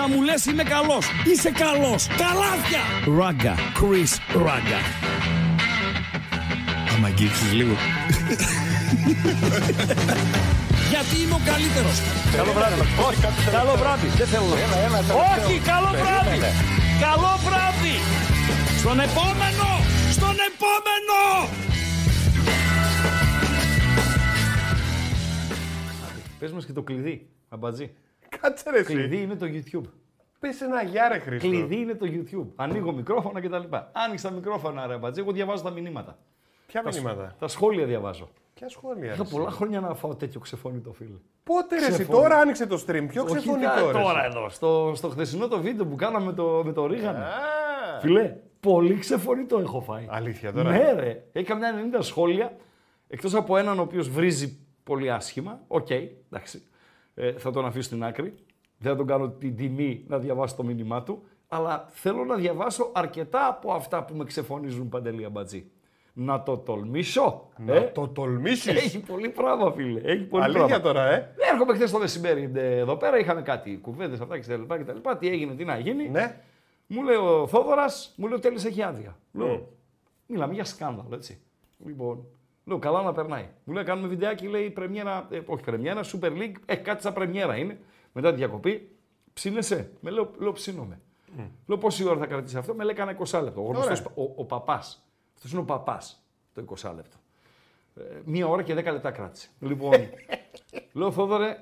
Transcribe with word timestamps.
να 0.00 0.08
μου 0.08 0.22
λες 0.22 0.44
είμαι 0.46 0.62
καλός. 0.62 1.04
Είσαι 1.30 1.50
καλός. 1.64 2.06
Καλάθια. 2.22 2.82
Ράγκα. 3.18 3.54
Chris 3.78 4.12
Ράγκα. 4.44 4.80
Άμα 6.92 7.06
αγγίξεις 7.06 7.52
λίγο. 7.52 7.72
Γιατί 10.92 11.14
είμαι 11.22 11.36
ο 11.40 11.42
καλύτερος. 11.50 11.96
Καλό 12.36 12.52
βράδυ. 12.52 12.74
Όχι, 13.08 13.20
καλό 13.58 13.74
βράδυ. 13.82 14.06
Δεν 14.20 14.26
θέλω 14.26 14.44
να 14.44 14.50
Όχι, 15.30 15.54
καλό 15.70 15.90
βράδυ. 16.02 16.38
Καλό 17.06 17.32
βράδυ. 17.46 17.96
Στον 18.80 18.98
επόμενο. 19.08 19.68
Στον 20.16 20.36
επόμενο. 20.50 21.18
Πες 26.38 26.52
μας 26.52 26.64
και 26.66 26.72
το 26.72 26.82
κλειδί, 26.82 27.28
αμπατζή. 27.48 27.90
Κάτσε 28.72 28.92
ρε 28.92 28.98
εσύ. 28.98 29.08
Κλειδί 29.08 29.22
είναι 29.22 29.34
το 29.36 29.46
YouTube. 29.46 29.90
Πες 30.38 30.60
ένα 30.60 30.82
γεια 30.82 31.08
ρε 31.08 31.18
Χρήστο. 31.18 31.48
Κλειδί 31.48 31.76
είναι 31.76 31.94
το 31.94 32.06
YouTube. 32.10 32.46
Ανοίγω 32.56 32.92
μικρόφωνα 32.92 33.40
κτλ. 33.40 33.74
Άνοιξα 33.92 34.30
μικρόφωνα, 34.30 34.86
ρε 34.86 34.94
αμπατζή. 34.94 35.20
Εγώ 35.20 35.32
διαβάζω 35.32 35.62
τα 35.62 35.70
μηνύματα. 35.70 36.18
Ποια 36.66 36.82
μηνύματα; 36.92 37.34
Τα 37.38 37.48
σχόλια 37.48 37.84
διαβάζω. 37.86 38.28
Ποια 38.54 38.68
σχόλια. 38.68 39.04
Είχα 39.12 39.22
ρε, 39.22 39.28
πολλά 39.30 39.46
εσύ; 39.46 39.56
χρόνια 39.56 39.80
να 39.80 39.94
φάω 39.94 40.14
τέτοιο 40.14 40.40
ξεφωνητό 40.40 40.92
φίλε. 40.92 41.16
Πότε 41.44 41.78
ρε 41.78 41.84
εσύ, 41.84 41.92
Ξεφωνεί. 41.92 42.18
τώρα 42.20 42.38
άνοιξε 42.38 42.66
το 42.66 42.84
stream. 42.86 43.04
Ποιο 43.08 43.22
Όχι 43.22 43.36
ξεφωνητό 43.36 43.68
τα- 43.68 43.86
ρε. 43.86 43.92
τώρα 43.92 44.24
εσύ. 44.26 44.36
εδώ, 44.38 44.48
στο, 44.48 44.92
στο 44.94 45.08
χθεσινό 45.08 45.48
το 45.48 45.60
βίντεο 45.60 45.86
που 45.86 45.94
κάναμε 45.96 46.26
με 46.26 46.32
το, 46.32 46.62
με 46.64 46.72
το 46.72 46.86
Ρίγανο. 46.86 47.18
Α, 47.18 47.28
Φιλέ, 48.00 48.36
πολύ 48.60 48.98
ξεφωνητό 48.98 49.58
έχω 49.58 49.80
φάει. 49.80 50.06
Αλήθεια 50.10 50.52
τώρα. 50.52 50.70
Ναι, 50.70 50.92
ρε. 50.92 51.24
Έχει 51.32 51.46
καμιά 51.46 51.74
90 51.94 51.98
σχόλια. 52.00 52.56
Εκτός 53.08 53.34
από 53.34 53.56
έναν 53.56 53.78
ο 53.78 53.82
οποίος 53.82 54.08
βρίζει 54.08 54.58
πολύ 54.84 55.10
άσχημα. 55.10 55.60
Οκ, 55.66 55.90
εντάξει. 55.90 56.62
Ε, 57.14 57.32
θα 57.32 57.50
τον 57.50 57.66
αφήσω 57.66 57.82
στην 57.82 58.04
άκρη. 58.04 58.34
Δεν 58.78 58.92
θα 58.92 58.96
τον 58.96 59.06
κάνω 59.06 59.28
την 59.28 59.56
τιμή 59.56 60.04
να 60.06 60.18
διαβάσω 60.18 60.56
το 60.56 60.62
μήνυμά 60.62 61.02
του. 61.02 61.22
Αλλά 61.48 61.86
θέλω 61.90 62.24
να 62.24 62.34
διαβάσω 62.36 62.90
αρκετά 62.94 63.46
από 63.46 63.72
αυτά 63.72 64.04
που 64.04 64.14
με 64.14 64.24
ξεφωνίζουν 64.24 64.88
Παντελή 64.88 65.24
Αμπατζή. 65.24 65.70
Να 66.12 66.42
το 66.42 66.56
τολμήσω. 66.56 67.48
Να 67.56 67.74
ε. 67.74 67.80
το 67.80 68.08
τολμήσεις. 68.08 68.66
Έχει 68.66 69.00
πολύ 69.00 69.28
πράγμα, 69.28 69.72
φίλε. 69.72 70.00
Έχει 70.00 70.24
πολύ 70.24 70.42
Αλήθεια 70.42 70.66
πράγμα. 70.66 70.84
τώρα, 70.84 71.10
ε. 71.10 71.34
Έρχομαι 71.52 71.74
χθες 71.74 71.90
το 71.90 71.98
μεσημέρι 71.98 72.52
ε, 72.54 72.76
εδώ 72.76 72.96
πέρα. 72.96 73.18
Είχαμε 73.18 73.42
κάτι 73.42 73.78
κουβέντες 73.82 74.20
αυτά 74.20 74.38
κτλ. 74.38 74.62
κτλ. 74.62 75.10
Τι 75.18 75.28
έγινε, 75.28 75.54
τι 75.54 75.64
να 75.64 75.78
γίνει. 75.78 76.08
Ναι. 76.08 76.40
Μου 76.86 77.02
λέει 77.02 77.16
ο 77.16 77.46
Θόδωρας, 77.46 78.14
μου 78.16 78.26
λέει 78.26 78.36
ο 78.36 78.40
Τέλης 78.40 78.64
έχει 78.64 78.82
άδεια. 78.82 79.16
Λέω, 79.32 79.68
μιλάμε 80.26 80.54
για 80.54 80.64
σκάνδαλο, 80.64 81.08
έτσι. 81.12 81.40
Λοιπόν, 81.86 82.26
λέω, 82.64 82.78
καλά 82.78 83.02
να 83.02 83.12
περνάει. 83.12 83.48
Μου 83.64 83.74
λέει, 83.74 83.84
κάνουμε 83.84 84.08
βιντεάκι, 84.08 84.46
λέει, 84.46 84.70
πρεμιέρα, 84.70 85.26
ε, 85.30 85.40
όχι 85.46 85.62
πρεμιέρα, 85.64 86.00
Super 86.04 86.30
League, 86.30 86.54
ε, 86.66 86.74
κάτι 86.74 87.02
σαν 87.02 87.12
πρεμιέρα 87.12 87.56
είναι. 87.56 87.78
Μετά 88.20 88.30
τη 88.30 88.36
διακοπή, 88.36 88.90
ψήνεσαι. 89.32 89.90
Με 90.00 90.10
λέω, 90.10 90.30
λέω 90.38 90.52
ψήνομαι. 90.52 91.00
Λέω, 91.66 91.78
πόση 91.78 92.04
ώρα 92.04 92.18
θα 92.18 92.26
κρατήσεις 92.26 92.58
αυτό, 92.58 92.74
με 92.74 92.84
λέει, 92.84 92.94
κάνα 92.94 93.16
20 93.30 93.40
λεπτό. 93.42 93.60
Ο, 93.60 93.64
γνωστός, 93.64 94.00
ο, 94.00 94.22
ο 94.36 94.44
παπάς. 94.44 95.04
Αυτός 95.34 95.50
είναι 95.52 95.60
ο 95.60 95.64
παπάς, 95.64 96.24
το 96.54 96.64
20 96.82 96.92
λεπτό. 96.96 97.16
Ε, 97.96 98.02
μία 98.24 98.46
ώρα 98.48 98.62
και 98.62 98.72
10 98.72 98.76
λεπτά 98.76 99.10
κράτησε. 99.10 99.48
Λοιπόν, 99.60 99.92
λέω, 100.92 101.10
Θόδωρε, 101.12 101.58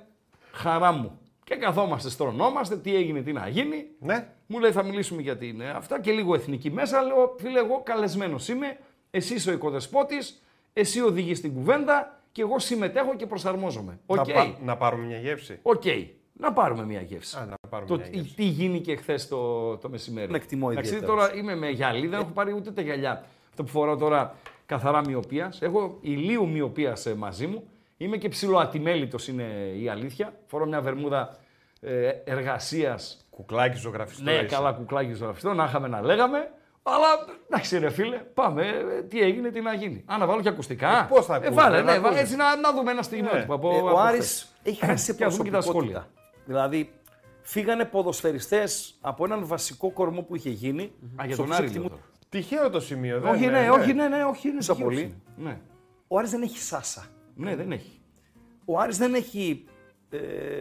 χαρά 0.52 0.92
μου. 0.92 1.18
Και 1.44 1.54
καθόμαστε, 1.56 2.10
στρωνόμαστε, 2.10 2.76
τι 2.76 2.94
έγινε, 2.94 3.22
τι 3.22 3.32
να 3.32 3.48
γίνει. 3.48 3.86
Ναι. 4.00 4.28
Μου 4.46 4.58
λέει 4.58 4.72
θα 4.72 4.82
μιλήσουμε 4.82 5.22
για 5.22 5.36
την 5.36 5.60
ε, 5.60 5.70
αυτά 5.70 6.00
και 6.00 6.12
λίγο 6.12 6.34
εθνική 6.34 6.70
μέσα. 6.70 7.02
Λέω 7.02 7.36
φίλε 7.38 7.58
εγώ 7.58 7.82
καλεσμένος 7.82 8.48
είμαι, 8.48 8.78
εσύ 9.10 9.34
είσαι 9.34 9.50
ο 9.50 9.52
οικοδεσπότης, 9.52 10.42
εσύ 10.72 11.00
οδηγείς 11.00 11.40
την 11.40 11.54
κουβέντα 11.54 12.20
και 12.32 12.42
εγώ 12.42 12.58
συμμετέχω 12.58 13.16
και 13.16 13.26
προσαρμόζομαι. 13.26 13.98
Οκ, 14.06 14.16
Να, 14.16 14.24
πα- 14.34 14.58
να 14.64 14.76
πάρουμε 14.76 15.04
μια 15.06 15.18
γεύση. 15.18 15.58
οκ. 15.62 15.82
Να 16.38 16.52
πάρουμε 16.52 16.84
μια 16.84 17.00
γεύση. 17.00 17.36
Α, 17.36 17.46
να 17.46 17.54
πάρουμε 17.68 17.88
το, 17.90 17.96
μια 17.96 18.04
τι, 18.10 18.16
γεύση. 18.16 18.34
τι 18.34 18.44
γίνηκε 18.44 18.96
χθες 18.96 19.28
το, 19.28 19.76
το 19.76 19.88
μεσημέρι. 19.88 20.26
Τον 20.26 20.34
εκτιμώ 20.36 20.68
Εντάξει, 20.70 20.94
ιδιαίτερα. 20.94 21.12
τώρα 21.18 21.34
είμαι 21.36 21.54
με 21.56 21.68
γυαλί, 21.68 22.06
δεν 22.06 22.20
έχω 22.20 22.30
πάρει 22.34 22.52
ούτε 22.52 22.70
τα 22.70 22.80
γυαλιά. 22.82 23.24
Αυτό 23.50 23.62
που 23.62 23.68
φοράω 23.68 23.96
τώρα 23.96 24.34
καθαρά 24.66 25.00
μυωπίας. 25.06 25.62
Έχω 25.62 25.98
ηλίου 26.00 26.48
μυωπίας 26.48 27.06
μαζί 27.16 27.46
μου. 27.46 27.68
Είμαι 27.96 28.16
και 28.16 28.28
ψιλοατιμέλητος 28.28 29.28
είναι 29.28 29.72
η 29.80 29.88
αλήθεια. 29.88 30.32
Φορώ 30.46 30.66
μια 30.66 30.80
βερμούδα 30.80 31.36
ε, 31.80 32.08
εργασίας 32.24 33.26
Κουκλάκι 33.30 33.78
ζωγραφιστό. 33.78 34.22
ναι, 34.22 34.32
είσαι. 34.32 34.44
καλά 34.44 34.72
κουκλάκι 34.72 35.12
ζωγραφιστό, 35.12 35.52
να 35.54 35.64
είχαμε 35.64 35.88
να 35.88 36.02
λέγαμε. 36.02 36.50
Αλλά 36.82 37.06
εντάξει, 37.46 37.78
ρε 37.78 37.90
φίλε, 37.90 38.16
πάμε. 38.16 38.62
ε, 38.98 39.02
Τι 39.02 39.20
έγινε, 39.20 39.50
τι 39.50 39.60
να 39.60 39.74
γίνει. 39.74 40.04
Α, 40.06 40.18
να 40.18 40.26
βάλω 40.26 40.40
και 40.42 40.48
ακουστικά. 40.48 40.88
Ε, 40.98 41.06
πώς 41.08 41.26
θα 41.26 41.34
ε, 41.34 41.36
ακούσεις, 41.36 41.54
βάλε, 41.54 41.76
δεν 41.76 41.84
ναι, 41.84 41.92
θα 41.92 41.96
βά- 42.00 42.06
ακούσεις. 42.06 42.22
έτσι 42.24 42.36
να, 42.36 42.56
να 42.56 42.72
δούμε 42.72 42.90
ένα 42.90 43.02
στιγμιότυπο 43.02 43.54
από, 43.54 43.70
Ε, 43.74 43.78
από 43.78 43.86
ο 43.86 43.94
χθες. 43.94 44.06
Άρης 44.06 44.52
έχει 44.62 44.80
χάσει 44.86 45.14
Και 45.14 45.24
ας 45.24 45.32
δούμε 45.36 45.44
και 45.44 45.50
τα 45.50 45.58
προσωπικότητα. 45.58 46.06
Σχόλια. 46.46 46.68
Δηλαδή, 46.68 46.92
φύγανε 47.42 47.84
ποδοσφαιριστές 47.84 48.98
από 49.00 49.24
έναν 49.24 49.46
βασικό 49.46 49.90
κορμό 49.90 50.22
που 50.22 50.36
είχε 50.36 50.50
γίνει. 50.50 50.82
Α, 50.82 51.24
για 51.24 51.24
στους 51.24 51.36
τον 51.36 51.44
οποίους 51.44 51.56
Άρη 51.58 51.66
εκτιμούν- 51.66 51.88
λέω 51.88 51.98
τώρα. 51.98 52.10
Τυχαίο 52.28 52.70
το 52.70 52.80
σημείο, 52.80 53.20
δεν 53.20 53.32
Όχι, 53.32 53.44
είναι, 53.44 53.60
ναι, 53.60 53.70
όχι, 53.70 53.92
ναι, 53.92 54.08
ναι, 54.08 54.24
όχι, 54.24 54.48
είναι 54.48 54.56
Τόσα 54.56 54.72
τυχαίος 54.74 54.92
πολύ. 54.94 55.04
είναι. 55.36 55.48
Ναι. 55.50 55.60
Ο 56.08 56.18
Άρης 56.18 56.30
δεν 56.30 56.42
έχει 56.42 56.58
Σάσα. 56.58 57.06
ναι, 57.34 57.56
δεν 57.56 57.72
έχει. 57.72 58.00
Ο 58.64 58.78
Άρης 58.78 58.98
δεν 58.98 59.14
έχει 59.14 59.64
ε, 60.10 60.18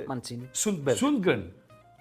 Μαντσίνη. 0.07 0.49
Σούντμπερ. 0.51 0.95
Σούντγκρεν. 0.95 1.53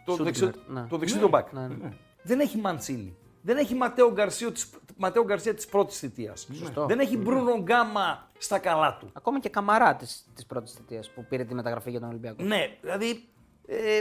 Το 0.05 0.13
Σούντμπερ, 0.13 0.25
δεξιό, 0.33 0.63
ναι. 0.67 0.87
το 0.89 0.97
δεξιό 0.99 1.29
μπακ. 1.29 1.53
Ναι, 1.53 1.67
ναι. 1.67 1.93
Δεν 2.23 2.41
έχει 2.41 2.59
Μαντσίνη. 2.59 3.17
Δεν 3.43 3.57
έχει 3.57 3.75
Ματέο 3.75 4.13
Γκαρσία 4.13 4.53
της, 4.53 4.71
Ματέο 4.97 5.25
Γκαρσία 5.25 5.55
της 5.55 5.67
πρώτης 5.67 5.99
θητείας. 5.99 6.49
Σωστό. 6.53 6.87
Δεν 6.87 6.99
έχει 6.99 7.17
Μπρούνο 7.17 7.57
Γκάμα 7.63 8.31
στα 8.39 8.59
καλά 8.59 8.97
του. 9.01 9.11
Ακόμα 9.13 9.41
και 9.41 9.49
καμαρά 9.49 9.97
τη 9.97 10.07
της 10.35 10.47
πρώτης 10.47 10.73
θητείας 10.73 11.11
που 11.11 11.25
πήρε 11.29 11.45
τη 11.45 11.55
μεταγραφή 11.55 11.91
για 11.91 12.01
τον 12.01 12.09
Ολυμπιακό. 12.09 12.43
Ναι, 12.43 12.77
δηλαδή 12.81 13.25
ε, 13.67 14.01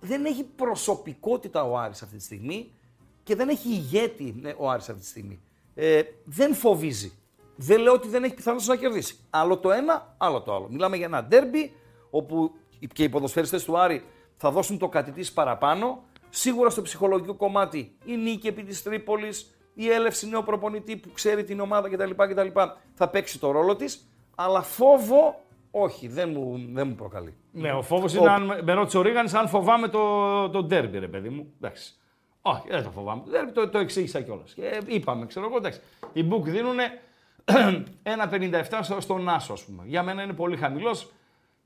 δεν 0.00 0.24
έχει 0.24 0.44
προσωπικότητα 0.44 1.64
ο 1.64 1.78
Άρης 1.78 2.02
αυτή 2.02 2.16
τη 2.16 2.22
στιγμή 2.22 2.72
και 3.22 3.34
δεν 3.34 3.48
έχει 3.48 3.68
ηγέτη 3.68 4.34
ναι, 4.40 4.54
ο 4.56 4.70
Άρης 4.70 4.88
αυτή 4.88 5.00
τη 5.00 5.06
στιγμή. 5.08 5.40
Ε, 5.74 6.02
δεν 6.24 6.54
φοβίζει. 6.54 7.12
Δεν 7.56 7.80
λέω 7.80 7.92
ότι 7.92 8.08
δεν 8.08 8.24
έχει 8.24 8.34
πιθανότητα 8.34 8.74
να 8.74 8.80
κερδίσει. 8.80 9.18
Άλλο 9.30 9.58
το 9.58 9.70
ένα, 9.70 10.14
άλλο 10.18 10.42
το 10.42 10.54
άλλο. 10.54 10.68
Μιλάμε 10.70 10.96
για 10.96 11.06
ένα 11.06 11.24
ντέρμπι 11.24 11.72
όπου 12.10 12.52
και 12.92 13.02
οι 13.02 13.08
ποδοσφαιριστές 13.08 13.64
του 13.64 13.78
Άρη 13.78 14.04
θα 14.36 14.50
δώσουν 14.50 14.78
το 14.78 14.88
κάτι 14.88 15.10
της 15.10 15.32
παραπάνω. 15.32 16.04
Σίγουρα 16.30 16.70
στο 16.70 16.82
ψυχολογικό 16.82 17.34
κομμάτι 17.34 17.96
η 18.04 18.16
νίκη 18.16 18.46
επί 18.46 18.62
της 18.62 18.82
Τρίπολης, 18.82 19.56
η 19.74 19.90
έλευση 19.90 20.28
νέου 20.28 20.42
προπονητή 20.42 20.96
που 20.96 21.10
ξέρει 21.12 21.44
την 21.44 21.60
ομάδα 21.60 21.88
κτλ. 21.88 22.10
κτλ 22.10 22.60
θα 22.94 23.08
παίξει 23.08 23.38
το 23.38 23.50
ρόλο 23.50 23.76
της. 23.76 24.08
Αλλά 24.34 24.62
φόβο 24.62 25.45
όχι, 25.80 26.08
δεν 26.08 26.30
μου, 26.30 26.60
δεν 26.72 26.88
μου 26.88 26.94
προκαλεί. 26.94 27.34
Ναι, 27.52 27.72
ο 27.72 27.82
φόβος 27.82 28.14
είναι, 28.14 28.30
αν 28.30 28.42
με- 28.44 28.62
με 28.62 28.72
ρώτησε 28.72 28.98
ο 28.98 29.02
Ρίγανης, 29.02 29.34
αν 29.34 29.48
φοβάμαι 29.48 29.88
το, 29.88 30.00
το 30.50 30.62
ντέρμπι, 30.62 30.98
ρε 30.98 31.08
παιδί 31.08 31.28
μου. 31.28 31.52
Εντάξει. 31.60 31.94
Όχι, 32.42 32.62
δεν 32.68 32.82
το 32.82 32.90
φοβάμαι. 32.90 33.22
Το 33.24 33.30
ντέρμπι 33.30 33.52
το, 33.52 33.68
το 33.68 33.78
εξήγησα 33.78 34.20
κιόλας. 34.20 34.52
Και 34.52 34.62
ε, 34.66 34.78
είπαμε, 34.86 35.26
ξέρω 35.26 35.46
εγώ, 35.46 35.56
εντάξει. 35.56 35.80
Οι 36.12 36.22
Μπουκ 36.22 36.48
δίνουν 36.48 36.76
1,57 37.44 38.78
στο, 38.82 39.00
στον 39.00 39.28
Άσο, 39.28 39.52
ας 39.52 39.64
πούμε. 39.64 39.82
Για 39.86 40.02
μένα 40.02 40.22
είναι 40.22 40.32
πολύ 40.32 40.56
χαμηλός. 40.56 41.10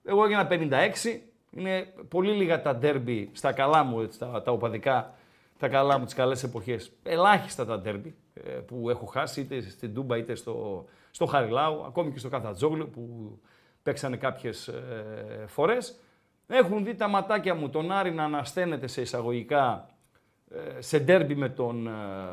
Εγώ 0.04 0.24
έγινα 0.24 0.48
56. 0.50 1.20
Είναι 1.50 1.92
πολύ 2.08 2.32
λίγα 2.32 2.62
τα 2.62 2.76
ντέρμπι 2.76 3.30
στα 3.32 3.52
καλά 3.52 3.84
μου, 3.84 4.00
έτσι, 4.00 4.18
τα, 4.18 4.42
τα 4.42 4.52
οπαδικά, 4.52 5.14
τα 5.58 5.68
καλά 5.68 5.98
μου, 5.98 6.04
τις 6.04 6.14
καλές 6.14 6.42
εποχές. 6.42 6.92
Ελάχιστα 7.02 7.66
τα 7.66 7.78
ντέρμπι 7.78 8.14
ε, 8.34 8.40
που 8.50 8.90
έχω 8.90 9.06
χάσει 9.06 9.40
είτε 9.40 9.60
στην 9.60 9.94
Τούμπα 9.94 10.16
είτε 10.16 10.34
στο, 10.34 10.84
στο 11.10 11.26
Χαριλάου, 11.26 11.84
ακόμη 11.86 12.12
και 12.12 12.18
στο 12.18 12.28
Καθατζόγλιο 12.28 12.86
που 12.86 13.38
παίξανε 13.82 14.16
κάποιες 14.16 14.68
ε, 14.68 15.44
φορές. 15.46 15.98
Έχουν 16.46 16.84
δει 16.84 16.94
τα 16.94 17.08
ματάκια 17.08 17.54
μου 17.54 17.70
τον 17.70 17.92
Άρη 17.92 18.12
να 18.12 18.24
ανασταίνεται 18.24 18.86
σε 18.86 19.00
εισαγωγικά 19.00 19.88
ε, 20.50 20.80
σε 20.80 20.98
ντέρμπι 20.98 21.34
με 21.34 21.48
τον 21.48 21.86
ε, 21.86 21.90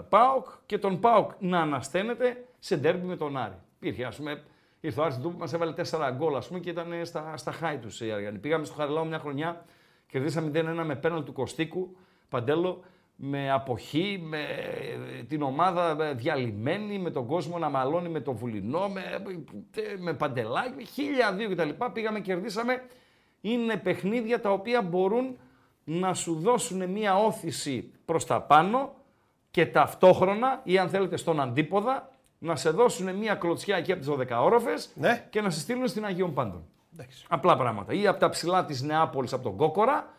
ΠΑΟΚ 0.10 0.48
και 0.66 0.77
τον 0.77 1.00
ΠΑΟΚ 1.00 1.32
να 1.39 1.60
ανασταίνεται 1.60 2.46
σε 2.60 2.77
ντέρμπι 2.77 3.06
με 3.06 3.16
τον 3.16 3.38
Άρη. 3.38 3.56
Υπήρχε, 3.80 4.06
ας 4.06 4.16
πούμε, 4.16 4.44
ήρθε 4.80 5.00
ο 5.00 5.04
Άρης 5.04 5.18
του 5.18 5.36
μας 5.38 5.54
έβαλε 5.54 5.74
4 5.89 6.12
γκολ, 6.16 6.36
ας 6.36 6.48
πούμε, 6.48 6.60
και 6.60 6.70
ήταν 6.70 7.06
στα, 7.06 7.38
στα 7.38 7.51
χάη 7.51 7.77
τους 7.77 8.01
οι 8.01 8.12
Αριανοί. 8.12 8.38
Πήγαμε 8.38 8.66
στο 8.66 8.75
Χαριλάου 8.75 9.08
μια 9.08 9.20
χρονιά, 9.20 9.66
κερδίσαμε 10.08 10.51
0-1 10.54 10.84
με 10.86 10.96
πέναλ 10.96 11.24
του 11.24 11.34
Κωστίκου, 11.34 11.98
Παντέλο, 12.30 12.84
με 13.19 13.51
αποχή, 13.51 14.19
με 14.24 14.39
ε, 14.39 15.24
την 15.24 15.41
ομάδα 15.41 16.05
ε, 16.05 16.13
διαλυμένη, 16.13 17.00
με 17.00 17.12
τον 17.12 17.25
κόσμο 17.25 17.57
να 17.57 17.69
μαλώνει 17.69 18.09
με 18.09 18.19
τον 18.19 18.36
Βουλινό, 18.36 18.89
με, 18.89 19.01
με 19.97 20.13
Παντελάκη, 20.13 20.86
χίλια 20.86 21.33
δύο 21.33 21.50
κτλ. 21.50 21.69
Πήγαμε, 21.93 22.19
κερδίσαμε. 22.19 22.83
Είναι 23.41 23.77
παιχνίδια 23.77 24.41
τα 24.41 24.51
οποία 24.51 24.81
μπορούν 24.81 25.38
να 25.83 26.13
σου 26.13 26.39
δώσουν 26.39 26.89
μια 26.89 27.17
όθηση 27.17 27.91
προς 28.05 28.25
τα 28.25 28.41
πάνω 28.41 28.93
και 29.51 29.65
ταυτόχρονα 29.65 30.62
ή 30.63 30.77
αν 30.77 30.89
θέλετε 30.89 31.17
στον 31.17 31.39
αντίποδα 31.39 32.09
να 32.39 32.55
σε 32.55 32.69
δώσουν 32.69 33.15
μια 33.15 33.36
κλωτσιά 33.36 33.77
εκεί 33.77 33.91
από 33.91 34.01
τις 34.01 34.09
12 34.09 34.43
όροφες 34.43 34.91
Ναι. 34.95 35.27
και 35.29 35.41
να 35.41 35.50
σε 35.50 35.59
στείλουν 35.59 35.88
στην 35.88 36.05
Αγίων 36.05 36.33
Πάντων. 36.33 36.65
Απλά 37.27 37.57
πράγματα. 37.57 37.93
Ή 37.93 38.07
από 38.07 38.19
τα 38.19 38.29
ψηλά 38.29 38.65
της 38.65 38.81
Νεάπολης, 38.81 39.33
από 39.33 39.43
τον 39.43 39.55
Κόκορα, 39.55 40.13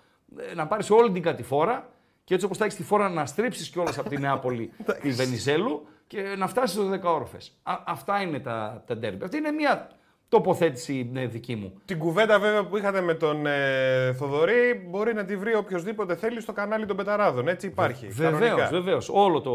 ε, 0.51 0.55
να 0.55 0.67
πάρεις 0.67 0.91
όλη 0.91 1.13
την 1.13 1.23
κατηφόρα 1.23 1.89
και 2.29 2.35
έτσι 2.35 2.47
όπως 2.47 2.59
θα 2.59 2.65
έχεις 2.65 2.77
τη 2.77 2.83
φόρα 2.83 3.09
να 3.09 3.27
στρίψεις 3.27 3.69
κιόλας 3.71 3.99
από 3.99 4.09
τη 4.09 4.19
Νεάπολη 4.19 4.71
τη 5.03 5.11
Βενιζέλου 5.11 5.87
και 6.07 6.21
να 6.23 6.47
φτάσεις 6.47 6.77
στους 6.77 6.89
10 6.89 7.01
όροφες. 7.03 7.59
Α, 7.63 7.75
αυτά 7.87 8.21
είναι 8.23 8.39
τα, 8.41 8.83
τα 8.87 8.97
ντέρμπι. 8.97 9.25
Αυτή 9.25 9.37
είναι 9.37 9.51
μια 9.51 9.91
τοποθέτηση 10.29 11.11
ε, 11.15 11.27
δική 11.27 11.57
μου. 11.57 11.81
Την 11.85 11.99
κουβέντα 11.99 12.39
βέβαια 12.39 12.67
που 12.67 12.77
είχατε 12.77 13.01
με 13.01 13.15
τον 13.15 13.47
ε, 13.47 14.13
Θοδωρή 14.13 14.87
μπορεί 14.89 15.15
να 15.15 15.25
τη 15.25 15.37
βρει 15.37 15.55
οποιοδήποτε 15.55 16.17
θέλει 16.17 16.41
στο 16.41 16.53
κανάλι 16.53 16.87
των 16.87 16.97
Πεταράδων. 16.97 17.49
Έτσι 17.49 17.67
υπάρχει. 17.67 18.07
Βεβαίως, 18.09 18.41
κανονικά. 18.41 18.69
βεβαίως. 18.69 19.09
Όλο 19.13 19.41
το. 19.41 19.51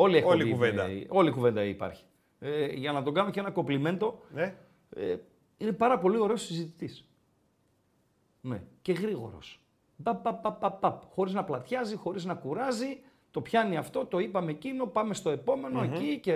Όλη, 0.00 0.14
η 0.14 0.16
εκπομπή 0.16 0.34
Όλη 0.40 0.48
η 0.48 0.52
κουβέντα. 0.52 0.88
είναι- 0.88 1.06
όλη 1.08 1.28
η 1.28 1.32
κουβέντα 1.32 1.64
υπάρχει. 1.64 2.04
Ε, 2.38 2.66
για 2.66 2.92
να 2.92 3.02
τον 3.02 3.14
κάνω 3.14 3.30
και 3.30 3.40
ένα 3.40 3.50
κομπλιμέντο, 3.50 4.20
Ναι. 4.34 4.54
ε, 4.96 5.16
είναι 5.56 5.72
πάρα 5.72 5.98
πολύ 5.98 6.18
ωραίος 6.18 6.42
συζητητής. 6.42 7.08
Ναι, 8.40 8.62
και 8.82 8.92
γρήγορος. 8.92 9.58
Χωρίς 11.14 11.32
να 11.32 11.44
πλατιάζει, 11.44 11.96
χωρίς 11.96 12.24
να 12.24 12.34
κουράζει. 12.34 13.00
Το 13.30 13.40
πιάνει 13.40 13.76
αυτό, 13.76 14.06
το 14.06 14.18
είπαμε 14.18 14.50
εκείνο, 14.50 14.86
πάμε 14.86 15.14
στο 15.14 15.30
επομενο 15.30 15.82
εκεί 15.82 16.18
και, 16.18 16.34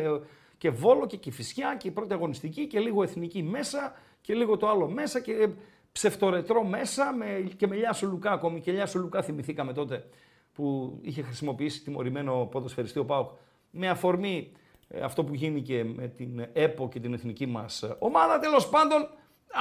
και 0.59 0.71
βόλο 0.71 1.07
και 1.07 1.17
κυφισιά 1.17 1.77
και 1.77 1.89
η 1.89 1.91
πρώτη 1.91 2.13
αγωνιστική 2.13 2.67
και 2.67 2.81
λίγο 2.81 3.03
εθνική 3.03 3.43
μέσα 3.43 3.95
και 4.21 4.35
λίγο 4.35 4.57
το 4.57 4.69
άλλο 4.69 4.89
μέσα 4.89 5.21
και 5.21 5.33
ε, 5.33 5.47
ψευτορετρό 5.93 6.65
μέσα 6.65 7.13
με, 7.13 7.51
και 7.57 7.67
με 7.67 7.77
Λιάσο 7.77 8.07
Λουκά 8.07 8.31
ακόμη. 8.31 8.61
Και 8.61 8.73
Λιάσο 8.73 8.99
Λουκά 8.99 9.23
θυμηθήκαμε 9.23 9.73
τότε 9.73 10.09
που 10.53 10.99
είχε 11.03 11.23
χρησιμοποιήσει 11.23 11.83
τιμωρημένο 11.83 12.49
ποδοσφαιριστή 12.51 12.99
ο 12.99 13.05
ΠΑΟΚ 13.05 13.31
με 13.71 13.89
αφορμή 13.89 14.53
ε, 14.89 15.01
αυτό 15.01 15.25
που 15.25 15.35
γίνηκε 15.35 15.85
με 15.85 16.09
την 16.09 16.47
ΕΠΟ 16.53 16.89
και 16.89 17.01
την 17.01 17.15
εθνική 17.15 17.47
μας 17.47 17.83
ε, 17.83 17.97
ομάδα. 17.99 18.39
Τέλος 18.39 18.69
πάντων, 18.69 19.09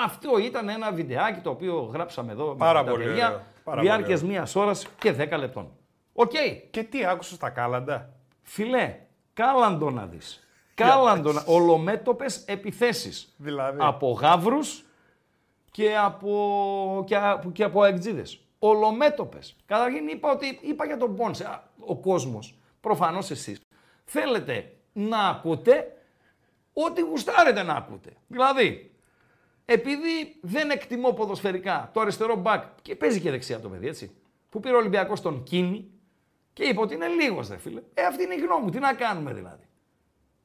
αυτό 0.06 0.38
ήταν 0.38 0.70
ένα 0.70 0.92
βιντεάκι 0.92 1.40
το 1.40 1.50
οποίο 1.50 1.90
γράψαμε 1.94 2.32
εδώ 2.32 2.56
Πάρα 2.56 2.80
με 2.80 2.86
τα 2.86 2.92
πολύ 2.92 3.04
παιδιά, 3.04 3.46
ωραίο. 3.72 3.84
Πάρα 3.84 3.96
διάρκειας 3.98 4.20
πολύ 4.20 4.32
μίας 4.32 4.56
ώρας 4.56 4.88
και 5.00 5.12
10 5.12 5.38
λεπτών. 5.38 5.72
Οκ, 6.14 6.32
Και 6.72 6.84
τι 6.84 7.06
άκουσες 7.06 7.38
τα 7.38 7.50
κάλαντα; 7.50 8.10
φιλέ, 8.42 9.00
κάλαντο 9.34 9.90
να 9.90 10.06
δεις. 10.06 10.48
Κάλαντο, 10.74 11.32
να- 11.32 11.44
ολομέτωπες 11.46 12.44
επιθέσεις. 12.46 13.34
Δηλαδή. 13.38 13.78
Από 13.82 14.12
γάβρους 14.12 14.84
και 15.72 15.98
από, 15.98 17.04
και, 17.08 17.16
από- 17.16 17.52
και 17.52 17.64
από 17.64 17.82
αεκτζίδες. 17.82 18.42
Ολομέτωπες. 18.60 19.56
Καταρχήν 19.66 20.08
είπα, 20.08 20.32
ότι, 20.32 20.60
είπα 20.62 20.86
για 20.86 20.98
τον 20.98 21.16
Πόνσε. 21.16 21.44
Α, 21.46 21.64
Ο 21.80 21.96
κόσμος, 21.96 22.56
προφανώς 22.82 23.30
εσείς, 23.32 23.60
θέλετε 24.06 24.74
να 24.94 25.20
ακούτε 25.28 25.98
ό,τι 26.74 27.02
γουστάρετε 27.02 27.64
να 27.64 27.74
ακούτε. 27.74 28.10
Δηλαδή, 28.28 28.92
επειδή 29.70 30.40
δεν 30.42 30.70
εκτιμώ 30.70 31.12
ποδοσφαιρικά 31.12 31.90
το 31.94 32.00
αριστερό 32.00 32.36
μπακ 32.36 32.64
και 32.82 32.96
παίζει 32.96 33.20
και 33.20 33.32
δεξιά 33.32 33.60
το 33.60 33.70
παιδί, 33.70 33.88
έτσι. 33.88 34.16
Που 34.50 34.60
πήρε 34.60 34.74
ο 34.74 34.78
Ολυμπιακός 34.78 35.22
τον 35.22 35.44
Κίνη 35.44 35.92
και 36.54 36.64
είπε 36.64 36.82
ότι 36.82 36.94
είναι 36.94 37.08
λίγος, 37.08 37.48
δε 37.48 37.58
φίλε. 37.58 37.82
Ε, 37.94 38.04
αυτή 38.06 38.24
είναι 38.24 38.34
η 38.34 38.38
γνώμη 38.38 38.64
μου. 38.64 38.70
Τι 38.70 38.80
να 38.80 38.94
κάνουμε 38.94 39.34
δηλαδή. 39.34 39.68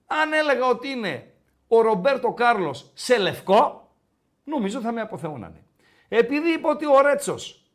Αν 0.07 0.33
έλεγα 0.33 0.67
ότι 0.67 0.89
είναι 0.89 1.33
ο 1.69 1.81
Ρομπέρτο 1.81 2.33
Κάρλος 2.33 2.91
σε 2.95 3.19
λευκό, 3.19 3.93
νομίζω 4.45 4.81
θα 4.81 4.93
με 4.93 5.01
αποθεώνανε. 5.01 5.65
Επειδή 6.09 6.53
είπε 6.53 6.69
ότι 6.69 6.87
ο 6.87 7.01
Ρέτσος 7.01 7.73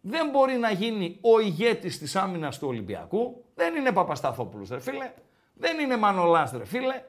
δεν 0.00 0.30
μπορεί 0.30 0.56
να 0.56 0.70
γίνει 0.70 1.18
ο 1.20 1.40
ηγέτης 1.40 1.98
της 1.98 2.16
άμυνας 2.16 2.58
του 2.58 2.68
Ολυμπιακού, 2.68 3.44
δεν 3.54 3.74
είναι 3.74 3.92
Παπασταθόπουλος, 3.92 4.68
ρε 4.68 4.80
φίλε, 4.80 5.12
δεν 5.54 5.78
είναι 5.78 5.96
Μανολάς, 5.96 6.52
ρε 6.52 6.64
φίλε, 6.64 7.04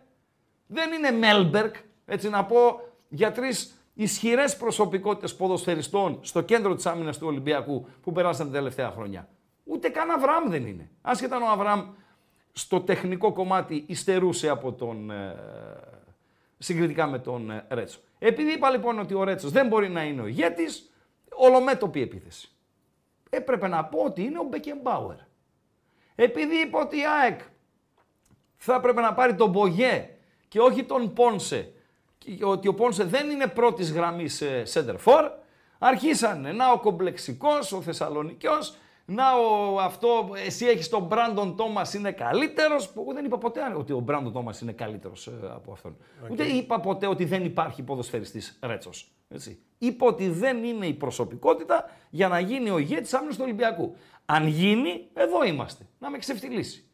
δεν 0.67 0.91
είναι 0.91 1.11
Μέλμπερκ, 1.11 1.75
έτσι 2.05 2.29
να 2.29 2.45
πω, 2.45 2.81
για 3.13 3.31
τρεις 3.31 3.75
ισχυρές 3.93 4.57
προσωπικότητες 4.57 5.35
ποδοσφαιριστών 5.35 6.19
στο 6.21 6.41
κέντρο 6.41 6.75
της 6.75 6.85
άμυνας 6.85 7.17
του 7.17 7.27
Ολυμπιακού 7.27 7.87
που 8.01 8.11
περάσαν 8.11 8.45
την 8.45 8.55
τελευταία 8.55 8.91
χρονιά. 8.91 9.29
Ούτε 9.63 9.89
καν 9.89 10.11
Αβραάμ 10.11 10.49
δεν 10.49 10.65
είναι. 10.65 10.89
Άσχετα 11.01 11.35
αν 11.35 11.41
ο 11.41 11.47
Αβραάμ 11.47 11.89
στο 12.51 12.81
τεχνικό 12.81 13.33
κομμάτι 13.33 13.83
υστερούσε 13.87 14.49
από 14.49 14.73
τον, 14.73 15.11
ε, 15.11 15.35
συγκριτικά 16.57 17.07
με 17.07 17.19
τον 17.19 17.51
ε, 17.51 17.65
Ρέτσο. 17.69 17.99
Επειδή 18.19 18.51
είπα 18.51 18.69
λοιπόν 18.69 18.99
ότι 18.99 19.13
ο 19.13 19.23
Ρέτσος 19.23 19.51
δεν 19.51 19.67
μπορεί 19.67 19.89
να 19.89 20.03
είναι 20.03 20.21
ο 20.21 20.27
ηγέτης, 20.27 20.91
ολομέτωπη 21.29 22.01
επίθεση. 22.01 22.49
Έπρεπε 23.29 23.67
να 23.67 23.85
πω 23.85 23.99
ότι 23.99 24.23
είναι 24.23 24.39
ο 24.39 24.43
Μπεκεμπάουερ. 24.43 25.17
Επειδή 26.15 26.55
είπα 26.55 26.79
ότι 26.79 26.97
η 26.97 27.05
ΑΕΚ 27.21 27.39
θα 28.57 28.75
έπρεπε 28.75 29.01
να 29.01 29.13
πάρει 29.13 29.35
τον 29.35 29.49
Μπογιέ 29.49 30.09
και 30.47 30.59
όχι 30.59 30.83
τον 30.83 31.13
Πόνσε 31.13 31.57
και 31.57 31.80
ότι 32.41 32.67
ο 32.67 32.73
Πόνσε 32.73 33.03
δεν 33.03 33.29
είναι 33.29 33.47
πρώτης 33.47 33.91
γραμμής 33.91 34.41
ε, 34.41 34.63
center 34.73 34.95
for, 35.05 35.29
αρχίσανε 35.79 36.51
να 36.51 36.71
ο 36.71 36.79
κομπλεξικός, 36.79 37.71
ο 37.71 37.81
Θεσσαλονικιός, 37.81 38.75
να 39.05 39.23
ο 39.33 39.79
αυτό, 39.79 40.29
εσύ 40.45 40.65
έχεις 40.65 40.89
τον 40.89 41.03
Μπράντον 41.03 41.55
Τόμας 41.55 41.93
είναι 41.93 42.11
καλύτερος, 42.11 42.89
που 42.89 43.01
εγώ 43.01 43.13
δεν 43.13 43.25
είπα 43.25 43.37
ποτέ 43.37 43.59
ότι 43.77 43.93
ο 43.93 43.99
Μπράντον 43.99 44.33
Τόμας 44.33 44.61
είναι 44.61 44.71
καλύτερος 44.71 45.27
ε, 45.27 45.31
από 45.53 45.71
αυτόν. 45.71 45.97
Ούτε 46.29 46.43
είπα 46.43 46.79
ποτέ 46.79 47.07
ότι 47.07 47.25
δεν 47.25 47.45
υπάρχει 47.45 47.83
ποδοσφαιριστής 47.83 48.59
Ρέτσος. 48.61 49.11
Έτσι. 49.29 49.59
Είπα 49.77 50.07
ότι 50.07 50.29
δεν 50.29 50.63
είναι 50.63 50.85
η 50.85 50.93
προσωπικότητα 50.93 51.89
για 52.09 52.27
να 52.27 52.39
γίνει 52.39 52.69
ο 52.69 52.77
ηγέτης 52.77 53.13
άμυνας 53.13 53.35
του 53.35 53.41
Ολυμπιακού. 53.43 53.95
Αν 54.25 54.47
γίνει, 54.47 55.07
εδώ 55.13 55.43
είμαστε. 55.43 55.87
Να 55.99 56.09
με 56.09 56.17
ξεφτυλίσει. 56.17 56.85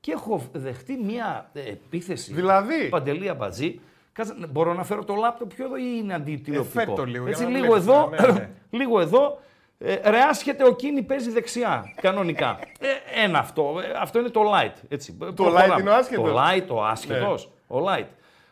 Και 0.00 0.12
έχω 0.12 0.42
δεχτεί 0.52 0.96
μια 0.96 1.50
ε, 1.52 1.60
επίθεση. 1.60 2.32
Δηλαδή; 2.32 2.88
Παντελή 2.88 3.28
Αμπατζή. 3.28 3.80
Κάτσε, 4.20 4.34
ναι, 4.38 4.46
μπορώ 4.46 4.74
να 4.74 4.84
φέρω 4.84 5.04
το 5.04 5.14
λάπτοπ 5.14 5.54
πιο 5.54 5.64
εδώ 5.64 5.76
ή 5.76 5.82
είναι 5.98 6.14
αντιτηλεοπτικό; 6.14 6.80
Ε, 6.80 6.84
φέρ' 6.84 6.94
το 6.94 7.04
λίγο, 7.04 7.22
για 7.22 7.32
Έτσι, 7.32 7.42
να 7.42 7.50
λίγο 7.50 7.64
βλέπεις, 7.66 7.86
εδώ, 7.86 8.08
ναι, 8.08 8.32
ναι. 8.32 8.50
λίγο 8.78 9.00
εδώ. 9.00 9.38
Ε, 9.78 10.10
ρε 10.10 10.20
άσχετε 10.20 10.64
ο 10.64 10.74
Κίνη 10.74 11.02
παίζει 11.02 11.30
δεξιά, 11.30 11.92
κανονικά. 12.00 12.58
Ε, 12.80 13.22
ένα 13.24 13.38
αυτό. 13.38 13.80
Ε, 13.84 13.98
αυτό 14.00 14.18
είναι 14.18 14.28
το 14.28 14.40
light. 14.54 14.72
Έτσι. 14.88 15.12
Το 15.34 15.54
light 15.56 15.80
είναι 15.80 15.90
ο 15.90 15.94
άσχετος. 15.94 16.30
Το 16.30 16.38
light, 16.38 16.66
ο 16.68 16.84
άσχετος. 16.84 17.50
Ο 17.66 17.76
light. 17.88 18.06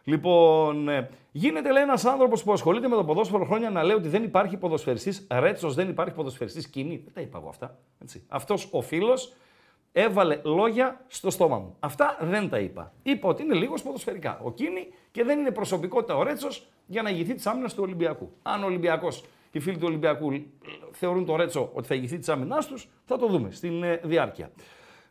Λοιπόν, 0.05 0.89
ε, 0.89 1.09
γίνεται 1.33 1.73
λέει 1.73 1.83
ένας 1.83 2.05
άνθρωπος 2.05 2.43
που 2.43 2.53
ασχολείται 2.53 2.89
με 2.89 2.97
το 2.97 3.05
ποδόσφαιρο 3.05 3.45
χρόνια 3.45 3.71
να 3.71 3.83
λέει 3.83 3.97
ότι 3.97 4.09
δεν 4.09 4.23
υπάρχει 4.23 4.57
ποδοσφαιριστής 4.57 5.27
Ρέτσος, 5.31 5.75
δεν 5.75 5.89
υπάρχει 5.89 6.15
ποδοσφαιριστής 6.15 6.69
Κίνη. 6.69 7.01
Δεν 7.05 7.15
τα 7.15 7.21
είπα 7.21 7.39
εγώ 7.39 7.49
αυτά. 7.49 7.79
Αυτός 8.29 8.69
ο 8.71 8.81
φίλος 8.81 9.33
έβαλε 9.93 10.41
λόγια 10.43 11.05
στο 11.07 11.31
στόμα 11.31 11.59
μου. 11.59 11.77
Αυτά 11.81 12.17
δεν 12.21 12.49
τα 12.49 12.59
είπα. 12.59 12.93
Είπα 13.03 13.29
ότι 13.29 13.43
είναι 13.43 13.55
λίγος 13.55 13.83
ποδοσφαιρικά. 13.83 14.41
Ο 14.43 14.53
Κίνη 14.53 14.89
και 15.11 15.25
δεν 15.25 15.39
είναι 15.39 15.51
προσωπικότητα 15.51 16.17
ο 16.17 16.23
Ρέτσος 16.23 16.67
για 16.87 17.03
να 17.03 17.11
ηγηθεί 17.11 17.35
της 17.35 17.47
άμυνας 17.47 17.75
του 17.75 17.83
Ολυμπιακού. 17.83 18.33
Αν 18.43 18.63
ο 18.63 18.67
Ολυμπιακός, 18.67 19.25
οι 19.51 19.61
φίλοι 19.61 19.77
του 19.77 19.87
Ολυμπιακού 19.87 20.33
ε, 20.33 20.43
θεωρούν 20.93 21.25
το 21.25 21.37
Ρέτσο 21.37 21.71
ότι 21.73 21.87
θα 21.87 21.95
ηγηθεί 21.95 22.19
της 22.19 22.29
άμυνάς 22.29 22.67
τους, 22.67 22.89
θα 23.05 23.19
το 23.19 23.27
δούμε 23.27 23.51
στην 23.51 23.83
ε, 23.83 24.01
διάρκεια. 24.05 24.51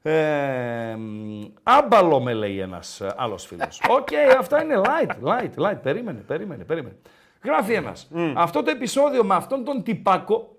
Ε, 0.02 0.96
μ, 0.96 1.44
άμπαλο 1.64 2.20
με 2.20 2.34
λέει 2.34 2.60
ένας 2.60 3.02
άλλος 3.16 3.46
φίλος. 3.46 3.82
Οκ, 3.98 4.08
αυτά 4.40 4.64
είναι 4.64 4.82
light, 4.86 5.28
light, 5.28 5.52
light. 5.56 5.82
Περίμενε, 5.84 6.20
περίμενε, 6.20 6.64
περίμενε. 6.64 6.96
Γράφει 7.44 7.74
ένας. 7.74 8.10
Αυτό 8.36 8.64
το 8.64 8.72
επεισόδιο 8.72 9.24
με 9.24 9.36
αυτόν 9.36 9.64
τον 9.64 9.84
τυπάκο 9.84 10.58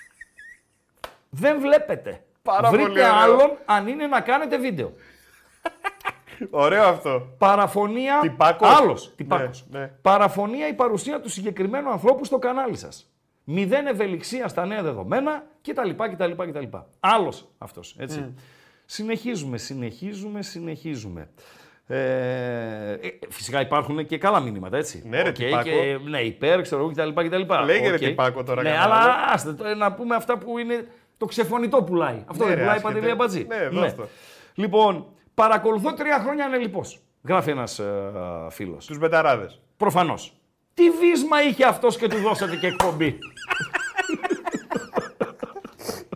δεν 1.40 1.60
βλέπετε. 1.60 2.25
Πάρα 2.46 2.70
Βρείτε 2.70 2.86
πολύ 2.88 3.00
ωραίο. 3.00 3.14
άλλον 3.14 3.50
αν 3.64 3.86
είναι 3.88 4.06
να 4.06 4.20
κάνετε 4.20 4.58
βίντεο. 4.58 4.92
Ωραίο 6.50 6.84
αυτό. 6.84 7.26
Παραφωνία. 7.38 8.18
Τυπάκος. 8.22 8.68
Άλλος. 8.80 9.12
Τυπάκος. 9.16 9.64
Ναι, 9.70 9.78
ναι. 9.78 9.86
Παραφωνία 10.02 10.68
η 10.68 10.72
παρουσία 10.74 11.20
του 11.20 11.28
συγκεκριμένου 11.28 11.90
ανθρώπου 11.90 12.24
στο 12.24 12.38
κανάλι 12.38 12.76
σας. 12.76 13.10
Μηδέν 13.44 13.86
ευελιξία 13.86 14.48
στα 14.48 14.66
νέα 14.66 14.82
δεδομένα 14.82 15.44
κτλ. 15.68 15.90
κτλ, 15.90 16.30
κτλ. 16.50 16.76
Άλλος 17.00 17.48
αυτός. 17.58 17.96
Έτσι. 17.98 18.34
Συνεχίζουμε, 18.84 19.58
συνεχίζουμε, 19.58 20.42
συνεχίζουμε. 20.42 21.28
Ε, 21.88 22.92
ε, 22.92 22.98
φυσικά 23.28 23.60
υπάρχουν 23.60 24.06
και 24.06 24.18
καλά 24.18 24.40
μηνύματα, 24.40 24.76
έτσι. 24.76 25.02
Ναι, 25.08 25.22
ρε, 25.22 25.28
Οκ, 25.28 25.34
τυπάκο. 25.34 25.62
και, 25.62 25.98
ναι, 26.08 26.20
υπέρ, 26.20 26.62
ξέρω 26.62 26.80
εγώ 26.80 26.90
κτλ. 26.90 27.08
κτλ. 27.26 27.54
Λέγε, 27.64 27.88
ρε, 27.88 27.94
Οκ. 27.94 27.98
τυπάκο 27.98 28.42
τώρα 28.42 28.62
Ναι, 28.62 28.68
κανένα 28.68 28.84
αλλά 28.84 28.96
άλλο. 29.02 29.12
άστε, 29.32 29.52
το, 29.52 29.74
να 29.74 29.92
πούμε 29.92 30.14
αυτά 30.14 30.38
που 30.38 30.58
είναι 30.58 30.86
το 31.16 31.26
ξεφωνητό 31.26 31.82
πουλάει. 31.82 32.24
Αυτό 32.26 32.44
Ναι, 32.44 32.48
δεν 32.48 32.58
ρε, 32.58 32.62
πουλάει 32.62 32.76
άσχετε. 32.76 32.94
Παντελή 32.94 33.10
Αμπατζή. 33.12 33.46
Ναι, 33.48 33.68
δώσ' 33.68 33.94
το. 33.94 34.08
Λοιπόν, 34.54 35.06
παρακολουθώ 35.34 35.94
τρία 35.94 36.18
χρόνια 36.18 36.44
ανελλιπώς. 36.44 37.00
Γράφει 37.28 37.50
ένας 37.50 37.78
ε, 37.78 38.12
φίλος. 38.50 38.86
Τους 38.86 38.98
μπεταράδες. 38.98 39.60
Προφανώς. 39.76 40.32
Τι 40.74 40.90
βίσμα 40.90 41.42
είχε 41.42 41.64
αυτός 41.64 41.96
και 41.96 42.08
του 42.08 42.16
δώσατε 42.16 42.56
και 42.56 42.66
εκπομπή. 42.66 43.18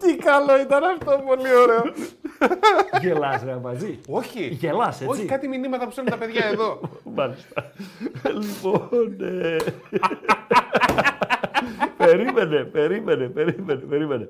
Τι 0.01 0.17
καλό 0.17 0.61
ήταν 0.61 0.83
αυτό, 0.85 1.23
πολύ 1.27 1.55
ωραίο. 1.55 1.83
Γελάς 3.01 3.43
ρε 3.45 3.53
Αμπατζή. 3.53 3.99
Όχι. 4.09 4.47
Γελάς, 4.47 5.01
έτσι. 5.01 5.07
Όχι, 5.07 5.25
κάτι 5.25 5.49
μηνύματα 5.49 5.85
που 5.85 5.91
στέλνουν 5.91 6.13
τα 6.13 6.19
παιδιά 6.19 6.45
εδώ. 6.45 6.81
Μάλιστα. 7.15 7.73
λοιπόν. 8.41 9.17
ε, 9.21 9.57
περίμενε, 11.97 12.65
περίμενε, 12.65 13.29
περίμενε, 13.29 13.81
περίμενε. 13.81 14.29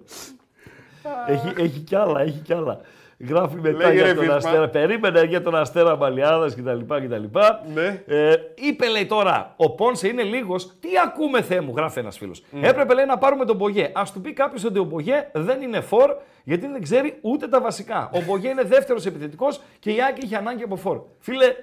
Έχει, 1.27 1.53
έχει 1.57 1.79
κι 1.81 1.97
άλλα, 1.97 2.21
έχει 2.21 2.39
κι 2.39 2.53
άλλα. 2.53 2.81
Γράφει 3.29 3.57
μετά 3.57 3.87
Λέγε, 3.87 3.93
για 3.93 4.03
ρε, 4.05 4.09
τον 4.15 4.19
Βίσμα. 4.19 4.35
Αστέρα. 4.37 4.69
Περίμενε 4.69 5.23
για 5.23 5.43
τον 5.43 5.55
Αστέρα 5.55 5.97
Μαλιάδας 5.97 6.55
κτλ. 6.55 6.79
κτλ. 6.79 7.39
Ναι. 7.75 8.03
Ε, 8.07 8.35
είπε 8.55 8.89
λέει 8.89 9.07
τώρα, 9.07 9.55
ο 9.57 9.71
Πόνσε 9.71 10.09
είναι 10.09 10.23
λίγος. 10.23 10.67
Τι 10.81 10.89
ακούμε, 11.05 11.43
Θεέ 11.43 11.61
μου, 11.61 11.73
γράφει 11.77 11.99
ένας 11.99 12.19
φίλος. 12.19 12.43
Έπρεπε 12.61 12.95
λέει 12.95 13.05
να 13.05 13.19
πάρουμε 13.19 13.45
τον 13.45 13.57
Μπογιέ. 13.57 13.91
Α 13.93 14.03
του 14.13 14.21
πει 14.21 14.33
κάποιος 14.33 14.65
ότι 14.65 14.79
ο 14.79 14.85
Μπογιέ 14.85 15.31
δεν 15.33 15.63
είναι 15.63 15.81
φορ, 15.81 16.15
γιατί 16.45 16.67
δεν 16.67 16.83
ξέρει 16.83 17.19
ούτε 17.21 17.49
τα 17.49 17.61
βασικά. 17.61 18.11
Ο 18.15 18.21
Μπογιέ 18.27 18.51
είναι 18.51 18.63
δεύτερος 18.65 19.07
επιθετικός 19.07 19.61
και 19.79 19.91
η 19.91 19.97
Άκη 20.09 20.25
είχε 20.25 20.37
ανάγκη 20.37 20.63
από 20.63 20.77
φορ. 20.77 21.01
Φίλε, 21.19 21.55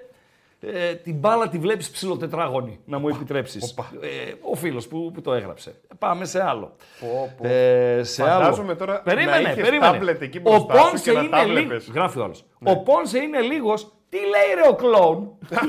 ε, 0.59 0.93
την 0.95 1.15
μπάλα 1.15 1.49
τη 1.49 1.57
βλέπεις 1.57 1.89
ψηλοτετράγωνη, 1.89 2.79
να 2.85 2.99
μου 2.99 3.07
επιτρέψεις. 3.07 3.71
οπα. 3.71 3.91
Ε, 4.01 4.33
ο 4.41 4.55
φίλος 4.55 4.87
που, 4.87 5.11
που 5.13 5.21
το 5.21 5.33
έγραψε. 5.33 5.75
Πάμε 5.99 6.25
σε 6.25 6.43
άλλο. 6.43 6.75
Πω, 6.99 7.33
πω. 7.37 7.47
Ε, 7.47 8.03
σε 8.03 8.23
Φαντάζομαι 8.23 8.67
άλλο. 8.67 8.75
τώρα 8.77 8.93
να 8.93 8.99
περίμενε, 8.99 9.39
είχες 9.39 9.55
περίμενε. 9.55 9.91
τάμπλετ 9.91 10.21
εκεί 10.21 10.37
ο 10.37 10.41
μπροστά 10.41 10.73
σου 10.73 10.79
Πόνσε 10.89 11.03
και 11.03 11.11
να 11.11 11.19
είναι 11.19 11.29
τα 11.29 11.43
λίγο. 11.45 11.65
βλέπεις. 11.67 11.89
Γράφει 11.93 12.19
ο 12.19 12.23
άλλος. 12.23 12.45
Ο 12.63 12.77
Πόνσε 12.83 13.19
είναι 13.19 13.39
λίγος. 13.41 13.91
Τι 14.09 14.17
λέει 14.17 14.63
ρε 14.63 14.67
ο 14.69 14.75
κλόουν; 14.75 15.37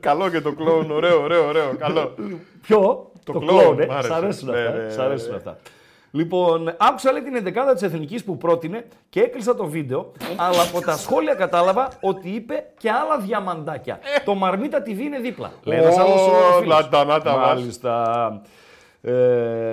Καλό 0.00 0.30
και 0.30 0.40
το 0.40 0.52
κλόουν, 0.52 0.90
ωραίο, 0.90 1.22
ωραίο, 1.22 1.46
ωραίο. 1.48 1.74
Καλό. 1.78 2.14
Ποιο; 2.62 3.10
Το 3.24 3.32
Το, 3.32 3.38
κλόουν, 3.38 3.58
κλόουν, 3.60 3.80
ε. 3.80 3.86
μ' 3.86 3.90
άρεσε. 3.92 4.10
Σ' 4.90 4.98
αρέσουν 4.98 5.30
Ναι, 5.30 5.36
αυτά. 5.36 5.58
Ναι, 6.18 6.24
ναι, 6.26 6.32
σ' 6.32 6.38
αρέσουν 6.38 6.58
ναι. 6.58 6.62
αυτά. 6.62 6.68
Λοιπόν, 6.68 6.74
άκουσα 6.78 7.12
λέει 7.12 7.22
την 7.22 7.54
11η 7.54 7.72
της 7.72 7.82
Εθνικής 7.82 8.24
που 8.24 8.36
πρότεινε 8.38 8.84
και 9.08 9.20
έκλεισα 9.20 9.54
το 9.54 9.66
βίντεο, 9.66 10.12
αλλά 10.36 10.62
από 10.62 10.80
τα 10.80 10.96
σχόλια 10.96 11.34
κατάλαβα 11.34 11.88
ότι 12.00 12.28
είπε 12.28 12.66
και 12.78 12.90
άλλα 12.90 13.18
διαμαντάκια. 13.18 13.98
το 14.24 14.34
Μαρμίτα 14.34 14.82
TV 14.86 14.98
είναι 14.98 15.18
δίπλα. 15.18 15.52
Λέει 15.62 15.78
ένας 15.78 15.96
Ω, 15.96 16.00
άλλος, 16.00 16.26
ε, 16.26 16.60
φίλος. 16.60 16.82
να 16.82 16.88
τα, 16.88 17.04
να 17.04 17.20
τα 17.20 17.36
μας. 17.36 17.46
Μάλιστα. 17.58 18.42
Ε, 19.00 19.72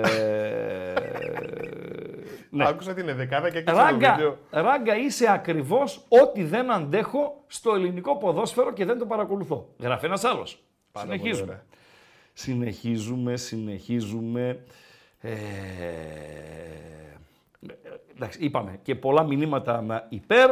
ναι. 2.50 2.64
Άκουσα 2.68 2.94
την 2.94 3.08
εδεκάδα 3.08 3.50
και 3.50 3.58
έκλεισα 3.58 3.80
το 3.80 3.86
Ράγκα, 3.86 4.14
βίντεο. 4.14 4.38
ράγκα 4.50 4.96
είσαι 4.96 5.26
ακριβώς 5.32 6.04
ό,τι 6.08 6.44
δεν 6.44 6.72
αντέχω 6.72 7.44
στο 7.46 7.74
ελληνικό 7.74 8.16
ποδόσφαιρο 8.16 8.72
και 8.72 8.84
δεν 8.84 8.98
το 8.98 9.06
παρακολουθώ. 9.06 9.68
Γράφει 9.78 10.04
ένας 10.06 10.24
άλλος. 10.24 10.58
Πάρα 10.92 11.06
πολύ 11.06 11.18
Συνεχίζουμε. 11.18 11.50
ωραία. 11.50 11.62
Συνεχίζουμε, 12.32 13.36
συνεχίζουμε. 13.36 14.58
Ε, 15.20 15.30
εντάξει, 18.14 18.38
είπαμε 18.44 18.78
και 18.82 18.94
πολλά 18.94 19.22
μηνύματα 19.22 19.82
να 19.82 20.06
υπέρ. 20.08 20.50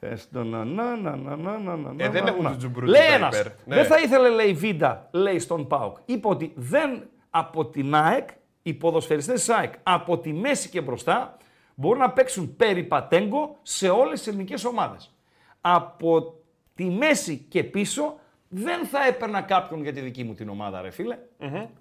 Ε, 0.00 0.16
στο 0.16 0.44
να, 0.44 0.64
να, 0.64 0.96
να, 0.96 1.16
να, 1.16 1.36
να, 1.36 1.58
να, 1.58 1.76
να, 1.76 2.04
Ε, 2.04 2.08
δεν 2.08 2.22
να, 2.22 2.28
έχουν 2.28 2.42
να. 2.42 2.50
το 2.50 2.56
τζουμπρούτσι 2.56 2.90
Λέει 2.90 3.08
τα 3.08 3.14
ένας, 3.14 3.38
υπέρ. 3.38 3.52
Ναι. 3.64 3.74
δεν 3.74 3.84
θα 3.84 4.00
ήθελε, 4.00 4.28
λέει, 4.28 4.52
Βίντα, 4.52 5.08
λέει 5.10 5.38
στον 5.38 5.66
ΠΑΟΚ. 5.66 5.96
Είπε 6.04 6.28
ότι 6.28 6.52
δεν 6.56 7.02
από 7.30 7.66
την 7.66 7.94
ΑΕΚ, 7.94 8.28
οι 8.62 8.74
ποδοσφαιριστές 8.74 9.34
της 9.34 9.48
ΑΕΚ, 9.48 9.72
από 9.82 10.18
τη 10.18 10.32
μέση 10.32 10.68
και 10.68 10.80
μπροστά, 10.80 11.36
μπορούν 11.74 11.98
να 11.98 12.10
παίξουν 12.10 12.56
περιπατέγκο 12.56 13.56
σε 13.62 13.88
όλες 13.88 14.18
τις 14.18 14.28
ελληνικές 14.28 14.64
ομάδες. 14.64 15.14
Από 15.60 16.34
τη 16.74 16.84
μέση 16.84 17.46
και 17.48 17.64
πίσω 17.64 18.18
δεν 18.48 18.86
θα 18.86 19.06
έπαιρνα 19.06 19.40
κάποιον 19.40 19.82
για 19.82 19.92
τη 19.92 20.00
δική 20.00 20.24
μου 20.24 20.34
την 20.34 20.48
ομάδα, 20.48 20.80
ρε 20.80 20.90
φίλε 20.90 21.18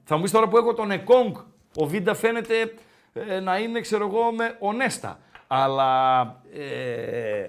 Θα 0.03 0.15
μου 0.15 0.21
πεις 0.21 0.31
τώρα 0.31 0.47
που 0.47 0.57
έχω 0.57 0.73
τον 0.73 0.91
Εκόνγκ, 0.91 1.35
ο 1.81 1.85
Βίντα 1.85 2.13
φαίνεται 2.13 2.73
ε, 3.13 3.39
να 3.39 3.57
είναι, 3.57 3.79
ξέρω 3.79 4.07
εγώ, 4.07 4.31
με 4.31 4.55
ονέστα. 4.59 5.19
Αλλά 5.47 6.21
ε, 6.53 7.47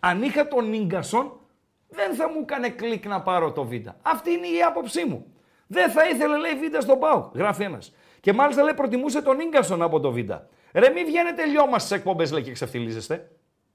αν 0.00 0.22
είχα 0.22 0.48
τον 0.48 0.68
Νίγκασον, 0.68 1.40
δεν 1.88 2.14
θα 2.14 2.30
μου 2.30 2.40
έκανε 2.40 2.68
κλικ 2.68 3.06
να 3.06 3.22
πάρω 3.22 3.52
το 3.52 3.64
Βίντα. 3.64 3.96
Αυτή 4.02 4.30
είναι 4.30 4.46
η 4.46 4.62
άποψή 4.62 5.04
μου. 5.04 5.26
Δεν 5.66 5.90
θα 5.90 6.08
ήθελε, 6.08 6.36
λέει, 6.36 6.54
Βίντα 6.54 6.80
στον 6.80 6.98
ΠΑΟ. 6.98 7.30
Γράφει 7.34 7.62
ένας. 7.62 7.94
Και 8.20 8.32
μάλιστα 8.32 8.62
λέει 8.62 8.74
προτιμούσε 8.74 9.22
τον 9.22 9.36
Νίγκασον 9.36 9.82
από 9.82 10.00
το 10.00 10.12
Βίντα. 10.12 10.48
Ρε, 10.72 10.90
μην 10.90 11.06
βγαίνετε 11.06 11.44
λιώμα 11.44 11.78
στις 11.78 11.90
εκπομπές, 11.90 12.32
λέει 12.32 12.42
και 12.42 12.52
ξεφτυλίζεστε. 12.52 13.30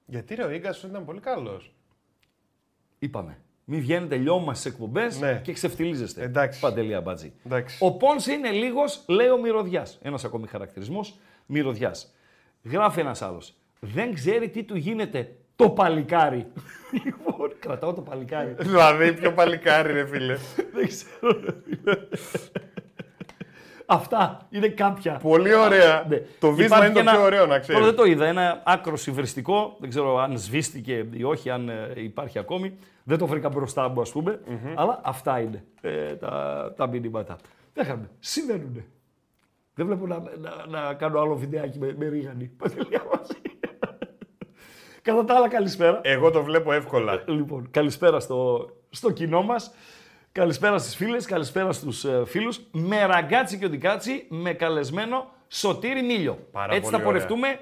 Γιατί 0.06 0.34
ρε, 0.34 0.44
ο 0.44 0.50
Ίγκας 0.50 0.82
ήταν 0.82 1.04
πολύ 1.04 1.20
καλός. 1.20 1.74
Είπαμε. 2.98 3.42
Μην 3.64 3.80
βγαίνετε 3.80 4.16
λιώμα 4.16 4.54
στις 4.54 4.72
εκπομπές 4.72 5.20
Ναι. 5.20 5.40
και 5.44 5.52
ξεφτυλίζεστε. 5.52 6.22
Εντάξει. 6.22 6.60
Παντελή 6.60 6.94
αμπάτζη. 6.94 7.32
Εντάξει. 7.46 7.76
Ο 7.80 7.92
Πόνσε 7.96 8.32
είναι 8.32 8.50
λίγος, 8.50 9.04
λέει 9.08 9.28
ο 9.28 9.38
μυρωδιάς. 9.40 9.98
Ένας 10.02 10.24
ακόμη 10.24 10.46
χαρακτηρισμός. 10.46 11.18
Μυρωδιάς. 11.46 12.14
Γράφει 12.62 13.00
ένας 13.00 13.22
άλλος. 13.22 13.54
Δεν 13.80 14.14
ξέρει 14.14 14.48
τι 14.48 14.62
του 14.62 14.76
γίνεται 14.76 15.34
το 15.56 15.70
παλικάρι. 15.70 16.46
λοιπόν, 17.04 17.52
κρατάω 17.58 17.92
το 17.92 18.00
παλικάρι. 18.00 18.54
δηλαδή, 18.60 19.12
πιο 19.12 19.32
παλικάρι, 19.32 19.92
ρε 19.92 20.06
φίλε. 20.06 20.36
Δεν 20.74 20.86
ξέρω. 20.86 21.40
ρε 21.44 21.54
φίλε. 21.64 21.96
Αυτά 23.86 24.46
είναι 24.50 24.68
κάποια. 24.68 25.16
Πολύ 25.22 25.54
ωραία. 25.54 26.04
Ναι. 26.08 26.16
Το 26.38 26.50
βίσμα 26.52 26.64
Υπάρχει 26.76 26.84
είναι 26.84 26.94
το 26.94 27.00
και 27.04 27.08
ένα- 27.08 27.10
πιο 27.16 27.22
ωραίο, 27.22 27.40
να 27.40 27.46
Τώρα 27.46 27.58
ξέρεις. 27.60 27.84
δεν 27.84 27.94
το 27.94 28.04
είδα. 28.04 28.26
Ένα 28.26 28.62
άκρο 28.64 28.94
υβριστικό. 29.06 29.76
Δεν 29.80 29.88
ξέρω 29.88 30.18
αν 30.18 30.38
σβήστηκε 30.38 31.06
ή 31.12 31.24
όχι, 31.24 31.50
αν 31.50 31.68
ε, 31.68 31.92
υπάρχει 31.94 32.38
ακόμη. 32.38 32.74
Δεν 33.04 33.18
το 33.18 33.26
βρήκα 33.26 33.48
μπροστά 33.48 33.88
μου, 33.88 34.00
ας 34.00 34.12
πουμε 34.12 34.40
Αλλά 34.74 35.00
αυτά 35.04 35.40
είναι 35.40 35.64
ε, 35.80 36.14
τα, 36.14 36.72
τα 36.76 36.86
μηνύματα. 36.86 37.36
Δεν 37.72 37.84
είχαμε. 37.84 38.10
Συμβαίνουν. 38.18 38.84
Δεν 39.74 39.86
βλέπω 39.86 40.06
να, 40.06 40.22
να, 40.38 40.66
να 40.68 40.94
κάνω 40.94 41.20
άλλο 41.20 41.36
βιντεάκι 41.36 41.78
με, 41.78 41.94
με 41.98 42.08
ρίγανη. 42.08 42.44
Παντελία 42.44 43.02
μαζί. 43.14 43.40
Κατά 45.02 45.24
τα 45.24 45.34
άλλα, 45.34 45.48
καλησπέρα. 45.48 46.00
Εγώ 46.02 46.30
το 46.30 46.42
βλέπω 46.42 46.72
εύκολα. 46.72 47.22
Λοιπόν, 47.26 47.70
καλησπέρα 47.70 48.20
στο, 48.20 48.70
στο 48.90 49.10
κοινό 49.10 49.42
μας. 49.42 49.74
Καλησπέρα 50.32 50.78
στις 50.78 50.96
φίλες, 50.96 51.26
καλησπέρα 51.26 51.72
στους 51.72 52.04
ε, 52.04 52.22
φίλους. 52.26 52.60
Με 52.72 53.04
ραγκάτσι 53.06 53.58
και 53.58 53.64
οντικάτσι, 53.64 54.26
με 54.28 54.52
καλεσμένο 54.52 55.30
Σωτήρη 55.48 56.02
Μίλιο. 56.02 56.38
Πάρα 56.52 56.74
Έτσι 56.74 56.90
πολύ 56.90 56.96
θα 56.96 57.08
πορευτούμε 57.08 57.60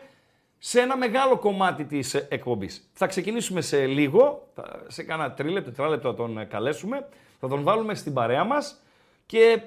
σε 0.62 0.80
ένα 0.80 0.96
μεγάλο 0.96 1.38
κομμάτι 1.38 1.84
της 1.84 2.14
ε, 2.14 2.26
εκπομπής. 2.30 2.90
Θα 2.92 3.06
ξεκινήσουμε 3.06 3.60
σε 3.60 3.86
λίγο, 3.86 4.48
θα- 4.54 4.82
σε 4.88 5.02
κάνα 5.02 5.32
τρίλεπτο, 5.32 5.70
τετράλεπτο 5.70 6.08
θα 6.10 6.14
τον 6.14 6.38
ε, 6.38 6.44
καλέσουμε. 6.44 7.08
Θα 7.40 7.48
τον 7.48 7.62
βάλουμε 7.62 7.94
στην 7.94 8.12
παρέα 8.12 8.44
μας 8.44 8.82
και 9.26 9.60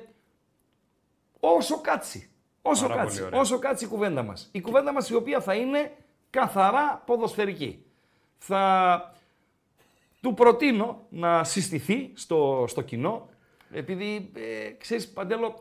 όσο 1.39 1.82
κάτσει. 1.82 2.29
Όσο 2.62 2.88
Πάρα 2.88 3.01
κάτσει, 3.01 3.15
πολύ 3.15 3.27
ωραία. 3.27 3.39
όσο 3.39 3.60
κάτσει 3.60 3.86
η 3.86 3.88
κουβέντα 3.88 4.23
μας. 4.23 4.49
Η 4.51 4.62
κουβέντα 4.62 4.93
μας 4.93 5.10
η 5.10 5.15
οποία 5.15 5.41
θα 5.41 5.53
είναι 5.56 5.91
καθαρά 6.29 7.03
ποδοσφαιρική. 7.06 7.84
Θα 8.38 9.13
του 10.21 10.34
προτείνω 10.34 10.99
να 11.10 11.43
συστηθεί 11.43 12.12
στο, 12.13 12.65
στο 12.67 12.82
κοινό, 12.82 13.29
επειδή, 13.71 14.32
ε, 14.36 14.69
ξέρεις, 14.77 15.10
Παντέλο, 15.10 15.60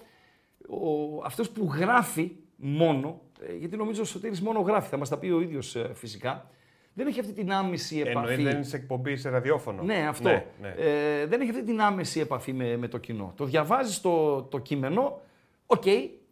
ο, 0.68 1.22
αυτός 1.24 1.50
που 1.50 1.70
γράφει 1.74 2.32
μόνο, 2.56 3.08
ε, 3.08 3.31
γιατί 3.58 3.76
νομίζω 3.76 4.02
ο 4.02 4.04
Σωτήρης 4.04 4.40
μόνο 4.40 4.60
γράφει, 4.60 4.88
θα 4.88 4.96
μας 4.96 5.08
τα 5.08 5.18
πει 5.18 5.26
ο 5.30 5.40
ίδιος 5.40 5.76
ε, 5.76 5.90
φυσικά, 5.94 6.46
δεν 6.94 7.06
έχει 7.06 7.20
αυτή 7.20 7.32
την 7.32 7.52
άμεση 7.52 7.98
επαφή. 7.98 8.16
Εννοεί 8.32 8.44
δεν 8.44 8.54
είναι 8.54 8.64
σε 8.64 8.76
εκπομπή 8.76 9.16
σε 9.16 9.28
ραδιόφωνο. 9.28 9.82
Ναι, 9.82 10.06
αυτό. 10.08 10.28
Ναι, 10.28 10.44
ναι. 10.60 10.74
Ε, 10.78 11.26
δεν 11.26 11.40
έχει 11.40 11.50
αυτή 11.50 11.62
την 11.64 11.80
άμεση 11.80 12.20
επαφή 12.20 12.52
με, 12.52 12.76
με 12.76 12.88
το 12.88 12.98
κοινό. 12.98 13.32
Το 13.36 13.44
διαβάζεις 13.44 14.00
το, 14.00 14.42
το 14.42 14.58
κείμενο, 14.58 15.20
οκ, 15.66 15.82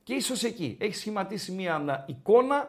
και 0.02 0.14
ίσως 0.14 0.42
εκεί. 0.44 0.76
Έχεις 0.80 0.98
σχηματίσει 0.98 1.52
μια 1.52 2.04
εικόνα, 2.06 2.68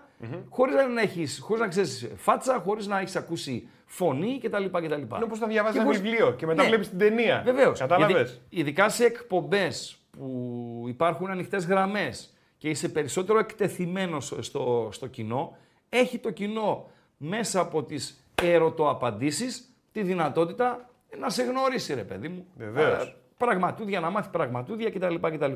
χωρίς 0.49 0.75
να, 0.93 1.01
έχεις, 1.01 1.39
χωρίς 1.43 1.61
να 1.61 1.67
ξέρεις 1.67 2.09
φάτσα, 2.15 2.61
χωρίς 2.65 2.87
να 2.87 2.99
έχεις 2.99 3.15
ακούσει 3.15 3.67
φωνή 3.85 4.39
κτλ. 4.43 4.65
κτλ. 4.65 4.93
Είναι 4.93 5.07
όπως 5.23 5.39
να 5.39 5.47
διαβάζεις 5.47 5.77
Και 5.79 5.83
ένα 5.85 5.93
χωρίς- 5.95 6.01
βιβλίο 6.01 6.31
και 6.33 6.45
μετά 6.45 6.61
Ναι. 6.61 6.67
βλέπεις 6.67 6.89
την 6.89 6.97
ταινία. 6.97 7.41
Βεβαίως. 7.45 7.79
Κατάλαβες; 7.79 8.41
Ειδικά 8.49 8.89
σε 8.89 9.05
εκπομπές 9.05 9.97
που 10.17 10.83
υπάρχουν 10.87 11.29
ανοιχτές 11.29 11.65
γραμμές 11.65 12.33
και 12.61 12.69
είσαι 12.69 12.89
περισσότερο 12.89 13.39
εκτεθειμένος 13.39 14.35
στο, 14.39 14.89
στο 14.91 15.07
κοινό, 15.07 15.57
έχει 15.89 16.17
το 16.17 16.31
κοινό 16.31 16.89
μέσα 17.17 17.59
από 17.59 17.83
τις 17.83 18.25
ερωτοαπαντήσεις 18.41 19.75
τη 19.91 20.01
δυνατότητα 20.01 20.89
να 21.19 21.29
σε 21.29 21.43
γνωρίσει, 21.43 21.93
ρε 21.93 22.03
παιδί 22.03 22.27
μου. 22.27 22.45
Βεβαίως. 22.55 23.03
Ε, 23.03 23.15
Πραγματούδια, 23.37 23.99
να 23.99 24.09
μάθει 24.09 24.29
πραγματούδια 24.29 24.89
κτλ. 24.89 25.15
κτλ. 25.15 25.51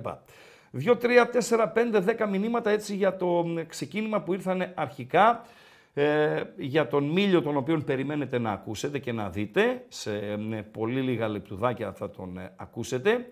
2, 0.86 0.98
3, 0.98 1.26
4, 1.50 1.72
5, 1.74 2.04
10 2.18 2.28
μηνύματα 2.30 2.70
έτσι 2.70 2.96
για 2.96 3.16
το 3.18 3.26
μ, 3.26 3.58
ξεκίνημα 3.68 4.22
που 4.22 4.34
ήρθαν 4.34 4.72
αρχικά. 4.76 5.46
Ε, 5.94 6.44
για 6.58 6.88
τον 6.88 7.04
Μίλιο 7.04 7.42
τον 7.42 7.58
οποίον 7.58 7.84
περιμένετε 7.84 8.40
να 8.40 8.52
ακούσετε 8.52 9.00
και 9.00 9.12
να 9.12 9.30
δείτε. 9.30 9.86
Σε 9.88 10.18
ε, 10.18 10.62
πολύ 10.72 11.02
λίγα 11.02 11.28
λεπτουδάκια 11.28 11.94
θα 11.94 12.10
τον 12.10 12.38
ε, 12.38 12.54
ακούσετε. 12.56 13.28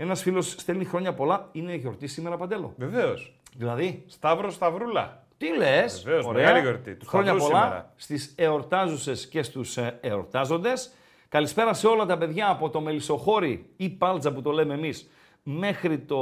Ένας 0.00 0.22
φίλος 0.22 0.50
στέλνει 0.50 0.84
χρόνια 0.84 1.14
πολλά. 1.14 1.48
Είναι 1.52 1.74
γιορτή 1.74 2.06
σήμερα 2.06 2.36
Παντέλο. 2.36 2.74
Βεβαίως. 2.76 3.36
Δηλαδή, 3.56 4.04
Σταύρος 4.06 4.54
Σταυρούλα. 4.54 5.26
τι 5.36 5.56
λες; 5.56 6.02
Βεβαίως, 6.04 6.24
Ωραία. 6.26 6.44
μεγάλη 6.46 6.60
γιορτή. 6.62 6.94
Του 6.94 7.06
Χρόνια 7.06 7.30
Σταυρού 7.32 7.48
πολλά 7.50 7.62
σήμερα. 7.64 7.92
στις 7.96 8.34
εορτάζουσες 8.36 9.26
και 9.28 9.42
στους 9.42 9.76
ε, 9.76 9.98
εορτάζοντες. 10.00 10.92
Καλησπέρα 11.28 11.72
σε 11.74 11.86
όλα 11.86 12.06
τα 12.06 12.18
παιδιά 12.18 12.50
από 12.50 12.70
το 12.70 12.80
Μελισσοχώρι 12.80 13.70
ή 13.76 13.88
Πάλτζα 13.88 14.32
που 14.32 14.42
το 14.42 14.50
λέμε 14.50 14.74
εμείς 14.74 15.10
μέχρι 15.42 15.98
το 15.98 16.18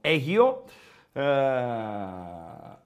Αίγιο. 0.00 0.64
Ε, 1.12 1.22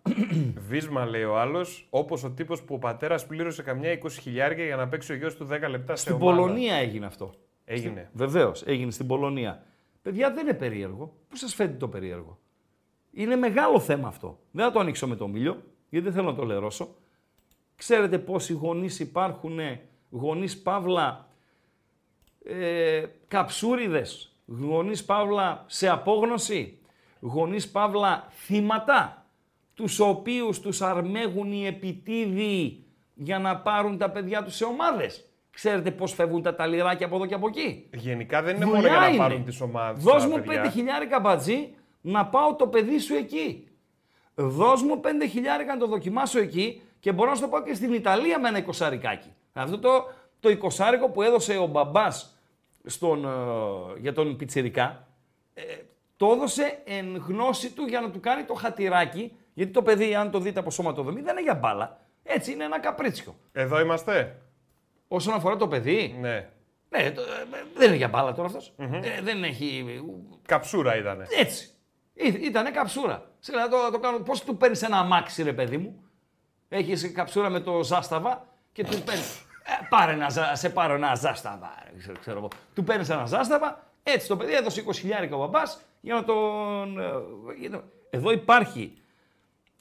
Βίσμα 0.68 1.04
λέει 1.06 1.24
ο 1.24 1.38
άλλος, 1.38 1.86
όπως 1.90 2.24
ο 2.24 2.30
τύπος 2.30 2.62
που 2.62 2.74
ο 2.74 2.78
πατέρας 2.78 3.26
πλήρωσε 3.26 3.62
καμιά 3.62 3.98
20 4.02 4.08
χιλιάρια 4.20 4.64
για 4.64 4.76
να 4.76 4.88
παίξει 4.88 5.12
ο 5.12 5.16
γιος 5.16 5.36
του 5.36 5.48
10 5.50 5.68
λεπτά 5.68 5.96
σε 5.96 6.02
στην 6.02 6.14
ομάδα. 6.14 6.36
Πολωνία 6.40 6.74
έγινε 6.74 7.06
αυτό. 7.06 7.30
Έγινε. 7.64 8.10
Βεβαίως, 8.12 8.62
έγινε 8.66 8.90
στην 8.90 9.06
Πολωνία. 9.06 9.62
Παιδιά, 10.08 10.32
δεν 10.32 10.46
είναι 10.46 10.54
περίεργο. 10.54 11.16
Πού 11.28 11.36
σας 11.36 11.54
φαίνεται 11.54 11.76
το 11.76 11.88
περίεργο; 11.88 12.38
Είναι 13.10 13.36
μεγάλο 13.36 13.80
θέμα 13.80 14.08
αυτό. 14.08 14.38
Δεν 14.50 14.64
θα 14.64 14.72
το 14.72 14.80
ανοίξω 14.80 15.06
με 15.06 15.16
το 15.16 15.28
μήλιο, 15.28 15.62
γιατί 15.88 16.04
δεν 16.04 16.14
θέλω 16.14 16.30
να 16.30 16.36
το 16.36 16.44
λερώσω. 16.44 16.94
Ξέρετε 17.76 18.18
πόσοι 18.18 18.52
γονείς 18.52 19.00
υπάρχουν, 19.00 19.58
γονείς 20.10 20.62
παύλα 20.62 21.28
ε, 22.44 23.04
καψούριδες, 23.28 24.36
γονείς 24.46 25.04
παύλα 25.04 25.64
σε 25.66 25.88
απόγνωση, 25.88 26.78
γονείς 27.20 27.70
παύλα 27.70 28.28
θύματα, 28.30 29.26
τους 29.74 29.98
οποίους 30.00 30.60
τους 30.60 30.82
αρμέγουν 30.82 31.52
οι 31.52 31.66
επιτίδιοι 31.66 32.84
για 33.14 33.38
να 33.38 33.56
πάρουν 33.56 33.98
τα 33.98 34.10
παιδιά 34.10 34.44
τους 34.44 34.54
σε 34.54 34.64
ομάδες. 34.64 35.27
Ξέρετε 35.58 35.90
πώς 35.90 36.12
φεύγουν 36.12 36.42
τα 36.42 36.54
ταλιράκια 36.54 37.06
από 37.06 37.16
εδώ 37.16 37.26
και 37.26 37.34
από 37.34 37.48
εκεί; 37.48 37.88
Γενικά 37.94 38.42
δεν 38.42 38.56
είναι 38.56 38.64
Δουλειά 38.64 38.80
μόνο 38.80 38.92
για 38.92 39.00
να 39.00 39.08
είναι. 39.08 39.16
πάρουν 39.18 39.44
τις 39.44 39.60
ομάδες. 39.60 40.02
Δώσ' 40.02 40.26
μου 40.26 40.42
πέντε 40.42 40.68
χιλιάρικα 40.68 41.20
μπατζή 41.20 41.74
να 42.00 42.26
πάω 42.26 42.54
το 42.54 42.66
παιδί 42.66 42.98
σου 42.98 43.14
εκεί. 43.14 43.68
Δώσ' 44.34 44.82
μου 44.82 45.00
πέντε 45.00 45.26
χιλιάρικα 45.26 45.74
να 45.74 45.80
το 45.80 45.86
δοκιμάσω 45.86 46.38
εκεί 46.38 46.82
και 47.00 47.12
μπορώ 47.12 47.30
να 47.30 47.36
σου 47.36 47.42
το 47.42 47.48
πάω 47.48 47.62
και 47.62 47.74
στην 47.74 47.92
Ιταλία 47.92 48.40
με 48.40 48.48
ένα 48.48 48.58
εικοσαρικάκι. 48.58 49.32
Αυτό 49.52 49.78
το, 49.78 49.90
το 50.40 50.48
εικοσάρικο 50.50 51.08
που 51.08 51.22
έδωσε 51.22 51.56
ο 51.56 51.66
μπαμπάς 51.66 52.38
στον, 52.84 53.24
ε, 53.24 53.28
για 54.00 54.12
τον 54.12 54.36
πιτσιρικά, 54.36 55.06
ε, 55.54 55.62
το 56.16 56.32
έδωσε 56.32 56.82
εν 56.84 57.24
γνώση 57.28 57.72
του 57.72 57.82
για 57.86 58.00
να 58.00 58.10
του 58.10 58.20
κάνει 58.20 58.42
το 58.44 58.54
χατηράκι, 58.54 59.32
γιατί 59.54 59.72
το 59.72 59.82
παιδί, 59.82 60.14
αν 60.14 60.30
το 60.30 60.38
δείτε 60.38 60.60
από 60.60 60.70
σώματοδομή, 60.70 61.20
δεν 61.20 61.32
είναι 61.32 61.42
για 61.42 61.54
μπάλα. 61.54 62.00
Έτσι 62.22 62.52
είναι 62.52 62.64
ένα 62.64 62.80
καπρίτσιο. 62.80 63.34
Εδώ 63.52 63.80
είμαστε. 63.80 64.42
Όσον 65.08 65.34
αφορά 65.34 65.56
το 65.56 65.68
παιδί, 65.68 66.16
Ναι. 66.20 66.48
ναι, 66.88 67.10
το- 67.10 67.20
ε, 67.22 67.26
δεν 67.74 67.86
είναι 67.86 67.96
για 67.96 68.08
μπάλα 68.08 68.32
τώρα 68.34 68.48
αυτός. 68.48 68.74
Ε, 68.78 69.20
δεν 69.22 69.44
έχει 69.44 69.84
Καψούρα 70.46 70.96
ήτανε. 70.96 71.26
έτσι. 71.38 71.70
Ήταν 72.42 72.72
καψούρα. 72.72 73.30
Σε 73.38 73.52
λέω, 73.52 73.60
να 73.64 73.68
το, 73.68 73.76
να 73.76 73.90
το 73.90 73.98
κάνω. 73.98 74.18
Πώς 74.18 74.44
του 74.44 74.56
παίρνεις 74.56 74.82
ένα 74.82 74.98
αμάξι, 74.98 75.42
ρε 75.42 75.52
παιδί 75.52 75.78
μου; 75.78 76.02
Έχεις 76.68 77.12
καψούρα 77.12 77.48
με 77.48 77.60
το 77.60 77.82
ζάσταβα 77.84 78.46
και 78.72 78.84
του 78.84 79.02
παίρνεις. 79.02 79.38
Ε, 79.62 79.86
πάρε 79.88 80.12
ένα, 80.12 80.28
ζα- 80.28 80.54
σε 80.54 80.70
πάρω 80.70 80.94
ένα 80.94 81.14
ζάσταβα. 81.14 81.74
ρε, 81.92 81.98
Ξέρω, 81.98 82.18
ξέρω 82.20 82.38
εγώ. 82.38 82.48
Του 82.74 82.84
παίρνεις 82.84 83.08
ένα 83.08 83.24
ζάσταβα. 83.26 83.86
Έτσι 84.02 84.28
το 84.28 84.36
παιδί 84.36 84.52
έδωσε 84.54 84.80
20.000 84.80 85.34
ο 85.34 85.38
μπαμπάς 85.38 85.80
για 86.00 86.14
να 86.14 86.24
τον. 86.24 86.98
ε, 87.00 87.10
για 87.58 87.68
να- 87.68 87.82
Εδώ 88.10 88.30
υπάρχει. 88.30 88.92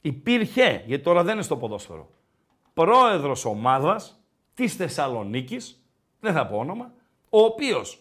Υπήρχε, 0.00 0.82
γιατί 0.86 1.02
τώρα 1.02 1.22
δεν 1.22 1.34
είναι 1.34 1.42
στο 1.42 1.56
ποδόσφαιρο, 1.56 2.10
πρόεδρος 2.74 3.44
ομάδας 3.44 4.17
της 4.58 4.74
Θεσσαλονίκης, 4.74 5.82
δεν 6.20 6.32
θα 6.32 6.46
πω 6.46 6.56
όνομα, 6.56 6.92
ο 7.30 7.40
οποίος 7.40 8.00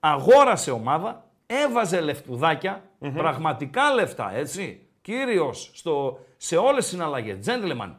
αγόρασε 0.00 0.70
ομάδα, 0.70 1.24
έβαζε 1.46 2.00
λεφτουδάκια, 2.00 2.82
πραγματικά 3.14 3.94
λεφτά, 3.94 4.34
έτσι, 4.34 4.88
κύριος 5.00 5.70
στο, 5.74 6.18
σε 6.36 6.56
όλες 6.56 6.82
τις 6.82 6.92
συναλλαγές, 6.92 7.38
gentleman, 7.46 7.94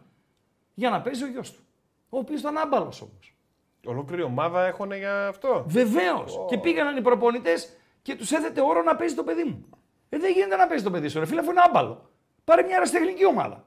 για 0.74 0.90
να 0.90 1.02
παίζει 1.02 1.24
ο 1.24 1.28
γιος 1.28 1.52
του, 1.52 1.62
ο 2.10 2.18
οποίος 2.18 2.40
ήταν 2.40 2.58
άμπαλος 2.58 3.02
όμως. 3.02 3.34
Ολόκληρη 3.86 4.22
ομάδα 4.22 4.66
έχουν 4.66 4.92
για 4.92 5.28
αυτό; 5.28 5.64
Βεβαίως. 5.68 6.46
Και 6.48 6.58
πήγαιναν 6.58 6.98
οι 6.98 7.02
προπονητές 7.02 7.78
και 8.02 8.16
τους 8.16 8.32
έθετε 8.32 8.62
όρο 8.62 8.84
να 8.84 8.96
παίζει 8.96 9.16
το 9.16 9.24
παιδί 9.24 9.44
μου. 9.44 9.66
Ε, 10.10 10.18
δεν 10.18 10.32
γίνεται 10.32 10.56
να 10.56 10.68
παίζει 10.68 10.84
το 10.84 10.92
παιδί 10.92 11.08
σου, 11.08 11.20
ρε 11.20 11.26
φίλε, 11.26 11.40
αφού 11.40 11.50
είναι 11.50 11.62
άμπαλο. 11.66 12.10
Πάρε 12.44 12.62
μια 12.64 12.74
αεραστεχνική 12.74 13.26
ομάδα. 13.26 13.66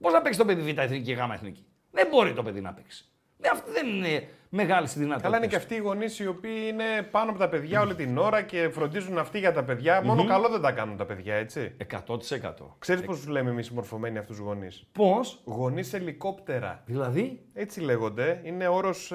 Πώς 0.00 0.12
να 0.12 0.22
παίξει 0.22 0.38
το 0.38 0.44
παιδί 0.44 0.72
Β' 0.72 0.78
εθνική, 0.78 1.12
Γ' 1.12 1.32
εθνική. 1.32 1.64
Δεν 1.90 2.06
μπορεί 2.10 2.32
το 2.32 2.42
παιδί 2.42 2.60
να 2.60 2.72
παίξει. 2.72 3.09
Ε, 3.40 3.48
αυτή 3.52 3.70
δεν 3.70 3.86
είναι 3.86 4.28
μεγάλη 4.48 4.86
δυνατότητα. 4.86 5.22
Καλά 5.22 5.36
είναι 5.36 5.46
και 5.46 5.56
αυτοί 5.56 5.74
οι 5.74 5.78
γονείς 5.78 6.18
οι 6.18 6.26
οποίοι 6.26 6.66
είναι 6.68 7.02
πάνω 7.10 7.30
από 7.30 7.38
τα 7.38 7.48
παιδιά 7.48 7.80
όλη 7.80 7.94
την 7.94 8.18
ώρα 8.18 8.42
και 8.42 8.68
φροντίζουν 8.68 9.18
αυτοί 9.18 9.38
για 9.38 9.52
τα 9.52 9.64
παιδιά. 9.64 10.02
Μόνο 10.04 10.24
καλό 10.26 10.48
δεν 10.48 10.60
τα 10.60 10.72
κάνουν 10.72 10.96
τα 10.96 11.04
παιδιά, 11.06 11.34
έτσι. 11.34 11.76
100%. 12.06 12.76
Ξέρεις 12.78 13.02
πώς 13.04 13.16
τους 13.16 13.26
λέμε 13.28 13.50
εμείς 13.50 13.68
οι 13.68 13.74
μορφωμένοι 13.74 14.18
αυτούς 14.18 14.36
τους 14.36 14.44
γονείς; 14.46 14.86
Πώς, 14.92 15.40
Γονείς 15.44 15.92
ελικόπτερα. 15.92 16.82
δηλαδή; 16.86 17.40
Έτσι 17.54 17.80
λέγονται. 17.80 18.40
Είναι 18.44 18.66
όρος 18.68 19.12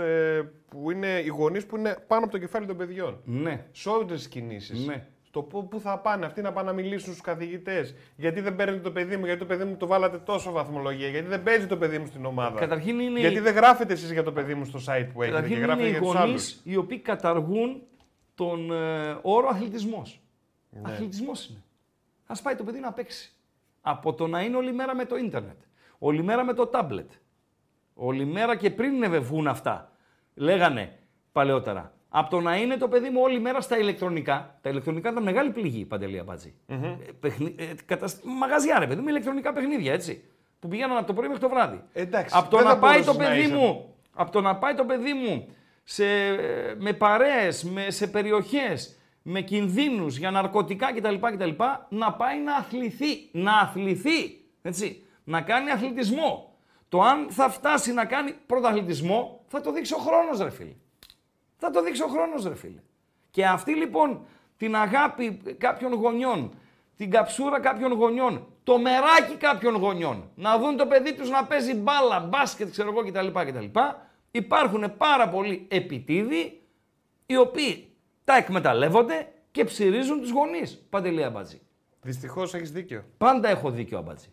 που 0.70 0.92
είναι 0.92 1.08
οι 1.08 1.28
γονείς 1.28 1.66
που 1.66 1.78
είναι 1.78 1.98
πάνω 2.08 2.24
από 2.24 2.32
το 2.32 2.38
κεφάλι 2.38 2.66
των 2.66 2.78
παιδιών. 2.78 3.20
Ναι. 3.24 3.66
Σε 3.72 3.90
όλες 3.90 4.12
τις 4.12 4.28
κινήσεις. 4.28 4.86
Ναι. 4.88 5.08
Στο 5.36 5.44
πού, 5.44 5.68
πού 5.68 5.80
θα 5.80 6.00
πάνε 6.00 6.26
αυτοί 6.26 6.42
να 6.42 6.52
πάνε 6.52 6.68
να 6.68 6.74
μιλήσουν 6.74 7.10
στους 7.12 7.22
καθηγητές; 7.22 7.96
Γιατί 8.16 8.42
δεν 8.42 8.56
παίρνετε 8.56 8.82
το 8.82 8.92
παιδί 8.92 9.18
μου, 9.18 9.26
γιατί 9.26 9.40
το 9.40 9.46
παιδί 9.46 9.64
μου 9.64 9.76
το 9.78 9.88
βάλατε 9.88 10.18
τόσο 10.18 10.52
βαθμολογία, 10.52 11.08
γιατί 11.08 11.28
δεν 11.28 11.44
παίζει 11.44 11.68
το 11.68 11.78
παιδί 11.78 11.98
μου 12.00 12.06
στην 12.06 12.26
ομάδα; 12.26 12.60
Καταρχήν 12.60 13.00
είναι 13.00 13.20
Γιατί 13.20 13.36
οι- 13.36 13.40
δεν 13.40 13.54
γράφετε 13.56 13.94
εσείς 13.94 14.12
για 14.12 14.24
το 14.24 14.32
παιδί 14.32 14.54
μου 14.54 14.66
στο 14.66 14.80
site 14.80 15.08
που 15.14 15.22
έχετε 15.22 15.24
και 15.24 15.32
Καταρχήν 15.32 15.56
είναι 15.58 15.66
γράφετε 15.66 15.88
οι 15.88 15.90
για 15.92 16.00
τους 16.00 16.08
γονείς 16.08 16.22
άλλους. 16.22 16.60
οι 16.64 16.76
οποίοι 16.76 17.00
καταργούν 17.00 17.82
τον 18.36 18.72
ε, 18.72 19.18
όρο 19.22 19.48
αθλητισμός. 19.48 20.22
Ναι. 20.70 20.82
Αθλητισμός 20.84 21.50
είναι. 21.50 21.64
Α 22.28 22.42
πάει 22.42 22.56
το 22.56 22.64
παιδί 22.64 22.80
να 22.80 22.92
παίξει. 22.94 23.32
Από 23.82 24.14
το 24.14 24.28
να 24.28 24.42
είναι 24.42 24.58
όλη 24.58 24.74
μέρα 24.74 24.96
με 24.96 25.06
το 25.06 25.16
ίντερνετ, 25.18 25.58
όλη 26.00 26.24
μέρα 26.24 26.44
με 26.44 26.54
το 26.54 26.68
τάμπλετ, 26.68 27.12
όλη 27.94 28.26
μέρα 28.26 28.56
και 28.56 28.70
πριν 28.70 29.22
βγουν 29.22 29.48
αυτά, 29.48 29.92
λέγανε 30.34 30.98
παλαιότερα. 31.32 31.94
Από 32.18 32.30
το 32.30 32.40
να 32.42 32.56
είναι 32.56 32.78
το 32.78 32.88
παιδί 32.88 33.10
μου 33.10 33.22
όλη 33.22 33.40
μέρα 33.40 33.62
στα 33.62 33.78
ηλεκτρονικά. 33.78 34.58
Τα 34.62 34.70
ηλεκτρονικά 34.70 35.10
ήταν 35.10 35.24
μεγάλη 35.24 35.50
πληγή, 35.52 35.86
Παντελή 35.86 36.20
Αμπάτζη. 36.20 36.54
Ε, 36.68 36.76
παιχνι- 37.20 37.60
ε, 37.62 37.66
κατασ- 37.86 38.24
Μαγαζιά, 38.24 38.80
ρε 38.80 38.88
παιδί 38.88 39.02
μου, 39.02 39.08
ηλεκτρονικά 39.08 39.54
παιχνίδια, 39.54 39.94
έτσι. 39.94 40.24
Που 40.60 40.68
πηγαίναν 40.68 40.98
από 40.98 41.08
το 41.08 41.14
πρωί 41.14 41.28
μέχρι 41.28 41.42
το 41.44 41.50
βράδυ. 41.50 41.82
Εντάξει, 41.94 42.36
από 42.38 42.50
το 42.50 42.58
δεν 42.58 42.66
να 42.66 42.72
θα 42.72 42.78
πάει 42.80 43.04
το 43.04 43.14
μπορούσες 43.14 43.28
να 43.28 43.34
παιδί 43.34 43.42
είσαι- 43.42 43.56
μου, 43.56 43.96
από 44.14 44.32
το 44.32 44.42
να 44.42 44.56
πάει 44.56 44.74
το 44.74 44.84
παιδί 44.86 45.14
μου 45.14 45.48
σε, 45.84 46.04
με 46.78 46.94
παρέες, 46.94 47.64
με, 47.64 47.90
σε 47.90 48.08
περιοχές, 48.08 49.00
με 49.22 49.42
κινδύνους 49.42 50.18
για 50.18 50.32
ναρκωτικά 50.32 50.94
κτλ, 50.94 51.16
κτλ. 51.16 51.50
να 51.90 52.14
πάει 52.14 52.40
να 52.40 52.56
αθληθεί. 52.56 53.30
Να 53.32 53.58
αθληθεί. 53.60 54.42
Έτσι. 54.62 55.04
Να 55.24 55.42
κάνει 55.42 55.72
αθλητισμό. 55.72 56.56
Το 56.90 57.02
αν 57.02 57.28
θα 57.30 57.50
φτάσει 57.50 57.94
να 57.94 58.06
κάνει 58.06 58.34
πρωταθλητισμό 58.46 59.44
θα 59.48 59.62
το 59.62 59.72
δείξει 59.72 59.94
ο 59.94 59.98
χρόνος 59.98 60.40
ρε 60.40 60.50
φίλε. 60.50 60.74
Θα 61.66 61.72
το 61.72 61.84
δείξει 61.84 62.04
ο 62.04 62.08
χρόνος 62.08 62.44
ρε 62.44 62.56
φίλε. 62.56 62.82
Και 63.32 63.46
αυτή 63.46 63.76
λοιπόν 63.76 64.26
την 64.58 64.76
αγάπη 64.76 65.42
κάποιων 65.58 65.94
γονιών, 65.94 66.54
την 66.96 67.12
καψούρα 67.12 67.60
κάποιων 67.60 67.92
γονιών, 67.92 68.48
το 68.64 68.78
μεράκι 68.78 69.36
κάποιων 69.38 69.76
γονιών, 69.76 70.30
να 70.36 70.58
δουν 70.58 70.78
το 70.78 70.86
παιδί 70.86 71.14
τους 71.14 71.30
να 71.30 71.46
παίζει 71.46 71.74
μπάλα, 71.74 72.20
μπάσκετ, 72.20 72.72
ξέρω 72.72 72.90
εγώ 72.90 73.04
κτλ. 73.04 73.28
κτλ. 73.28 73.80
Υπάρχουν 74.32 74.98
πάρα 74.98 75.30
πολλοί 75.30 75.68
επιτίδιοι 75.70 76.62
οι 77.26 77.38
οποίοι 77.38 77.88
τα 78.24 78.38
εκμεταλλεύονται 78.38 79.28
και 79.52 79.64
ψυρίζουν 79.64 80.20
τους 80.20 80.32
γονείς. 80.32 80.86
Παντελή 80.90 81.24
Αμπατζή. 81.24 81.62
Δυστυχώς 82.02 82.54
έχεις 82.54 82.72
δίκιο. 82.72 83.06
Πάντα 83.18 83.50
έχω 83.50 83.70
δίκιο 83.70 83.98
Αμπατζή. 83.98 84.28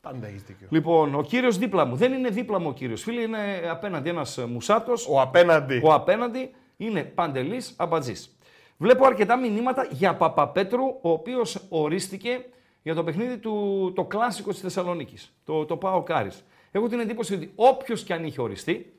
Πάντα 0.00 0.26
έχεις 0.26 0.42
δίκιο. 0.42 0.66
Λοιπόν, 0.70 1.14
ο 1.14 1.22
κύριος 1.22 1.58
δίπλα 1.58 1.84
μου, 1.84 1.96
δεν 1.96 2.12
είναι 2.12 2.28
δίπλα 2.28 2.58
μου 2.58 2.68
ο 2.68 2.72
κύριος 2.72 3.02
φίλοι, 3.02 3.22
είναι 3.22 3.38
απέναντι 3.70 4.08
ένας 4.08 4.38
μουσάτος. 4.48 5.08
Ο 5.08 5.20
απέναντι. 5.20 5.80
Ο 5.84 5.92
απέναντι 5.92 6.54
είναι 6.76 7.02
Παντελής 7.02 7.74
Αμπατζής. 7.76 8.36
Βλέπω 8.76 9.06
αρκετά 9.06 9.36
μηνύματα 9.36 9.86
για 9.90 10.14
Παπαπέτρου, 10.14 10.84
ο 10.84 11.10
οποίος 11.10 11.66
ορίστηκε 11.68 12.44
για 12.82 12.94
το 12.94 13.04
παιχνίδι 13.04 13.38
του 13.38 13.92
το 13.94 14.04
κλάσικο 14.04 14.50
της 14.50 14.60
Θεσσαλονίκης. 14.60 15.32
Το, 15.44 15.64
το 15.64 15.76
Πάο 15.76 16.02
Κάρις. 16.02 16.44
Έχω 16.70 16.88
την 16.88 17.00
εντύπωση 17.00 17.34
ότι 17.34 17.52
όποιος 17.54 18.02
και 18.02 18.12
αν 18.12 18.24
είχε 18.24 18.40
οριστεί, 18.40 18.92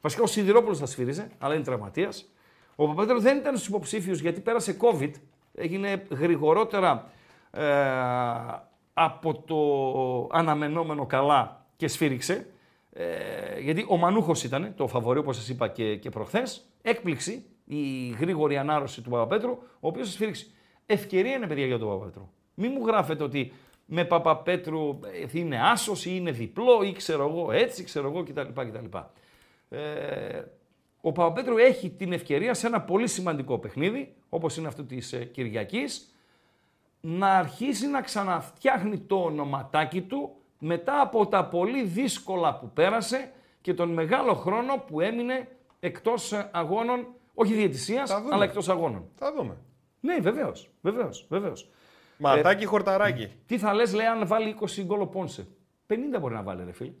βασικά 0.00 0.22
ο 0.22 0.26
Σιδηρόπουλος 0.26 0.78
θα 0.78 0.86
σφύριζε, 0.86 1.30
αλλά 1.38 1.54
είναι 1.54 1.64
τραυματίας. 1.64 2.28
Ο 2.76 2.86
Παπαπέτρου 2.86 3.20
δεν 3.20 3.36
ήταν 3.36 3.56
στους 3.56 3.68
υποψήφιους 3.68 4.20
γιατί 4.20 4.40
πέρασε 4.40 4.76
COVID, 4.80 5.10
έγινε 5.54 6.02
γρηγορότερα 6.10 7.10
ε, 7.50 7.62
από 8.98 9.42
το 9.46 10.36
αναμενόμενο 10.38 11.06
καλά 11.06 11.66
και 11.76 11.88
σφύριξε. 11.88 12.46
Ε, 12.92 13.60
γιατί 13.60 13.86
ο 13.88 13.96
Μανούχος 13.96 14.44
ήταν 14.44 14.72
το 14.76 14.86
φαβορή, 14.86 15.18
όπως 15.18 15.36
σας 15.36 15.48
είπα 15.48 15.68
και, 15.68 15.96
και 15.96 16.10
προχθές. 16.10 16.66
Έκπληξη 16.82 17.44
η 17.64 18.08
γρήγορη 18.20 18.56
ανάρρωση 18.56 19.02
του 19.02 19.10
Παπαπέτρου, 19.10 19.50
ο 19.50 19.88
οποίος 19.88 20.12
σφύριξε. 20.12 20.46
Ευκαιρία 20.86 21.34
είναι, 21.34 21.46
παιδιά, 21.46 21.66
για 21.66 21.78
τον 21.78 21.88
Παπαπέτρου. 21.88 22.28
Μην 22.54 22.72
μου 22.74 22.86
γράφετε 22.86 23.22
ότι 23.22 23.52
με 23.86 24.04
Παπαπέτρου 24.04 24.88
ε, 24.88 25.38
είναι 25.38 25.60
άσος 25.62 26.04
ή 26.04 26.10
είναι 26.14 26.30
διπλό 26.30 26.82
ή 26.82 26.92
ξέρω 26.92 27.28
εγώ 27.28 27.52
έτσι, 27.52 27.84
ξέρω 27.84 28.08
εγώ 28.08 28.22
κτλ. 28.22 28.40
κτλ. 28.40 28.96
Ε, 29.68 30.42
ο 31.00 31.12
Παπαπέτρου 31.12 31.56
έχει 31.56 31.90
την 31.90 32.12
ευκαιρία 32.12 32.54
σε 32.54 32.66
ένα 32.66 32.80
πολύ 32.80 33.08
σημαντικό 33.08 33.58
παιχνίδι, 33.58 34.14
όπως 34.28 34.56
είναι 34.56 34.68
αυτό 34.68 34.84
της 34.84 35.12
ε, 35.12 35.24
Κυριακής, 35.24 36.10
να 37.08 37.28
αρχίσει 37.38 37.86
να 37.86 38.00
ξαναφτιάχνει 38.00 38.98
το 38.98 39.16
ονοματάκι 39.16 40.02
του 40.02 40.36
μετά 40.58 41.00
από 41.00 41.26
τα 41.26 41.44
πολύ 41.44 41.82
δύσκολα 41.82 42.58
που 42.58 42.70
πέρασε 42.70 43.32
και 43.60 43.74
τον 43.74 43.88
μεγάλο 43.92 44.34
χρόνο 44.34 44.76
που 44.86 45.00
έμεινε 45.00 45.48
εκτός 45.80 46.32
ε, 46.32 46.48
αγώνων, 46.52 47.06
όχι 47.34 47.54
διαιτησίας, 47.54 48.10
Θα 48.10 48.20
δούμε. 48.20 48.34
αλλά 48.34 48.44
εκτός 48.44 48.68
αγώνων. 48.68 49.08
Θα 49.14 49.32
δούμε. 49.32 49.56
Ναι, 50.00 50.18
βεβαίως, 50.20 50.70
βεβαίως, 50.80 51.26
βεβαίως. 51.28 51.70
Ματάκι 52.18 52.64
χορταράκι. 52.64 53.32
Τι 53.46 53.58
θα 53.58 53.74
λες, 53.74 53.94
λέει, 53.94 54.06
αν 54.06 54.26
βάλει 54.26 54.56
20 54.60 54.82
γκολ 54.84 55.00
ο 55.00 55.06
Πόνσε; 55.06 55.46
50 55.86 55.94
μπορεί 56.20 56.34
να 56.34 56.42
βάλει, 56.42 56.64
ρε 56.64 56.72
φίλε. 56.72 56.92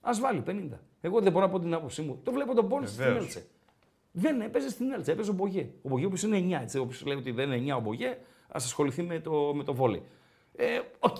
Ας 0.00 0.10
βάλει 0.20 0.42
50. 0.46 0.52
Εγώ 1.00 1.20
δεν 1.20 1.32
μπορώ 1.32 1.44
να 1.44 1.50
πω 1.50 1.60
την 1.60 1.74
άποψή 1.74 2.02
μου. 2.02 2.20
Το 2.22 2.32
βλέπω 2.32 2.54
τον 2.54 2.68
Πόνσε 2.68 2.92
στην 2.92 3.04
Βεβαίως. 3.04 3.22
Έλτσε. 3.24 3.46
Δεν 4.12 4.40
έπαιζε 4.40 4.68
στην 4.68 4.92
Έλτσε, 4.92 5.12
έπαιζε 5.12 5.30
ο 5.30 5.34
Μπογέ. 5.34 5.70
Ο 5.82 5.88
Μπογέ 5.88 6.08
που 6.08 6.26
είναι 6.26 6.58
9, 6.58 6.62
έτσι. 6.62 6.78
Όποιος 6.78 6.98
λέει 7.06 7.16
ότι 7.16 7.30
δεν 7.30 7.52
είναι 7.52 7.74
9 7.74 7.76
ο 7.76 7.80
Μπογέ, 7.80 8.08
ας 8.08 8.16
ασχοληθεί 8.62 9.02
με 9.02 9.20
το, 9.20 9.52
με 9.54 9.64
το 9.64 9.74
βόλι. 9.74 10.02
Ε, 10.56 10.80
οκ. 10.98 11.16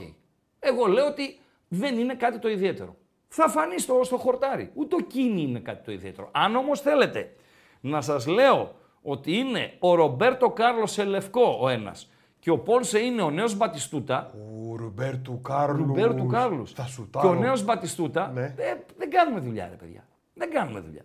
Εγώ 0.59 0.87
λέω 0.87 1.07
ότι 1.07 1.39
δεν 1.69 1.99
είναι 1.99 2.15
κάτι 2.15 2.39
το 2.39 2.49
ιδιαίτερο. 2.49 2.97
Θα 3.29 3.49
φανεί 3.49 3.79
στο, 3.79 4.01
στο 4.03 4.17
χορτάρι. 4.17 4.71
Ούτε 4.75 4.95
ο 4.95 4.99
Κίνη 4.99 5.43
είναι 5.43 5.59
κάτι 5.59 5.85
το 5.85 5.93
ιδιαίτερο. 5.93 6.29
Αν 6.33 6.57
όμως 6.57 6.81
θέλετε 6.81 7.33
να 7.81 8.01
σας 8.01 8.27
λέω 8.27 8.75
ότι 9.03 9.37
είναι 9.37 9.73
ο 9.79 9.95
Ρομπέρτο 9.95 10.51
Κάρλος 10.51 10.93
σε 10.93 11.05
λευκό 11.05 11.59
ο 11.61 11.69
ένας 11.69 12.09
και 12.39 12.51
ο 12.51 12.59
Πόνσε 12.59 12.99
είναι 12.99 13.23
ο 13.23 13.31
νέος 13.31 13.57
Μπατιστούτα, 13.57 14.35
Ο 14.35 14.77
Ρομπέρτο 14.77 15.41
Κάρλος. 15.41 15.87
Ρομπέρτο 15.87 16.27
Κάρλος. 16.27 16.67
Θα 16.67 16.87
σου 16.87 17.11
Και 17.21 17.27
ο 17.27 17.35
νέος 17.35 17.65
Μπατιστούτα. 17.65 18.31
Ναι. 18.35 18.55
Ε, 18.57 18.75
δεν 18.97 19.11
κάνουμε 19.11 19.41
δουλειά, 19.41 19.69
ρε 19.69 19.75
παιδιά. 19.75 20.07
Δεν 20.35 20.51
κάνουμε 20.51 20.81
δουλειά. 20.81 21.03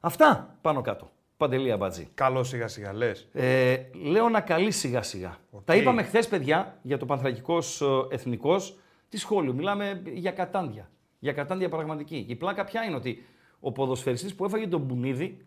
Αυτά 0.00 0.56
πάνω 0.60 0.80
κάτω. 0.80 1.10
Παντελή 1.42 1.72
Αμπατζή. 1.72 2.08
Καλό 2.14 2.44
σιγά 2.44 2.68
σιγά 2.68 2.92
λες. 2.92 3.28
Ε, 3.32 3.76
λέω 3.92 4.28
να 4.28 4.40
καλεί 4.40 4.70
σιγά 4.70 5.02
σιγά. 5.02 5.38
Τα 5.64 5.76
είπαμε 5.76 6.02
χθες, 6.02 6.28
παιδιά, 6.28 6.78
για 6.82 6.98
το 6.98 7.06
Πανθρακικός 7.06 7.82
Εθνικός. 8.10 8.78
Τι 9.08 9.16
σχόλιο, 9.16 9.52
μιλάμε 9.52 10.02
για 10.14 10.30
κατάντια. 10.30 10.90
Για 11.18 11.32
κατάντια 11.32 11.68
πραγματική. 11.68 12.26
Η 12.28 12.34
πλάκα 12.34 12.64
πια 12.64 12.82
είναι 12.84 12.96
ότι 12.96 13.24
ο 13.60 13.72
ποδοσφαιριστής 13.72 14.34
που 14.34 14.44
έφαγε 14.44 14.66
τον 14.66 14.80
Μπουνίδη, 14.80 15.46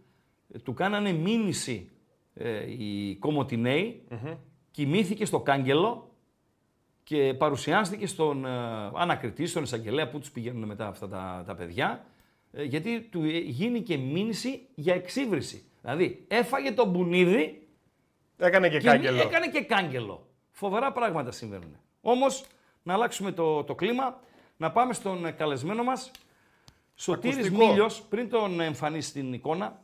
ε, 0.54 0.60
του 0.60 0.74
κάνανε 0.74 1.12
μήνυση 1.12 1.90
ε, 2.34 2.72
οι 2.72 3.16
κομωτινεοι 3.16 4.02
κοιμήθηκε 4.72 5.26
στο 5.26 5.40
κάγκελο 5.40 6.10
και 7.04 7.34
παρουσιάστηκε 7.34 8.08
στον 8.08 8.46
ε, 8.46 8.50
ανακριτή, 8.94 9.46
στον 9.46 9.64
εισαγγελέα 9.64 10.10
που 10.10 10.20
τους 10.20 10.32
πηγαίνουν 10.32 10.64
μετά 10.64 10.88
αυτά 10.88 11.08
τα, 11.08 11.44
τα 11.46 11.56
παιδιά, 11.56 12.06
ε, 12.52 12.64
γιατί 12.64 13.02
του 13.02 13.24
ε, 13.24 13.38
γίνηκε 13.38 13.98
μήνυση 13.98 14.68
για 14.76 14.94
εξύβριση. 14.94 15.64
Δηλαδή, 15.86 16.26
έφαγε 16.28 16.72
τον 16.72 16.90
Μπουνίδη 16.90 17.68
Έκανε 18.38 18.70
και 18.70 18.78
και 18.78 18.88
κάγκελο. 18.88 19.22
έκανε 19.22 19.48
και 19.48 19.62
κάγκελο. 19.62 20.28
Φοβερά 20.52 20.92
πράγματα 20.92 21.32
συμβαίνουν. 21.32 21.78
Όμως, 22.02 22.46
να 22.84 22.94
αλλάξουμε 22.94 23.32
το, 23.32 23.64
το 23.64 23.76
κλίμα, 23.76 24.20
να 24.58 24.72
πάμε 24.72 24.94
στον 24.94 25.26
ε, 25.26 25.32
καλεσμένο 25.32 25.84
μας, 25.84 26.12
Σωτήρης 26.96 27.36
Ακουστικό. 27.38 27.66
Μίλιος, 27.66 28.02
πριν 28.02 28.30
τον 28.30 28.60
εμφανίσει 28.60 29.10
στην 29.10 29.34
εικόνα, 29.34 29.82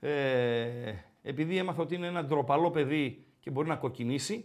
ε, 0.00 0.92
επειδή 1.22 1.56
έμαθα 1.56 1.82
ότι 1.82 1.94
είναι 1.94 2.06
ένα 2.06 2.24
ντροπαλό 2.24 2.70
παιδί 2.70 3.26
και 3.40 3.50
μπορεί 3.50 3.68
να 3.68 3.76
κοκκινήσει, 3.76 4.44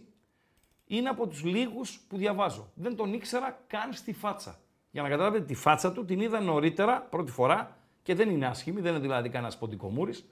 είναι 0.86 1.08
από 1.08 1.26
τους 1.26 1.44
λίγους 1.44 2.00
που 2.08 2.16
διαβάζω. 2.16 2.70
Δεν 2.74 2.96
τον 2.96 3.12
ήξερα 3.12 3.64
καν 3.66 3.92
στη 3.92 4.12
φάτσα. 4.12 4.60
Για 4.90 5.02
να 5.02 5.08
καταλάβετε 5.08 5.44
τη 5.44 5.54
φάτσα 5.54 5.92
του 5.92 6.04
την 6.04 6.20
είδα 6.20 6.40
νωρίτερα, 6.40 7.00
πρώτη 7.00 7.30
φορά, 7.30 7.76
και 8.02 8.14
δεν 8.14 8.30
είναι 8.30 8.46
άσχημη, 8.46 8.80
δεν 8.80 8.92
είναι 8.92 9.00
δηλαδή 9.00 9.28
κανένας 9.28 9.58
ποντικομούρης, 9.58 10.18
ε, 10.18 10.24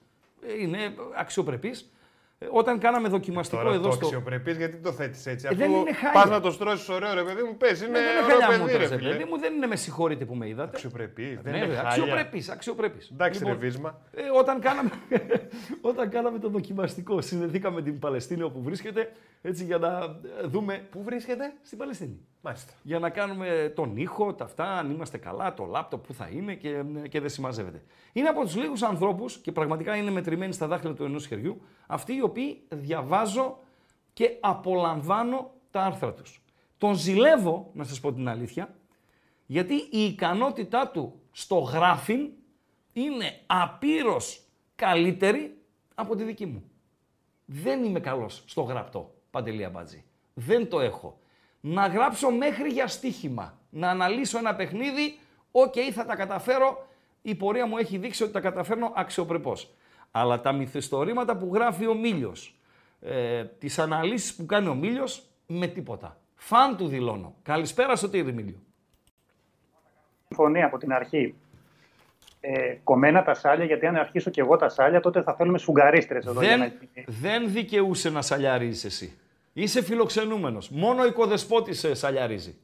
είναι 0.61 0.93
αξιοπρεπής. 1.15 1.89
Ε, 2.41 2.47
Όταν 2.51 2.79
κάναμε 2.79 3.07
δοκιμαστικό 3.07 3.61
Τώρα 3.61 3.73
εδώ 3.75 3.83
το 3.87 3.91
στο... 3.91 4.05
αξιοπρεπή, 4.05 4.51
γιατί 4.53 4.77
το 4.77 4.91
θέτεις 4.91 5.25
έτσι. 5.25 5.47
Ε, 5.51 5.55
δεν 5.55 5.69
Αφού 5.71 5.79
είναι 5.79 5.93
χάλια. 5.93 6.21
πας 6.21 6.29
να 6.29 6.39
το 6.41 6.51
στρώσεις 6.51 6.89
ωραίο, 6.89 7.13
ρε 7.13 7.23
παιδί 7.23 7.43
μου, 7.43 7.57
πες. 7.57 7.81
Είναι 7.81 7.89
Ναι, 7.89 7.99
δεν 7.99 8.09
είναι 8.09 8.23
ωραίο 8.23 8.39
χαλιά 8.39 8.47
παιδί, 8.47 8.59
μου 8.61 8.67
ρε 8.67 8.73
τώρα, 8.85 8.97
φίλε. 8.97 9.09
παιδί 9.09 9.23
μου, 9.23 9.39
δεν 9.39 9.53
είναι 9.53 9.67
με 9.67 9.75
συγχωρείτε 9.75 10.25
που 10.25 10.35
με 10.35 10.47
είδατε. 10.47 10.69
Αξιοπρεπή. 10.73 11.39
Δεν 11.41 11.51
Ναι, 11.51 11.57
είναι 11.57 11.65
ρε, 11.67 11.73
χάλια. 11.73 11.87
αξιοπρεπής, 11.89 12.49
αξιοπρεπής. 12.49 13.09
Εντάξει, 13.13 13.39
Λοιπόν, 13.39 13.53
ρε 13.59 13.65
βίσμα. 13.67 14.01
ε, 14.11 14.21
όταν, 14.39 14.59
κάναμε, 14.59 14.89
όταν 15.81 16.09
κάναμε 16.09 16.39
το 16.39 16.49
δοκιμαστικό, 16.49 17.21
συνδεθήκαμε 17.21 17.75
με 17.75 17.81
την 17.81 17.99
Παλαιστίνη 17.99 18.41
όπου 18.41 18.61
βρίσκεται, 18.61 19.11
έτσι 19.41 19.63
για 19.63 19.77
να 19.77 19.89
ε, 20.43 20.47
δούμε 20.47 20.87
Πού 20.91 21.03
βρίσκεται, 21.03 21.53
στην 21.61 21.77
Παλαιστίνη. 21.77 22.19
Μάλιστα. 22.41 22.73
Για 22.81 22.99
να 22.99 23.09
κάνουμε 23.09 23.71
τον 23.75 23.97
ήχο, 23.97 24.33
τα 24.33 24.43
αυτά, 24.43 24.63
αν 24.63 24.91
είμαστε 24.91 25.17
καλά, 25.17 25.53
το 25.53 25.65
λάπτοπ 25.65 26.05
που 26.05 26.13
θα 26.13 26.29
είναι 26.33 26.53
και, 26.53 26.83
και 27.09 27.19
δεν 27.19 27.29
συμμαζεύεται. 27.29 27.81
Είναι 28.19 28.29
από 28.29 28.41
τους 28.41 28.55
λίγους 28.55 28.81
ανθρώπους, 28.81 29.37
και 29.37 29.51
πραγματικά 29.51 29.95
είναι 29.95 30.11
μετρημένοι 30.11 30.53
στα 30.53 30.67
δάχτυλα 30.67 30.93
του 30.93 31.03
ενός 31.03 31.27
χεριού, 31.27 31.61
αυτοί 31.87 32.15
οι 32.15 32.21
οποίοι 32.21 32.63
διαβάζω 32.69 33.59
και 34.13 34.37
απολαμβάνω 34.39 35.51
τα 35.71 35.81
άρθρα 35.81 36.13
τους. 36.13 36.43
Τον 36.77 36.95
ζηλεύω, 36.95 37.69
να 37.73 37.83
σας 37.83 37.99
πω 37.99 38.13
την 38.13 38.29
αλήθεια, 38.29 38.75
γιατί 39.45 39.73
η 39.73 40.03
ικανότητά 40.03 40.87
του 40.87 41.21
στο 41.31 41.55
γράφιν 41.55 42.29
είναι 42.93 43.39
απείρως 43.45 44.41
καλύτερη 44.75 45.57
από 45.95 46.15
τη 46.15 46.23
δική 46.23 46.45
μου. 46.45 46.71
Δεν 47.45 47.83
είμαι 47.83 47.99
καλός 47.99 48.43
στο 48.45 48.61
γραπτό, 48.61 49.13
Παντελή 49.31 49.65
Αμπάτζη. 49.65 50.03
Δεν 50.33 50.69
το 50.69 50.79
έχω. 50.79 51.19
Να 51.59 51.87
γράψω 51.87 52.31
μέχρι 52.31 52.69
για 52.69 52.87
στοίχημα. 52.87 53.59
Να 53.69 53.89
αναλύσω 53.89 54.37
ένα 54.37 54.55
παιχνίδι, 54.55 55.19
οκ, 55.51 55.73
θα 55.93 56.05
τα 56.05 56.15
καταφέρω. 56.15 56.87
Η 57.21 57.35
πορεία 57.35 57.65
μου 57.65 57.77
έχει 57.77 57.97
δείξει 57.97 58.23
ότι 58.23 58.31
τα 58.31 58.39
καταφέρνω 58.39 58.91
αξιοπρεπώς. 58.95 59.73
Αλλά 60.11 60.41
τα 60.41 60.51
μυθιστορήματα 60.51 61.37
που 61.37 61.49
γράφει 61.53 61.87
ο 61.87 61.93
Μίλιος, 61.93 62.55
ε, 63.01 63.43
τις 63.43 63.79
αναλύσεις 63.79 64.35
που 64.35 64.45
κάνει 64.45 64.67
ο 64.67 64.73
Μίλιος, 64.75 65.23
με 65.47 65.67
τίποτα. 65.67 66.17
Φαν 66.35 66.77
του 66.77 66.87
δηλώνω. 66.87 67.35
Καλησπέρα 67.43 67.95
Σωτήρη 67.95 68.33
Μίλιο. 68.33 68.59
συμφωνία 70.27 70.65
από 70.65 70.77
την 70.77 70.93
αρχή. 70.93 71.35
Ε, 72.41 72.73
κομμένα 72.83 73.23
τα 73.23 73.33
σάλια, 73.33 73.65
γιατί 73.65 73.85
αν 73.85 73.95
αρχίσω 73.95 74.29
και 74.29 74.41
εγώ 74.41 74.55
τα 74.55 74.69
σάλια, 74.69 74.99
τότε 74.99 75.21
θα 75.21 75.35
θέλουμε 75.35 75.57
σφουγγαρίστρες 75.57 76.25
εδώ. 76.25 76.41
για 76.43 76.57
να 76.57 76.63
Δεν, 76.67 76.73
γίνει. 76.93 77.05
δεν 77.19 77.51
δικαιούσε 77.51 78.09
να 78.09 78.21
σαλιαρίζεις 78.21 78.83
εσύ. 78.83 79.17
Είσαι 79.53 79.81
φιλοξενούμενος. 79.83 80.69
Μόνο 80.69 81.01
ο 81.01 81.05
οικοδεσπότης 81.05 81.79
σε 81.79 81.93
σαλιαρίζει. 81.93 82.55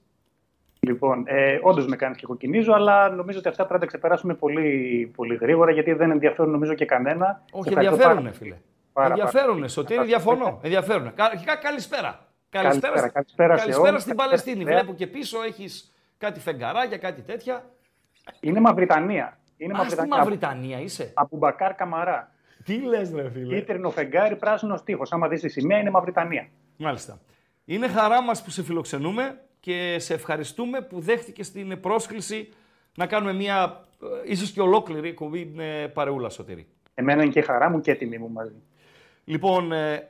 Λοιπόν, 0.88 1.24
ε, 1.28 1.60
όντως 1.62 1.88
με 1.88 1.96
κάνεις 1.96 2.18
και 2.18 2.26
κοκκινίζω, 2.26 2.74
αλλά 2.74 3.10
νομίζω 3.10 3.40
ότι 3.40 3.48
αυτά 3.48 3.62
πρέπει 3.66 3.74
να 3.74 3.80
τα 3.80 3.86
ξεπεράσουμε 3.86 4.34
πολύ, 4.34 5.12
πολύ 5.16 5.36
γρήγορα, 5.36 5.72
γιατί 5.72 5.94
δεν 5.94 6.12
ενδιαφέρουν 6.12 6.52
νομίζω 6.52 6.74
και 6.74 6.86
κανένα. 6.86 7.42
Όχι, 7.52 7.68
Ευχαριστώ 7.68 7.94
ενδιαφέρουνε, 7.94 8.22
πάρα- 8.30 8.36
φίλε. 8.38 8.56
πάρα, 8.94 9.08
ενδιαφέρουνε. 9.10 9.68
Σωτήρη, 9.68 10.04
διαφωνώ. 10.06 10.60
Ενδιαφέρουνε. 10.64 11.12
Κα- 11.16 11.26
Αρχικά, 11.26 11.56
καλησπέρα. 11.56 12.20
Καλησπέρα, 12.50 12.94
Καλησπέρα, 12.94 13.10
καλησπέρα 13.10 13.54
σε 13.58 13.62
καλησπέρα 13.62 13.90
όλους. 13.90 14.02
στην 14.02 14.16
Παλαιστίνη. 14.16 14.56
Καλησπέρα. 14.56 14.82
Βλέπω 14.84 14.98
και 14.98 15.08
πίσω 15.08 15.42
έχεις 15.42 15.94
κάτι 16.18 16.40
φεγγαράκια, 16.40 16.98
κάτι 16.98 17.22
τέτοια. 17.22 17.64
Είναι 18.40 18.60
Μαυριτανία. 18.60 19.38
Είναι 19.58 19.74
Α, 19.74 19.76
στη 19.76 19.84
Μαυριτανία. 19.86 20.18
Μαυριτανία 20.18 20.80
είσαι. 20.80 21.12
Από 21.14 21.38
Μπακάρ 21.38 21.74
Καμαρά. 21.76 22.32
Τι 22.64 22.82
λες 22.82 23.12
ρε 23.16 23.30
φίλε. 23.30 23.56
Κίτρινο 23.56 23.90
φεγγάρι, 23.90 24.36
πράσινο 24.36 24.80
τείχο. 24.84 25.04
Άμα 25.10 25.28
δεις 25.28 25.42
τη 25.42 25.50
σημαία, 25.50 25.80
είναι 25.80 25.90
Μαυριτανία. 25.90 26.48
Μάλιστα. 26.78 27.20
Είναι 27.66 27.88
χαρά 27.88 28.22
μας 28.22 28.44
που 28.44 28.50
σε 28.50 28.64
φιλοξενούμε 28.64 29.40
και 29.66 30.00
σε 30.00 30.14
ευχαριστούμε 30.14 30.82
που 30.82 31.00
δέχτηκες 31.00 31.52
την 31.52 31.80
πρόσκληση 31.80 32.50
να 32.96 33.08
κάνουμε 33.08 33.34
μια 33.34 33.86
ε, 34.02 34.32
ίσως 34.32 34.52
και 34.52 34.62
ολόκληρη 34.62 35.14
κουμπί 35.14 35.54
ε, 35.58 35.88
παρεούλα 35.88 36.30
Σωτήρη. 36.30 36.68
Εμένα 36.94 37.24
είναι 37.24 37.32
και 37.32 37.42
χαρά 37.42 37.70
μου 37.70 37.82
και 37.82 37.96
τιμή 37.96 38.18
μου 38.18 38.30
μαζί. 38.30 38.62
Λοιπόν, 39.24 39.72
ε, 39.72 40.10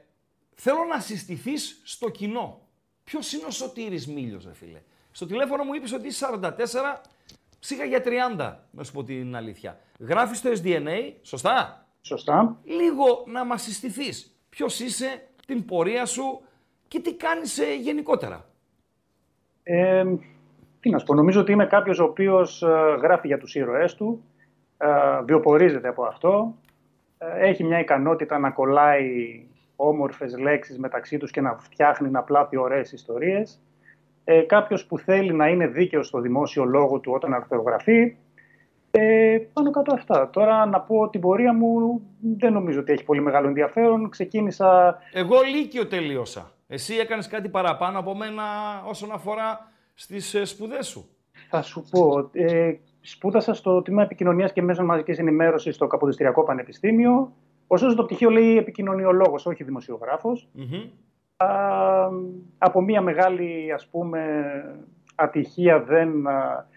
θέλω 0.55 0.83
να 0.89 0.99
συστηθείς 0.99 1.81
στο 1.83 2.09
κοινό. 2.09 2.67
Ποιος 3.03 3.33
είναι 3.33 3.45
ο 3.45 3.51
Σωτήρης 3.51 4.07
Μίλιος, 4.07 4.45
ρε 4.45 4.53
φίλε; 4.53 4.81
Στο 5.11 5.25
τηλέφωνο 5.25 5.63
μου 5.63 5.73
είπες 5.73 5.93
ότι 5.93 6.07
είσαι 6.07 6.25
44, 6.41 7.01
ψήχα 7.59 7.83
για 7.85 8.03
30, 8.37 8.55
να 8.71 8.83
σου 8.83 8.91
πω 8.91 9.03
την 9.03 9.35
αλήθεια. 9.35 9.79
Γράφεις 9.99 10.41
το 10.41 10.49
SDNA, 10.63 11.13
σωστά; 11.21 11.87
Σωστά. 12.01 12.59
Λίγο 12.63 13.23
να 13.27 13.45
μας 13.45 13.61
συστηθείς. 13.61 14.37
Ποιος 14.49 14.79
είσαι, 14.79 15.27
την 15.45 15.65
πορεία 15.65 16.05
σου 16.05 16.41
και 16.87 16.99
τι 16.99 17.13
κάνεις 17.13 17.57
ε, 17.57 17.75
γενικότερα. 17.75 18.49
Ε, 19.67 20.03
τι 20.79 20.89
να 20.89 20.97
σου 20.97 21.05
πω, 21.05 21.13
νομίζω 21.13 21.41
ότι 21.41 21.51
είμαι 21.51 21.65
κάποιος 21.65 21.99
ο 21.99 22.03
οποίος 22.03 22.61
ε, 22.61 22.97
γράφει 23.01 23.27
για 23.27 23.37
τους 23.37 23.55
ήρωές 23.55 23.95
του, 23.95 24.23
ε, 24.77 24.87
βιοπορίζεται 25.25 25.87
από 25.87 26.03
αυτό, 26.03 26.55
ε, 27.17 27.47
έχει 27.47 27.63
μια 27.63 27.79
ικανότητα 27.79 28.39
να 28.39 28.49
κολλάει 28.49 29.43
όμορφες 29.75 30.37
λέξεις 30.37 30.79
μεταξύ 30.79 31.17
τους 31.17 31.31
και 31.31 31.41
να 31.41 31.57
φτιάχνει, 31.57 32.09
να 32.09 32.23
πλάθει 32.23 32.57
ωραίες 32.57 32.91
ιστορίες. 32.91 33.59
Ε, 34.23 34.41
κάποιος 34.41 34.85
που 34.85 34.97
θέλει 34.97 35.33
να 35.33 35.47
είναι 35.47 35.67
δίκαιος 35.67 36.07
στο 36.07 36.19
δημόσιο 36.19 36.63
λόγο 36.63 36.99
του 36.99 37.11
όταν 37.11 37.33
αρθρογραφεί. 37.33 38.15
Ε, 38.91 39.37
πάνω 39.53 39.71
κάτω 39.71 39.93
αυτά. 39.93 40.29
Τώρα 40.29 40.65
να 40.65 40.81
πω 40.81 41.09
την 41.09 41.21
πορεία 41.21 41.53
μου 41.53 42.01
δεν 42.37 42.53
νομίζω 42.53 42.79
ότι 42.79 42.91
έχει 42.91 43.03
πολύ 43.03 43.21
μεγάλο 43.21 43.47
ενδιαφέρον. 43.47 44.09
Ξεκίνησα 44.09 44.97
Εγώ 45.13 45.35
Λύκειο 45.41 45.87
τελείωσα. 45.87 46.51
Εσύ 46.67 46.95
έκανες 46.95 47.27
κάτι 47.27 47.49
παραπάνω 47.49 47.99
από 47.99 48.15
μένα 48.15 48.43
όσον 48.85 49.11
αφορά 49.11 49.71
στις 49.93 50.33
ε, 50.33 50.45
σπουδές 50.45 50.87
σου; 50.87 51.09
Θα 51.49 51.61
σου 51.61 51.85
πω. 51.89 52.29
Ε, 52.33 52.73
σπούδασα 53.01 53.53
στο 53.53 53.81
τμήμα 53.81 54.03
επικοινωνίας 54.03 54.51
και 54.51 54.61
μέσων 54.61 54.85
μαζικής 54.85 55.19
ενημέρωσης 55.19 55.75
στο 55.75 55.87
Καποδιστριακό 55.87 56.43
Πανεπιστήμιο. 56.43 57.33
Ωστόσο, 57.67 57.95
το 57.95 58.03
πτυχίο 58.03 58.29
λέει 58.29 58.57
επικοινωνιολόγος, 58.57 59.45
όχι 59.45 59.63
δημοσιογράφος. 59.63 60.47
Μμμ. 60.51 60.89
Α, 61.37 61.47
από 62.57 62.81
μια 62.81 63.01
μεγάλη 63.01 63.71
ας 63.73 63.87
πούμε 63.87 64.19
ατυχία 65.15 65.79
δεν, 65.83 66.27
α, 66.27 66.33
α, 66.33 66.67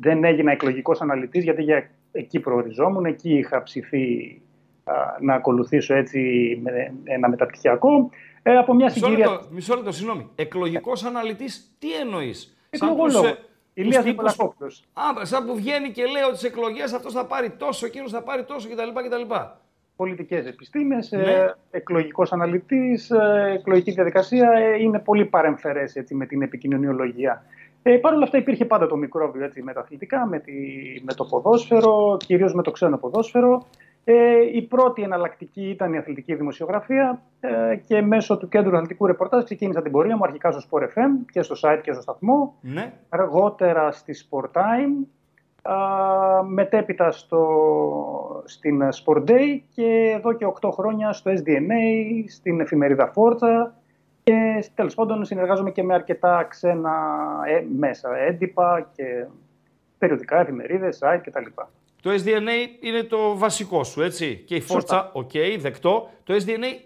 δεν 0.00 0.24
έγινα 0.24 0.52
εκλογικός 0.52 1.00
αναλυτής 1.00 1.44
γιατί 1.44 1.62
για, 1.62 1.90
εκεί 2.12 2.40
προοριζόμουν, 2.40 3.04
εκεί 3.04 3.34
είχα 3.34 3.62
ψηθεί 3.62 4.40
α, 4.84 4.94
να 5.20 5.34
ακολουθήσω 5.34 5.94
έτσι 5.94 6.20
με, 6.62 6.94
ένα 7.04 7.28
μεταπτυχιακό. 7.28 8.10
Ε, 8.42 8.56
από 8.56 8.74
μια 8.74 8.84
Μισό 8.86 8.98
συγκυρία... 8.98 9.30
λεπτό, 9.30 9.46
μισό 9.50 9.74
λεπτό, 9.74 9.92
συγγνώμη. 9.92 10.28
Εκλογικός 10.34 11.04
αναλυτής, 11.04 11.76
τι 11.78 11.92
εννοείς; 11.94 12.56
Εκλογολόγο. 12.70 13.26
ε, 13.26 13.38
Ηλίας 13.74 13.96
τους 13.96 14.04
τύπους- 14.04 14.30
Νικολακόπουλος. 14.30 14.84
Α, 14.92 15.24
σαν 15.24 15.46
που 15.46 15.54
βγαίνει 15.54 15.90
και 15.90 16.04
λέει 16.06 16.22
ότι 16.22 16.38
τι 16.38 16.46
εκλογές 16.46 16.92
αυτός 16.92 17.12
θα 17.12 17.26
πάρει 17.26 17.50
τόσο, 17.50 17.86
εκείνος 17.86 18.10
θα 18.12 18.22
πάρει 18.22 18.44
τόσο 18.44 18.68
κτλ. 18.68 19.00
κτλ. 19.08 19.34
πολιτικές 19.96 20.46
επιστήμες, 20.46 21.10
Ναι. 21.10 21.22
ε, 21.22 21.54
εκλογικός 21.70 22.32
αναλυτής, 22.32 23.10
ε, 23.10 23.52
εκλογική 23.58 23.90
διαδικασία, 23.90 24.50
ε, 24.50 24.82
είναι 24.82 24.98
πολύ 24.98 25.24
παρεμφερές 25.24 25.96
έτσι, 25.96 26.14
με 26.14 26.26
την 26.26 26.42
επικοινωνιολογία. 26.42 27.44
Ε, 27.82 27.96
Παρ' 27.96 28.12
όλα 28.14 28.24
αυτά 28.24 28.38
υπήρχε 28.38 28.64
πάντα 28.64 28.86
το 28.86 28.96
μικρόβιο 28.96 29.44
έτσι, 29.44 29.62
με 29.62 29.72
τα 29.72 29.80
αθλητικά, 29.80 30.26
με, 30.26 30.38
τη, 30.38 30.52
με 31.02 31.14
το 31.14 31.24
ποδόσφαιρο, 31.24 32.16
κυρίως 32.26 32.54
με 32.54 32.62
το 32.62 32.70
ξένο 32.70 32.96
ποδόσφαιρο. 32.98 33.66
Ε, 34.04 34.40
η 34.52 34.62
πρώτη 34.62 35.02
εναλλακτική 35.02 35.68
ήταν 35.68 35.92
η 35.92 35.98
αθλητική 35.98 36.34
δημοσιογραφία 36.34 37.22
ε, 37.40 37.76
και 37.76 38.02
μέσω 38.02 38.36
του 38.36 38.48
κέντρου 38.48 38.76
αθλητικού 38.76 39.06
ρεπορτάζ 39.06 39.44
ξεκίνησα 39.44 39.82
την 39.82 39.92
πορεία 39.92 40.16
μου 40.16 40.24
αρχικά 40.24 40.50
στο 40.52 40.68
Sport 40.70 40.82
FM 40.82 41.10
και 41.32 41.42
στο 41.42 41.54
site 41.60 41.80
και 41.82 41.92
στο 41.92 42.02
σταθμό 42.02 42.54
Ναι. 42.60 42.92
αργότερα 43.08 43.92
στη 43.92 44.14
Sport 44.30 44.60
Time 44.60 45.06
Α, 45.62 46.42
μετέπειτα 46.42 47.10
στο, 47.10 48.42
στην 48.44 48.82
Sport 48.82 49.30
Day 49.30 49.60
και 49.74 50.12
εδώ 50.16 50.32
και 50.32 50.46
8 50.60 50.68
χρόνια 50.72 51.12
στο 51.12 51.30
SDNA, 51.30 52.24
στην 52.28 52.60
εφημερίδα 52.60 53.12
Forza 53.14 53.70
και 54.22 54.64
τέλος 54.74 54.94
πάντων 54.94 55.24
συνεργάζομαι 55.24 55.70
και 55.70 55.82
με 55.82 55.94
αρκετά 55.94 56.46
ξένα 56.48 56.92
ε, 57.46 57.64
μέσα, 57.78 58.16
έντυπα 58.16 58.90
και 58.92 59.26
περιοδικά, 59.98 60.40
εφημερίδες, 60.40 60.98
site 61.02 61.20
κτλ. 61.22 61.46
Το 62.02 62.10
SDNA 62.10 62.68
είναι 62.80 63.02
το 63.02 63.36
βασικό 63.38 63.84
σου, 63.84 64.02
έτσι. 64.02 64.36
Και 64.46 64.54
η 64.54 64.62
Forza, 64.68 64.72
Σωστά. 64.72 65.10
οκ, 65.12 65.30
δεκτό. 65.58 66.10
Το 66.24 66.34
SDNA 66.34 66.80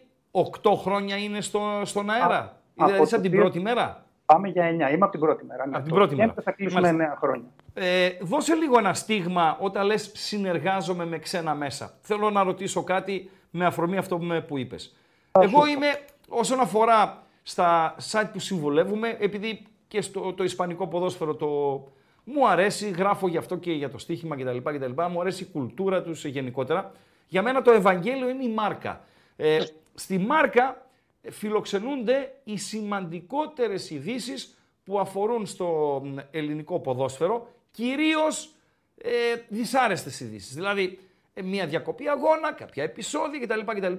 8 0.63 0.73
χρόνια 0.77 1.17
είναι 1.17 1.41
στο, 1.41 1.61
στον 1.85 2.11
αέρα. 2.11 2.39
Α, 2.39 2.49
δηλαδή 2.75 2.95
από 2.97 3.05
σαν 3.07 3.17
το 3.17 3.23
την 3.23 3.31
δύο- 3.31 3.41
πρώτη 3.41 3.61
μέρα. 3.61 4.05
Πάμε 4.27 4.49
για 4.49 4.65
9. 4.65 4.71
Είμαι 4.71 4.89
από 5.01 5.11
την 5.11 5.21
πρώτη 5.21 5.45
μέρα. 5.45 5.67
ναι. 5.67 5.75
Από 5.77 5.83
την 5.85 5.89
Το 5.93 5.95
πρώτη 5.99 6.15
Δεκέμβρη 6.15 6.35
μέρα. 6.37 6.43
Θα 6.43 6.53
κλείσουμε 6.53 6.81
Μάλιστα. 6.81 7.15
9 7.15 7.17
χρόνια. 7.21 7.47
Ε, 7.75 8.11
δώσε 8.21 8.55
λίγο 8.55 8.79
ένα 8.79 8.95
στίγμα 8.95 9.57
όταν 9.61 9.87
λες 9.87 10.11
συνεργάζομαι 10.15 11.07
με 11.07 11.19
ξένα 11.19 11.55
μέσα. 11.55 11.95
Θέλω 12.01 12.31
να 12.31 12.43
ρωτήσω 12.43 12.83
κάτι 12.83 13.31
με 13.51 13.65
αφορμή 13.67 13.97
αυτό 13.97 14.17
που, 14.17 14.25
με- 14.25 14.41
που 14.41 14.59
είπες. 14.59 14.97
Εγώ 15.41 15.67
είμαι 15.67 15.87
όσον 16.29 16.61
αφορά 16.61 17.23
στα 17.43 17.95
site 18.11 18.29
που 18.33 18.39
συμβουλεύουμε, 18.39 19.17
επειδή 19.21 19.67
και 19.89 20.01
στο 20.01 20.33
το 20.33 20.45
ισπανικό 20.45 20.87
ποδόσφαιρο 20.87 21.35
το 21.35 21.49
μου 22.29 22.49
αρέσει, 22.49 22.89
γράφω 22.91 23.29
γι' 23.29 23.37
αυτό 23.37 23.57
και 23.57 23.73
για 23.73 23.91
το 23.91 23.99
στοίχημα 23.99 24.37
κτλ. 24.37 24.57
κτλ. 24.59 25.03
Μου 25.11 25.21
αρέσει 25.21 25.43
η 25.43 25.47
κουλτούρα 25.47 26.03
τους 26.03 26.25
γενικότερα. 26.25 26.93
Για 27.29 27.43
μένα 27.43 27.63
το 27.63 27.71
Ευαγγέλιο 27.71 28.29
είναι 28.29 28.45
η 28.45 28.49
μάρκα. 28.49 29.05
Ε, 29.37 29.59
στη 29.95 30.19
μάρκα 30.19 30.87
φιλοξενούνται 31.31 32.35
οι 32.45 32.57
σημαντικότερες 32.57 33.91
ειδήσεις 33.91 34.57
που 34.85 34.99
αφορούν 35.01 35.47
στο 35.47 36.01
μ, 36.05 36.17
ελληνικό 36.31 36.81
ποδόσφαιρο, 36.81 37.49
κυρίως 37.71 38.51
ε, 38.97 39.11
δυσάρεστες 39.49 40.21
ειδήσεις. 40.21 40.55
Δηλαδή, 40.55 40.99
ε, 41.35 41.43
μια 41.43 41.67
διακοπή 41.67 42.09
αγώνα, 42.09 42.53
κάποια 42.53 42.83
επεισόδια 42.85 43.41
κτλ. 43.47 43.61
κτλ. 43.61 43.93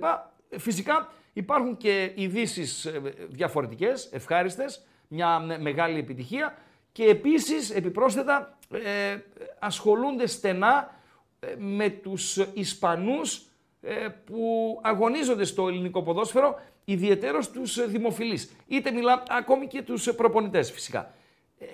Ε, 0.49 0.59
Φυσικά 0.59 1.11
υπάρχουν 1.33 1.77
και 1.77 2.11
ειδήσεις 2.15 2.87
διαφορετικές, 3.29 4.09
ευχάριστες, 4.11 4.85
μια 5.07 5.39
με- 5.39 5.59
μεγάλη 5.59 5.99
επιτυχία 5.99 6.57
και 6.97 7.05
επίσης 7.05 7.69
επιπρόσθετα 7.69 8.57
ε, 8.71 9.17
ασχολούνται 9.59 10.27
στενά 10.27 10.95
ε, 11.39 11.55
με 11.57 11.89
τους 11.89 12.37
Ισπανούς 12.53 13.45
ε, 13.81 14.07
που 14.25 14.79
αγωνίζονται 14.83 15.43
στο 15.43 15.67
ελληνικό 15.67 16.03
ποδόσφαιρο, 16.03 16.59
ιδιαίτερος 16.85 17.51
τους 17.51 17.77
ε, 17.77 17.85
δημοφιλείς. 17.85 18.51
Είτε 18.67 18.91
μιλά 18.91 19.23
ακόμη 19.29 19.67
και 19.67 19.81
τους 19.81 20.07
ε, 20.07 20.13
προπονητές 20.13 20.71
φυσικά. 20.71 21.13
Ε, 21.59 21.65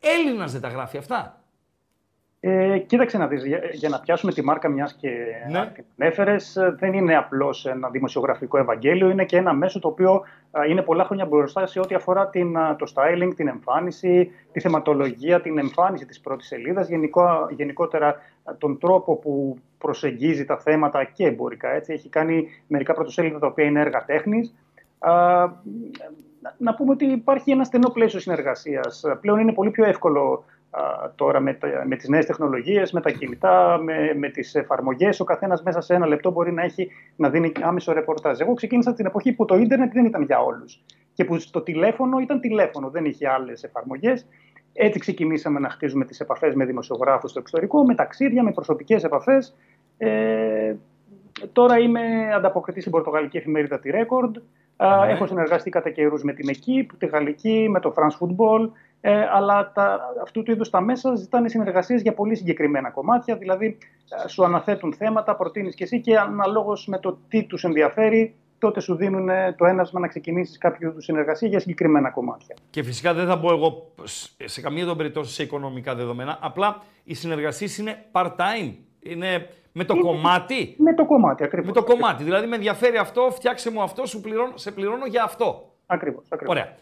Έλληνας 0.00 0.52
δεν 0.52 0.60
τα 0.60 0.68
γράφει 0.68 0.96
αυτά. 0.96 1.44
Ε, 2.48 2.78
κοίταξε 2.78 3.18
να 3.18 3.26
δεις, 3.26 3.44
για, 3.46 3.60
για 3.72 3.88
να 3.88 4.00
πιάσουμε 4.00 4.32
τη 4.32 4.42
μάρκα 4.44 4.68
μιας 4.68 4.94
και 4.94 5.08
Ναι. 5.50 5.70
την 5.74 5.84
ανέφερες, 5.98 6.56
ε, 6.56 6.74
δεν 6.78 6.92
είναι 6.92 7.16
απλώς 7.16 7.66
ένα 7.66 7.88
δημοσιογραφικό 7.90 8.58
Ευαγγέλιο, 8.58 9.10
είναι 9.10 9.24
και 9.24 9.36
ένα 9.36 9.52
μέσο 9.52 9.78
το 9.78 9.88
οποίο 9.88 10.22
α, 10.50 10.66
είναι 10.68 10.82
πολλά 10.82 11.04
χρόνια 11.04 11.26
μπροστά 11.26 11.66
σε 11.66 11.80
ό,τι 11.80 11.94
αφορά 11.94 12.28
την, 12.28 12.56
α, 12.58 12.76
το 12.76 12.92
styling, 12.94 13.30
την 13.36 13.48
εμφάνιση, 13.48 14.30
τη 14.52 14.60
θεματολογία, 14.60 15.40
την 15.40 15.58
εμφάνιση 15.58 16.06
της 16.06 16.20
πρώτης 16.20 16.46
σελίδας, 16.46 16.88
γενικό, 16.88 17.46
γενικότερα 17.50 18.08
α, 18.08 18.56
τον 18.58 18.78
τρόπο 18.78 19.16
που 19.16 19.58
προσεγγίζει 19.78 20.44
τα 20.44 20.58
θέματα 20.58 21.04
και 21.04 21.26
εμπορικά. 21.26 21.68
Έτσι. 21.70 21.92
Έχει 21.92 22.08
κάνει 22.08 22.48
μερικά 22.66 22.94
πρωτοσέλιδα 22.94 23.38
τα 23.38 23.46
οποία 23.46 23.64
είναι 23.64 23.80
έργα 23.80 24.04
τέχνης. 24.04 24.54
Α, 24.98 25.12
να- 26.40 26.54
να 26.58 26.74
πούμε 26.74 26.90
ότι 26.92 27.04
υπάρχει 27.04 27.50
ένα 27.50 27.64
στενό 27.64 27.88
πλαίσιο 27.90 28.20
συνεργασίας. 28.20 29.04
Πλέον 29.20 29.38
είναι 29.38 29.52
πολύ 29.52 29.70
πιο 29.70 29.84
εύκολο 29.84 30.20
α, 30.32 30.55
τώρα 31.14 31.40
με, 31.40 31.54
τα, 31.54 31.68
με 31.86 31.96
τις 31.96 32.08
νέες 32.08 32.26
τεχνολογίες, 32.26 32.92
με 32.92 33.00
τα 33.00 33.10
κινητά, 33.10 33.78
με, 33.82 34.14
με 34.16 34.28
τις 34.28 34.54
εφαρμογές. 34.54 35.20
Ο 35.20 35.24
καθένας 35.24 35.62
μέσα 35.62 35.80
σε 35.80 35.94
ένα 35.94 36.06
λεπτό 36.06 36.30
μπορεί 36.30 36.52
να, 36.52 36.62
έχει, 36.62 36.90
να 37.16 37.30
δίνει 37.30 37.52
άμεσο 37.60 37.92
ρεπορτάζ. 37.92 38.40
Εγώ 38.40 38.54
ξεκίνησα 38.54 38.94
την 38.94 39.06
εποχή 39.06 39.32
που 39.32 39.44
το 39.44 39.56
ίντερνετ 39.56 39.92
δεν 39.92 40.04
ήταν 40.04 40.22
για 40.22 40.38
όλους 40.38 40.82
και 41.16 41.24
που 41.24 41.36
το 41.50 41.60
τηλέφωνο 41.60 42.18
ήταν 42.18 42.40
τηλέφωνο, 42.40 42.90
δεν 42.90 43.04
είχε 43.04 43.28
άλλες 43.28 43.62
εφαρμογές. 43.62 44.26
Έτσι 44.72 44.98
ξεκινήσαμε 44.98 45.60
να 45.60 45.68
χτίζουμε 45.68 46.04
τις 46.04 46.20
επαφές 46.20 46.54
με 46.54 46.64
δημοσιογράφους 46.64 47.30
στο 47.30 47.38
εξωτερικό, 47.38 47.84
με 47.84 47.94
ταξίδια, 47.94 48.42
με 48.42 48.52
προσωπικές 48.52 49.04
επαφές. 49.04 49.56
Ε, 49.98 50.74
τώρα 51.52 51.78
είμαι 51.78 52.32
ανταποκριτής 52.34 52.80
στην 52.82 52.92
Πορτογαλική 52.92 53.36
εφημερίδα 53.36 53.78
τη 53.78 53.90
Record. 53.92 54.30
Α, 54.76 55.06
Ναι. 55.06 55.12
Έχω 55.12 55.26
συνεργαστεί 55.26 55.70
κατά 55.70 55.90
καιρούς 55.90 56.22
με 56.22 56.32
την 56.32 56.48
Equipe, 56.48 56.94
τη 56.98 57.06
Γαλλική, 57.06 57.68
με 57.70 57.80
το 57.80 57.94
France 57.96 58.26
Football. 58.26 58.70
Ε, 59.00 59.26
αλλά 59.32 59.72
τα, 59.74 60.00
αυτού 60.22 60.42
του 60.42 60.50
είδους 60.50 60.70
τα 60.70 60.80
μέσα 60.80 61.14
ζητάνε 61.14 61.48
συνεργασίες 61.48 62.02
για 62.02 62.14
πολύ 62.14 62.36
συγκεκριμένα 62.36 62.90
κομμάτια. 62.90 63.36
Δηλαδή, 63.36 63.78
ε, 64.24 64.28
σου 64.28 64.44
αναθέτουν 64.44 64.92
θέματα, 64.94 65.36
προτείνεις 65.36 65.74
και 65.74 65.84
εσύ 65.84 66.00
και 66.00 66.18
αναλόγως 66.18 66.86
με 66.86 66.98
το 66.98 67.18
τι 67.28 67.44
τους 67.44 67.64
ενδιαφέρει, 67.64 68.34
τότε 68.58 68.80
σου 68.80 68.94
δίνουν 68.94 69.28
ε, 69.28 69.54
το 69.58 69.64
ένασμα 69.64 70.00
να 70.00 70.08
ξεκινήσεις 70.08 70.58
κάποιο 70.58 70.88
είδους 70.88 71.04
συνεργασία 71.04 71.48
για 71.48 71.60
συγκεκριμένα 71.60 72.10
κομμάτια. 72.10 72.56
Και 72.70 72.82
φυσικά 72.82 73.14
δεν 73.14 73.26
θα 73.26 73.36
μπω 73.36 73.52
εγώ 73.52 73.92
σ- 74.04 74.30
σε 74.44 74.60
καμία 74.60 74.84
των 74.86 74.96
περιπτώσεων 74.96 75.32
σε 75.34 75.42
οικονομικά 75.42 75.94
δεδομένα. 75.94 76.38
Απλά 76.40 76.82
οι 77.04 77.14
συνεργασίες 77.14 77.78
είναι 77.78 78.04
part-time. 78.12 78.74
Είναι 79.00 79.48
με 79.72 79.84
το 79.84 79.98
κομμάτι. 80.00 80.74
Με 80.78 80.94
το 80.94 81.04
κομμάτι 81.06 81.44
ακριβώς. 81.44 81.66
Με 81.66 81.72
το 81.72 81.84
κομμάτι. 81.84 82.24
Δηλαδή 82.24 82.46
με 82.46 82.54
ενδιαφέρει 82.54 82.96
αυτό, 82.96 83.30
φτιάξε 83.30 83.70
μου 83.70 83.82
αυτό, 83.82 84.06
σου 84.06 84.20
πληρώνω, 84.20 84.56
σε 84.56 84.70
πληρώνω 84.72 85.06
για 85.06 85.22
αυτό. 85.22 85.70
Ακριβώς. 85.86 86.24
Ακριβώς. 86.28 86.56
Ωραία. 86.56 86.74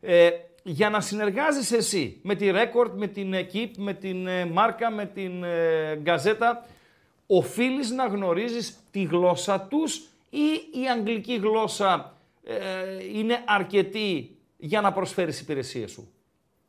Ε, 0.00 0.30
για 0.62 0.90
να 0.90 1.00
συνεργάζεσαι 1.00 1.76
εσύ 1.76 2.20
με 2.22 2.34
τη 2.34 2.50
Record, 2.52 2.90
με 2.94 3.06
την 3.06 3.34
Equipe, 3.34 3.72
με 3.76 3.92
την 3.92 4.26
ε, 4.26 4.44
Μάρκα, 4.46 4.90
με 4.90 5.06
την 5.06 5.44
ε, 5.44 5.96
Γκαζέτα, 5.96 6.64
οφείλεις 7.26 7.90
να 7.90 8.06
γνωρίζεις 8.06 8.78
τη 8.90 9.02
γλώσσα 9.02 9.60
τους 9.60 9.96
ή 10.30 10.80
η 10.82 10.88
αγγλική 10.96 11.34
γλώσσα 11.34 12.12
ε, 12.44 12.54
είναι 13.18 13.38
αρκετή 13.46 14.36
για 14.56 14.80
να 14.80 14.92
προσφέρεις 14.92 15.40
υπηρεσίες 15.40 15.90
σου; 15.90 16.12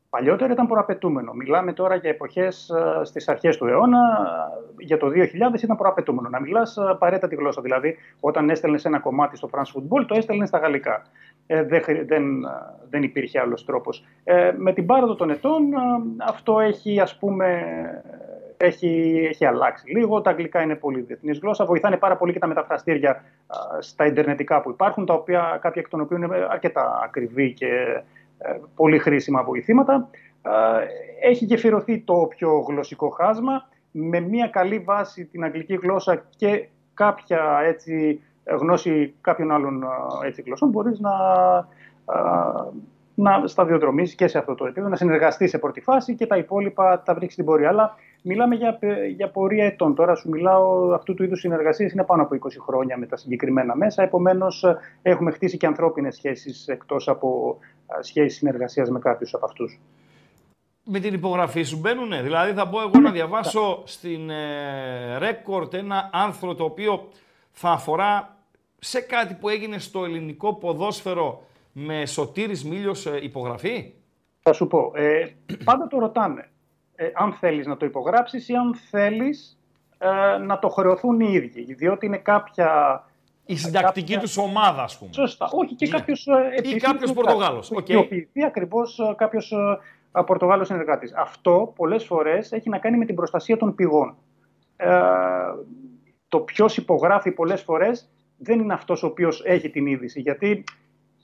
Παλιότερα 0.09 0.53
ήταν 0.53 0.67
προαπαιτούμενο. 0.67 1.33
Μιλάμε 1.33 1.73
τώρα 1.73 1.95
για 1.95 2.09
εποχές 2.09 2.71
στις 3.03 3.27
αρχές 3.27 3.57
του 3.57 3.65
αιώνα. 3.67 3.99
ε, 4.79 4.83
Για 4.83 4.97
το 4.97 5.07
2000 5.07 5.63
ήταν 5.63 5.77
προαπαιτούμενο 5.77 6.29
να 6.29 6.39
μιλάς 6.39 6.77
απαραίτητα 6.77 7.27
τη 7.27 7.35
γλώσσα. 7.35 7.61
Δηλαδή, 7.61 7.97
όταν 8.19 8.49
έστελνες 8.49 8.85
ένα 8.85 8.99
κομμάτι 8.99 9.37
στο 9.37 9.49
France 9.53 9.77
Football, 9.77 10.05
το 10.07 10.15
έστελνες 10.15 10.47
στα 10.47 10.57
γαλλικά. 10.57 11.01
Ε, 11.47 11.63
δεν, 11.63 11.81
χρει- 11.81 12.07
δεν, 12.07 12.43
ε, 12.43 12.47
δεν 12.89 13.03
υπήρχε 13.03 13.39
άλλος 13.39 13.65
τρόπος. 13.65 14.05
Ε, 14.23 14.51
με 14.57 14.73
την 14.73 14.85
πάροδο 14.85 15.15
των 15.15 15.29
ετών, 15.29 15.73
ε, 15.73 15.77
αυτό 16.27 16.59
έχει, 16.59 16.99
ας 16.99 17.17
πούμε, 17.17 17.63
έχει, 18.57 19.23
έχει 19.29 19.45
αλλάξει 19.45 19.91
λίγο. 19.91 20.21
Τα 20.21 20.29
αγγλικά 20.29 20.61
είναι 20.61 20.75
πολύ 20.75 21.01
διεθνής 21.01 21.39
γλώσσα. 21.39 21.65
Βοηθάνε 21.65 21.97
πάρα 21.97 22.17
πολύ 22.17 22.33
και 22.33 22.39
τα 22.39 22.47
μεταφραστήρια 22.47 23.11
α, 23.11 23.81
στα 23.81 24.05
ιντερνετικά 24.05 24.61
που 24.61 24.69
υπάρχουν, 24.69 25.05
τα 25.05 25.13
οποία 25.13 25.57
κάποια 25.61 25.81
εκ 25.81 25.89
των 25.89 26.01
οποίων 26.01 26.21
είναι 26.21 26.47
αρκετά 26.49 27.01
ακριβή 27.03 27.53
και 27.53 27.67
ε, 28.37 28.57
πολύ 28.75 28.97
χρήσιμα 28.99 29.43
βοηθήματα. 29.43 30.09
Ε, 30.41 31.29
Έχει 31.29 31.45
γεφυρωθεί 31.45 31.99
το 31.99 32.27
πιο 32.29 32.59
γλωσσικό 32.67 33.09
χάσμα 33.09 33.67
με 33.91 34.19
μια 34.19 34.47
καλή 34.47 34.79
βάση 34.79 35.25
την 35.25 35.43
αγγλική 35.43 35.75
γλώσσα 35.75 36.25
και 36.35 36.67
κάποια 36.93 37.59
έτσι, 37.65 38.21
γνώση 38.45 39.13
κάποιων 39.21 39.51
άλλων 39.51 39.83
ε, 39.83 40.27
έτσι, 40.27 40.41
γλωσσών 40.41 40.69
μπορείς 40.69 40.99
να, 40.99 41.11
ε, 42.13 42.19
να 43.15 43.47
σταδιοδρομήσεις 43.47 44.15
και 44.15 44.27
σε 44.27 44.37
αυτό 44.37 44.55
το 44.55 44.65
επίπεδο, 44.65 44.89
να 44.89 44.95
συνεργαστείς 44.95 45.49
σε 45.49 45.57
πρώτη 45.57 45.81
φάση 45.81 46.15
και 46.15 46.27
τα 46.27 46.37
υπόλοιπα 46.37 47.01
τα 47.01 47.13
βρεις 47.13 47.33
στην 47.33 47.45
πορεία. 47.45 47.69
Αλλά 47.69 47.95
μιλάμε 48.21 48.55
για, 48.55 48.73
πε- 48.73 49.05
για 49.15 49.29
πορεία 49.29 49.65
ετών. 49.65 49.95
Τώρα 49.95 50.15
σου 50.15 50.29
μιλάω 50.29 50.93
αυτού 50.93 51.13
του 51.13 51.23
είδους 51.23 51.39
συνεργασίες 51.39 51.91
είναι 51.91 52.03
πάνω 52.03 52.21
από 52.21 52.35
20 52.35 52.49
χρόνια 52.59 52.97
με 52.97 53.05
τα 53.05 53.17
συγκεκριμένα 53.17 53.75
μέσα. 53.75 54.03
Επομένως 54.03 54.63
ε, 54.63 54.77
έχουμε 55.01 55.31
χτίσει 55.31 55.57
και 55.57 55.65
ανθρώπινες 55.65 56.15
σχέσεις 56.15 56.67
εκτός 56.67 57.07
από 57.07 57.57
ε, 57.99 58.03
σχέσεις 58.03 58.37
συνεργασίας 58.37 58.89
με 58.89 58.99
κάποιους 58.99 59.33
από 59.33 59.45
αυτούς. 59.45 59.79
Με 60.85 60.99
την 60.99 61.13
υπογραφή 61.13 61.63
σου 61.63 61.79
μπαίνουνε; 61.79 62.21
Δηλαδή 62.21 62.53
θα 62.53 62.65
μπω 62.65 62.81
εγώ 62.81 62.99
να 62.99 63.11
διαβάσω 63.11 63.81
στην 63.85 64.29
ε, 64.29 65.17
Record 65.19 65.73
ένα 65.73 66.09
άρθρο 66.13 66.55
το 66.55 66.63
οποίο 66.63 67.07
θα 67.55 67.69
αφορά 67.71 68.37
σε 68.79 69.01
κάτι 69.01 69.33
που 69.33 69.49
έγινε 69.49 69.79
στο 69.79 70.05
ελληνικό 70.05 70.53
ποδόσφαιρο 70.53 71.43
με 71.71 72.05
Σωτήρης 72.05 72.63
Μίλιος 72.65 73.05
ε, 73.05 73.19
υπογραφή; 73.21 73.93
Θα 74.41 74.53
σου 74.53 74.67
πω, 74.67 74.91
ε, 74.95 75.25
πάντα 75.63 75.87
το 75.87 75.99
ρωτάνε 75.99 76.49
ε, 76.95 77.09
αν 77.13 77.33
θέλεις 77.33 77.65
να 77.67 77.77
το 77.77 77.85
υπογράψεις 77.85 78.47
ή 78.49 78.53
αν 78.53 78.75
θέλεις 78.75 79.59
ε, 79.97 80.37
να 80.37 80.59
το 80.59 80.69
χρεωθούν 80.69 81.19
οι 81.19 81.29
ίδιοι. 81.31 81.73
Διότι 81.73 82.05
είναι 82.05 82.17
κάποια... 82.17 83.03
Η 83.45 83.55
συντακτική 83.55 84.05
κάποια- 84.13 84.19
τους 84.19 84.37
ομάδα, 84.37 84.83
ας 84.83 84.97
πούμε. 84.97 85.13
Σωστά. 85.13 85.49
Όχι 85.51 85.75
και 85.75 85.85
Ναι. 85.85 85.97
κάποιος... 85.97 86.27
Ή 86.63 86.75
κάποιος 86.75 87.13
Πορτογάλος, 87.13 87.71
οκ. 87.71 87.77
Οικειοποιηθεί 87.79 88.43
ακριβώς 88.43 88.99
ε, 88.99 89.13
κάποιος 89.17 89.51
ε, 89.51 90.21
Πορτογάλος 90.25 90.67
συνεργάτης. 90.67 91.13
Αυτό 91.13 91.73
πολλές 91.75 92.05
φορές 92.05 92.51
έχει 92.51 92.69
να 92.69 92.77
κάνει 92.77 92.97
με 92.97 93.05
την 93.05 93.15
προστασία 93.15 93.57
των 93.57 93.75
πηγών. 93.75 94.15
Ε, 94.75 94.89
το 96.33 96.39
ποιος 96.39 96.77
υπογράφει 96.77 97.31
πολλές 97.31 97.61
φορές 97.61 98.09
δεν 98.37 98.59
είναι 98.59 98.73
αυτός 98.73 99.03
ο 99.03 99.07
οποίος 99.07 99.43
έχει 99.45 99.69
την 99.69 99.85
είδηση. 99.85 100.21
Γιατί 100.21 100.63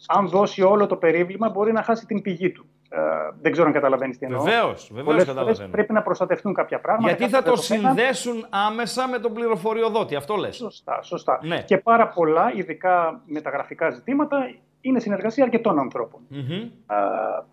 αν 0.08 0.28
δώσει 0.28 0.62
όλο 0.62 0.88
το 0.88 0.96
περίβλημα 0.96 1.50
μπορεί 1.50 1.72
να 1.72 1.84
χάσει 1.84 2.06
την 2.06 2.22
πηγή 2.22 2.52
του. 2.52 2.66
Ε, 2.90 3.00
δεν 3.42 3.52
ξέρω 3.52 3.68
αν 3.68 3.74
καταλαβαίνεις 3.74 4.18
τι 4.18 4.26
εννοώ. 4.26 4.44
Βεβαίως, 4.44 4.88
βεβαίως 4.88 5.06
Πολλές 5.06 5.24
φορές 5.24 5.26
καταλαβαίνω. 5.26 5.70
πρέπει 5.70 5.94
να 5.94 6.02
προστατευτούν 6.02 6.54
κάποια 6.54 6.80
πράγματα. 6.80 7.08
Γιατί 7.08 7.32
θα 7.32 7.38
κάποια 7.38 7.52
το 7.52 7.62
δεδομένα. 7.62 7.94
συνδέσουν 7.96 8.46
άμεσα 8.50 9.08
με 9.08 9.20
τον 9.20 9.34
πληροφοριοδότη, 9.34 10.16
αυτό 10.16 10.36
λες. 10.36 10.56
Σωστά, 10.56 11.02
σωστά. 11.02 11.40
Ναι. 11.44 11.62
Και 11.62 11.78
πάρα 11.78 12.08
πολλά, 12.08 12.54
ειδικά 12.56 13.22
με 13.26 13.42
τα 13.42 13.50
γραφικά 13.50 13.90
ζητήματα, 13.90 14.38
είναι 14.82 15.00
συνεργασία 15.00 15.44
αρκετών 15.44 15.80
ανθρώπων. 15.80 16.22
Μμμ. 16.28 16.70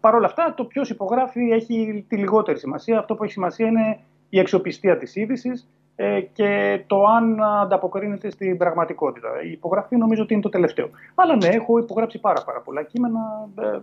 Παρ' 0.00 0.14
όλα 0.14 0.26
αυτά, 0.26 0.54
το 0.56 0.64
ποιος 0.64 0.90
υπογράφει 0.90 1.40
έχει 1.50 2.04
τη 2.08 2.16
λιγότερη 2.16 2.58
σημασία. 2.58 2.98
Αυτό 2.98 3.14
που 3.14 3.24
έχει 3.24 3.32
σημασία 3.32 3.66
είναι 3.66 4.00
η 4.28 4.40
αξιοπιστία 4.40 4.98
της 4.98 5.16
είδησης 5.16 5.60
ε, 5.62 5.85
και 6.32 6.82
το 6.86 7.04
αν 7.04 7.42
ανταποκρίνεται 7.42 8.30
στην 8.30 8.56
πραγματικότητα. 8.56 9.28
Η 9.44 9.50
υπογραφή 9.50 9.96
νομίζω 9.96 10.22
ότι 10.22 10.32
είναι 10.32 10.42
το 10.42 10.48
τελευταίο. 10.48 10.90
Αλλά 11.14 11.36
ναι, 11.36 11.46
έχω 11.46 11.78
υπογράψει 11.78 12.18
πάρα, 12.18 12.44
πάρα 12.44 12.60
πολλά 12.60 12.82
κείμενα 12.82 13.48
ε, 13.60 13.78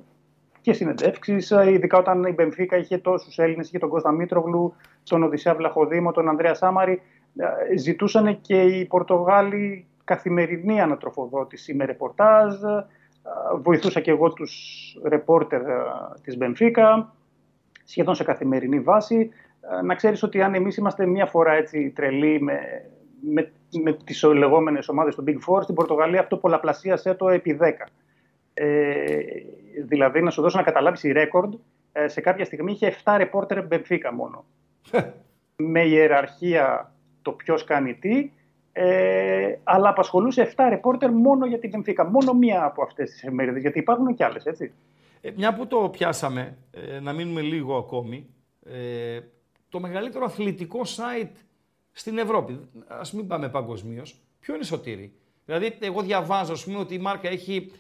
και 0.62 0.74
συνεντεύξεις, 0.74 1.52
ειδικά 1.52 1.98
όταν 1.98 2.24
η 2.24 2.32
Μπενφίκα 2.32 2.78
είχε 2.78 2.98
τόσους 2.98 3.38
Έλληνες, 3.38 3.68
είχε 3.68 3.78
τον 3.78 3.90
Κώστα 3.90 4.12
Μήτρογλου, 4.12 4.74
τον 5.04 5.24
Οδυσσέα 5.24 5.56
Βλαχοδήμο, 5.56 6.12
τον 6.12 6.30
Ανδρέα 6.30 6.54
Σάμαρη. 6.54 7.02
Ε, 7.72 7.78
Ζητούσαν 7.78 8.42
και 8.42 8.62
οι 8.62 8.86
Πορτογάλοι 8.86 9.88
καθημερινή 10.04 10.82
ανατροφοδότηση 10.82 11.74
με 11.74 11.86
ρεπορτάζ. 11.86 12.64
Ε, 12.64 12.86
Βοηθούσα 13.62 14.00
και 14.00 14.12
εγώ 14.12 14.34
τους 14.34 14.54
ρεπόρτερ 15.04 15.62
ε, 15.62 15.84
της 16.24 16.38
Μπενφίκα, 16.38 17.14
σχεδόν 17.84 18.16
σε 18.16 18.24
καθημερινή 18.24 18.80
βάση. 18.80 19.30
Ε, 19.72 19.82
Να 19.82 19.96
ξέρεις 19.96 20.24
ότι 20.24 20.42
αν 20.42 20.54
εμείς 20.54 20.78
είμαστε 20.78 21.06
μια 21.06 21.26
φορά 21.26 21.54
έτσι 21.54 21.92
τρελοί 21.96 22.42
με, 22.42 22.60
με, 23.22 23.52
με 23.84 23.94
τις 23.94 24.24
λεγόμενες 24.24 24.90
ομάδες 24.90 25.16
του 25.16 25.24
Big 25.28 25.38
Four, 25.48 25.62
στην 25.64 25.76
Πορτογαλία 25.76 26.20
αυτό 26.20 26.38
πολλαπλασίασε 26.38 27.14
το 27.14 27.30
επί 27.30 27.58
10. 27.62 27.72
Ε, 28.54 29.18
δηλαδή, 29.86 30.22
να 30.22 30.30
σου 30.30 30.42
δώσω 30.42 30.58
να 30.58 30.64
καταλάβεις 30.64 31.04
η 31.04 31.12
ρέκορντ, 31.12 31.54
ε, 31.92 32.08
σε 32.08 32.22
κάποια 32.22 32.46
στιγμή 32.46 32.72
είχε 32.72 32.96
7 33.04 33.16
ρεπόρτερ 33.18 33.66
Μπενφίκα 33.66 34.14
μόνο. 34.14 34.46
με 35.56 35.84
ιεραρχία 35.84 36.94
το 37.22 37.32
ποιος 37.32 37.64
κάνει 37.64 37.94
τι, 37.94 38.32
ε, 38.72 39.56
αλλά 39.64 39.90
απασχολούσε 39.90 40.42
7 40.56 40.66
ρεπόρτερ 40.70 41.12
μόνο 41.12 41.46
για 41.46 41.60
την 41.60 41.70
Μπενφίκα. 41.70 42.06
Μόνο 42.06 42.34
μία 42.34 42.64
από 42.64 42.84
αυτές 42.84 43.10
τις 43.10 43.24
εφημερίδες, 43.24 43.62
γιατί 43.62 43.80
υπάρχουν 43.80 44.16
και 44.16 44.24
άλλες, 44.24 44.46
έτσι. 44.46 44.74
Ε, 45.22 45.32
μια 45.36 45.54
που 45.54 45.68
το 45.68 45.90
πιάσαμε, 45.90 46.58
ε, 46.72 47.00
να 47.00 47.14
μείνουμε 47.14 47.42
λίγο 47.42 47.78
ακόμη, 47.78 48.28
ε, 48.66 49.20
το 49.74 49.80
μεγαλύτερο 49.80 50.26
αθλητικό 50.26 50.82
site 50.84 51.30
στην 51.92 52.18
Ευρώπη, 52.18 52.60
ας 52.88 53.12
μην 53.14 53.28
πάμε 53.28 53.50
παγκοσμίως, 53.50 54.16
ποιο 54.40 54.56
είναι 54.56 54.64
Σωτήρη. 54.64 55.14
Δηλαδή, 55.46 55.78
εγώ 55.80 56.02
διαβάζω, 56.02 56.54
ας 56.54 56.64
πούμε, 56.64 56.78
ότι 56.78 56.94
η 56.94 56.98
μάρκα 56.98 57.30
έχει 57.30 57.72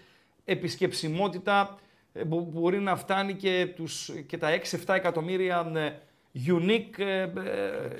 επισκεψιμότητα 0.44 1.80
ε, 2.14 2.24
που 2.24 2.50
μπορεί 2.54 2.80
να 2.80 2.96
φτάνει 2.96 3.34
και, 3.34 3.74
τους, 3.76 4.12
και 4.28 4.38
τα 4.38 4.50
6-7 4.86 4.94
εκατομμύρια 4.96 5.72
ε, 5.76 6.00
unique 6.48 6.98
ε, 7.00 7.22
ε, 7.22 7.30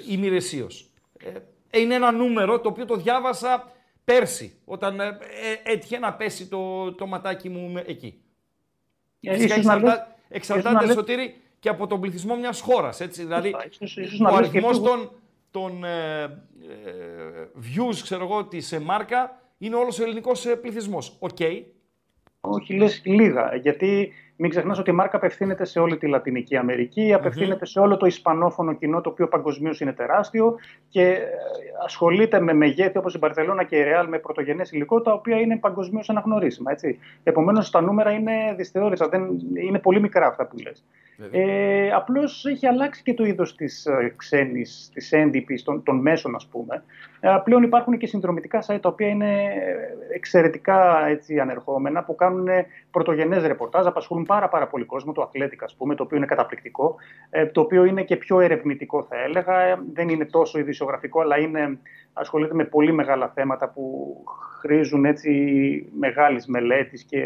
ημερησίως. 0.10 0.89
Ε, 1.72 1.80
είναι 1.80 1.96
ένα 1.96 2.12
νούμερο 2.12 2.60
το 2.60 2.70
οποίο 2.70 2.86
το 2.86 2.96
διάβασα 2.96 3.72
πέρσι, 4.04 4.54
όταν 4.66 5.00
ε, 5.00 5.08
ε, 5.64 5.72
έτυχε 5.72 5.98
να 5.98 6.14
πέσει 6.14 6.48
το, 6.48 6.94
το 6.94 7.06
ματάκι 7.08 7.50
μου 7.50 7.70
με- 7.72 7.84
εκεί. 7.88 8.22
Ε, 9.22 9.34
Φυσικά 9.34 9.54
ίσως 9.56 9.66
να 9.66 9.74
εξαρτά, 9.74 9.96
λες- 9.98 10.08
εξαρτάται, 10.30 10.70
ίσως 10.70 10.82
να 10.82 10.86
λες- 10.88 10.96
Σωτήρη, 10.96 11.41
και 11.64 11.70
από 11.70 11.88
τον 11.88 11.99
πληθυσμό 11.99 12.36
μιας 12.36 12.61
χώρας, 12.61 12.99
έτσι. 12.99 13.24
Δηλαδή, 13.24 13.55
ίσως- 13.70 13.97
ίσως 13.97 14.20
να 14.20 14.30
ο 14.30 14.39
λες 14.39 14.49
και 14.49 14.57
αριθμός 14.57 14.80
πιο- 14.80 14.89
των, 14.89 15.09
των 15.51 15.84
ε, 15.84 16.24
ε, 16.24 16.30
views, 17.55 17.95
ξέρω 18.03 18.24
εγώ, 18.24 18.45
της 18.45 18.72
ε, 18.72 18.80
μάρκα 18.80 19.41
είναι 19.57 19.76
όλος 19.76 19.99
ο 19.99 20.03
ελληνικός 20.03 20.45
ε, 20.45 20.55
πληθυσμός. 20.55 21.18
Οκ. 21.20 21.38
Όχι, 22.41 22.74
λες 22.74 23.01
λίγα. 23.05 23.55
Γιατί 23.55 24.14
μην 24.36 24.49
ξεχνάς 24.49 24.80
ότι 24.80 24.89
η 24.89 24.93
μάρκα 24.93 25.18
απευθύνεται 25.18 25.66
σε 25.66 25.80
όλη 25.80 25.97
τη 25.97 26.07
Λατινική 26.07 26.57
Αμερική, 26.57 27.14
απευθύνεται 27.14 27.66
σε 27.66 27.80
όλο 27.80 27.97
το 27.97 28.05
ισπανόφωνο 28.05 28.74
κοινό, 28.74 29.01
το 29.01 29.09
οποίο 29.09 29.28
παγκοσμίως 29.28 29.80
είναι 29.80 29.93
τεράστιο 29.93 30.55
και 30.89 31.01
ε, 31.01 31.22
ασχολείται 31.86 32.39
με 32.39 32.53
μεγέθη 32.53 32.97
όπως 32.97 33.14
η 33.14 33.18
Μπαρσελόνα 33.18 33.64
και 33.64 33.76
η 33.76 33.84
Ρεάλ 33.84 34.07
με 34.07 34.20
πρωτογενές 34.20 34.72
υλικό, 34.72 35.01
τα 35.01 35.14
οποία 35.14 35.39
είναι 35.39 35.57
παγκοσμίως 35.57 36.09
αναγνωρίσιμα. 36.09 36.72
Έτσι. 36.72 36.99
Επομένως, 37.24 37.70
τα 37.70 37.82
νούμερα 37.82 38.11
είναι 38.11 38.53
δυσθεώρητα, 38.57 39.07
δεν, 39.07 39.28
είναι 39.55 39.80
πολύ 39.80 40.01
μικρά 40.01 40.28
αυτά 40.28 40.47
που 40.47 40.55
λες. 41.32 41.42
Ε, 41.48 41.92
απλώς 41.92 42.46
έχει 42.46 42.68
αλλάξει 42.68 43.04
και 43.04 43.14
το 43.14 43.26
είδος 43.26 43.56
της 43.56 43.86
ε, 43.86 44.14
ξένης, 44.16 44.90
της 44.94 45.12
έντυπης, 45.12 45.64
των, 45.64 45.84
των 45.84 46.02
μέσων 46.02 46.36
ας 46.36 46.48
πούμε. 46.52 46.84
Ε, 47.20 47.38
πλέον 47.44 47.64
υπάρχουν 47.64 47.98
και 47.98 48.08
συνδρομητικά 48.08 48.64
site 48.68 48.80
τα 48.82 48.90
οποία 48.90 49.08
είναι 49.08 49.54
εξαιρετικά 50.14 51.08
έτσι, 51.08 51.40
ανερχόμενα, 51.40 52.04
που 52.04 52.16
κάνουν 52.16 52.48
πρωτογενές 52.92 53.44
ρεπορτάζ, 53.44 53.86
απασχολούν 53.86 54.26
πάρα, 54.26 54.50
πάρα 54.50 54.68
πολύ 54.68 54.86
κόσμο, 54.86 55.12
το 55.12 55.30
Athletic 55.30 55.60
ας 55.60 55.76
πούμε, 55.76 55.96
το 55.96 56.04
οποίο 56.04 56.18
είναι 56.18 56.26
καταπληκτικό, 56.26 56.96
ε, 57.30 57.46
το 57.46 57.62
οποίο 57.62 57.86
είναι 57.86 58.04
και 58.04 58.16
πιο 58.16 58.40
ερευνητικό 58.40 59.04
θα 59.04 59.16
έλεγα, 59.24 59.62
Ε, 59.64 59.80
δεν 59.94 60.10
είναι 60.10 60.26
τόσο 60.26 60.60
ειδησιογραφικό, 60.60 61.22
αλλά 61.22 61.40
είναι, 61.40 61.80
ασχολείται 62.14 62.53
με 62.53 62.66
πολύ 62.66 62.93
μεγάλα 62.93 63.28
θέματα 63.28 63.70
που 63.70 64.16
χρήζουν 64.59 65.05
έτσι 65.05 65.32
μεγάλης 65.99 66.47
μελέτης 66.47 67.03
και 67.03 67.22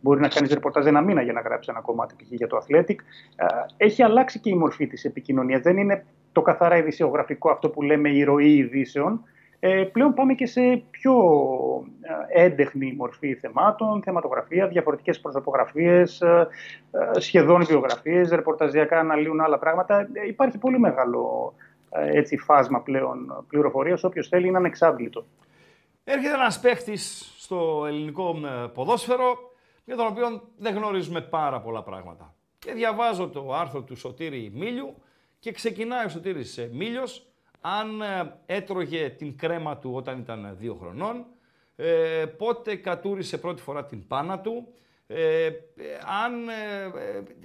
μπορεί 0.00 0.20
να 0.20 0.28
κάνεις 0.28 0.52
ρεπορτάζ 0.52 0.86
ένα 0.86 1.00
μήνα 1.00 1.22
για 1.22 1.32
να 1.32 1.40
γράψεις 1.40 1.68
ένα 1.68 1.80
κομμάτι 1.80 2.14
π.χ. 2.14 2.30
για 2.30 2.46
το 2.46 2.56
Athletic. 2.56 2.96
Ε, 3.36 3.46
Έχει 3.76 4.02
αλλάξει 4.02 4.40
και 4.40 4.50
η 4.50 4.54
μορφή 4.54 4.86
της 4.86 5.04
επικοινωνίας. 5.04 5.60
Δεν 5.60 5.76
είναι 5.76 6.04
το 6.32 6.42
καθαρά 6.42 6.76
ειδησιογραφικό 6.76 7.50
αυτό 7.50 7.68
που 7.68 7.82
λέμε 7.82 8.08
η 8.08 8.24
ροή 8.24 8.56
ειδήσεων. 8.56 9.24
Ε, 9.64 9.84
πλέον 9.92 10.14
πάμε 10.14 10.34
και 10.34 10.46
σε 10.46 10.82
πιο 10.90 11.14
ε, 12.32 12.44
έντεχνη 12.44 12.94
μορφή 12.96 13.34
θεμάτων, 13.34 14.02
θεματογραφία, 14.02 14.66
διαφορετικές 14.66 15.20
προσωπογραφίες, 15.20 16.20
ε, 16.20 16.48
ε, 16.90 17.20
σχεδόν 17.20 17.64
βιογραφίες, 17.64 18.30
ρεπορταζιακά 18.30 18.98
αναλύουν 18.98 19.40
άλλα 19.40 19.58
πράγματα. 19.58 20.00
Ε, 20.00 20.26
υπάρχει 20.26 20.58
πολύ 20.58 20.78
μεγάλο 20.78 21.52
ε, 21.56 21.71
έτσι, 21.92 22.36
φάσμα 22.36 22.80
πλέον 22.80 23.44
πληροφορίας, 23.48 24.04
όποιος 24.04 24.28
θέλει 24.28 24.46
είναι 24.46 24.56
ανεξάντλητο. 24.56 25.26
Έρχεται 26.04 26.34
ένας 26.34 26.60
παίχτης 26.60 27.34
στο 27.38 27.84
ελληνικό 27.86 28.40
ε, 28.44 28.66
ποδόσφαιρο 28.66 29.52
για 29.84 29.96
τον 29.96 30.06
οποίο 30.06 30.42
δεν 30.56 30.74
γνωρίζουμε 30.74 31.20
πάρα 31.20 31.60
πολλά 31.60 31.82
πράγματα. 31.82 32.34
Και 32.58 32.72
διαβάζω 32.72 33.28
το 33.28 33.54
άρθρο 33.54 33.82
του 33.82 33.96
Σωτήρη 33.96 34.52
Μίλιου 34.54 34.94
και 35.38 35.52
ξεκινάει 35.52 36.04
ο 36.04 36.08
Σωτήρης 36.08 36.58
ε, 36.58 36.70
Μίλιος 36.72 37.26
αν 37.60 38.00
ε, 38.00 38.38
έτρωγε 38.46 39.08
την 39.10 39.36
κρέμα 39.36 39.76
του 39.76 39.90
όταν 39.94 40.18
ήταν 40.18 40.56
δύο 40.58 40.74
χρονών, 40.74 41.24
ε, 41.76 42.24
πότε 42.36 42.76
κατούρισε 42.76 43.38
πρώτη 43.38 43.62
φορά 43.62 43.84
την 43.84 44.06
πάνα 44.06 44.40
του, 44.40 44.68
ε, 45.14 45.46
ε, 45.46 45.52
αν 46.24 46.48
ε, 46.48 46.82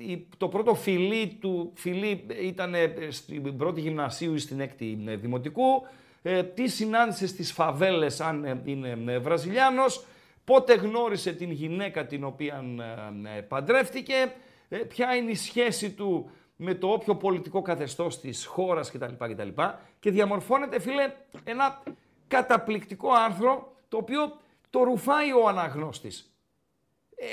ε, 0.01 0.11
η- 0.11 0.27
το 0.37 0.47
πρώτο 0.47 0.73
φιλί 0.75 1.37
του 1.41 1.71
φιλί 1.75 2.25
ήταν 2.41 2.73
ε, 2.73 2.93
στην 3.09 3.57
πρώτη 3.57 3.81
γυμνασίου 3.81 4.33
ή 4.33 4.37
στην 4.39 4.59
έκτη 4.59 5.03
ε, 5.07 5.15
δημοτικού, 5.15 5.87
ε, 6.21 6.43
τι 6.43 6.67
συνάντησε 6.67 7.27
στις 7.27 7.51
φαβέλες 7.51 8.21
αν 8.21 8.45
ε, 8.45 8.61
είναι 8.65 8.97
ε, 9.13 9.19
Βραζιλιάνος, 9.19 10.05
πότε 10.43 10.73
γνώρισε 10.73 11.33
την 11.33 11.51
γυναίκα 11.51 12.05
την 12.05 12.23
οποία 12.23 12.63
ε, 13.33 13.37
ε, 13.37 13.41
παντρεύτηκε, 13.41 14.33
ε, 14.69 14.77
ποια 14.77 15.15
είναι 15.15 15.31
η 15.31 15.35
σχέση 15.35 15.91
του 15.91 16.29
με 16.55 16.73
το 16.73 16.87
όποιο 16.87 17.15
πολιτικό 17.15 17.61
καθεστώς 17.61 18.19
της 18.19 18.45
χώρας 18.45 18.91
κτλ. 18.91 19.13
κτλ. 19.17 19.61
Και 19.99 20.11
διαμορφώνεται, 20.11 20.79
φίλε, 20.79 21.13
ένα 21.43 21.83
καταπληκτικό 22.27 23.11
άρθρο 23.11 23.75
το 23.87 23.97
οποίο 23.97 24.37
το 24.69 24.83
ρουφάει 24.83 25.31
ο 25.33 25.47
αναγνώστης. 25.47 26.31
Ε, 27.15 27.25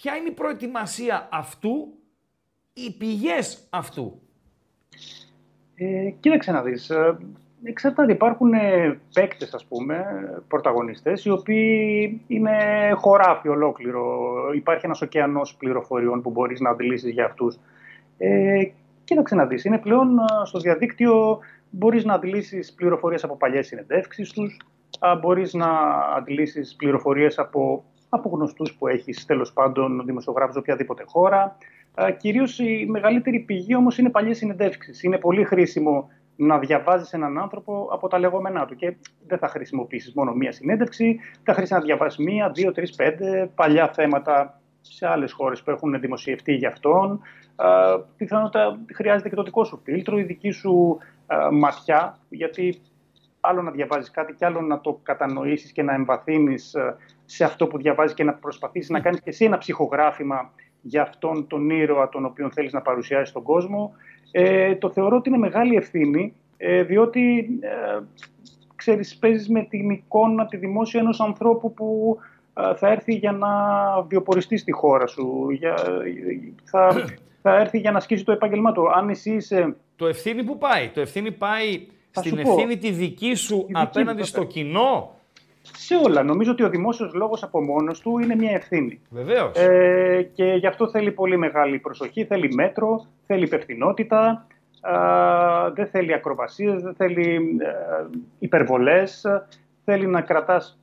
ποια 0.00 0.16
είναι 0.16 0.28
η 0.28 0.32
προετοιμασία 0.32 1.28
αυτού, 1.32 1.88
οι 2.72 2.96
πηγές 2.98 3.66
αυτού; 3.70 4.20
Ε, 5.74 6.10
κοίταξε 6.20 6.52
να 6.52 6.62
δεις. 6.62 6.90
Ε, 6.90 7.18
εξαρτάται. 7.62 8.12
Υπάρχουν 8.12 8.52
ε, 8.52 9.00
παίκτες, 9.14 9.54
ας 9.54 9.64
πούμε, 9.64 10.04
πρωταγωνιστές, 10.48 11.24
οι 11.24 11.30
οποίοι 11.30 12.20
είναι 12.26 12.56
χωράφι 12.94 13.48
ολόκληρο. 13.48 14.32
Υπάρχει 14.54 14.86
ένας 14.86 15.02
ωκεανός 15.02 15.54
πληροφοριών 15.54 16.22
που 16.22 16.30
μπορείς 16.30 16.60
να 16.60 16.70
αντιλήσεις 16.70 17.12
για 17.12 17.24
αυτούς. 17.24 17.58
Ε, 18.18 18.62
κοίταξε 19.04 19.34
να 19.34 19.46
δεις. 19.46 19.64
Είναι 19.64 19.78
πλέον 19.78 20.18
α, 20.18 20.44
στο 20.44 20.58
διαδίκτυο 20.58 21.38
μπορείς 21.70 22.04
να 22.04 22.14
αντιλήσεις 22.14 22.72
πληροφορίες 22.72 23.24
από 23.24 23.36
παλιές 23.36 23.66
συνεντεύξεις 23.66 24.32
τους, 24.32 24.56
α, 24.98 25.16
μπορείς 25.16 25.54
να 25.54 25.68
αντιλήσεις 26.16 26.74
πληροφορίες 26.76 27.38
από, 27.38 27.84
από 28.08 28.28
γνωστούς 28.28 28.74
που 28.74 28.86
έχεις, 28.86 29.24
τέλος 29.24 29.52
πάντων, 29.52 30.02
δημοσιογράφους 30.04 30.52
σε 30.52 30.58
οποιαδήποτε 30.58 31.04
χώρα. 31.06 31.56
Α, 31.94 32.10
Κυρίως 32.10 32.58
η 32.58 32.86
μεγαλύτερη 32.88 33.38
πηγή 33.38 33.74
όμως 33.74 33.98
είναι 33.98 34.10
παλιές 34.10 34.36
συνεντεύξεις. 34.36 35.02
Είναι 35.02 35.18
πολύ 35.18 35.44
χρήσιμο 35.44 36.08
να 36.36 36.58
διαβάζεις 36.58 37.12
έναν 37.12 37.38
άνθρωπο 37.38 37.88
από 37.92 38.08
τα 38.08 38.18
λεγόμενά 38.18 38.66
του 38.66 38.74
και 38.76 38.96
δεν 39.26 39.38
θα 39.38 39.48
χρησιμοποιήσεις 39.48 40.14
μόνο 40.14 40.32
μία 40.32 40.52
συνέντευξη, 40.52 41.20
θα 41.42 41.52
χρειάζεται 41.52 41.78
να 41.78 41.84
διαβάσεις 41.84 42.24
μία, 42.24 42.50
δύο, 42.50 42.72
τρεις, 42.72 42.94
πέντε 42.94 43.50
παλιά 43.54 43.88
θέματα 43.88 44.60
σε 44.80 45.06
άλλες 45.06 45.32
χώρες 45.32 45.62
που 45.62 45.70
έχουν 45.70 46.00
δημοσιευτεί 46.00 46.54
για 46.54 46.68
αυτόν. 46.68 47.20
Α, 47.56 47.98
πιθανότατα 48.16 48.78
χρειάζεται 48.94 49.28
και 49.28 49.34
το 49.34 49.42
δικό 49.42 49.64
σου 49.64 49.80
φίλτρο, 49.84 50.18
η 50.18 50.22
δική 50.22 50.50
σου 50.50 50.98
α, 51.26 51.52
ματιά, 51.52 52.18
γιατί 52.28 52.80
άλλο 53.40 53.62
να 53.62 53.70
διαβάζεις 53.70 54.10
κάτι 54.10 54.34
και 54.34 54.44
άλλο 54.44 54.60
να 54.60 54.80
το 54.80 55.00
κατανοήσεις 55.02 55.72
και 55.72 55.82
να 55.82 55.94
εμβαθύνεις 55.94 56.74
α, 56.74 56.96
σε 57.30 57.44
αυτό 57.44 57.66
που 57.66 57.78
διαβάζεις 57.78 58.14
και 58.14 58.24
να 58.24 58.34
προσπαθήσεις 58.34 58.90
να 58.90 59.00
κάνεις 59.00 59.20
και 59.20 59.30
εσύ 59.30 59.44
ένα 59.44 59.58
ψυχογράφημα 59.58 60.52
για 60.80 61.02
αυτόν 61.02 61.46
τον 61.46 61.70
ήρωα 61.70 62.08
τον 62.08 62.24
οποίο 62.24 62.50
θέλεις 62.50 62.72
να 62.72 62.80
παρουσιάσεις 62.80 63.28
στον 63.28 63.42
κόσμο. 63.42 63.92
Ε, 64.30 64.74
το 64.74 64.90
θεωρώ 64.90 65.16
ότι 65.16 65.28
είναι 65.28 65.38
μεγάλη 65.38 65.76
ευθύνη, 65.76 66.34
ε, 66.56 66.82
διότι 66.82 67.48
ε, 67.60 68.00
ξέρεις, 68.76 69.16
παίζεις 69.16 69.48
με 69.48 69.62
την 69.62 69.90
εικόνα, 69.90 70.46
τη 70.46 70.56
δημόσια 70.56 71.00
ενός 71.00 71.20
ανθρώπου 71.20 71.74
που 71.74 72.18
ε, 72.54 72.74
θα 72.74 72.88
έρθει 72.88 73.14
για 73.14 73.32
να 73.32 73.48
βιοποριστεί 74.02 74.56
στη 74.56 74.72
χώρα 74.72 75.06
σου, 75.06 75.50
για, 75.50 75.74
θα, 76.64 77.10
θα 77.42 77.56
έρθει 77.56 77.78
για 77.78 77.90
να 77.90 77.96
ασκήσει 77.96 78.24
το 78.24 78.32
επάγγελμά 78.32 78.72
του. 78.72 78.90
Αν 78.92 79.08
εσύ 79.08 79.32
είσαι... 79.34 79.76
Το 79.96 80.06
ευθύνη 80.06 80.44
που 80.44 80.58
πάει; 80.58 80.88
Το 80.88 81.00
ευθύνη 81.00 81.32
πάει 81.32 81.86
Θα 82.10 82.20
στην 82.20 82.36
σου 82.36 82.42
πω. 82.42 82.52
ευθύνη 82.52 82.76
τη 82.76 82.90
δική 82.90 83.34
σου 83.34 83.56
δική 83.56 83.72
μου, 83.72 83.80
απέναντι 83.80 84.08
βέβαια. 84.08 84.24
στο 84.24 84.44
κοινό; 84.44 85.17
Σε 85.62 85.94
όλα. 86.04 86.22
Νομίζω 86.22 86.50
ότι 86.50 86.62
ο 86.62 86.68
δημόσιος 86.68 87.14
λόγος 87.14 87.42
από 87.42 87.62
μόνος 87.62 88.00
του 88.00 88.18
είναι 88.18 88.34
μια 88.34 88.50
ευθύνη. 88.50 89.00
Βεβαίως. 89.10 89.56
Ε, 89.56 90.30
και 90.34 90.44
γι' 90.44 90.66
αυτό 90.66 90.88
θέλει 90.88 91.12
πολύ 91.12 91.36
μεγάλη 91.36 91.78
προσοχή, 91.78 92.24
θέλει 92.24 92.54
μέτρο, 92.54 93.06
θέλει 93.26 93.44
υπευθυνότητα, 93.44 94.46
α, 94.80 95.70
δεν 95.74 95.86
θέλει 95.86 96.12
ακροβασίες, 96.12 96.82
δεν 96.82 96.94
θέλει 96.94 97.58
ε, 97.60 98.18
υπερβολές, 98.38 99.24
θέλει 99.84 100.06
να 100.06 100.20
κρατάς 100.20 100.78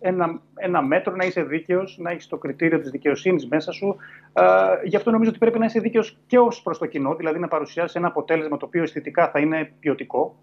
ένα, 0.00 0.40
ένα 0.54 0.82
μέτρο, 0.82 1.14
να 1.14 1.24
είσαι 1.24 1.42
δίκαιος, 1.42 1.98
να 2.00 2.10
έχεις 2.10 2.26
το 2.26 2.36
κριτήριο 2.36 2.80
της 2.80 2.90
δικαιοσύνης 2.90 3.48
μέσα 3.48 3.72
σου. 3.72 3.96
Α, 4.32 4.44
γι' 4.84 4.96
αυτό 4.96 5.10
νομίζω 5.10 5.30
ότι 5.30 5.38
πρέπει 5.38 5.58
να 5.58 5.64
είσαι 5.64 5.80
δίκαιος 5.80 6.18
και 6.26 6.38
ως 6.38 6.62
προς 6.62 6.78
το 6.78 6.86
κοινό, 6.86 7.14
δηλαδή 7.14 7.38
να 7.38 7.48
παρουσιάσεις 7.48 7.96
ένα 7.96 8.06
αποτέλεσμα 8.06 8.56
το 8.56 8.66
οποίο 8.66 8.82
αισθητικά 8.82 9.28
θα 9.28 9.38
είναι 9.38 9.72
ποιοτικό, 9.80 10.36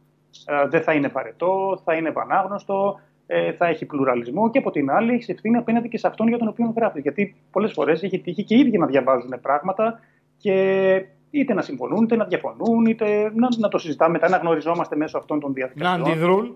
α, 0.46 0.68
δεν 0.68 0.82
θα 0.82 0.94
είναι 0.94 1.08
βαρετό, 1.08 1.82
θα 1.84 1.94
είναι 1.94 2.12
βανάγνωστο, 2.12 3.00
ε, 3.28 3.52
θα 3.54 3.66
έχει 3.68 3.86
πλουραλισμό 3.86 4.50
και 4.50 4.58
από 4.58 4.72
την 4.72 4.90
άλλη 4.92 5.14
έχει 5.14 5.32
ευθύνη 5.32 5.58
απέναντι 5.58 5.88
και 5.90 5.98
σε 5.98 6.08
αυτόν 6.08 6.28
για 6.28 6.38
τον 6.38 6.48
οποίο 6.48 6.74
γράφει. 6.76 7.00
Γιατί 7.02 7.36
πολλές 7.52 7.72
φορές 7.72 8.04
έχει 8.04 8.20
τύχει 8.20 8.44
και 8.44 8.56
οι 8.56 8.60
ίδιοι 8.60 8.78
να 8.78 8.86
διαβάζουν 8.86 9.34
πράγματα 9.42 10.00
και 10.38 11.06
είτε 11.30 11.54
να 11.54 11.62
συμφωνούν, 11.62 12.04
είτε 12.04 12.16
να 12.16 12.26
διαφωνούν, 12.26 12.86
είτε 12.86 13.32
να, 13.36 13.48
να 13.58 13.68
το 13.68 13.78
συζητάμε 13.78 14.12
μετά, 14.12 14.30
να 14.30 14.38
γνωριζόμαστε 14.38 14.96
μέσω 14.96 15.18
αυτών 15.18 15.40
των 15.40 15.50
Να 15.50 15.56
διαδικασιών. 15.56 16.02
αντιδρούν, 16.08 16.56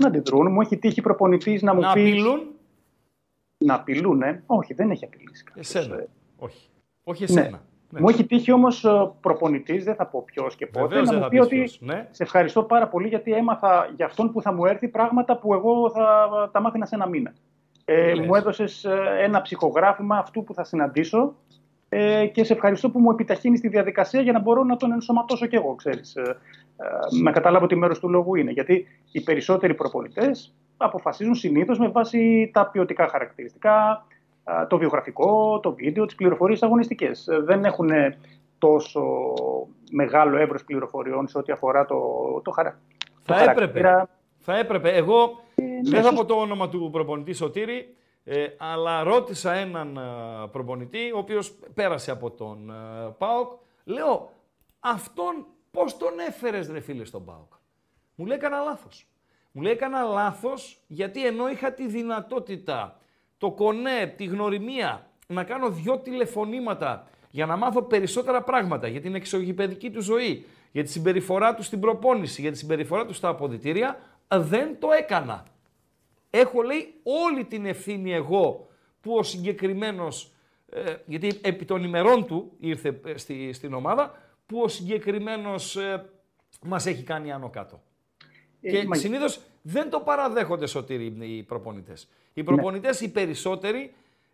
Να 0.00 0.06
αντιδρούν. 0.06 0.52
Μου 0.52 0.60
έχει 0.60 0.76
τύχει 0.76 1.00
προπονητής 1.00 1.62
να 1.62 1.74
μου 1.74 1.80
να 1.80 1.92
πει. 1.92 2.00
απειλούν. 2.00 2.40
Να 3.58 3.74
απειλούν, 3.74 4.22
ε. 4.22 4.42
Όχι, 4.46 4.74
δεν 4.74 4.90
έχει 4.90 5.04
απειλήσει. 5.04 5.44
κάποιος, 5.44 5.74
Εσένα. 5.74 5.96
ε. 5.98 6.08
Όχι. 6.38 6.68
Όχι 7.04 7.24
Ναι. 7.32 7.40
εσένα. 7.40 7.56
Ναι. 7.56 7.62
Μου 7.98 8.08
έχει 8.08 8.26
τύχει 8.26 8.52
όμως 8.52 8.86
προπονητής, 9.20 9.84
δεν 9.84 9.94
θα 9.94 10.06
πω 10.06 10.22
ποιος 10.26 10.56
και 10.56 10.66
πότε, 10.66 10.86
Βεβαίως 10.86 11.06
να 11.06 11.12
δεν 11.12 11.16
μου 11.16 11.22
θα 11.22 11.28
πει 11.28 11.36
πεις 11.36 11.46
ότι 11.46 11.56
ποιος. 11.56 11.78
Ναι. 11.80 12.08
σε 12.10 12.22
ευχαριστώ 12.22 12.62
πάρα 12.62 12.88
πολύ 12.88 13.08
γιατί 13.08 13.32
έμαθα 13.32 13.90
για 13.96 14.06
αυτόν 14.06 14.32
που 14.32 14.42
θα 14.42 14.52
μου 14.52 14.64
έρθει 14.64 14.88
πράγματα 14.88 15.38
που 15.38 15.54
εγώ 15.54 15.90
θα 15.90 16.28
τα 16.52 16.60
μάθαινα 16.60 16.86
σε 16.86 16.94
ένα 16.94 17.06
μήνα. 17.06 17.32
Ε, 17.84 18.14
λες. 18.14 18.26
μου 18.26 18.34
έδωσες 18.34 18.86
ένα 19.20 19.42
ψυχογράφημα 19.42 20.16
αυτού 20.16 20.44
που 20.44 20.54
θα 20.54 20.64
συναντήσω 20.64 21.34
ε, 21.94 22.26
και 22.26 22.44
σε 22.44 22.52
ευχαριστώ 22.52 22.90
που 22.90 22.98
μου 22.98 23.10
επιταχύνεις 23.10 23.60
τη 23.60 23.68
διαδικασία 23.68 24.20
για 24.20 24.32
να 24.32 24.40
μπορώ 24.40 24.64
να 24.64 24.76
τον 24.76 24.92
ενσωματώσω 24.92 25.46
κι 25.46 25.56
εγώ, 25.56 25.74
ξέρεις. 25.74 26.16
Ε, 26.16 26.36
ε, 26.76 27.22
να 27.22 27.30
καταλάβω 27.30 27.66
τι 27.66 27.74
μέρος 27.74 27.98
του 27.98 28.08
λόγου 28.08 28.34
είναι. 28.34 28.50
Γιατί 28.50 28.86
οι 29.12 29.20
περισσότεροι 29.20 29.74
προπονητές 29.74 30.54
αποφασίζουν 30.76 31.34
συνήθως 31.34 31.78
με 31.78 31.88
βάση 31.88 32.50
τα 32.52 32.66
ποιοτικά 32.66 33.08
χαρακτηριστικά, 33.08 33.72
α, 33.72 34.02
το 34.68 34.78
βιογραφικό, 34.78 35.60
το 35.60 35.74
βίντεο, 35.74 36.06
τις 36.06 36.14
πληροφορίες 36.14 36.62
αγωνιστικές. 36.62 37.26
Ε, 37.28 37.40
Δεν 37.40 37.64
έχουν 37.64 37.90
τόσο 38.58 39.02
μεγάλο 39.90 40.36
εύρος 40.36 40.64
πληροφοριών 40.64 41.28
σε 41.28 41.38
ό,τι 41.38 41.52
αφορά 41.52 41.84
το, 41.86 42.00
το, 42.44 42.50
χαρα... 42.50 42.80
το 42.98 43.06
Θα 43.22 43.34
χαρακτήρα. 43.34 43.64
έπρεπε. 43.68 44.08
Θα 44.38 44.56
έπρεπε. 44.58 44.90
Εγώ 44.92 45.40
ναι, 45.54 45.64
δεν 45.90 46.02
θα 46.02 46.08
σωστά. 46.08 46.14
πω 46.14 46.24
το 46.24 46.34
όνομα 46.34 46.68
του 46.68 46.88
προπονητή 46.92 47.32
Σωτήρη, 47.32 47.96
ε, 48.24 48.46
αλλά 48.58 49.02
ρώτησα 49.02 49.52
έναν 49.52 49.96
ε, 49.96 50.00
προπονητή, 50.52 51.12
ο 51.14 51.18
οποίος 51.18 51.52
πέρασε 51.74 52.10
από 52.10 52.30
τον 52.30 52.70
ε, 52.70 52.74
ΠΑΟΚ. 53.18 53.52
Λέω, 53.84 54.30
αυτόν 54.80 55.46
πώς 55.70 55.96
τον 55.96 56.18
έφερες 56.28 56.70
ρε 56.70 56.80
φίλε 56.80 57.04
στον 57.04 57.24
ΠΑΟΚ; 57.24 57.52
Μου 58.14 58.26
λέει, 58.26 58.36
έκανα 58.36 58.60
λάθος. 58.60 59.06
Μου 59.52 59.62
λέει, 59.62 59.72
έκανα 59.72 60.02
λάθος 60.02 60.80
γιατί 60.86 61.26
ενώ 61.26 61.48
είχα 61.48 61.72
τη 61.72 61.86
δυνατότητα, 61.86 62.96
το 63.42 63.50
κονέ, 63.50 64.14
τη 64.16 64.24
γνωριμία, 64.24 65.10
να 65.26 65.44
κάνω 65.44 65.70
δυο 65.70 65.98
τηλεφωνήματα 65.98 67.08
για 67.30 67.46
να 67.46 67.56
μάθω 67.56 67.82
περισσότερα 67.82 68.42
πράγματα 68.42 68.88
για 68.88 69.00
την 69.00 69.14
εξωγηπαιδική 69.14 69.90
του 69.90 70.00
ζωή, 70.02 70.46
για 70.72 70.82
τη 70.84 70.90
συμπεριφορά 70.90 71.54
του 71.54 71.62
στην 71.62 71.80
προπόνηση, 71.80 72.40
για 72.40 72.50
τη 72.52 72.58
συμπεριφορά 72.58 73.06
του 73.06 73.12
στα 73.12 73.28
αποδητήρια, 73.28 73.98
δεν 74.28 74.78
το 74.78 74.88
έκανα. 74.98 75.44
Έχω 76.30 76.62
λέει 76.62 76.94
όλη 77.02 77.44
την 77.44 77.66
ευθύνη 77.66 78.12
εγώ 78.12 78.68
που 79.00 79.14
ο 79.14 79.22
συγκεκριμένος, 79.22 80.32
ε, 80.70 80.94
γιατί 81.06 81.38
επί 81.42 81.64
των 81.64 81.84
ημερών 81.84 82.26
του 82.26 82.52
ήρθε 82.60 83.00
ε, 83.04 83.16
στη, 83.18 83.52
στην 83.52 83.74
ομάδα, 83.74 84.14
που 84.46 84.60
ο 84.60 84.68
συγκεκριμένος 84.68 85.76
ε, 85.76 86.10
μας 86.62 86.86
έχει 86.86 87.02
κάνει 87.02 87.32
άνω 87.32 87.50
κάτω. 87.50 87.82
Ε, 88.60 88.70
Και 88.70 88.86
μα- 88.86 88.96
συνήθως 88.96 89.40
δεν 89.62 89.90
το 89.90 90.00
παραδέχονται 90.00 90.66
σωτήρι 90.66 91.16
οι 91.20 91.42
προπονητές. 91.42 92.08
Οι 92.32 92.42
προπονητές, 92.42 93.00
οι 93.00 93.12
περισσότεροι, 93.12 93.92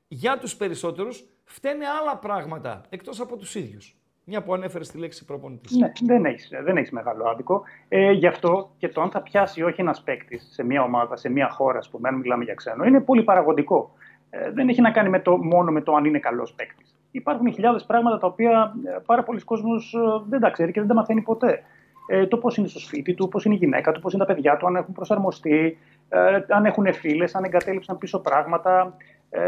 για 0.09 0.39
τους 0.39 0.57
περισσότερους, 0.57 1.25
φταίνε 1.45 1.85
άλλα 2.01 2.17
πράγματα 2.17 2.81
εκτός 2.89 3.21
από 3.21 3.37
τους 3.37 3.55
ίδιους. 3.55 3.97
Μια 4.25 4.43
που 4.43 4.55
ανέφερε 4.55 4.85
τη 4.85 4.99
λέξη 4.99 5.25
προπονητής. 5.25 5.77
Ναι, 5.77 5.93
δεν 6.03 6.25
έχεις 6.25 6.51
δεν 6.65 6.77
έχεις 6.77 6.91
μεγάλο 6.91 7.29
άδικο. 7.29 7.63
Ε, 7.89 8.11
γι' 8.11 8.27
αυτό 8.27 8.71
και 8.79 8.89
το 8.89 9.01
αν 9.01 9.11
θα 9.11 9.23
πιάσει 9.23 9.61
ή 9.61 9.63
όχι 9.63 9.81
ένας 9.81 10.03
παίκτης 10.03 10.49
σε 10.53 10.65
μια 10.65 10.83
ομάδα, 10.83 11.17
σε 11.17 11.29
μια 11.29 11.49
χώρα, 11.49 11.79
ας 11.79 11.89
πούμε, 11.89 12.09
αν 12.09 12.15
μιλάμε 12.15 12.45
για 12.45 12.55
ξένο, 12.55 12.85
είναι 12.85 13.01
πολύ 13.01 13.23
παραγωγικό. 13.23 13.93
Ε, 14.31 14.51
δεν 14.51 14.69
έχει 14.69 14.81
να 14.81 14.91
κάνει 14.91 15.09
με 15.09 15.21
το, 15.21 15.37
μόνο 15.37 15.71
με 15.71 15.81
το 15.81 15.95
αν 15.95 16.05
είναι 16.05 16.19
καλός 16.19 16.55
παίκτης. 16.55 16.97
Υπάρχουν 17.11 17.53
χιλιάδες 17.53 17.85
πράγματα 17.85 18.19
τα 18.19 18.27
οποία 18.27 18.75
ε, 18.85 18.99
πάρα 19.07 19.23
πολλοί 19.23 19.41
κόσμος 19.41 19.95
ε, 19.95 20.25
δεν 20.29 20.41
τα 20.41 20.51
ξέρει 20.51 20.73
και 20.73 20.81
δεν 20.81 20.89
τα 20.89 20.95
μαθαίνει 20.95 21.23
ποτέ. 21.23 21.63
Ε, 22.11 22.27
το 22.27 22.37
πώς 22.37 22.57
είναι 22.57 22.69
στο 22.69 22.79
σπίτι 22.79 23.15
του, 23.15 23.29
πώς 23.29 23.45
είναι 23.45 23.55
η 23.55 23.59
γυναίκα 23.59 23.93
του, 23.93 24.01
πώς 24.01 24.13
είναι 24.13 24.25
τα 24.25 24.35
παιδιά 24.35 24.57
του, 24.57 24.67
αν 24.67 24.77
έχουν 24.77 24.95
προσαρμοστεί, 24.95 25.79
ε, 26.09 26.41
αν 26.49 26.65
έχουν 26.65 26.93
φίλες, 26.93 27.35
αν 27.35 27.45
εγκατέλειψαν 27.45 27.99
πίσω 27.99 28.19
πράγματα. 28.19 28.97
Ε, 29.31 29.41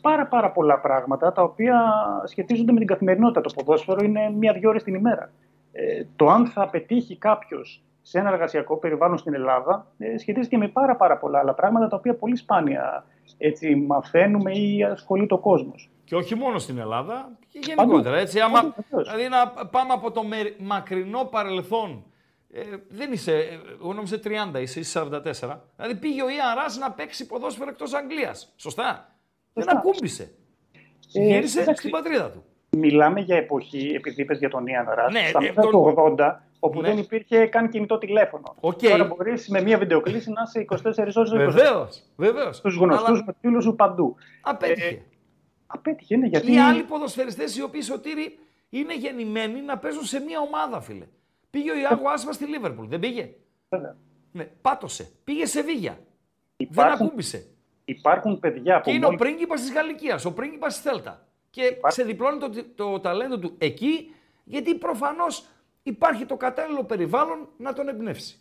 πάρα 0.00 0.26
πάρα 0.26 0.50
πολλά 0.50 0.78
πράγματα 0.78 1.32
τα 1.32 1.42
οποία 1.42 1.82
σχετίζονται 2.24 2.72
με 2.72 2.78
την 2.78 2.86
καθημερινότητα. 2.86 3.40
Το 3.40 3.50
ποδόσφαιρο 3.54 4.04
είναι 4.04 4.30
μία-δυο 4.38 4.68
ώρες 4.68 4.82
την 4.82 4.94
ημέρα. 4.94 5.30
Ε, 5.72 6.04
το 6.16 6.26
αν 6.26 6.46
θα 6.46 6.68
πετύχει 6.68 7.16
κάποιος 7.16 7.82
σε 8.02 8.18
ένα 8.18 8.28
εργασιακό 8.28 8.76
περιβάλλον 8.76 9.18
στην 9.18 9.34
Ελλάδα 9.34 9.86
ε, 9.98 10.18
σχετίζεται 10.18 10.56
και 10.56 10.62
με 10.62 10.68
πάρα, 10.68 10.96
πάρα 10.96 11.16
πολλά 11.16 11.38
άλλα 11.38 11.54
πράγματα 11.54 11.88
τα 11.88 11.96
οποία 11.96 12.14
πολύ 12.14 12.36
σπάνια 12.36 13.04
έτσι, 13.38 13.74
μαθαίνουμε 13.74 14.52
ή 14.52 14.84
ασχολείται 14.84 15.34
ο 15.34 15.38
κόσμος. 15.38 15.89
Και 16.10 16.16
όχι 16.16 16.34
μόνο 16.34 16.58
στην 16.58 16.78
Ελλάδα, 16.78 17.38
και 17.48 17.58
γενικότερα. 17.62 18.16
Έτσι, 18.16 18.40
άμα, 18.40 18.60
Παντού, 18.60 18.74
βεβαίως. 18.88 19.08
δηλαδή 19.08 19.28
να 19.28 19.48
πάμε 19.66 19.92
από 19.92 20.10
το 20.10 20.22
μερι- 20.24 20.54
μακρινό 20.58 21.24
παρελθόν. 21.24 22.04
Ε, 22.52 22.60
δεν 22.88 23.12
είσαι, 23.12 23.32
ε, 23.36 23.58
εγώ 23.80 23.92
νόμιζα 23.92 24.20
30, 24.20 24.60
είσαι, 24.60 24.80
είσαι 24.80 24.98
44. 24.98 25.60
Δηλαδή 25.76 25.94
πήγε 26.00 26.22
ο 26.22 26.28
Ίαν 26.30 26.54
Ρας 26.54 26.78
να 26.78 26.90
παίξει 26.92 27.26
ποδόσφαιρο 27.26 27.70
εκτός 27.70 27.94
Αγγλίας. 27.94 28.52
Σωστά. 28.56 29.14
Δεν 29.52 29.64
Σωστά. 29.64 29.78
ακούμπησε. 29.78 30.22
Ε, 31.12 31.20
Γύρισε 31.26 31.60
εντάξει. 31.60 31.80
στην 31.80 31.90
πατρίδα 31.90 32.30
του. 32.30 32.44
Μιλάμε 32.78 33.20
για 33.20 33.36
εποχή, 33.36 33.92
επειδή 33.96 34.22
είπες 34.22 34.38
για 34.38 34.48
τον 34.50 34.66
Ίαν 34.66 34.86
Ρας, 34.94 35.12
Ναι, 35.12 35.24
στα 35.28 35.38
ε, 35.38 35.42
μέσα 35.48 35.60
τον- 35.60 35.70
του 35.70 35.78
80, 35.96 36.42
όπου 36.58 36.80
Ναι. 36.80 36.88
δεν 36.88 36.98
υπήρχε 36.98 37.46
καν 37.46 37.68
κινητό 37.68 37.98
τηλέφωνο. 37.98 38.54
Οκ. 38.60 38.78
Τώρα 38.78 39.04
μπορείς 39.04 39.48
με 39.48 39.62
μία 39.62 39.78
βιντεοκλήση 39.78 40.30
να 40.30 40.42
είσαι 40.46 40.60
24 40.60 41.16
ώρες 41.16 41.30
Βεβαίως. 41.32 42.02
Βεβαίως. 42.16 42.56
στους 42.56 42.76
γνωστούς, 42.76 43.08
Αλλά 43.08 43.22
με 43.26 43.34
φίλους 43.40 43.64
σου 43.64 43.74
παντού. 43.74 44.16
απέτυχε. 44.40 45.02
Ε, 45.74 45.78
Απέτυχε, 45.78 46.16
ναι, 46.16 46.26
γιατί... 46.26 46.52
Οι 46.52 46.58
άλλοι 46.60 46.82
ποδοσφαιριστές 46.82 47.56
οι 47.56 47.62
οποίοι 47.62 47.82
σωτήρι 47.82 48.38
είναι 48.68 48.96
γεννημένοι 48.96 49.60
να 49.60 49.78
παίζουν 49.78 50.04
σε 50.04 50.20
μια 50.20 50.40
ομάδα, 50.40 50.80
φίλε. 50.80 51.06
Πήγε 51.50 51.70
ο 51.70 51.76
Ιάγο 51.76 52.08
Άσπας 52.08 52.34
στη 52.34 52.44
Λίβερπουλ, 52.44 52.86
δεν 52.86 53.00
πήγε; 53.00 53.30
Βέβαια. 53.68 53.96
Ναι, 54.32 54.44
πάτωσε. 54.44 55.10
Πήγε 55.24 55.46
σε 55.46 55.62
Βίγια. 55.62 55.92
Δεν 56.56 56.68
Υπάρχουν, 56.70 57.06
ακούμπησε. 57.06 57.46
υπάρχουν 57.84 58.38
παιδιά 58.38 58.76
που 58.80 58.82
Και 58.88 58.90
είναι 58.94 59.04
ο 59.04 59.10
μόλις- 59.10 59.22
πρίγκιπας 59.24 59.60
της 59.60 59.72
Γαλλικίας, 59.72 60.24
ο 60.24 60.32
πρίγκιπας 60.32 60.72
της 60.74 60.82
Θέλτα. 60.82 61.26
Και 61.50 61.76
ξεδιπλώνει 61.88 62.38
το, 62.38 62.50
το 62.74 63.00
ταλέντο 63.00 63.38
του 63.38 63.54
εκεί, 63.58 64.14
γιατί 64.44 64.74
προφανώς 64.74 65.46
υπάρχει 65.82 66.26
το 66.26 66.36
κατάλληλο 66.36 66.84
περιβάλλον 66.84 67.48
να 67.56 67.72
τον 67.72 67.88
εμπνεύσει. 67.88 68.40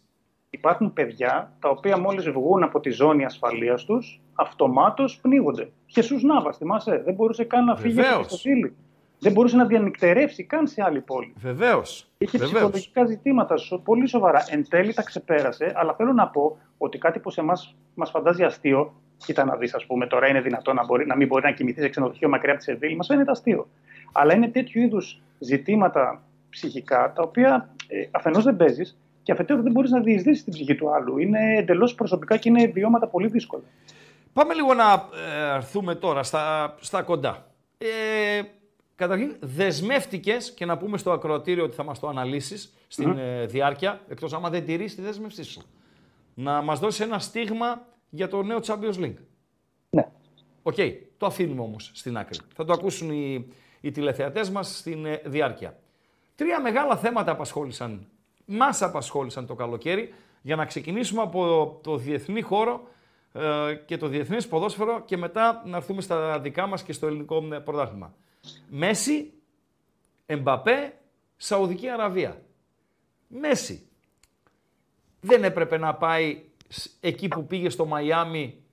Υπάρχουν 0.53 0.93
παιδιά 0.93 1.51
τα 1.59 1.69
οποία 1.69 1.97
μόλις 1.97 2.29
βγουν 2.29 2.63
από 2.63 2.79
τη 2.79 2.89
ζώνη 2.89 3.25
ασφαλείας 3.25 3.85
τους, 3.85 4.19
αυτομάτως 4.33 5.19
πνίγονται. 5.21 5.69
Χεσούς 5.85 6.23
Νάβας, 6.23 6.57
θυμάσαι, 6.57 7.01
δεν 7.05 7.13
μπορούσε 7.13 7.43
καν 7.43 7.65
να 7.65 7.75
φύγει 7.75 7.93
Βεβαίως. 7.93 8.15
από 8.17 8.27
το 8.27 8.35
στήλι. 8.37 8.75
Δεν 9.19 9.31
μπορούσε 9.31 9.55
να 9.55 9.65
διανυκτερεύσει 9.65 10.43
καν 10.43 10.67
σε 10.67 10.83
άλλη 10.83 11.01
πόλη. 11.01 11.33
Βεβαίως. 11.37 12.07
Είχε 12.17 12.37
Βεβαίως. 12.37 12.53
ψυχολογικά 12.53 13.05
ζητήματα 13.05 13.57
σο- 13.57 13.77
πολύ 13.79 14.07
σοβαρά. 14.07 14.43
Εν 14.49 14.69
τέλει 14.69 14.93
τα 14.93 15.03
ξεπέρασε, 15.03 15.73
αλλά 15.75 15.93
θέλω 15.93 16.13
να 16.13 16.27
πω 16.27 16.57
ότι 16.77 16.97
κάτι 16.97 17.19
που 17.19 17.29
σε 17.29 17.41
εμάς 17.41 17.75
μας 17.95 18.09
φαντάζει 18.09 18.43
αστείο, 18.43 18.93
κοίτα 19.17 19.45
να 19.45 19.55
δεις, 19.55 19.73
ας 19.75 19.85
πούμε, 19.85 20.07
τώρα 20.07 20.27
είναι 20.27 20.41
δυνατό 20.41 20.73
να, 20.73 20.85
μπορεί, 20.85 21.05
να 21.05 21.15
μην 21.15 21.27
μπορεί 21.27 21.43
να 21.43 21.51
κοιμηθεί 21.51 21.81
σε 21.81 21.89
ξενοδοχείο 21.89 22.29
μακριά 22.29 22.49
από 22.53 22.59
τη 22.59 22.65
Σεβίλη, 22.71 22.95
μας 22.95 23.07
φαίνεται 23.07 23.31
αστείο. 23.31 23.67
Αλλά 24.11 24.33
είναι 24.33 24.47
τέτοιου 24.47 24.81
είδους 24.81 25.21
ζητήματα 25.39 26.21
ψυχικά, 26.49 27.13
τα 27.15 27.21
οποία 27.23 27.69
ε, 27.87 28.07
αφενός 28.11 28.43
δεν 28.43 28.55
παίζεις 28.57 28.97
και 29.23 29.31
αφετέρου 29.31 29.61
δεν 29.61 29.71
μπορείς 29.71 29.91
να 29.91 29.99
διεισδύσεις 29.99 30.43
την 30.43 30.53
ψυχή 30.53 30.75
του 30.75 30.93
άλλου. 30.93 31.17
Είναι 31.17 31.57
εντελώς 31.57 31.95
προσωπικά 31.95 32.37
και 32.37 32.49
είναι 32.49 32.65
βιώματα 32.65 33.07
πολύ 33.07 33.27
δύσκολα. 33.27 33.63
Πάμε 34.33 34.53
λίγο 34.53 34.73
να 34.73 34.93
ε, 34.93 35.55
έρθουμε 35.55 35.95
τώρα 35.95 36.23
στα, 36.23 36.75
στα 36.79 37.01
κοντά. 37.01 37.51
Ε, 37.77 38.41
καταρχήν 38.95 39.35
δεσμεύτηκες 39.39 40.53
και 40.53 40.65
να 40.65 40.77
πούμε 40.77 40.97
στο 40.97 41.11
ακροατήριο 41.11 41.63
ότι 41.63 41.75
θα 41.75 41.83
μας 41.83 41.99
το 41.99 42.07
αναλύσεις 42.07 42.73
στην 42.87 43.17
ε, 43.17 43.45
διάρκεια, 43.45 44.01
εκτός 44.07 44.33
άμα 44.33 44.49
δεν 44.49 44.65
τηρείς 44.65 44.95
τη 44.95 45.01
δέσμευσή 45.01 45.43
σου. 45.43 45.61
Να 46.33 46.61
μας 46.61 46.79
δώσεις 46.79 46.99
ένα 46.99 47.19
στίγμα 47.19 47.87
για 48.09 48.27
το 48.27 48.43
νέο 48.43 48.59
Champions 48.65 48.99
League. 48.99 49.17
Ναι. 49.89 50.07
Οκ, 50.63 50.75
το 51.17 51.25
αφήνουμε 51.25 51.61
όμως 51.61 51.91
στην 51.93 52.17
άκρη. 52.17 52.39
Θα 52.55 52.65
το 52.65 52.73
ακούσουν 52.73 53.09
οι, 53.11 53.47
οι 53.81 53.91
τηλεθεατές 53.91 54.49
μας 54.49 54.77
στην 54.77 55.05
ε, 55.05 55.21
διάρκεια. 55.25 55.79
Τρία 56.35 56.61
μεγάλα 56.61 56.97
θέματα 56.97 57.31
απασχόλησαν, 57.31 58.07
μας 58.49 58.81
απασχόλησαν 58.81 59.45
το 59.45 59.55
καλοκαίρι 59.55 60.13
για 60.41 60.55
να 60.55 60.65
ξεκινήσουμε 60.65 61.21
από 61.21 61.79
το 61.83 61.97
διεθνή 61.97 62.41
χώρο 62.41 62.87
ε, 63.33 63.73
και 63.85 63.97
το 63.97 64.07
διεθνές 64.07 64.47
ποδόσφαιρο 64.47 65.01
και 65.05 65.17
μετά 65.17 65.63
να 65.65 65.77
έρθουμε 65.77 66.01
στα 66.01 66.39
δικά 66.39 66.67
μας 66.67 66.83
και 66.83 66.93
στο 66.93 67.07
ελληνικό 67.07 67.47
ε, 67.53 67.59
πρωτάθλημα. 67.59 68.13
Μέση, 68.69 69.33
Εμπαπέ, 70.25 70.93
Σαουδική 71.37 71.89
Αραβία. 71.89 72.41
Μέση. 73.27 73.87
Δεν 75.21 75.43
έπρεπε 75.43 75.77
να 75.77 75.95
πάει 75.95 76.43
σ- 76.67 76.91
εκεί 76.99 77.27
που 77.27 77.45
πήγε 77.45 77.69
στο 77.69 77.85
Μαϊάμι 77.85 78.63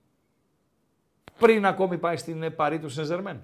πριν 1.39 1.65
ακόμη 1.65 1.97
πάει 1.97 2.17
στην 2.17 2.43
ε, 2.43 2.49
Παρή 2.49 2.79
του 2.79 2.89
Σενζερμέν. 2.89 3.43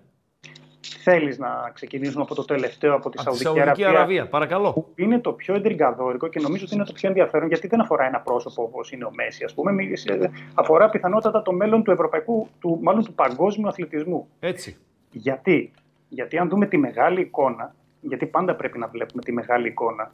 Θέλεις 1.04 1.38
να 1.38 1.72
ξεκινήσουμε 1.74 2.22
από 2.22 2.36
το 2.36 2.46
τελευταίο, 2.46 2.94
από 2.96 3.10
τη 3.10 3.18
Από 3.20 3.30
τη 3.32 3.38
Σαουδική, 3.38 3.44
Σαουδική 3.44 3.84
Αραβία, 3.84 4.00
Αραβία, 4.00 4.28
παρακαλώ. 4.28 4.72
που 4.74 4.88
είναι 4.96 5.20
το 5.20 5.32
πιο 5.34 5.54
εντριγκαδόρικο 5.56 6.28
και 6.28 6.40
νομίζω 6.40 6.64
ότι 6.66 6.76
είναι 6.76 6.84
το 6.84 6.92
πιο 6.94 7.08
ενδιαφέρον 7.10 7.48
γιατί 7.48 7.68
δεν 7.68 7.82
αφορά 7.82 8.06
ένα 8.06 8.20
πρόσωπο 8.20 8.64
όπως 8.64 8.92
είναι 8.92 9.06
ο 9.06 9.12
Μέση, 9.16 9.44
ας 9.44 9.54
πούμε, 9.54 9.72
μη- 9.72 9.98
σε- 9.98 10.32
αφορά 10.54 10.90
πιθανότατα 10.90 11.42
το 11.42 11.52
μέλλον 11.52 11.84
του 11.84 11.92
ευρωπαϊκού, 11.92 12.48
του, 12.60 12.80
μάλλον 12.82 13.04
του 13.04 13.14
παγκόσμιου 13.14 13.68
αθλητισμού. 13.68 14.28
Έτσι. 14.40 14.78
Γιατί; 15.12 15.72
Γιατί 16.10 16.38
αν 16.38 16.50
δούμε 16.50 16.66
τη 16.66 16.78
μεγάλη 16.78 17.22
εικόνα, 17.22 17.76
γιατί 18.02 18.26
πάντα 18.26 18.56
πρέπει 18.56 18.78
να 18.78 18.88
βλέπουμε 18.88 19.22
τη 19.22 19.32
μεγάλη 19.32 19.68
εικόνα, 19.68 20.12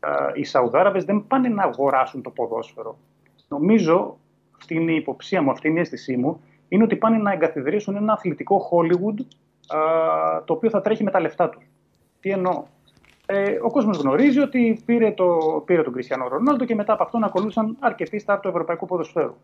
α, 0.00 0.10
οι 0.34 0.44
Σαουδάραβες 0.44 1.04
δεν 1.04 1.24
πάνε 1.28 1.48
να 1.48 1.62
αγοράσουν 1.62 2.22
το 2.22 2.30
ποδόσφαιρο. 2.30 2.98
Νομίζω, 3.48 4.18
αυτή 4.58 4.74
είναι 4.74 4.92
η 4.92 4.96
υποψία 4.96 5.42
μου, 5.42 5.50
αυτή 5.50 5.68
είναι 5.68 5.78
η 5.78 5.80
αίσθησή 5.80 6.16
μου, 6.16 6.40
είναι 6.68 6.82
ότι 6.82 6.96
πάνε 6.96 7.16
να 7.18 7.32
εγκαθιδρύσουν 7.32 7.96
ένα 7.96 8.12
αθλητικό 8.12 8.68
Hollywood 8.70 9.24
α, 9.68 10.44
το 10.44 10.52
οποίο 10.52 10.70
θα 10.70 10.80
τρέχει 10.80 11.04
με 11.04 11.10
τα 11.10 11.20
λεφτά 11.20 11.48
τους. 11.48 11.64
Τι 12.20 12.30
εννοώ; 12.30 12.64
Ε, 13.26 13.58
ο 13.62 13.70
κόσμος 13.70 13.98
γνωρίζει 13.98 14.40
ότι 14.40 14.82
πήρε, 14.84 15.10
το, 15.10 15.62
πήρε 15.66 15.82
τον 15.82 15.92
Κριστιανό 15.92 16.28
Ρονάλντο 16.28 16.64
και 16.64 16.74
μετά 16.74 16.92
από 16.92 17.02
αυτόν 17.02 17.24
ακολούθησαν 17.24 17.76
αρκετοί 17.80 18.18
στα 18.18 18.40
του 18.40 18.48
ευρωπαϊκού 18.48 18.86
ποδοσφαίρου. 18.86 19.34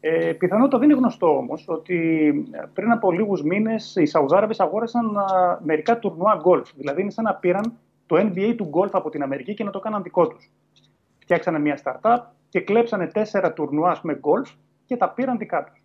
Ε, 0.00 0.32
πιθανότατα 0.32 0.78
δεν 0.78 0.90
είναι 0.90 0.98
γνωστό 0.98 1.36
όμως 1.36 1.64
ότι 1.68 2.32
πριν 2.72 2.90
από 2.90 3.12
λίγους 3.12 3.42
μήνες 3.42 3.96
οι 3.96 4.06
Σαουδάραβες 4.06 4.60
αγόρασαν 4.60 5.16
α, 5.18 5.58
μερικά 5.64 5.98
τουρνουά 5.98 6.38
γκολφ. 6.40 6.70
Δηλαδή 6.76 7.00
είναι 7.00 7.10
σαν 7.10 7.24
να 7.24 7.34
πήραν 7.34 7.72
το 8.06 8.16
NBA 8.16 8.54
του 8.56 8.64
γκολφ 8.64 8.94
από 8.94 9.10
την 9.10 9.22
Αμερική 9.22 9.54
και 9.54 9.64
να 9.64 9.70
το 9.70 9.80
κάναν 9.80 10.02
δικό 10.02 10.28
τους. 10.28 10.50
Φτιάξανε 11.18 11.58
μια 11.58 11.78
startup 11.84 12.18
και 12.48 12.60
κλέψανε 12.60 13.06
τέσσερα 13.06 13.52
τουρνουά 13.52 13.90
ας 13.90 14.00
πούμε, 14.00 14.14
γκολφ 14.14 14.50
και 14.84 14.96
τα 14.96 15.10
πήραν 15.10 15.38
δικά 15.38 15.64
τους. 15.64 15.81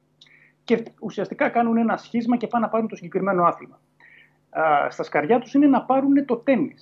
Και 0.67 0.83
ουσιαστικά 0.99 1.49
κάνουν 1.49 1.77
ένα 1.77 1.97
σχίσμα 1.97 2.37
και 2.37 2.47
πάνε 2.47 2.65
να 2.65 2.71
πάρουν 2.71 2.87
το 2.87 2.95
συγκεκριμένο 2.95 3.43
άθλημα. 3.43 3.79
Α, 4.49 4.89
στα 4.89 5.03
σκαριά 5.03 5.39
τους 5.39 5.53
είναι 5.53 5.67
να 5.67 5.81
πάρουν 5.81 6.25
το 6.25 6.35
τέννη. 6.37 6.73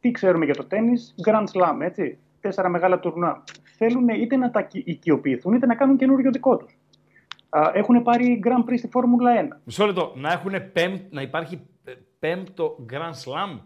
Τι 0.00 0.10
ξέρουμε 0.10 0.44
για 0.44 0.54
το 0.54 0.64
τέννη, 0.64 0.92
Grand 1.26 1.44
Slam, 1.44 1.80
έτσι. 1.80 2.18
Τέσσερα 2.40 2.68
μεγάλα 2.68 2.98
τουρνουά. 2.98 3.42
Θέλουν 3.76 4.08
είτε 4.08 4.36
να 4.36 4.50
τα 4.50 4.60
οικει- 4.60 4.88
οικειοποιηθούν 4.88 5.54
είτε 5.54 5.66
να 5.66 5.74
κάνουν 5.74 5.96
καινούριο 5.96 6.30
δικό 6.30 6.56
τους. 6.56 6.78
Έχουν 7.72 8.02
πάρει 8.02 8.42
Grand 8.44 8.70
Prix 8.70 8.78
στη 8.78 8.88
Φόρμουλα 8.88 9.32
1. 9.32 9.60
Μισό 9.64 9.86
λεπτό. 9.86 10.12
Να, 10.16 10.32
έχουν 10.32 10.52
πέμπ, 10.72 10.96
να 11.10 11.22
υπάρχει 11.22 11.60
ε, 11.84 11.92
πέμπτο 12.18 12.76
Grand 12.92 12.96
Slam; 13.24 13.58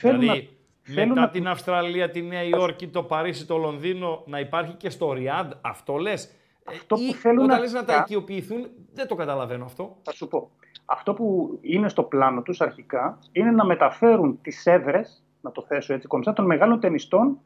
Θέλουν 0.00 0.20
δηλαδή, 0.20 0.48
να- 0.82 0.94
θέλουν 0.94 1.08
μετά 1.08 1.20
να- 1.20 1.30
την 1.30 1.48
Αυστραλία, 1.48 2.10
τη 2.10 2.22
Νέα 2.22 2.42
Υόρκη, 2.42 2.88
το 2.88 3.02
Παρίσι, 3.02 3.46
το 3.46 3.56
Λονδίνο, 3.56 4.22
να 4.26 4.38
υπάρχει 4.40 4.72
και 4.72 4.90
στο 4.90 5.12
Ριάντ. 5.12 5.52
Αυτό 5.60 5.96
λες; 5.96 6.34
Ε, 6.70 6.74
Αυτό 6.76 6.94
που 6.94 7.00
ή 7.02 7.12
θέλουν 7.12 7.38
όταν 7.44 7.48
να- 7.56 7.58
λες 7.58 7.72
να 7.72 7.84
τα 7.84 7.94
οικειοποιηθούν, 7.96 8.66
δεν 8.92 9.06
το 9.06 9.14
καταλαβαίνω 9.14 9.64
αυτό. 9.64 9.96
Θα 10.02 10.12
σου 10.12 10.28
πω. 10.28 10.50
Αυτό 10.84 11.14
που 11.14 11.58
είναι 11.60 11.88
στο 11.88 12.02
πλάνο 12.02 12.42
τους 12.42 12.60
αρχικά 12.60 13.18
είναι 13.32 13.50
να 13.50 13.64
μεταφέρουν 13.64 14.38
τις 14.42 14.66
έδρες, 14.66 15.24
να 15.40 15.52
το 15.52 15.62
θέσω 15.62 15.94
έτσι 15.94 16.06
κομψά, 16.06 16.32
των 16.32 16.44
μεγάλων 16.46 16.80
ταινιστών 16.80 17.38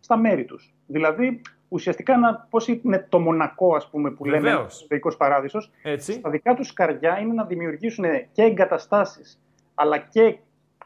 στα 0.00 0.16
μέρη 0.16 0.44
τους. 0.44 0.74
Δηλαδή, 0.86 1.40
ουσιαστικά, 1.68 2.16
να, 2.16 2.46
πώς 2.50 2.68
είναι 2.68 3.06
το 3.08 3.18
μονακό, 3.20 3.74
ας 3.74 3.88
πούμε, 3.90 4.10
που 4.10 4.24
λέμε, 4.24 4.50
Βεβαίως. 4.50 4.82
ο 4.82 4.86
Δεϊκός 4.88 5.16
Παράδεισος, 5.16 5.70
Έτσι. 5.82 6.12
στα 6.12 6.30
δικά 6.30 6.54
τους 6.54 6.72
καρδιά 6.72 7.18
είναι 7.18 7.32
να 7.32 7.44
δημιουργήσουν 7.44 8.04
και 8.32 8.42
εγκαταστάσεις, 8.42 9.40
αλλά 9.74 9.98
και 9.98 10.36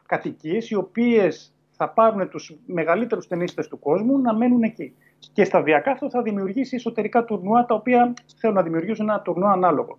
κατοικίες, 0.05 0.69
οι 0.69 0.75
οποίες 0.75 1.55
θα 1.71 1.89
πάρουν 1.89 2.29
τους 2.29 2.55
μεγαλύτερους 2.65 3.27
ταινίστες 3.27 3.67
του 3.67 3.79
κόσμου 3.79 4.19
να 4.19 4.33
μένουν 4.35 4.63
εκεί. 4.63 4.95
Και 5.33 5.43
σταδιακά 5.43 5.91
αυτό 5.91 6.09
θα 6.09 6.21
δημιουργήσει 6.21 6.75
εσωτερικά 6.75 7.25
τουρνουά, 7.25 7.65
τα 7.65 7.75
οποία 7.75 8.13
θέλουν 8.37 8.55
να 8.55 8.61
δημιουργήσουν 8.61 9.09
ένα 9.09 9.21
τουρνουά 9.21 9.51
ανάλογο. 9.51 9.97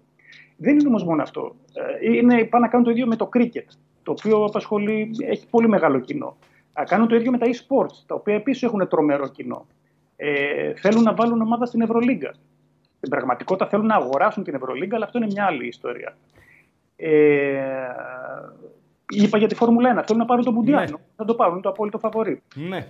Δεν 0.56 0.78
είναι 0.78 0.88
όμως 0.88 1.04
μόνο 1.04 1.22
αυτό. 1.22 1.54
Ε, 2.00 2.12
Είναι, 2.16 2.44
πάνε 2.44 2.64
να 2.64 2.70
κάνουν 2.70 2.86
το 2.86 2.90
ίδιο 2.90 3.06
με 3.06 3.16
το 3.16 3.26
κρίκετ, 3.26 3.70
το 4.02 4.10
οποίο 4.10 4.44
απασχολεί, 4.44 5.10
έχει 5.26 5.48
πολύ 5.48 5.68
μεγάλο 5.68 5.98
κοινό. 6.00 6.36
Α, 6.72 6.84
Κάνουν 6.84 7.08
το 7.08 7.14
ίδιο 7.14 7.30
με 7.30 7.38
τα 7.38 7.46
e-sports, 7.46 8.02
τα 8.06 8.14
οποία 8.14 8.34
επίσης 8.34 8.62
έχουν 8.62 8.88
τρομερό 8.88 9.28
κοινό. 9.28 9.66
Ε, 10.16 10.74
θέλουν 10.74 11.02
να 11.02 11.14
βάλουν 11.14 11.40
ομάδα 11.40 11.66
στην 11.66 11.80
Ευρωλίγκα. 11.80 12.34
Στην 12.96 13.10
πραγματικότητα 13.10 13.66
θέλουν 13.66 13.86
να 13.86 13.94
αγοράσουν 13.94 14.44
την 14.44 14.54
Ευρωλίγκα, 14.54 14.96
αλλά 14.96 15.04
αυτό 15.04 15.18
είναι 15.18 15.26
μια 15.26 15.44
άλλη 15.44 15.66
ιστορία. 15.66 16.16
Ε, 16.96 17.60
είπα 19.08 19.38
για 19.38 19.48
τη 19.48 19.54
Φόρμουλα 19.54 20.00
1. 20.00 20.02
Θέλουν 20.06 20.20
να 20.20 20.26
πάρουν 20.26 20.44
τον 20.44 20.54
Μουντιάλ. 20.54 20.90
Ναι. 20.90 20.96
Θα 21.16 21.24
το 21.24 21.34
πάρουν, 21.34 21.52
είναι 21.52 21.62
το 21.62 21.68
απόλυτο 21.68 21.98
φαβορή. 21.98 22.42
Ναι. 22.54 22.86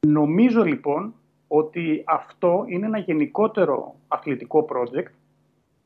Νομίζω 0.00 0.62
λοιπόν 0.62 1.14
ότι 1.54 2.04
αυτό 2.06 2.64
είναι 2.66 2.86
ένα 2.86 2.98
γενικότερο 2.98 3.94
αθλητικό 4.08 4.66
project 4.70 5.10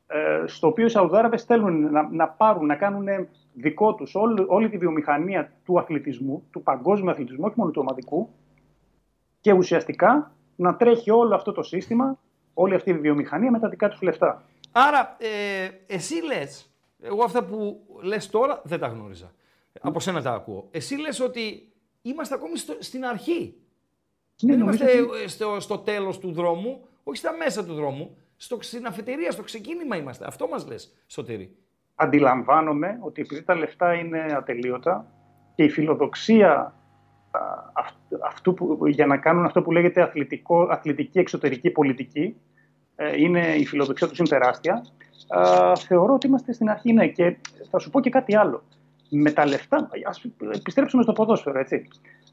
ε, 0.07 0.43
στο 0.47 0.67
οποίο 0.67 0.85
οι 0.85 0.89
Σαουδάραβες 0.89 1.43
θέλουν 1.43 1.91
να, 1.91 2.09
να 2.11 2.27
πάρουν, 2.27 2.65
να 2.65 2.75
κάνουν 2.75 3.07
δικό 3.53 3.95
τους 3.95 4.15
όλη, 4.15 4.45
όλη 4.47 4.69
τη 4.69 4.77
βιομηχανία 4.77 5.51
του 5.65 5.79
αθλητισμού, 5.79 6.47
του 6.51 6.63
παγκόσμιου 6.63 7.09
αθλητισμού, 7.11 7.45
όχι 7.45 7.53
μόνο 7.59 7.71
του 7.71 7.81
ομαδικού 7.81 8.29
και 9.41 9.51
ουσιαστικά 9.53 10.31
να 10.55 10.75
τρέχει 10.75 11.11
όλο 11.11 11.35
αυτό 11.35 11.51
το 11.51 11.63
σύστημα, 11.63 12.17
όλη 12.53 12.73
αυτή 12.75 12.89
η 12.89 12.93
βιομηχανία 12.97 13.51
με 13.51 13.59
τα 13.59 13.69
δικά 13.69 13.89
τους 13.89 14.01
λεφτά. 14.01 14.43
Άρα, 14.71 15.15
ε, 15.19 15.69
εσύ 15.93 16.15
λες, 16.23 16.71
εγώ 17.01 17.23
αυτά 17.23 17.43
που 17.43 17.79
λες 18.01 18.29
τώρα 18.29 18.61
δεν 18.63 18.79
τα 18.79 18.87
γνώριζα. 18.87 19.31
Από 19.81 19.99
σένα 19.99 20.21
τα 20.21 20.31
ακούω. 20.33 20.67
Εσύ 20.71 20.95
λες 20.95 21.19
ότι 21.19 21.71
είμαστε 22.01 22.35
ακόμη 22.35 22.57
στο- 22.57 22.75
στην 22.79 23.05
αρχή. 23.05 23.55
Ναι, 24.41 24.49
δεν 24.55 24.59
νομίζω 24.59 24.83
είμαστε 24.83 25.01
ότι- 25.01 25.23
ε, 25.23 25.27
στο, 25.27 25.59
στο 25.59 25.77
τέλος 25.77 26.19
του 26.19 26.31
δρόμου, 26.31 26.79
όχι 27.03 27.17
στα 27.17 27.31
μέσα 27.37 27.65
του 27.65 27.73
δρόμου. 27.73 28.17
Στο, 28.37 28.57
στην 28.61 28.85
αφετηρία, 28.85 29.31
στο 29.31 29.43
ξεκίνημα 29.43 29.95
είμαστε. 29.95 30.25
Αυτό 30.27 30.47
μας 30.47 30.67
λες, 30.67 30.93
Σωτήρη. 31.07 31.55
αντιλαμβάνομαι 31.95 32.97
ότι 33.01 33.21
επειδή 33.21 33.43
τα 33.43 33.55
λεφτά 33.55 33.93
είναι 33.93 34.25
ατελείωτα 34.37 35.11
και 35.55 35.63
η 35.63 35.69
φιλοδοξία 35.69 36.53
α, 37.31 37.39
αυτ- 37.73 38.23
αυτού 38.25 38.53
που, 38.53 38.87
για 38.87 39.05
να 39.05 39.17
κάνουν 39.17 39.45
αυτό 39.45 39.61
που 39.61 39.71
λέγεται 39.71 40.01
αθλητικό, 40.01 40.61
αθλητική 40.61 41.19
εξωτερική 41.19 41.69
πολιτική 41.69 42.35
ε, 42.95 43.21
είναι 43.21 43.55
η 43.55 43.65
φιλοδοξία 43.65 44.07
τους 44.07 44.17
είναι 44.19 44.27
τεράστια. 44.27 44.85
Α, 45.27 45.75
θεωρώ 45.75 46.13
ότι 46.13 46.27
είμαστε 46.27 46.53
στην 46.53 46.69
αρχή, 46.69 46.93
ναι. 46.93 47.07
Και 47.07 47.37
θα 47.69 47.79
σου 47.79 47.89
πω 47.89 47.99
και 47.99 48.09
κάτι 48.09 48.35
άλλο. 48.35 48.63
Με 49.09 49.31
τα 49.31 49.45
λεφτά, 49.45 49.89
ας 50.07 50.25
επιστρέψουμε 50.53 51.03
στο 51.03 51.11
ποδόσφαιρο, 51.13 51.59
έτσι. 51.59 51.87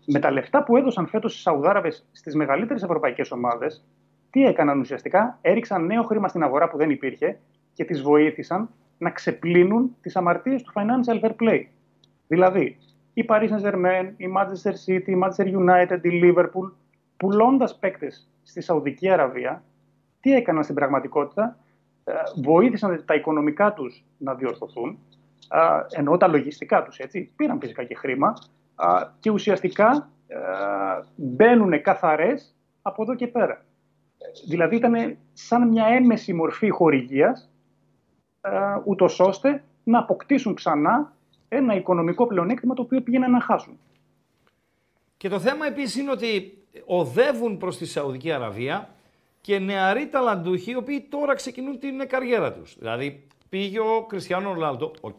Με 0.06 0.18
τα 0.18 0.30
λεφτά 0.30 0.62
που 0.62 0.76
έδωσαν 0.76 1.06
φέτος 1.06 1.36
οι 1.36 1.40
Σαουδάραβες 1.40 2.06
στις 2.12 2.34
μεγαλύτερες 2.34 2.82
ευρωπαϊκές 2.82 3.30
ομάδες, 3.30 3.84
τι 4.30 4.44
έκαναν 4.44 4.80
ουσιαστικά, 4.80 5.38
έριξαν 5.40 5.86
νέο 5.86 6.02
χρήμα 6.02 6.28
στην 6.28 6.42
αγορά 6.42 6.68
που 6.68 6.76
δεν 6.76 6.90
υπήρχε 6.90 7.38
και 7.72 7.84
τις 7.84 8.02
βοήθησαν 8.02 8.68
να 8.98 9.10
ξεπλύνουν 9.10 9.96
τις 10.00 10.16
αμαρτίες 10.16 10.62
του 10.62 10.72
financial 10.74 11.20
fair 11.20 11.34
play. 11.40 11.62
Δηλαδή, 12.26 12.76
η 13.14 13.24
Paris 13.28 13.48
Saint-Germain, 13.48 14.12
η 14.16 14.26
Manchester 14.36 14.72
City, 14.86 15.06
η 15.06 15.18
Manchester 15.22 15.46
United, 15.46 15.98
η 16.02 16.20
Liverpool, 16.22 16.72
πουλώντας 17.16 17.78
παίκτες 17.78 18.28
στη 18.42 18.60
Σαουδική 18.60 19.10
Αραβία, 19.10 19.62
τι 20.20 20.34
έκαναν 20.34 20.62
στην 20.62 20.74
πραγματικότητα, 20.74 21.58
ε, 22.04 22.12
βοήθησαν 22.42 23.04
τα 23.04 23.14
οικονομικά 23.14 23.72
τους 23.72 24.04
να 24.18 24.34
διορθωθούν, 24.34 24.98
α, 25.48 25.86
εννοώ 25.90 26.16
τα 26.16 26.26
λογιστικά 26.26 26.82
τους, 26.82 26.98
έτσι, 26.98 27.32
πήραν 27.36 27.58
φυσικά 27.60 27.84
και 27.84 27.94
χρήμα 27.94 28.28
α, 28.28 28.32
και 29.20 29.30
ουσιαστικά 29.30 30.10
ε, 30.26 30.38
μπαίνουν 31.16 31.82
καθαρές 31.82 32.54
από 32.82 33.02
εδώ 33.02 33.14
και 33.14 33.26
πέρα. 33.26 33.64
Ε, 34.18 34.26
Δηλαδή 34.46 34.76
ήταν 34.76 35.16
σαν 35.32 35.68
μια 35.68 35.86
έμμεση 35.86 36.32
μορφή 36.32 36.68
χορηγίας 36.68 37.48
ούτως 38.84 39.20
ώστε 39.20 39.64
να 39.84 39.98
αποκτήσουν 39.98 40.54
ξανά 40.54 41.12
ένα 41.48 41.74
οικονομικό 41.74 42.26
πλεονέκτημα 42.26 42.74
το 42.74 42.82
οποίο 42.82 43.00
πήγαιναν 43.00 43.30
να 43.30 43.40
χάσουν. 43.40 43.78
Και 45.16 45.28
το 45.28 45.40
θέμα 45.40 45.66
επίσης 45.66 45.96
είναι 45.96 46.10
ότι 46.10 46.58
οδεύουν 46.84 47.56
προς 47.56 47.76
τη 47.76 47.86
Σαουδική 47.86 48.32
Αραβία 48.32 48.88
και 49.40 49.58
νεαροί 49.58 50.08
ταλαντούχοι 50.08 50.70
οι 50.70 50.76
οποίοι 50.76 51.00
τώρα 51.00 51.34
ξεκινούν 51.34 51.78
την 51.78 52.08
καριέρα 52.08 52.52
τους. 52.52 52.76
Δηλαδή 52.78 53.26
πήγε 53.48 53.80
ο 53.80 54.04
Κριστιανό 54.08 54.52
Ρονάλντο, 54.52 54.92
οκ. 55.00 55.18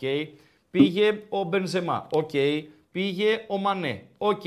Πήγε 0.72 1.24
ο 1.30 1.43
Μπενζεμά, 1.43 2.08
οκ. 2.12 2.30
Πήγε 2.96 3.46
ο 3.48 3.58
Μανέ. 3.58 4.04
Οκ, 4.18 4.41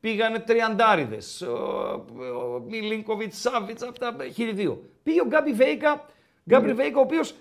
πήγανε 0.00 0.38
τριαντάριδες. 0.38 1.42
Ο, 1.42 1.52
ο 1.54 2.62
Μιλίνκοβιτς-Σάβιτς, 2.68 3.82
αυτά 3.82 4.16
χειριδίο. 4.34 4.82
Πήγε 5.02 5.20
ο 5.20 5.26
Γκάμπι 5.26 5.52
Βέικα, 5.52 6.06
Γκάμπι 6.48 6.72
Βέικα, 6.72 6.98
ο 6.98 7.00
οποίος 7.00 7.34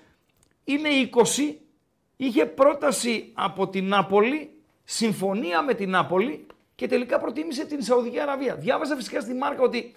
είναι 0.64 0.90
20, 1.14 1.56
είχε 2.18 2.46
πρόταση 2.46 3.32
από 3.34 3.68
την 3.68 3.88
Νάπολη, 3.88 4.50
συμφωνία 4.84 5.62
με 5.64 5.74
την 5.74 5.90
Νάπολη 5.90 6.46
και 6.76 6.88
τελικά 6.88 7.20
προτίμησε 7.20 7.66
την 7.66 7.82
Σαουδική 7.82 8.20
Αραβία. 8.20 8.56
Διάβασα 8.56 8.96
φυσικά 8.96 9.22
στη 9.22 9.34
μάρκα 9.34 9.62
ότι 9.62 9.94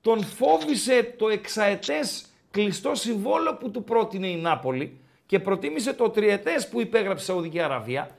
τον 0.00 0.24
φόβησε 0.24 1.14
το 1.18 1.28
εξαετές 1.28 2.26
κλειστό 2.50 2.94
συμβόλαιο 2.94 3.56
που 3.56 3.70
του 3.70 3.84
πρότεινε 3.84 4.28
η 4.28 4.36
Νάπολη 4.36 5.00
και 5.26 5.38
προτίμησε 5.38 5.92
το 5.92 6.10
τριετές 6.10 6.68
που 6.68 6.80
υπέγραψε 6.80 7.22
η 7.22 7.26
Σαουδική 7.26 7.60
Αραβία, 7.60 8.17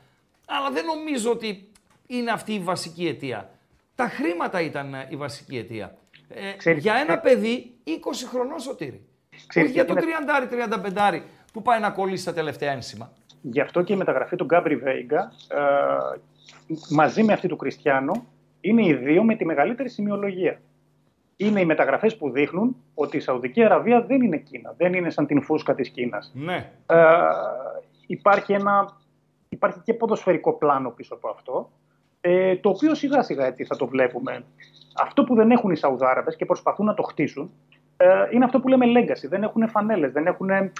αλλά 0.57 0.71
δεν 0.71 0.85
νομίζω 0.85 1.31
ότι 1.31 1.71
είναι 2.07 2.31
αυτή 2.31 2.53
η 2.53 2.59
βασική 2.59 3.07
αιτία. 3.07 3.49
Τα 3.95 4.07
χρήματα 4.07 4.61
ήταν 4.61 4.93
ε, 4.93 5.07
η 5.09 5.15
βασική 5.15 5.57
αιτία. 5.57 5.95
Ε, 6.29 6.51
Ξέρεις, 6.57 6.83
για 6.83 6.93
ένα 6.95 7.13
ε, 7.13 7.17
παιδί 7.17 7.73
20 7.85 7.91
χρονών 8.29 8.59
σωτήρι. 8.59 9.05
Ξέρεις, 9.47 9.69
Όχι 9.69 9.77
για 9.77 9.85
το 9.85 9.93
είναι- 9.93 10.81
30-35 10.95 11.21
που 11.53 11.61
πάει 11.61 11.79
να 11.79 11.89
κολλήσει 11.89 12.25
τα 12.25 12.33
τελευταία 12.33 12.71
ένσημα. 12.71 13.11
Γι' 13.41 13.61
αυτό 13.61 13.81
και 13.81 13.93
η 13.93 13.95
μεταγραφή 13.95 14.35
του 14.35 14.45
Γκάμπρι 14.45 14.75
Βέιγκα 14.75 15.31
ε, 15.47 16.19
μαζί 16.89 17.23
με 17.23 17.33
αυτή 17.33 17.47
του 17.47 17.55
Κριστιανό 17.55 18.25
είναι 18.61 18.85
οι 18.85 18.93
δύο 18.93 19.23
με 19.23 19.35
τη 19.35 19.45
μεγαλύτερη 19.45 19.89
σημειολογία. 19.89 20.61
Είναι 21.35 21.59
οι 21.59 21.65
μεταγραφές 21.65 22.17
που 22.17 22.29
δείχνουν 22.31 22.75
ότι 22.93 23.17
η 23.17 23.19
Σαουδική 23.19 23.63
Αραβία 23.63 24.01
δεν 24.01 24.21
είναι 24.21 24.37
Κίνα, 24.37 24.73
δεν 24.77 24.93
είναι 24.93 25.09
σαν 25.09 25.25
την 25.25 25.41
φούσκα 25.41 25.75
της 25.75 25.89
Κίνας. 25.89 26.31
Ναι. 26.35 26.71
Ε, 26.85 26.95
υπάρχει, 28.07 28.53
ένα, 28.53 28.97
υπάρχει 29.49 29.79
και 29.83 29.93
ποδοσφαιρικό 29.93 30.53
πλάνο 30.53 30.89
πίσω 30.89 31.13
από 31.13 31.29
αυτό, 31.29 31.69
ε, 32.21 32.55
το 32.55 32.69
οποίο 32.69 32.95
σιγά 32.95 33.21
σιγά 33.23 33.45
έτσι 33.45 33.63
θα 33.65 33.75
το 33.75 33.87
βλέπουμε. 33.87 34.43
Αυτό 35.01 35.23
που 35.23 35.35
δεν 35.35 35.51
έχουν 35.51 35.71
οι 35.71 35.75
Σαουδάραβες 35.77 36.35
και 36.35 36.45
προσπαθούν 36.45 36.85
να 36.85 36.93
το 36.93 37.03
χτίσουν, 37.03 37.51
ε, 37.97 38.07
είναι 38.31 38.45
αυτό 38.45 38.59
που 38.59 38.67
λέμε 38.67 38.85
legacy. 38.85 39.27
Δεν 39.29 39.43
έχουν 39.43 39.69
φανέλες, 39.69 40.11
δεν 40.11 40.25
έχουν, 40.27 40.49
ε, 40.49 40.71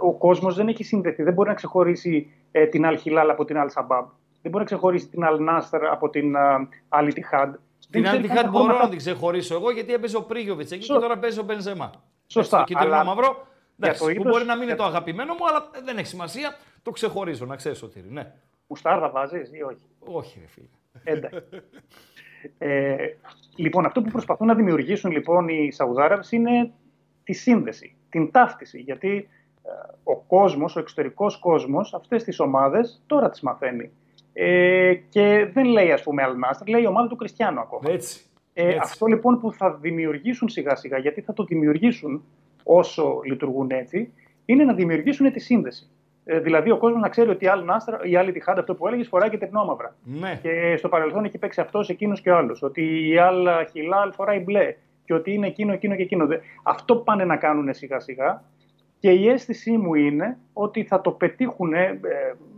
ο 0.00 0.12
κόσμος 0.12 0.54
δεν 0.54 0.68
έχει 0.68 0.84
συνδεθεί, 0.84 1.22
δεν 1.22 1.32
μπορεί 1.32 1.48
να 1.48 1.54
ξεχωρίσει 1.54 2.30
ε, 2.52 2.66
την 2.66 2.82
Al 2.86 2.96
Hilal 3.04 3.26
από 3.30 3.44
την 3.44 3.56
Al 3.58 3.66
Sabab. 3.80 4.04
Δεν 4.42 4.50
μπορεί 4.52 4.58
να 4.58 4.64
ξεχωρίσει 4.64 5.08
την 5.08 5.22
Al 5.24 5.48
Nasr 5.50 5.80
από 5.90 6.08
την 6.10 6.34
ε, 6.34 6.38
Al 6.88 7.04
Ittihad. 7.04 7.48
Δεν 7.88 8.02
Την 8.02 8.02
ξέρει 8.02 8.18
Αντιχάτ 8.18 8.36
καν 8.42 8.50
μπορώ 8.50 8.64
ακόμα 8.64 8.82
να 8.82 8.88
την 8.88 8.98
ξεχωρίσω 8.98 9.54
εγώ 9.54 9.70
γιατί 9.70 9.92
έπαιζε 9.92 10.16
ο 10.16 10.22
Πρίγιοβιτς 10.22 10.70
εκεί 10.70 10.84
Σω- 10.84 10.94
και 10.94 11.00
τώρα 11.00 11.18
παίζει 11.18 11.38
ο 11.40 11.42
Μπενζεμά. 11.42 11.90
Σωστά, 12.26 12.56
Στο 12.56 12.66
κίτρινο 12.66 12.94
αλλά 12.94 13.04
μαύρο. 13.04 13.46
Εντάξει, 13.78 13.98
το 14.00 14.04
που 14.04 14.10
είδος- 14.10 14.32
μπορεί 14.32 14.44
να 14.44 14.52
μην 14.54 14.62
είναι 14.62 14.72
για- 14.72 14.76
το 14.82 14.84
αγαπημένο 14.84 15.32
μου, 15.32 15.46
αλλά 15.48 15.70
δεν 15.84 15.96
έχει 15.98 16.06
σημασία. 16.06 16.56
Το 16.84 16.90
ξεχωρίζω, 16.90 17.46
να 17.46 17.56
ξέρεις 17.56 17.82
ότι 17.82 18.04
Ναι. 18.08 18.32
Μουστάρδα 18.66 19.10
βάζεις 19.10 19.50
ή 19.52 19.62
όχι; 19.62 19.78
Όχι, 19.98 20.38
ρε 20.40 20.46
φίλε. 20.46 20.66
Εντάξει. 21.04 21.38
Ε, 22.58 22.96
λοιπόν, 23.56 23.86
αυτό 23.86 24.02
που 24.02 24.10
προσπαθούν 24.10 24.46
να 24.46 24.54
δημιουργήσουν 24.54 25.10
λοιπόν 25.10 25.48
οι 25.48 25.72
Σαουδάραβες 25.72 26.32
είναι 26.32 26.72
τη 27.24 27.32
σύνδεση, 27.32 27.96
την 28.08 28.30
ταύτιση. 28.30 28.80
Γιατί 28.80 29.28
ε, 29.62 29.70
ο 30.02 30.16
κόσμος, 30.16 30.76
ο 30.76 30.80
εξωτερικός 30.80 31.38
κόσμος, 31.38 31.94
αυτές 31.94 32.24
τις 32.24 32.40
ομάδες 32.40 33.02
τώρα 33.06 33.30
τις 33.30 33.40
μαθαίνει. 33.40 33.90
Ε, 34.32 34.94
και 34.94 35.50
δεν 35.52 35.64
λέει 35.64 35.92
ας 35.92 36.02
πούμε 36.02 36.22
Αλνάστρ, 36.22 36.66
λέει 36.66 36.82
η 36.82 36.86
ομάδα 36.86 37.08
του 37.08 37.16
Κριστιανού 37.16 37.60
ακόμα. 37.60 37.90
Έτσι. 37.90 38.24
Ε, 38.52 38.66
Έτσι. 38.66 38.78
αυτό 38.82 39.06
λοιπόν 39.06 39.40
που 39.40 39.52
θα 39.52 39.74
δημιουργήσουν 39.74 40.48
σιγά 40.48 40.74
σιγά, 40.76 40.98
γιατί 40.98 41.20
θα 41.20 41.32
το 41.32 41.44
δημιουργήσουν 41.44 42.24
όσο 42.64 43.20
λειτουργούν 43.24 43.70
έτσι, 43.70 44.12
είναι 44.44 44.64
να 44.64 44.74
δημιουργήσουν 44.74 45.32
τη 45.32 45.40
σύνδεση. 45.40 45.88
Ε, 46.24 46.38
δηλαδή 46.40 46.70
ο 46.70 46.76
κόσμος 46.76 47.00
να 47.00 47.08
ξέρει 47.08 47.30
ότι 47.30 47.44
η 47.44 47.48
άλλη 47.48 47.64
Νάστρα, 47.64 47.98
η 48.02 48.16
άλλη 48.16 48.32
Τιχάντα, 48.32 48.60
αυτό 48.60 48.74
που 48.74 48.86
έλεγες, 48.86 49.08
φοράει 49.08 49.30
και 49.30 49.38
τεπνόμαυρα. 49.38 49.96
Ναι. 50.04 50.38
Και 50.42 50.76
στο 50.76 50.88
παρελθόν 50.88 51.24
έχει 51.24 51.38
παίξει 51.38 51.60
αυτός, 51.60 51.88
εκείνος 51.88 52.20
και 52.20 52.30
ο 52.30 52.36
άλλος. 52.36 52.62
Ότι 52.62 53.08
η 53.08 53.18
άλλη 53.18 53.48
Χιλάλ 53.72 54.12
φοράει 54.12 54.38
μπλε. 54.40 54.74
Και 55.04 55.14
ότι 55.14 55.32
είναι 55.32 55.46
εκείνο, 55.46 55.72
εκείνο 55.72 55.94
και 55.96 56.02
εκείνο. 56.02 56.26
Δε- 56.26 56.38
Αυτό 56.62 56.96
πάνε 56.96 57.24
να 57.24 57.36
κάνουν 57.36 57.74
σιγά 57.74 58.00
σιγά. 58.00 58.42
Και 58.98 59.10
η 59.10 59.28
αίσθησή 59.28 59.76
μου 59.76 59.94
είναι 59.94 60.38
ότι 60.52 60.84
θα 60.84 61.00
το 61.00 61.10
πετύχουν 61.10 61.72
ε, 61.72 62.00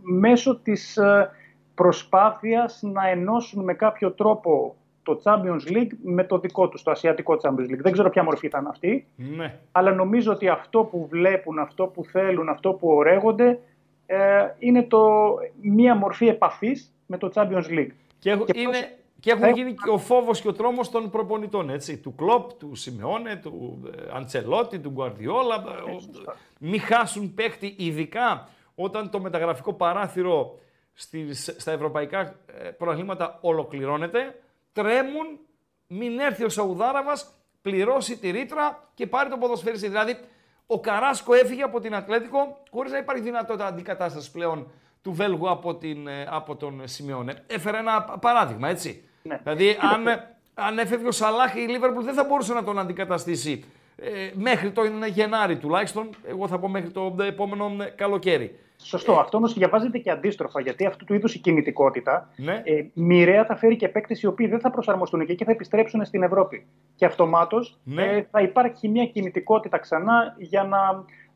μέσω 0.01 0.59
της 0.59 0.97
ε, 0.97 1.29
προσπάθειας 1.75 2.79
να 2.93 3.07
ενώσουν 3.09 3.63
με 3.63 3.73
κάποιο 3.73 4.11
τρόπο 4.11 4.75
το 5.15 5.21
Champions 5.23 5.71
League 5.71 5.91
με 6.03 6.23
το 6.23 6.39
δικό 6.39 6.69
τους, 6.69 6.83
το 6.83 6.91
Ασιατικό 6.91 7.37
Champions 7.41 7.71
League. 7.71 7.79
Δεν 7.81 7.91
ξέρω 7.91 8.09
ποια 8.09 8.23
μορφή 8.23 8.45
ήταν 8.45 8.67
αυτή, 8.67 9.07
ναι. 9.15 9.59
αλλά 9.71 9.91
νομίζω 9.93 10.31
ότι 10.31 10.47
αυτό 10.49 10.83
που 10.83 11.07
βλέπουν, 11.07 11.59
αυτό 11.59 11.85
που 11.85 12.03
θέλουν, 12.03 12.49
αυτό 12.49 12.73
που 12.73 12.87
ορέγονται 12.89 13.59
ε, 14.05 14.17
είναι 14.59 14.83
το, 14.83 15.33
μία 15.61 15.95
μορφή 15.95 16.27
επαφής 16.27 16.93
με 17.05 17.17
το 17.17 17.31
Champions 17.33 17.69
League. 17.69 17.91
Και, 18.19 18.29
έχω- 18.29 18.45
Και 18.45 18.59
είναι, 18.59 18.71
πώς- 18.71 18.87
και 19.19 19.29
έχουν 19.31 19.41
θα 19.43 19.49
γίνει 19.49 19.73
και 19.73 19.89
ο 19.89 19.97
φόβος 19.97 20.41
και 20.41 20.47
ο 20.47 20.53
τρόμος 20.53 20.89
των 20.89 21.09
προπονητών. 21.09 21.69
Έτσι, 21.69 21.97
του 21.97 22.15
Κλοπ, 22.15 22.51
του 22.53 22.75
Σιμεώνε, 22.75 23.35
του 23.35 23.81
ε, 23.97 24.15
Αντσελότη, 24.15 24.79
του 24.79 24.89
Γκουαρδιόλα. 24.89 25.55
ε, 25.87 25.91
ο- 25.91 25.99
σωστά. 25.99 26.35
Μην 26.59 26.79
χάσουν 26.81 27.33
παίχτη, 27.33 27.75
ειδικά 27.77 28.47
όταν 28.75 29.09
το 29.09 29.19
μεταγραφικό 29.19 29.73
παράθυρο 29.73 30.59
στις, 30.93 31.55
στα 31.57 31.71
ευρωπαϊκά 31.71 32.19
ε, 32.61 32.69
προαθλήματα 32.69 33.37
ολοκληρώνεται. 33.41 34.35
Τρέμουν, 34.81 35.39
μην 35.87 36.19
έρθει 36.19 36.43
ο 36.43 36.49
Σαουδάραβας, 36.49 37.33
πληρώσει 37.61 38.17
τη 38.17 38.29
ρήτρα 38.29 38.89
και 38.93 39.07
πάρει 39.07 39.29
τον 39.29 39.39
ποδοσφαιριστή. 39.39 39.87
Δηλαδή, 39.87 40.17
ο 40.65 40.79
Καράσκο 40.79 41.33
έφυγε 41.33 41.61
από 41.63 41.79
την 41.79 41.95
Ατλέτικο 41.95 42.57
χωρίς 42.71 42.91
να 42.91 42.97
υπάρχει 42.97 43.21
δυνατότητα 43.21 43.65
αντικατάστασης 43.65 44.31
πλέον 44.31 44.71
του 45.01 45.13
Βέλγου 45.13 45.49
από, 45.49 45.75
την, 45.75 46.07
ε, 46.07 46.27
από 46.29 46.55
τον 46.55 46.81
Σιμεώνε. 46.85 47.43
Έφερα 47.47 47.77
ένα 47.77 48.03
πα- 48.03 48.17
παράδειγμα, 48.19 48.69
έτσι. 48.69 49.03
Ναι. 49.23 49.39
Δηλαδή, 49.43 49.77
αν, 49.93 50.05
αν 50.53 50.79
έφευγε 50.79 51.07
ο 51.07 51.11
Σαλάχ, 51.11 51.55
η 51.55 51.59
Λίβερπουλ 51.67 52.03
δεν 52.03 52.13
θα 52.13 52.23
μπορούσε 52.23 52.53
να 52.53 52.63
τον 52.63 52.79
αντικαταστήσει 52.79 53.63
ε, 53.95 54.31
μέχρι 54.33 54.71
τον 54.71 55.05
Γενάρη 55.05 55.57
τουλάχιστον. 55.57 56.09
Εγώ 56.27 56.47
θα 56.47 56.59
πω 56.59 56.67
μέχρι 56.67 56.89
το 56.89 57.15
επόμενο 57.19 57.83
ε, 57.83 57.85
καλοκαίρι. 57.85 58.59
Σωστό. 58.87 59.13
Αυτό 59.19 59.37
όμως 59.37 59.53
διαβάζεται 59.53 59.97
και 59.97 60.11
αντίστροφα, 60.11 60.61
γιατί 60.61 60.85
αυτού 60.85 61.05
του 61.05 61.13
είδους 61.13 61.35
η 61.35 61.39
κινητικότητα 61.39 62.29
Ναι. 62.35 62.61
ε, 62.65 62.85
μοιραία 62.93 63.45
θα 63.45 63.55
φέρει 63.55 63.75
και 63.75 63.87
παίκτες 63.87 64.21
οι 64.21 64.27
οποίοι 64.27 64.47
δεν 64.47 64.59
θα 64.59 64.69
προσαρμοστούν 64.69 65.19
εκεί 65.19 65.35
και 65.35 65.45
θα 65.45 65.51
επιστρέψουν 65.51 66.05
στην 66.05 66.23
Ευρώπη. 66.23 66.65
Και 66.95 67.05
αυτομάτως 67.05 67.77
Ναι. 67.83 68.03
ε, 68.03 68.27
θα 68.31 68.41
υπάρχει 68.41 68.87
μια 68.89 69.05
κινητικότητα 69.05 69.77
ξανά 69.77 70.35
για 70.37 70.63
να 70.63 70.77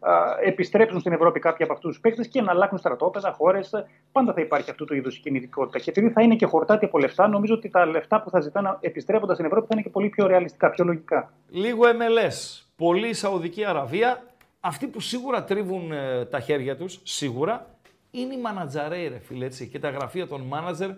α, 0.04 0.14
επιστρέψουν 0.44 1.00
στην 1.00 1.12
Ευρώπη 1.14 1.40
κάποιοι 1.40 1.64
από 1.66 1.74
αυτούς 1.74 1.90
τους 1.92 2.00
παίκτες 2.00 2.28
και 2.28 2.42
να 2.42 2.52
αλλάξουν 2.52 2.78
στρατόπεδα, 2.78 3.32
χώρες. 3.32 3.72
Πάντα 4.12 4.34
θα 4.34 4.42
υπάρχει 4.42 4.70
αυτού 4.70 4.86
του 4.86 4.96
είδους 4.96 5.18
η 5.18 5.20
κινητικότητα. 5.20 5.80
Και 5.80 5.90
επειδή 5.90 6.10
θα 6.10 6.22
είναι 6.22 6.36
και 6.36 6.46
χορτάτη 6.46 6.86
από 6.86 6.98
λεφτά, 7.00 7.28
νομίζω 7.28 7.54
ότι 7.54 7.70
τα 7.70 7.86
λεφτά 7.86 8.22
που 8.22 8.30
θα 8.30 8.40
ζητάνε 8.40 8.78
επιστρέφοντας 8.80 9.36
στην 9.36 9.46
Ευρώπη 9.48 9.66
θα 9.68 9.74
είναι 9.74 9.82
και 9.82 9.90
πολύ 9.90 10.10
πιο 10.10 10.28
ρεαλιστικά, 10.28 10.70
πιο 10.70 10.84
λογικά. 10.86 11.34
Λίγο 11.50 11.84
MLS, 11.86 12.66
πολύ 12.76 13.14
Σαουδική 13.14 13.66
Αραβία. 13.66 14.24
Αυτοί 14.64 14.88
που 14.88 15.00
σίγουρα 15.00 15.44
τρίβουν 15.44 15.92
ε, 15.92 16.26
τα 16.26 16.40
χέρια 16.40 16.76
τους, 16.78 17.00
σίγουρα, 17.04 17.68
είναι 18.12 18.34
οι 18.34 18.38
μανατζαρέοι, 18.38 19.08
ρε 19.08 19.20
φίλε, 19.20 19.46
έτσι, 19.46 19.68
και 19.68 19.80
τα 19.80 19.90
γραφεία 19.90 20.28
των 20.28 20.42
μάνατζερ 20.42 20.90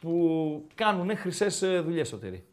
που 0.00 0.64
κάνουν 0.74 1.16
χρυσές 1.16 1.62
ε, 1.62 1.80
δουλειές 1.80 2.08
σωτήρι. 2.08 2.44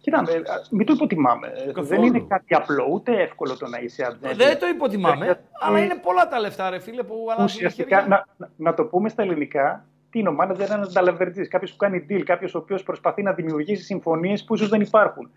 Κοιτάμε, 0.00 0.32
α, 0.32 0.42
μην 0.70 0.86
το 0.86 0.92
υποτιμάμε. 0.92 1.46
Ε, 1.46 1.64
Καθόλου. 1.66 1.86
Δεν 1.86 2.02
είναι 2.02 2.24
κάτι 2.28 2.54
απλό, 2.54 2.86
ούτε 2.90 3.22
εύκολο 3.22 3.56
το 3.56 3.66
να 3.68 3.78
είσαι 3.78 4.04
ατζέντη. 4.04 4.34
Δεν 4.34 4.58
το 4.58 4.66
υποτιμάμε, 4.66 5.26
Ε, 5.26 5.40
αλλά 5.60 5.78
ε, 5.78 5.82
είναι 5.82 5.94
πολλά 5.94 6.28
τα 6.28 6.40
λεφτά, 6.40 6.70
ρε 6.70 6.78
φίλε, 6.78 7.02
που 7.02 7.14
αλλάζουν 7.14 7.36
τα 7.36 7.44
Ουσιαστικά, 7.44 8.00
χέρια. 8.00 8.08
να, 8.08 8.46
να, 8.46 8.50
να 8.56 8.74
το 8.74 8.84
πούμε 8.84 9.08
στα 9.08 9.22
ελληνικά, 9.22 9.86
τι 10.10 10.18
είναι 10.18 10.28
ο 10.28 10.32
μάνατζερ, 10.32 10.70
ένας 10.70 10.92
ταλαβερτζή, 10.92 11.48
κάποιος 11.48 11.70
που 11.70 11.76
κάνει 11.76 12.06
deal, 12.10 12.22
κάποιος 12.22 12.54
ο 12.54 12.58
οποίος 12.58 12.82
προσπαθεί 12.82 13.22
να 13.22 13.32
δημιουργήσει 13.32 13.82
συμφωνίες 13.82 14.44
που 14.44 14.54
ίσως 14.54 14.68
δεν 14.68 14.80
υπάρχουν. 14.80 15.30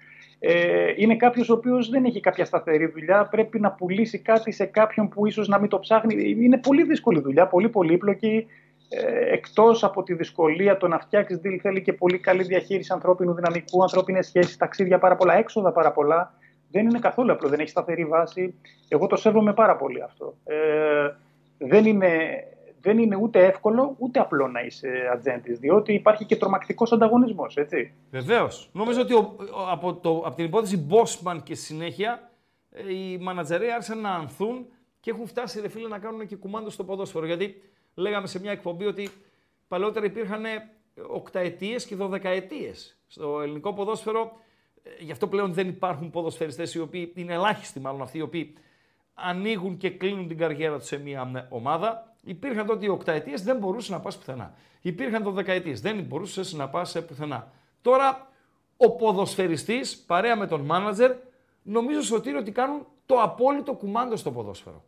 Ε, 0.46 0.94
είναι 0.96 1.16
κάποιος 1.16 1.50
ο 1.50 1.54
οποίος 1.54 1.90
δεν 1.90 2.06
έχει 2.06 2.20
κάποια 2.20 2.46
σταθερή 2.46 2.86
δουλειά, 2.86 3.26
πρέπει 3.26 3.60
να 3.60 3.72
πουλήσει 3.72 4.20
κάτι 4.20 4.52
σε 4.52 4.66
κάποιον 4.66 5.10
που 5.10 5.26
ίσως 5.26 5.48
να 5.48 5.60
μην 5.60 5.70
το 5.70 5.80
ψάχνει. 5.80 6.36
Είναι 6.40 6.58
πολύ 6.58 6.84
δύσκολη 6.84 7.20
δουλειά, 7.20 7.48
πολύ 7.48 7.70
πολύπλοκη. 7.70 8.48
Ε, 8.90 9.34
Εκτός 9.34 9.84
από 9.84 10.04
τη 10.04 10.14
δυσκολία 10.14 10.78
το 10.78 10.88
να 10.88 11.00
φτιάξεις 11.00 11.42
deal, 11.44 11.58
θέλει 11.62 11.82
και 11.82 11.94
πολύ 11.94 12.20
καλή 12.20 12.44
διαχείριση 12.44 12.94
ανθρώπινου 12.94 13.34
δυναμικού, 13.34 13.82
ανθρώπινες 13.82 14.28
σχέσεις, 14.28 14.58
ταξίδια 14.58 15.00
πάρα 15.00 15.16
πολλά, 15.16 15.38
έξοδα 15.38 15.72
πάρα 15.72 15.92
πολλά. 15.92 16.34
Δεν 16.72 16.86
είναι 16.86 17.00
καθόλου 17.00 17.32
απλό, 17.32 17.50
δεν 17.50 17.60
έχει 17.60 17.70
σταθερή 17.70 18.06
βάση. 18.06 18.54
Εγώ 18.88 19.08
το 19.08 19.16
σέβομαι 19.16 19.54
πάρα 19.54 19.76
πολύ 19.76 20.02
αυτό. 20.02 20.36
Ε, 20.44 20.56
δεν 21.58 21.86
είναι, 21.86 22.10
δεν 22.84 22.98
είναι 22.98 23.16
ούτε 23.16 23.46
εύκολο 23.46 23.96
ούτε 23.98 24.20
απλό 24.20 24.48
να 24.48 24.62
είσαι 24.62 24.90
ατζέντης, 25.14 25.60
διότι 25.60 25.94
υπάρχει 25.94 26.26
και 26.26 26.36
τρομακτικός 26.36 26.92
ανταγωνισμός, 26.92 27.58
έτσι. 27.58 27.94
Βεβαίως. 28.12 28.70
Νομίζω 28.74 29.02
ότι 29.02 29.14
ο, 29.14 29.36
ο- 29.40 29.70
από, 29.72 29.94
το, 29.94 30.24
από 30.26 30.36
την 30.36 30.46
υπόθεση 30.46 30.78
Μπόσμαν 30.78 31.44
και 31.44 31.56
στη 31.56 31.66
συνέχεια 31.66 32.32
ε, 32.72 32.94
οι 32.94 33.18
μανατζεροί 33.18 33.72
άρχισαν 33.72 34.00
να 34.02 34.10
ανθούν 34.10 34.66
και 35.00 35.10
έχουν 35.12 35.28
φτάσει 35.28 35.62
ρε 35.62 35.68
φίλε 35.68 35.88
να 35.88 36.00
κάνουν 36.00 36.28
και 36.28 36.36
κουμάντο 36.36 36.70
στο 36.70 36.84
ποδόσφαιρο. 36.84 37.26
Γιατί 37.26 37.62
λέγαμε 37.96 38.28
σε 38.28 38.40
μια 38.40 38.52
εκπομπή 38.52 38.86
ότι 38.86 39.10
παλαιότερα 39.68 40.06
υπήρχαν 40.06 40.44
οκταετίες 41.08 41.86
και 41.86 41.96
δωδεκαετίες 41.96 42.98
στο 43.08 43.42
ελληνικό 43.42 43.74
ποδόσφαιρο. 43.74 44.32
Ε, 44.84 44.90
Γι' 45.04 45.12
αυτό 45.12 45.28
πλέον 45.28 45.54
δεν 45.54 45.68
υπάρχουν 45.68 46.10
ποδοσφαιριστές 46.10 46.74
οι 46.74 46.80
οποίοι 46.80 47.12
είναι 47.16 47.34
ελάχιστοι 47.34 47.80
μάλλον 47.80 48.02
αυτοί 48.02 48.18
οι 48.18 48.22
οποίοι 48.22 48.54
ανοίγουν 49.14 49.78
και 49.78 49.90
κλείνουν 49.90 50.28
την 50.28 50.38
καριέρα 50.38 50.78
τους 50.78 50.88
σε 50.88 50.98
μια 50.98 51.32
ε, 51.36 51.48
ομάδα. 51.50 52.13
Υπήρχαν 52.26 52.66
τότε 52.66 52.86
οι 52.86 52.90
οκταετίες, 52.90 53.44
δεν 53.44 53.58
μπορούσε 53.58 53.92
να 53.92 54.00
πας 54.00 54.18
πουθενά. 54.18 54.54
Υπήρχαν 54.82 55.24
το 55.24 55.32
δεκαετίε, 55.32 55.74
δεν 55.74 56.04
μπορούσες 56.04 56.54
να 56.54 56.70
πας 56.70 57.04
πουθενά. 57.08 57.48
Τώρα 57.82 58.28
ο 58.78 58.92
ποδοσφαιριστής 58.96 59.98
παρέα 60.08 60.36
με 60.38 60.48
τον 60.48 60.62
μάνατζερ 60.62 61.12
νομίζω 61.64 62.02
Σωτήριο 62.02 62.40
ότι 62.40 62.52
κάνουν 62.52 62.86
το 63.06 63.16
απόλυτο 63.22 63.74
κουμάντο 63.74 64.16
στο 64.16 64.32
ποδόσφαιρο. 64.32 64.84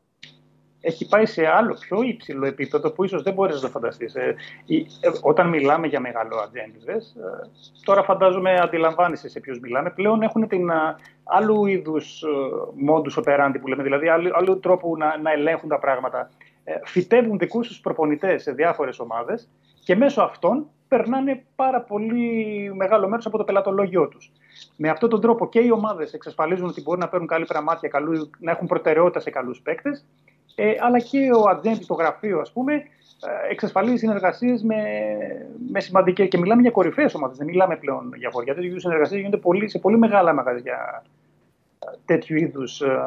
έχει 0.82 1.08
πάει 1.08 1.26
σε 1.26 1.48
άλλο 1.48 1.78
πιο 1.80 2.02
υψηλό 2.02 2.46
επίπεδο 2.46 2.92
που 2.92 3.04
ίσως 3.04 3.22
δεν 3.24 3.34
μπορείς 3.34 3.56
να 3.56 3.62
το 3.62 3.68
φανταστείς. 3.70 4.16
Ε, 4.16 4.36
η- 4.66 4.78
ε, 5.00 5.10
όταν 5.22 5.48
μιλάμε 5.50 5.88
για 5.88 6.00
μεγάλο 6.00 6.36
ατζέντιδες, 6.38 7.16
ε, 7.16 7.50
τώρα 7.86 8.04
φαντάζομαι 8.04 8.60
αντιλαμβάνεσαι 8.60 9.30
σε 9.30 9.40
ποιους 9.40 9.60
μιλάμε, 9.60 9.90
πλέον 9.92 10.22
έχουν 10.22 10.48
την 10.48 10.72
α, 10.72 10.96
άλλου 11.24 11.66
είδους 11.66 12.22
ε, 12.24 12.28
modus 12.90 13.24
operandi 13.24 13.56
που 13.62 13.68
λέμε, 13.68 13.84
δηλαδή 13.84 14.08
άλλου, 14.08 14.30
άλλου 14.36 14.60
τρόπου 14.60 14.98
να, 14.98 15.18
να 15.18 15.32
ελέγχουν 15.32 15.70
τα 15.70 15.80
πράγματα. 15.80 16.30
Ε, 16.68 16.74
φυτεύουν 16.84 17.38
δικούς 17.38 17.68
τους 17.68 17.80
προπονητές 17.80 18.42
σε 18.42 18.52
διάφορες 18.52 19.00
ομάδες 19.00 19.50
και 19.84 19.96
μέσω 19.96 20.22
αυτών 20.22 20.68
περνάνε 20.88 21.44
πάρα 21.56 21.82
πολύ 21.82 22.72
μεγάλο 22.76 23.08
μέρος 23.08 23.26
από 23.26 23.38
το 23.38 23.44
πελατολόγιο 23.44 24.08
τους. 24.08 24.32
Με 24.78 24.90
αυτόν 24.90 25.10
τον 25.10 25.22
τρόπο 25.22 25.50
και 25.50 25.60
οι 25.60 25.72
ομάδες 25.72 26.14
εξασφαλίζουν 26.14 26.68
ότι 26.68 26.82
μπορούν 26.82 27.00
να 27.00 27.08
παίρνουν 27.08 27.28
καλή 27.28 27.46
πραμάτια, 27.46 27.90
καλούς, 27.90 28.30
να 28.40 28.52
έχουν 28.52 28.68
προτεραιότητα 28.68 29.20
σε 29.20 29.30
καλούς 29.30 29.62
παίκτες, 29.62 30.06
ε, 30.56 30.74
αλλά 30.80 31.00
και 31.00 31.30
ο 31.34 31.50
ατζέντη, 31.50 31.86
το 31.86 31.94
γραφείο, 31.94 32.40
ας 32.40 32.52
πούμε, 32.52 32.74
ε, 32.74 33.52
εξασφαλίζει 33.52 33.98
συνεργασίες 33.98 34.64
με, 34.64 34.84
με 35.72 35.80
σημαντικές... 35.80 36.28
Και 36.28 36.38
μιλάμε 36.38 36.62
για 36.62 36.72
κορυφαίες 36.72 37.14
ομάδες, 37.14 37.38
δεν 37.38 37.48
μιλάμε 37.48 37.76
πλέον 37.78 38.12
για 38.16 38.30
χωριά. 38.32 38.54
Τέτοιου 38.54 38.70
είδους 38.70 38.82
συνεργασίες 38.82 39.20
γίνονται 39.20 39.38
πολύ, 39.38 39.70
σε 39.70 39.80
πολύ 39.80 39.98
μεγάλα 39.98 40.34
μαγαζιά 40.34 41.04
ε, 41.80 41.98
τέτοιου 42.06 42.36
είδους 42.36 42.82
ε, 42.82 43.00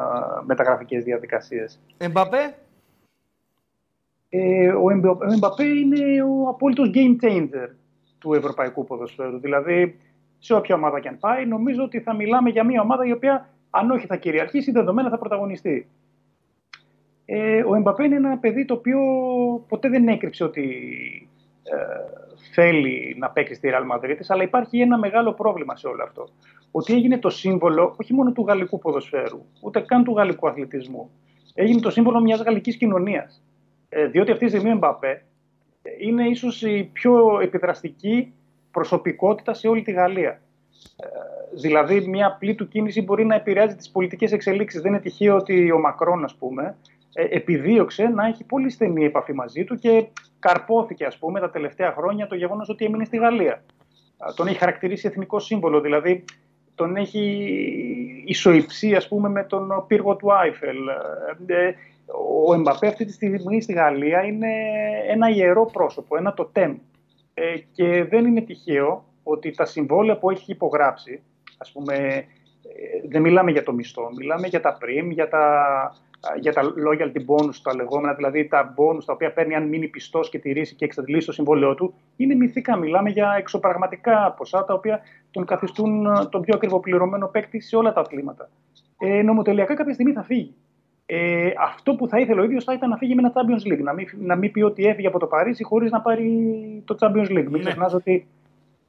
μεταγραφικές 0.45 1.03
διαδικασίες. 1.03 1.79
Εμπαπέ, 1.97 2.55
Ε, 4.29 4.69
ο 4.69 4.89
Εμπε- 4.89 5.21
ο 5.21 5.33
Εμπαπέ 5.33 5.63
είναι 5.63 6.23
ο 6.23 6.47
απόλυτος 6.49 6.91
game 6.93 7.25
changer 7.25 7.69
του 8.19 8.33
ευρωπαϊκού 8.33 8.85
ποδοσφαίρου. 8.85 9.39
Δηλαδή, 9.39 9.99
σε 10.39 10.53
όποια 10.53 10.75
ομάδα 10.75 10.99
και 10.99 11.07
αν 11.07 11.17
πάει, 11.19 11.45
νομίζω 11.45 11.83
ότι 11.83 11.99
θα 11.99 12.13
μιλάμε 12.15 12.49
για 12.49 12.63
μια 12.63 12.81
ομάδα 12.81 13.05
η 13.05 13.11
οποία, 13.11 13.49
αν 13.69 13.91
όχι 13.91 14.05
θα 14.05 14.15
κυριαρχήσει, 14.15 14.71
δεδομένα 14.71 15.09
θα 15.09 15.17
πρωταγωνιστεί. 15.17 15.89
Ε, 17.25 17.63
ο 17.63 17.75
Εμπαπέ 17.75 18.03
είναι 18.03 18.15
ένα 18.15 18.37
παιδί 18.37 18.65
το 18.65 18.73
οποίο 18.73 18.99
ποτέ 19.67 19.89
δεν 19.89 20.07
έκρυψε 20.07 20.43
ότι 20.43 20.63
ε, 21.63 21.75
θέλει 22.53 23.15
να 23.19 23.29
παίξει 23.29 23.53
στη 23.53 23.69
Real 23.71 23.95
Madrid, 23.95 24.15
αλλά 24.27 24.43
υπάρχει 24.43 24.79
ένα 24.79 24.97
μεγάλο 24.97 25.33
πρόβλημα 25.33 25.75
σε 25.75 25.87
όλο 25.87 26.03
αυτό. 26.03 26.27
Ότι 26.71 26.93
έγινε 26.93 27.17
το 27.17 27.29
σύμβολο 27.29 27.95
όχι 27.99 28.13
μόνο 28.13 28.31
του 28.31 28.45
γαλλικού 28.47 28.79
ποδοσφαίρου, 28.79 29.45
ούτε 29.61 29.79
καν 29.79 30.03
του 30.03 30.13
γαλλικού 30.15 30.47
αθλητισμού. 30.47 31.09
Έγινε 31.53 31.79
το 31.79 31.89
σύμβολο 31.89 32.21
μιας 32.21 32.41
γαλλικής 32.41 32.77
κοινωνίας. 32.77 33.43
Ε, 33.89 34.05
διότι 34.05 34.31
αυτή 34.31 34.43
τη 34.43 34.51
στιγμή 34.51 34.69
ο 34.69 34.73
Εμπαπέ 34.73 35.23
ε, 35.81 35.89
είναι 35.99 36.27
ίσως 36.27 36.61
η 36.61 36.89
πιο 36.93 37.39
επιδραστική 37.41 38.33
προσωπικότητα 38.71 39.53
σε 39.53 39.67
όλη 39.67 39.81
τη 39.81 39.91
Γαλλία. 39.91 40.41
Ε, 40.95 41.07
δηλαδή, 41.53 42.07
μια 42.07 42.27
απλή 42.27 42.55
του 42.55 42.67
κίνηση 42.67 43.01
μπορεί 43.01 43.25
να 43.25 43.35
επηρεάζει 43.35 43.75
τις 43.75 43.89
πολιτικές 43.89 44.31
εξελίξεις. 44.31 44.81
Δεν 44.81 44.91
είναι 44.91 45.01
τυχαίο 45.01 45.35
ότι 45.35 45.71
ο 45.71 45.79
Μακρόν, 45.79 46.23
ας 46.23 46.35
πούμε, 46.35 46.77
ε, 47.13 47.23
επιδίωξε 47.29 48.03
να 48.03 48.25
έχει 48.25 48.43
πολύ 48.43 48.69
στενή 48.69 49.05
επαφή 49.05 49.33
μαζί 49.33 49.63
του 49.63 49.75
και 49.75 50.07
καρπόθηκε, 50.39 51.05
ας 51.05 51.17
πούμε, 51.17 51.39
τα 51.39 51.49
τελευταία 51.49 51.91
χρόνια 51.91 52.27
το 52.27 52.35
γεγονός 52.35 52.69
ότι 52.69 52.85
έμεινε 52.85 53.05
στη 53.05 53.17
Γαλλία. 53.17 53.63
Α, 54.17 54.33
Τον 54.35 54.47
έχει 54.47 54.57
χαρακτηρίσει 54.57 55.07
εθνικό 55.07 55.39
σύμβολο, 55.39 55.81
δηλαδή 55.81 56.23
τον 56.75 56.95
έχει 56.95 57.23
ισοϊψεί, 58.25 58.95
ας 58.95 59.07
πούμε, 59.07 59.29
με 59.29 59.43
τον 59.43 59.83
πύργο 59.87 60.15
του 60.15 60.33
Άιφελ. 60.33 60.77
Ε, 62.09 62.17
ε, 62.17 62.49
Ο 62.49 62.53
Εμπαπέ 62.53 62.87
αυτή 62.87 63.05
τη 63.05 63.11
στιγμή 63.11 63.61
στη 63.61 63.73
Γαλλία 63.73 64.23
είναι 64.23 64.51
ένα 65.07 65.29
ιερό 65.29 65.65
πρόσωπο, 65.65 66.17
ένα 66.17 66.33
τοτέμ. 66.33 66.77
Ε, 67.33 67.57
και 67.71 68.03
δεν 68.03 68.25
είναι 68.25 68.41
τυχαίο 68.41 69.05
ότι 69.23 69.51
τα 69.51 69.65
συμβόλαια 69.65 70.17
που 70.17 70.29
έχει 70.29 70.51
υπογράψει, 70.51 71.21
ας 71.57 71.71
πούμε, 71.71 71.95
ε, 71.95 73.07
δεν 73.09 73.21
μιλάμε 73.21 73.51
για 73.51 73.63
το 73.63 73.73
μισθό, 73.73 74.09
μιλάμε 74.17 74.47
για 74.47 74.61
τα 74.61 74.77
πριμ, 74.79 75.09
για 75.09 75.27
τα, 75.27 75.95
για 76.39 76.53
τα 76.53 76.61
loyalty 76.61 77.19
bonus, 77.27 77.55
τα 77.63 77.75
λεγόμενα, 77.75 78.13
δηλαδή 78.13 78.47
τα 78.47 78.73
bonus 78.77 79.03
τα 79.05 79.13
οποία 79.13 79.33
παίρνει 79.33 79.55
αν 79.55 79.67
μείνει 79.67 79.87
πιστός 79.87 80.29
και 80.29 80.39
τηρήσει 80.39 80.75
και 80.75 80.85
εξαντλήσει 80.85 81.25
το 81.25 81.31
συμβόλαιό 81.31 81.75
του, 81.75 81.93
είναι 82.15 82.35
μυθικά. 82.35 82.75
Μιλάμε 82.75 83.09
για 83.09 83.35
εξωπραγματικά 83.37 84.33
ποσά 84.37 84.65
τα 84.65 84.73
οποία 84.73 85.01
τον 85.31 85.45
καθιστούν 85.45 86.05
ε, 86.05 86.25
τον 86.29 86.41
πιο 86.41 86.53
ακριβοπληρωμένο 86.55 87.27
παίκτη 87.27 87.59
σε 87.59 87.75
όλα 87.75 87.93
τα 87.93 88.01
αθλήματα. 88.01 88.49
Ε, 88.97 89.21
νομοτελειακά 89.21 89.73
κάποια 89.73 89.93
στιγμή 89.93 90.11
θα 90.11 90.23
φύγει. 90.23 90.55
Ε, 91.11 91.53
αυτό 91.59 91.95
που 91.95 92.07
θα 92.07 92.19
ήθελε 92.19 92.41
ο 92.41 92.43
ίδιος 92.43 92.63
θα 92.63 92.73
ήταν 92.73 92.89
να 92.89 92.97
φύγει 92.97 93.15
με 93.15 93.21
ένα 93.21 93.31
Champions 93.33 93.73
League. 93.73 93.83
Να 93.83 93.93
μην, 93.93 94.07
να 94.19 94.35
μην 94.35 94.51
πει 94.51 94.61
ότι 94.61 94.85
έφυγε 94.85 95.07
από 95.07 95.19
το 95.19 95.25
Παρίσι 95.25 95.63
χωρίς 95.63 95.91
να 95.91 96.01
πάρει 96.01 96.83
το 96.85 96.95
Champions 96.99 97.29
League. 97.29 97.47
Μην 97.49 97.59
ξεχνάς 97.59 97.93
ότι 97.93 98.27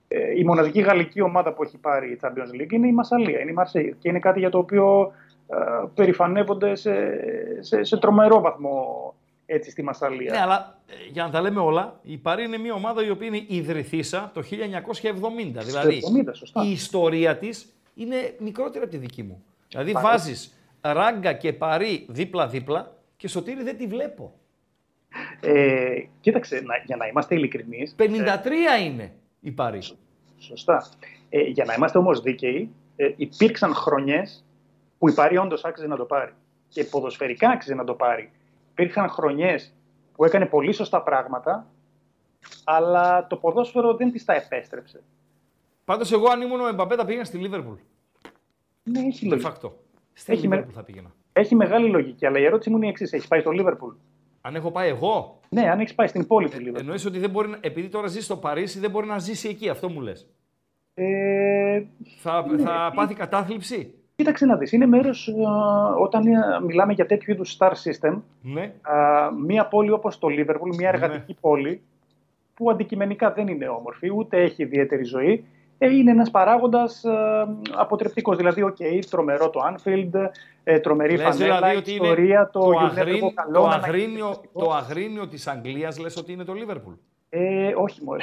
ε, 0.09 0.39
η 0.39 0.45
μοναδική 0.45 0.81
γαλλική 0.81 1.21
ομάδα 1.21 1.53
που 1.53 1.63
έχει 1.63 1.79
πάρει 1.79 2.11
η 2.11 2.19
Champions 2.23 2.61
League 2.61 2.73
είναι 2.73 2.87
η 2.87 2.93
Μασαλία, 2.93 3.41
είναι 3.41 3.51
η 3.51 3.55
Μαρσέη. 3.55 3.97
Και 3.99 4.09
είναι 4.09 4.19
κάτι 4.19 4.39
για 4.39 4.51
το 4.51 4.59
οποίο 4.59 5.13
ε, 5.47 5.57
περηφανεύονται 5.95 6.75
σε, 6.75 6.93
σε, 7.61 7.85
σε 7.85 7.97
τρομερό 7.97 8.41
βαθμό 8.41 9.15
έτσι 9.47 9.71
στη 9.71 9.83
Μασαλία. 9.83 10.33
Ναι, 10.33 10.41
αλλά 10.41 10.79
ε, 10.87 11.11
για 11.13 11.25
να 11.25 11.31
τα 11.31 11.41
λέμε 11.41 11.61
όλα, 11.61 12.01
η 12.03 12.17
Παρή 12.17 12.45
είναι 12.45 12.59
μια 12.59 12.75
ομάδα 12.75 13.05
η 13.05 13.11
οποία 13.11 13.27
είναι 13.27 13.45
ιδρυθήσα 13.47 14.31
το 14.35 14.41
1970. 14.41 15.65
Δηλαδή, 15.65 16.03
70, 16.27 16.31
σωστά. 16.33 16.65
η 16.65 16.71
ιστορία 16.71 17.37
της 17.37 17.73
είναι 17.95 18.35
μικρότερη 18.39 18.85
από 18.85 18.93
τη 18.93 18.99
δική 18.99 19.23
μου. 19.23 19.43
Δηλαδή, 19.69 19.93
βάζεις 19.93 20.55
ράγκα 20.81 21.33
και 21.33 21.53
Παρή 21.53 22.07
δίπλα-δίπλα 22.09 22.97
και 23.17 23.29
Σωτήρη 23.29 23.63
δεν 23.63 23.77
τη 23.77 23.87
βλέπω. 23.87 24.35
Ε, 25.41 26.03
κοίταξε, 26.21 26.61
να, 26.65 26.77
για 26.87 26.97
να 26.97 27.07
είμαστε 27.07 27.35
ειλικρινείς. 27.35 27.95
53 27.99 28.05
είναι 28.85 29.13
η 29.41 29.51
Παρή. 29.51 29.83
Σωστά. 30.39 30.87
Ε, 31.29 31.41
για 31.41 31.65
να 31.65 31.75
είμαστε 31.75 31.99
όμως 31.99 32.21
δίκαιοι, 32.21 32.71
ε, 32.97 33.13
υπήρξαν 33.17 33.75
χρονιές 33.75 34.45
που 34.99 35.09
η 35.09 35.13
Πάρη 35.13 35.37
όντως 35.37 35.65
άξιζε 35.65 35.89
να 35.89 35.97
το 35.97 36.05
πάρει. 36.05 36.33
Και 36.69 36.85
ποδοσφαιρικά 36.85 37.49
άξιζε 37.49 37.75
να 37.75 37.85
το 37.85 37.95
πάρει. 37.95 38.31
Υπήρχαν 38.71 39.09
χρονιές 39.09 39.75
που 40.17 40.25
έκανε 40.25 40.47
πολύ 40.47 40.73
σωστά 40.73 41.03
πράγματα, 41.03 41.67
αλλά 42.65 43.27
το 43.27 43.37
ποδόσφαιρο 43.37 43.95
δεν 43.95 44.13
της 44.13 44.25
τα 44.25 44.35
επέστρεψε. 44.35 45.03
Πάντως 45.85 46.13
εγώ 46.13 46.29
αν 46.29 46.41
ήμουν 46.41 46.61
ο 46.61 46.67
Εμπαπέ 46.67 46.95
θα 46.97 47.05
πήγαινα 47.05 47.25
στη 47.25 47.39
Λίβερπουλ. 47.39 47.75
Ναι, 48.83 49.01
έχει, 49.01 49.29
De 49.31 49.31
λογική. 49.31 49.71
Facto. 50.21 50.33
Στη 50.33 50.33
Έχει 50.33 50.49
με- 50.49 50.55
Λίβερπουλ 50.55 50.75
θα 50.81 50.85
πήγαινα. 50.85 51.11
έχει 51.33 51.55
μεγάλη 51.55 51.89
λογική, 51.91 52.27
αλλά 52.27 52.39
η 52.39 52.45
ερώτηση 52.45 52.71
μου 52.71 52.77
είναι 52.77 52.87
η 52.87 52.89
εξής: 52.89 53.13
Έχεις 53.13 53.29
πάει 53.29 53.41
στο 53.41 53.51
Λίβερπουλ. 53.51 53.95
Αν 54.41 54.55
έχω 54.55 54.71
πάει 54.71 54.89
εγώ, 54.89 55.39
Ναι, 55.49 55.71
αν 55.71 55.81
έχεις 55.81 55.95
πάει 55.95 56.07
στην 56.07 56.27
πόλη 56.27 56.49
του 56.49 56.57
Λίβερπουλ. 56.57 56.81
εννοείς 56.81 57.07
ότι 57.07 57.19
δεν 57.19 57.31
μπορεί, 57.31 57.49
να- 57.49 57.59
επειδή 57.61 57.89
τώρα 57.89 58.07
ζεις 58.07 58.25
στο 58.25 58.37
Παρίσι, 58.37 58.79
δεν 58.79 58.91
μπορεί 58.91 59.07
να 59.07 59.19
ζήσει 59.19 59.49
εκεί. 59.49 59.69
Αυτό 59.69 59.89
μου 59.89 60.01
λες. 60.01 60.29
Ε, 60.95 61.83
Θα, 62.19 62.47
Ναι, 62.51 62.63
θα 62.63 62.89
ε, 62.93 62.95
πάθει 62.95 63.15
κατάθλιψη; 63.15 63.95
κοίταξε 64.17 64.47
να 64.47 64.57
δεις, 64.57 64.73
είναι 64.73 64.87
μέρος, 64.87 65.29
ε, 65.29 65.33
όταν 66.01 66.27
ε, 66.27 66.61
μιλάμε 66.67 66.93
για 66.93 67.07
τέτοιου 67.07 67.33
είδους 67.33 67.57
star 67.59 67.71
system, 67.71 68.21
Ναι. 68.43 68.73
Α, 68.83 69.31
μία 69.47 69.67
πόλη 69.67 69.91
όπως 69.91 70.19
το 70.19 70.29
Λίβερπουλ, 70.29 70.71
μία 70.77 70.91
Ναι. 70.91 70.97
εργατική 70.99 71.37
πόλη, 71.41 71.81
που 72.55 72.71
αντικειμενικά 72.71 73.33
δεν 73.33 73.49
είναι 73.49 73.69
όμορφη, 73.69 74.11
ούτε 74.17 74.43
έχει 74.43 74.63
ιδιαίτερη 74.63 75.05
ζωή, 75.05 75.33
ε, 75.33 75.45
είναι 75.89 76.11
ένας 76.11 76.31
παράγοντας 76.31 77.05
ε, 77.05 77.11
αποτρεπτικός. 77.77 78.37
Δηλαδή, 78.37 78.63
οκ, 78.63 78.77
τρομερό 79.11 79.51
το 79.51 79.61
Anfield, 79.73 80.29
ε, 80.65 80.79
τρομερή 80.79 81.17
Λες 81.17 81.23
φανέλα, 81.37 81.57
δηλαδή 81.57 81.77
ότι 81.77 81.95
είναι 81.95 82.07
ιστορία, 82.07 82.51
το, 82.53 82.61
το, 82.61 82.71
You 82.71 82.75
Never 82.75 82.99
αγρίνιο, 82.99 83.27
Walk 83.27 83.49
Alone, 83.49 83.53
το, 83.53 83.61
ένα 83.65 83.75
αγρίνιο, 83.75 84.27
εκπληκτικό. 84.29 84.65
το 84.65 84.71
αγρίνιο 84.73 85.27
της 85.29 85.47
Αγγλίας 85.47 85.99
λες 85.99 86.17
ότι 86.17 86.33
είναι 86.33 86.45
το 86.45 86.53
Λίβερπουλ. 86.53 86.93
Ε, 87.29 87.73
όχι 87.77 88.05
μωρέ. 88.05 88.23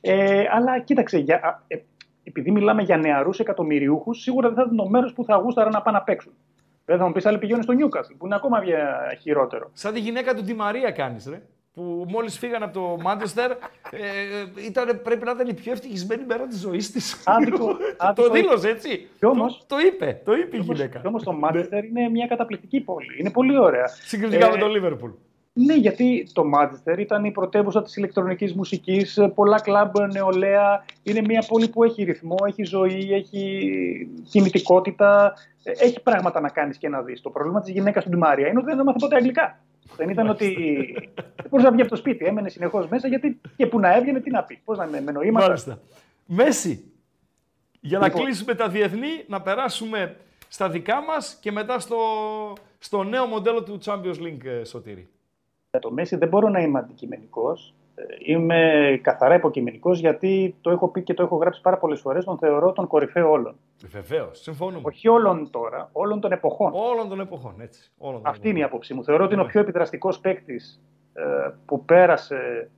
ε, 0.00 0.44
αλλά 0.52 0.80
κοίταξε, 0.80 1.18
για, 1.18 1.36
α, 1.42 1.58
ε, 1.66 1.76
επειδή 2.22 2.50
μιλάμε 2.50 2.82
για 2.82 2.96
νεαρούς 2.96 3.38
εκατομμυριούχους, 3.38 4.20
σίγουρα 4.20 4.48
δεν 4.48 4.56
θα 4.56 4.62
ήταν 4.62 4.76
το 4.76 4.88
μέρος 4.88 5.12
που 5.12 5.24
θα 5.24 5.36
γούσταρα 5.36 5.70
να 5.70 5.82
πάνε 5.82 5.98
να 5.98 6.04
παίξουν. 6.04 6.32
Δεν 6.84 6.98
θα 6.98 7.06
μου 7.06 7.12
πεις 7.12 7.26
άλλοι 7.26 7.38
πηγαίνουν 7.38 7.62
στο 7.62 7.74
Newcastle, 7.78 8.14
που 8.18 8.26
είναι 8.26 8.34
ακόμα 8.34 8.60
βια- 8.60 9.16
χειρότερο. 9.20 9.70
Σαν 9.72 9.94
τη 9.94 10.00
γυναίκα 10.00 10.34
του 10.34 10.42
Ντι 10.42 10.54
Μαρία 10.54 10.90
κάνεις 10.90 11.26
ρε. 11.26 11.42
Που 11.76 12.04
μόλις 12.08 12.38
φύγανε 12.38 12.64
από 12.64 12.74
το 12.74 12.96
Μάντσεστερ, 13.02 13.50
ε, 13.50 13.56
ήταν, 14.66 15.00
πρέπει 15.02 15.24
να 15.24 15.30
ήταν 15.30 15.48
η 15.48 15.54
πιο 15.54 15.72
ευτυχισμένη 15.72 16.24
μέρα 16.26 16.46
της 16.46 16.58
ζωής 16.58 16.90
της. 16.92 17.22
Άδικο, 17.24 17.66
το 17.66 17.76
άδικο. 17.96 18.30
δήλωσε 18.30 18.68
έτσι. 18.68 19.08
Κι 19.18 19.26
όμως- 19.26 19.64
το, 19.66 19.76
το 19.76 19.80
είπε, 19.86 20.20
το 20.24 20.32
είπε 20.32 20.56
η 20.56 20.60
γυναίκα. 20.60 21.02
Όμως 21.04 21.22
το 21.22 21.38
Manchester 21.44 21.84
είναι 21.88 22.08
μια 22.08 22.26
καταπληκτική 22.26 22.80
πόλη. 22.80 23.06
Είναι 23.18 23.30
πολύ 23.30 23.58
ωραία. 23.58 23.86
Συγκριτικά 23.86 24.46
Ε, 24.46 24.50
με 24.50 24.56
το 24.58 24.68
Λίβερπουλ. 24.68 25.10
Ναι, 25.52 25.74
γιατί 25.74 26.26
το 26.32 26.42
Manchester 26.56 26.98
ήταν 26.98 27.24
η 27.24 27.30
πρωτεύουσα 27.30 27.82
της 27.82 27.96
ηλεκτρονικής 27.96 28.54
μουσικής, 28.54 29.16
ε, 29.16 29.28
πολλά 29.28 29.60
κλαμπ 29.60 29.94
νεολαία. 30.12 30.84
Είναι 31.02 31.20
μια 31.20 31.44
πόλη 31.48 31.68
που 31.68 31.84
έχει 31.84 32.02
ρυθμό, 32.04 32.36
έχει 32.46 32.62
ζωή, 32.64 33.08
έχει 33.12 33.68
κινητικότητα. 34.30 35.34
ε, 35.62 35.70
Έχει 35.70 36.00
πράγματα 36.02 36.40
να 36.40 36.48
κάνεις 36.48 36.76
και 36.78 36.88
να 36.88 37.02
δεις. 37.02 37.20
Το 37.20 37.30
πρόβλημα 37.30 37.60
της 37.60 37.70
γυναίκας 37.72 38.04
του 38.04 38.10
Ντιμάρια 38.10 38.48
είναι 38.48 38.58
ότι 38.58 38.66
δεν 38.66 38.78
έμαθε 38.78 38.98
ποτέ 39.00 39.16
αγγλικά. 39.16 39.58
Δεν 39.96 40.08
ήταν 40.08 40.28
ότι 40.28 40.54
δεν 41.14 41.46
μπορούσε 41.50 41.68
να 41.68 41.72
βγει 41.72 41.80
από 41.80 41.90
το 41.90 41.96
σπίτι. 41.96 42.24
Έμενε 42.24 42.48
συνεχώς 42.48 42.88
μέσα 42.88 43.08
γιατί 43.08 43.40
και 43.56 43.66
που 43.66 43.80
να 43.80 43.94
έβγαινε, 43.96 44.20
τι 44.20 44.30
να 44.30 44.42
πει. 44.44 44.60
Πώς 44.64 44.78
να 44.78 44.84
είναι, 44.84 45.00
με 45.00 45.12
νοήματα. 45.12 45.46
Μάλιστα. 45.46 45.80
Μέση. 46.26 46.90
Για 47.80 47.98
να 47.98 48.06
Λοιπόν. 48.06 48.22
κλείσουμε 48.24 48.54
τα 48.54 48.68
διεθνή, 48.68 49.24
να 49.26 49.42
περάσουμε 49.42 50.16
στα 50.48 50.68
δικά 50.68 51.02
μας 51.02 51.38
και 51.40 51.52
μετά 51.52 51.78
στο, 51.78 51.96
στο 52.78 53.02
νέο 53.04 53.26
μοντέλο 53.26 53.62
του 53.62 53.78
Champions 53.84 54.20
League, 54.20 54.44
ε, 54.44 54.64
Σωτήρη. 54.64 55.08
με 55.70 55.78
το 55.78 55.90
Μέση 55.90 56.16
δεν 56.16 56.28
μπορώ 56.28 56.48
να 56.48 56.60
είμαι 56.60 56.78
αντικειμενικός. 56.78 57.74
Ε, 57.98 58.02
Είμαι 58.18 58.98
καθαρά 59.02 59.34
υποκειμενικός 59.34 59.98
γιατί 60.00 60.54
το 60.60 60.70
έχω 60.70 60.88
πει 60.88 61.02
και 61.02 61.14
το 61.14 61.22
έχω 61.22 61.36
γράψει 61.36 61.60
πάρα 61.60 61.78
πολλές 61.78 62.00
φορές, 62.00 62.24
τον 62.24 62.38
θεωρώ 62.38 62.72
τον 62.72 62.86
κορυφαίο 62.86 63.30
όλων. 63.30 63.56
Βεβαίως, 63.86 64.40
συμφωνούμε. 64.40 64.82
Όχι 64.84 65.08
όλων 65.08 65.50
τώρα, 65.50 65.88
όλων 65.92 66.20
των 66.20 66.32
εποχών. 66.32 66.72
Όλων 66.74 67.08
των 67.08 67.20
εποχών, 67.20 67.54
έτσι. 67.60 67.90
Όλων 67.98 68.22
των 68.22 68.30
Αυτή 68.30 68.48
είναι 68.48 68.58
η 68.58 68.60
εποχών. 68.60 68.74
άποψή 68.76 68.94
μου. 68.94 69.04
Θεωρώ 69.04 69.24
ότι 69.24 69.32
είναι 69.32 69.42
ο 69.42 69.44
Ναι. 69.44 69.50
πιο 69.50 69.60
επιδραστικός 69.60 70.18
παίκτης 70.20 70.80
που 71.66 71.84
πέρασε 71.84 72.70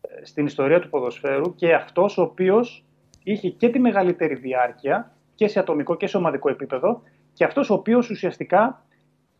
ε, 0.00 0.24
στην 0.24 0.46
ιστορία 0.46 0.80
του 0.80 0.88
ποδοσφαίρου 0.88 1.54
και 1.54 1.74
αυτός 1.74 2.18
ο 2.18 2.22
οποίος 2.22 2.84
είχε 3.22 3.48
και 3.48 3.68
τη 3.68 3.78
μεγαλύτερη 3.78 4.34
διάρκεια 4.34 5.12
και 5.34 5.48
σε 5.48 5.58
ατομικό 5.58 5.96
και 5.96 6.06
σε 6.06 6.16
ομαδικό 6.16 6.48
επίπεδο 6.50 7.02
και 7.32 7.44
αυτός 7.44 7.70
ο 7.70 7.74
οποίος 7.74 8.10
ουσιαστικά 8.10 8.84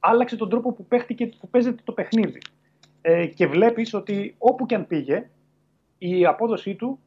άλλαξε 0.00 0.36
τον 0.36 0.48
τρόπο 0.48 0.72
που, 0.72 0.84
παίχτηκε, 0.86 1.26
που 1.40 1.48
παίζεται 1.48 1.80
το 1.84 1.92
παιχνίδι. 1.92 2.38
Ε, 3.08 3.26
και 3.26 3.46
βλέπεις 3.46 3.94
ότι 3.94 4.34
όπου 4.38 4.66
και 4.66 4.74
αν 4.74 4.86
πήγε, 4.86 5.30
η 5.98 6.26
απόδοσή 6.26 6.74
του 6.74 6.98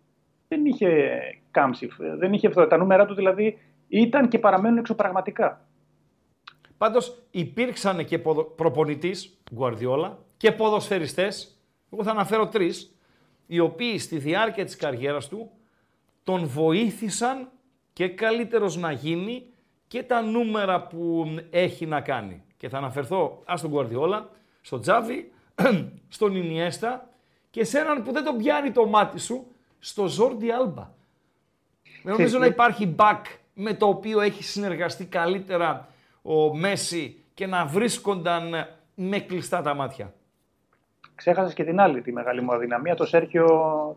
δεν 0.48 0.66
είχε 0.66 1.20
κάμψη, 1.52 1.90
ε, 2.00 2.16
δεν 2.16 2.34
είχε 2.34 2.50
φθορά. 2.50 2.68
Τα 2.68 2.78
νούμερα 2.78 3.06
του 3.06 3.14
δηλαδή 3.14 3.58
ήταν 3.88 4.28
και 4.28 4.40
παραμένουν 4.40 4.78
εξωπραγματικά. 4.78 5.66
Πάντως 6.78 7.24
υπήρξαν 7.32 8.06
και 8.06 8.20
ποδο... 8.20 8.44
προπονητής, 8.44 9.38
Γκουαρδιόλα, 9.54 10.18
και 10.38 10.52
ποδοσφαιριστές, 10.52 11.60
εγώ 11.92 12.04
θα 12.04 12.12
αναφέρω 12.12 12.48
τρεις, 12.48 12.96
οι 13.48 13.60
οποίοι 13.60 13.98
στη 13.98 14.18
διάρκεια 14.18 14.66
της 14.66 14.76
καριέρας 14.76 15.28
του 15.28 15.52
τον 16.24 16.46
βοήθησαν 16.46 17.50
και 17.94 18.08
καλύτερος 18.08 18.78
να 18.78 18.92
γίνει 18.92 19.46
και 19.88 20.04
τα 20.04 20.22
νούμερα 20.22 20.88
που 20.88 21.26
έχει 21.50 21.86
να 21.86 22.02
κάνει. 22.02 22.44
Και 22.58 22.70
θα 22.70 22.78
αναφερθώ 22.78 23.42
ας 23.46 23.62
τον 23.62 23.70
Γκουαρδιόλα, 23.70 24.30
στον 24.62 24.82
Τζάβι, 24.82 25.32
στον 26.16 26.36
Ινιέστα 26.36 27.08
και 27.50 27.64
σε 27.64 27.80
έναν 27.80 28.04
που 28.04 28.12
δεν 28.12 28.24
τον 28.24 28.38
πιάνει 28.38 28.72
το 28.72 28.86
μάτι 28.86 29.20
σου, 29.20 29.46
στο 29.80 30.08
Ζόρντι 30.08 30.52
Άλμπα. 30.52 30.90
Δεν 32.04 32.14
νομίζω 32.14 32.40
να 32.40 32.46
υπάρχει 32.46 32.96
back 32.98 33.22
με 33.54 33.74
το 33.74 33.88
οποίο 33.88 34.22
έχει 34.22 34.44
συνεργαστεί 34.44 35.06
καλύτερα 35.06 35.88
ο 36.22 36.56
Μέση 36.56 37.24
και 37.34 37.48
να 37.48 37.66
βρίσκονταν 37.66 38.54
με 38.96 39.20
κλειστά 39.20 39.62
τα 39.62 39.74
μάτια. 39.74 40.14
Ξέχασες 41.16 41.54
και 41.54 41.64
την 41.64 41.80
άλλη 41.80 42.02
τη 42.02 42.12
μεγάλη 42.12 42.42
μου 42.42 42.54
αδυναμία, 42.54 42.96
το 42.96 43.06
Σέρχιο, 43.06 43.48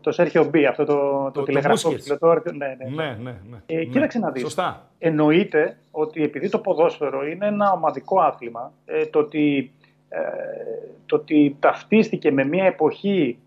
το 0.01 0.11
Σέρχιο 0.11 0.49
B, 0.53 0.57
αυτό 0.69 0.85
το, 0.85 1.23
το, 1.23 1.31
το 1.31 1.43
τηλεγραφικό 1.43 1.89
Busquets. 1.89 1.97
ψηλωτό. 1.97 2.27
Ναι, 2.33 2.51
ναι, 2.51 2.75
ναι. 2.77 2.95
Ναι, 2.95 3.17
ναι, 3.21 3.39
ναι. 3.49 3.57
Ε, 3.65 3.75
ναι. 3.75 3.83
κοίταξε 3.83 4.19
να 4.19 4.31
δεις. 4.31 4.41
Σωστά. 4.41 4.89
Εννοείται 4.99 5.77
ότι 5.91 6.23
επειδή 6.23 6.49
το 6.49 6.59
ποδόσφαιρο 6.59 7.25
είναι 7.27 7.47
ένα 7.47 7.71
ομαδικό 7.71 8.19
άθλημα, 8.19 8.73
ε, 8.85 9.05
το, 9.05 9.19
ότι, 9.19 9.71
ε, 9.81 9.82
το 11.05 11.15
ότι 11.15 11.57
ταυτίστηκε 11.59 12.31
με 12.31 12.45
μια 12.45 12.65
εποχή 12.65 13.37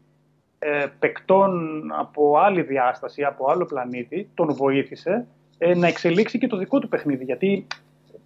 ε, 0.59 0.87
παικτών 0.99 1.83
από 1.99 2.39
άλλη 2.39 2.63
διάσταση, 2.63 3.25
από 3.25 3.51
άλλο 3.51 3.65
πλανήτη, 3.65 4.29
τον 4.35 4.55
βοήθησε 4.55 5.27
ε, 5.59 5.75
να 5.75 5.87
εξελίξει 5.87 6.39
και 6.39 6.47
το 6.47 6.57
δικό 6.57 6.79
του 6.79 6.89
παιχνίδι. 6.89 7.25
Γιατί 7.25 7.67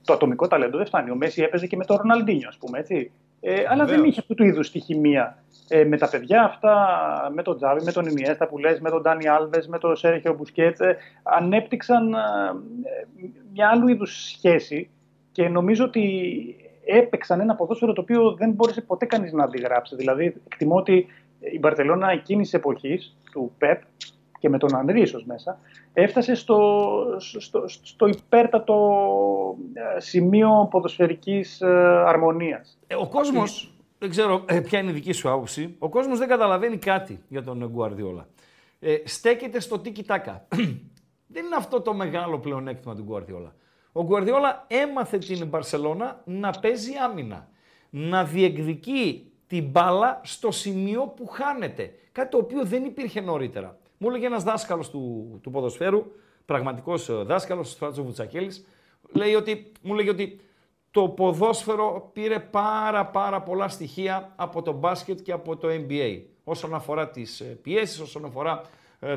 το 0.04 0.12
ατομικό 0.12 0.46
ταλέντο 0.46 0.76
δεν 0.76 0.86
φτάνει. 0.86 1.10
Ο 1.10 1.14
Μέση 1.14 1.42
έπαιζε 1.42 1.66
και 1.66 1.76
με 1.76 1.84
τον 1.84 1.96
Ροναλντίνιο, 1.96 2.48
ας 2.48 2.56
πούμε, 2.56 2.78
έτσι. 2.78 3.10
Ε, 3.40 3.64
αλλά 3.68 3.84
δεν 3.84 3.94
Βεβαίως. 3.94 4.08
είχε 4.08 4.20
αυτού 4.20 4.34
του 4.34 4.44
είδους 4.44 4.70
τη 4.70 4.80
χημεία. 4.80 5.42
Ε, 5.68 5.84
με 5.84 5.96
τα 5.96 6.08
παιδιά 6.08 6.44
αυτά, 6.44 6.76
με 7.34 7.42
τον 7.42 7.56
Τζάβι, 7.56 7.84
με 7.84 7.92
τον 7.92 8.06
Ινιέστα 8.06 8.48
που 8.48 8.58
λες, 8.58 8.80
με 8.80 8.90
τον 8.90 9.02
Ντάνι 9.02 9.28
Άλβες, 9.28 9.68
με 9.68 9.78
τον 9.78 9.96
Σέρχιο 9.96 10.34
Μπουσκέτς, 10.34 10.80
ε, 10.80 10.96
ανέπτυξαν 11.22 12.12
ε, 12.12 12.18
μια 13.52 13.68
άλλου 13.68 13.88
είδους 13.88 14.30
σχέση 14.30 14.90
και 15.32 15.48
νομίζω 15.48 15.84
ότι 15.84 16.02
έπαιξαν 16.96 17.40
ένα 17.40 17.54
ποδόσφαιρο 17.54 17.92
το 17.92 18.00
οποίο 18.00 18.32
δεν 18.32 18.50
μπόρεσε 18.50 18.80
ποτέ 18.80 19.06
κανείς 19.06 19.32
να 19.32 19.44
αντιγράψει. 19.44 19.96
Δηλαδή, 19.96 20.24
εκτιμώ 20.46 20.76
ότι 20.76 21.06
η 21.52 21.58
Μπαρσελόνα 21.58 22.10
εκείνης 22.10 22.50
της 22.50 22.58
εποχής 22.58 23.16
του 23.32 23.52
ΠΕΠ 23.58 23.82
και 24.38 24.48
με 24.48 24.58
τον 24.58 24.76
Ανρί 24.76 25.00
ίσως 25.00 25.24
μέσα, 25.24 25.58
έφτασε 25.92 26.34
στο, 26.34 26.80
στο, 27.18 27.64
στο 27.66 28.06
υπέρτατο 28.06 28.76
ε, 29.72 30.00
σημείο 30.00 30.68
ποδοσφαιρικής 30.70 31.60
ε, 31.60 31.68
αρμονίας. 32.06 32.78
Ε, 32.86 32.94
ο 32.94 33.08
κόσμος, 33.08 33.74
δεν 33.98 34.10
ξέρω 34.10 34.44
ε, 34.46 34.60
ποια 34.60 34.78
είναι 34.78 34.90
η 34.90 34.94
δική 34.94 35.12
σου 35.12 35.30
άποψη, 35.30 35.76
ο 35.78 35.88
κόσμος 35.88 36.18
δεν 36.18 36.28
καταλαβαίνει 36.28 36.76
κάτι 36.76 37.22
για 37.28 37.42
τον 37.42 37.68
Γκουαρδιόλα. 37.72 38.28
Ε, 38.80 38.96
στέκεται 39.04 39.60
στο 39.60 39.78
τίκι 39.78 40.02
τάκα. 40.02 40.46
δεν 41.34 41.44
είναι 41.44 41.56
αυτό 41.56 41.80
το 41.80 41.94
μεγάλο 41.94 42.38
πλεονέκτημα 42.38 42.94
του 42.94 43.02
Γκουαρδιόλα. 43.02 43.54
Ο 43.92 44.04
Γκουαρδιόλα 44.04 44.64
έμαθε 44.68 45.18
την 45.18 45.46
Μπαρσελόνα 45.46 46.22
να 46.24 46.50
παίζει 46.50 46.92
άμυνα. 47.04 47.48
Να 47.90 48.24
διεκδικεί 48.24 49.32
την 49.46 49.64
μπάλα 49.64 50.20
στο 50.24 50.50
σημείο 50.50 51.02
που 51.02 51.26
χάνεται. 51.26 51.94
Κάτι 52.12 52.30
το 52.30 52.38
οποίο 52.38 52.64
δεν 52.64 52.84
υπήρχε 52.84 53.20
νωρίτερα. 53.20 53.78
Μου 53.98 54.08
έλεγε 54.08 54.26
ένας 54.26 54.42
δάσκαλος 54.42 54.90
του, 54.90 55.38
του 55.42 55.50
ποδοσφαίρου, 55.50 56.12
πραγματικός 56.44 57.24
δάσκαλος, 57.26 57.72
ο 57.72 57.76
Φράτσο 57.76 58.02
Βουτσακέλης, 58.02 58.66
λέει 59.12 59.34
ότι, 59.34 59.72
μου 59.82 59.94
λέγει 59.94 60.08
ότι 60.08 60.40
το 60.90 61.08
ποδόσφαιρο 61.08 62.10
πήρε 62.12 62.38
πάρα 62.40 63.06
πάρα 63.06 63.42
πολλά 63.42 63.68
στοιχεία 63.68 64.32
από 64.36 64.62
το 64.62 64.72
μπάσκετ 64.72 65.20
και 65.20 65.32
από 65.32 65.56
το 65.56 65.68
NBA. 65.70 66.20
Όσον 66.44 66.74
αφορά 66.74 67.10
τις 67.10 67.40
ε, 67.40 67.44
πιέσεις, 67.44 68.00
όσον 68.00 68.24
αφορά 68.24 68.60
ε, 68.60 68.66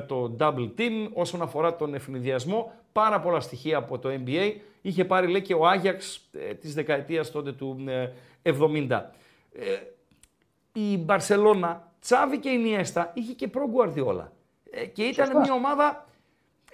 το 0.07 0.35
double 0.39 0.71
team, 0.77 1.09
όσον 1.13 1.41
αφορά 1.41 1.75
τον 1.75 1.93
ευνηδιασμό, 1.93 2.71
πάρα 2.91 3.19
πολλά 3.19 3.39
στοιχεία 3.39 3.77
από 3.77 3.99
το 3.99 4.09
NBA. 4.25 4.55
Είχε 4.81 5.05
πάρει 5.05 5.27
λέει 5.27 5.41
και 5.41 5.53
ο 5.53 5.67
Άγιαξ 5.67 6.29
ε, 6.31 6.53
της 6.53 6.73
δεκαετίας 6.73 7.31
τότε 7.31 7.51
του 7.51 7.83
ε, 7.87 8.11
70. 8.43 9.01
Ε, 9.53 9.79
η 10.73 10.97
Μπαρσελώνα, 10.97 11.91
Τσάβη 11.99 12.39
και 12.39 12.49
η 12.49 12.57
Νιέστα, 12.57 13.11
είχε 13.13 13.33
και 13.33 13.47
προ 13.47 13.67
Γκουαρδιόλα. 13.69 14.31
Ε, 14.71 14.85
και 14.85 15.03
ήταν 15.03 15.25
Σωστά. 15.25 15.39
μια 15.41 15.53
ομάδα, 15.53 16.05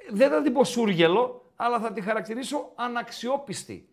δεν 0.10 0.30
θα 0.30 0.42
την 0.42 0.54
πω 0.54 0.64
σούργελο, 0.64 1.46
αλλά 1.56 1.80
θα 1.80 1.92
τη 1.94 2.02
χαρακτηρίσω 2.02 2.72
αναξιόπιστη. 2.76 3.88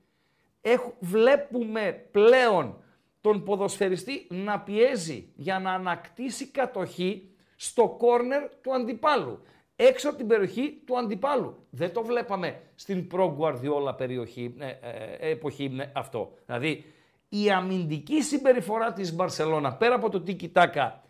Έχ- 0.61 0.93
βλέπουμε 1.01 2.07
πλέον 2.11 2.83
τον 3.21 3.43
ποδοσφαιριστή 3.45 4.27
να 4.31 4.61
πιέζει 4.61 5.29
για 5.35 5.59
να 5.59 5.73
ανακτήσει 5.73 6.47
κατοχή 6.47 7.31
στο 7.57 7.89
κόρνερ 7.99 8.43
του 8.61 8.75
αντιπάλου. 8.75 9.41
Έξω 9.77 10.09
από 10.09 10.19
την 10.19 10.27
περιοχή 10.27 10.83
του 10.87 10.99
αντιπάλου. 10.99 11.57
Δεν 11.71 11.93
το 11.93 12.03
βλέπαμε 12.03 12.61
στην 12.75 13.07
προ-Γκουαρδιόλα 13.07 13.95
περιοχή, 13.95 14.55
ε, 14.59 14.67
ε, 14.67 15.31
εποχή 15.31 15.77
ε, 15.79 15.91
αυτό. 15.93 16.33
Δηλαδή, 16.47 16.85
η 17.29 17.51
αμυντική 17.51 18.23
συμπεριφορά 18.23 18.93
της 18.93 19.15
Μπαρσελώνα, 19.15 19.75
πέρα 19.75 19.95
από 19.95 20.11
το 20.11 20.21
τίκι 20.21 20.49
τάκα, 20.49 21.03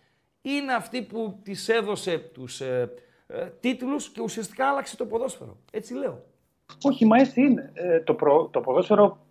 είναι 0.43 0.75
αυτή 0.75 1.03
που 1.03 1.41
της 1.43 1.69
έδωσε 1.69 2.19
τους 2.19 2.61
ε, 2.61 2.93
ε, 3.27 3.47
τίτλους 3.61 4.09
και 4.09 4.21
ουσιαστικά 4.21 4.69
άλλαξε 4.69 4.97
το 4.97 5.07
ποδόσφαιρο. 5.07 5.57
Έτσι 5.71 5.95
λέω. 5.95 6.25
Όχι, 6.83 7.07
μα 7.07 7.17
έτσι 7.19 7.41
είναι. 7.41 7.71
Ε, 7.75 8.01
το, 8.01 8.15
προ, 8.15 8.49
το 8.53 8.61
ποδόσφαιρο 8.61 9.27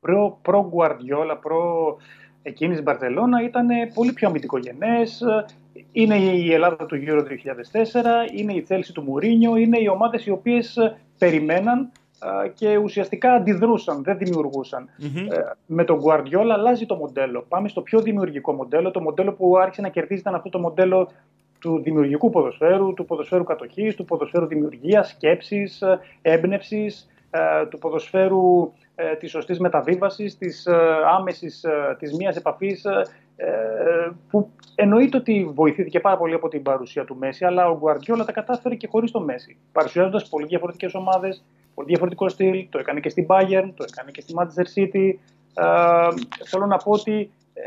προ, 0.00 0.38
προ 0.42 0.72
Guardiola, 0.74 1.38
προ 1.40 1.96
εκείνης 2.46 2.82
Μπαρσελόνα 2.82 3.42
ήταν 3.42 3.66
πολύ 3.94 4.12
πιο 4.12 4.28
αμυντικογενές. 4.28 5.22
Είναι 5.92 6.16
η 6.16 6.52
Ελλάδα 6.52 6.86
του 6.86 7.02
Euro 7.06 7.20
2004, 7.20 7.24
είναι 8.34 8.52
η 8.52 8.66
Chelsea 8.68 8.90
του 8.94 9.02
Μουρίνιο, 9.02 9.56
είναι 9.56 9.78
οι 9.78 9.88
ομάδες 9.88 10.26
οι 10.26 10.30
οποίες 10.30 10.76
ε, 10.76 10.96
περιμέναν 11.18 11.90
ε, 12.44 12.48
και 12.48 12.76
ουσιαστικά 12.76 13.32
αντιδρούσαν, 13.32 14.02
δεν 14.02 14.18
δημιουργούσαν. 14.18 14.88
Ε, 15.30 15.38
με 15.66 15.84
τον 15.84 16.00
Guardiola 16.04 16.50
αλλάζει 16.52 16.86
το 16.86 16.94
μοντέλο. 16.94 17.44
Πάμε 17.48 17.68
στο 17.68 17.80
πιο 17.80 18.00
δημιουργικό 18.00 18.52
μοντέλο. 18.52 18.90
Το 18.90 19.00
μοντέλο 19.00 19.32
που 19.32 19.58
άρχισε 19.58 19.80
να 19.80 19.88
κερδίζει 19.88 20.20
ήταν 20.20 20.34
αυτό 20.34 20.48
το 20.48 20.58
μοντέλο 20.58 21.08
του 21.58 21.80
δημιουργικού 21.82 22.30
ποδοσφαίρου, 22.30 22.94
του 22.94 23.04
ποδοσφαίρου 23.04 23.44
κατοχής, 23.44 23.94
του 23.94 24.04
ποδοσφαίρου 24.04 24.46
δημιουργίας, 24.46 25.08
σκέψης, 25.08 25.82
ε, 25.82 25.98
έμπνευσης, 26.22 27.08
ε, 27.30 27.66
του 27.66 27.78
ποδοσφαίρου 27.78 28.72
ε, 28.98 29.14
της 29.16 29.30
σωστής 29.30 29.58
μεταβίβασης, 29.58 30.38
της 30.38 30.66
ε, 30.66 30.76
άμεσης, 31.18 31.64
ε, 31.64 31.96
της 31.98 32.12
μίας 32.16 32.36
επαφής, 32.36 32.84
ε, 32.84 33.02
ε, 33.36 34.10
που 34.30 34.50
εννοείται 34.74 35.16
ότι 35.16 35.50
βοηθήθηκε 35.54 36.00
πάρα 36.00 36.16
πολύ 36.16 36.34
από 36.34 36.48
την 36.48 36.62
παρουσία 36.62 37.04
του 37.04 37.16
Μέση, 37.16 37.44
αλλά 37.44 37.68
ο 37.68 37.76
Γκουαρδιόλα 37.78 38.24
τα 38.24 38.32
κατάφερε 38.32 38.74
και 38.74 38.86
χωρίς 38.86 39.10
το 39.10 39.20
Μέση, 39.20 39.56
παρουσιάζοντας 39.72 40.28
πολύ 40.28 40.46
διαφορετικές 40.46 40.94
ομάδες, 40.94 41.44
πολύ 41.74 41.88
διαφορετικό 41.88 42.28
στυλ, 42.28 42.66
το 42.70 42.78
έκανε 42.78 43.00
και 43.00 43.08
στην 43.08 43.26
Bayern, 43.28 43.70
το 43.76 43.84
έκανε 43.92 44.10
και 44.10 44.20
στη 44.20 44.34
Manchester 44.36 44.78
City. 44.78 45.14
Ε, 45.54 46.08
θέλω 46.44 46.66
να 46.66 46.76
πω 46.76 46.90
ότι 46.90 47.30
ε, 47.54 47.62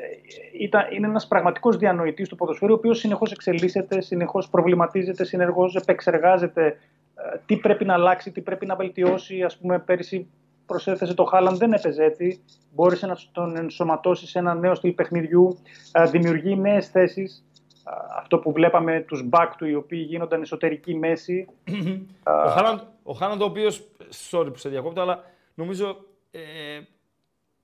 ήταν, 0.59 0.81
είναι 0.91 1.07
ένας 1.07 1.27
πραγματικός 1.27 1.77
διανοητής 1.77 2.29
του 2.29 2.35
ποδοσφαίρου, 2.35 2.73
ο 2.73 2.75
οποίος 2.75 2.99
συνεχώς 2.99 3.31
εξελίσσεται, 3.31 4.01
συνεχώς 4.01 4.49
προβληματίζεται, 4.49 5.23
συνεχώς 5.23 5.75
επεξεργάζεται 5.75 6.65
ε, 6.65 7.37
τι 7.45 7.57
πρέπει 7.57 7.85
να 7.85 7.93
αλλάξει, 7.93 8.31
τι 8.31 8.41
πρέπει 8.41 8.65
να 8.65 8.75
βελτιώσει. 8.75 9.43
Ας 9.43 9.57
πούμε, 9.57 9.79
πέρυσι 9.79 10.27
προσέθεσε 10.69 11.13
το 11.13 11.23
Χάλαν, 11.23 11.57
δεν 11.57 11.73
έπαιζε 11.73 12.03
έτσι. 12.03 12.43
Μπόρεσε 12.73 13.07
να 13.07 13.17
τον 13.31 13.57
ενσωματώσει 13.57 14.27
σε 14.27 14.39
ένα 14.39 14.53
νέο 14.53 14.75
στυλ 14.75 14.91
παιχνιδιού, 14.91 15.59
ε, 15.91 16.05
δημιουργεί 16.05 16.55
νέες 16.55 16.87
θέσεις. 16.87 17.45
Ε, 17.87 17.91
Αυτό 18.17 18.37
που 18.37 18.51
βλέπαμε 18.51 19.01
τους 19.07 19.23
μπακ 19.23 19.55
του, 19.55 19.65
οι 19.65 19.75
οποίοι 19.75 20.05
γίνονταν 20.07 20.41
εσωτερική 20.41 20.95
μέση. 20.95 21.47
Ο 22.45 22.49
Χάλαντ, 22.49 22.79
ο 23.03 23.13
Χάλαντ 23.13 23.41
ο 23.41 23.45
οποίος, 23.45 23.87
sorry 24.31 24.49
που 24.51 24.57
σε 24.57 24.69
διακόπτω, 24.69 25.01
αλλά 25.01 25.23
νομίζω 25.53 25.97
ε, 26.31 26.39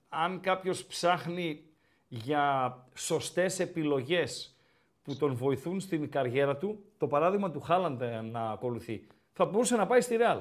αν 0.08 0.40
κάποιος 0.40 0.84
ψάχνει 0.84 1.60
για 2.08 2.76
σωστές 2.94 3.60
επιλογές 3.60 4.56
που 5.02 5.16
τον 5.16 5.34
βοηθούν 5.34 5.80
στην 5.80 6.10
καριέρα 6.10 6.56
του, 6.56 6.84
το 6.98 7.06
παράδειγμα 7.06 7.50
του 7.50 7.60
Χάλαντ 7.60 8.00
ε, 8.00 8.20
να 8.20 8.40
ακολουθεί. 8.50 9.06
Θα 9.32 9.44
μπορούσε 9.44 9.76
να 9.76 9.86
πάει 9.86 10.00
στη 10.00 10.16
Ρεάλ. 10.16 10.38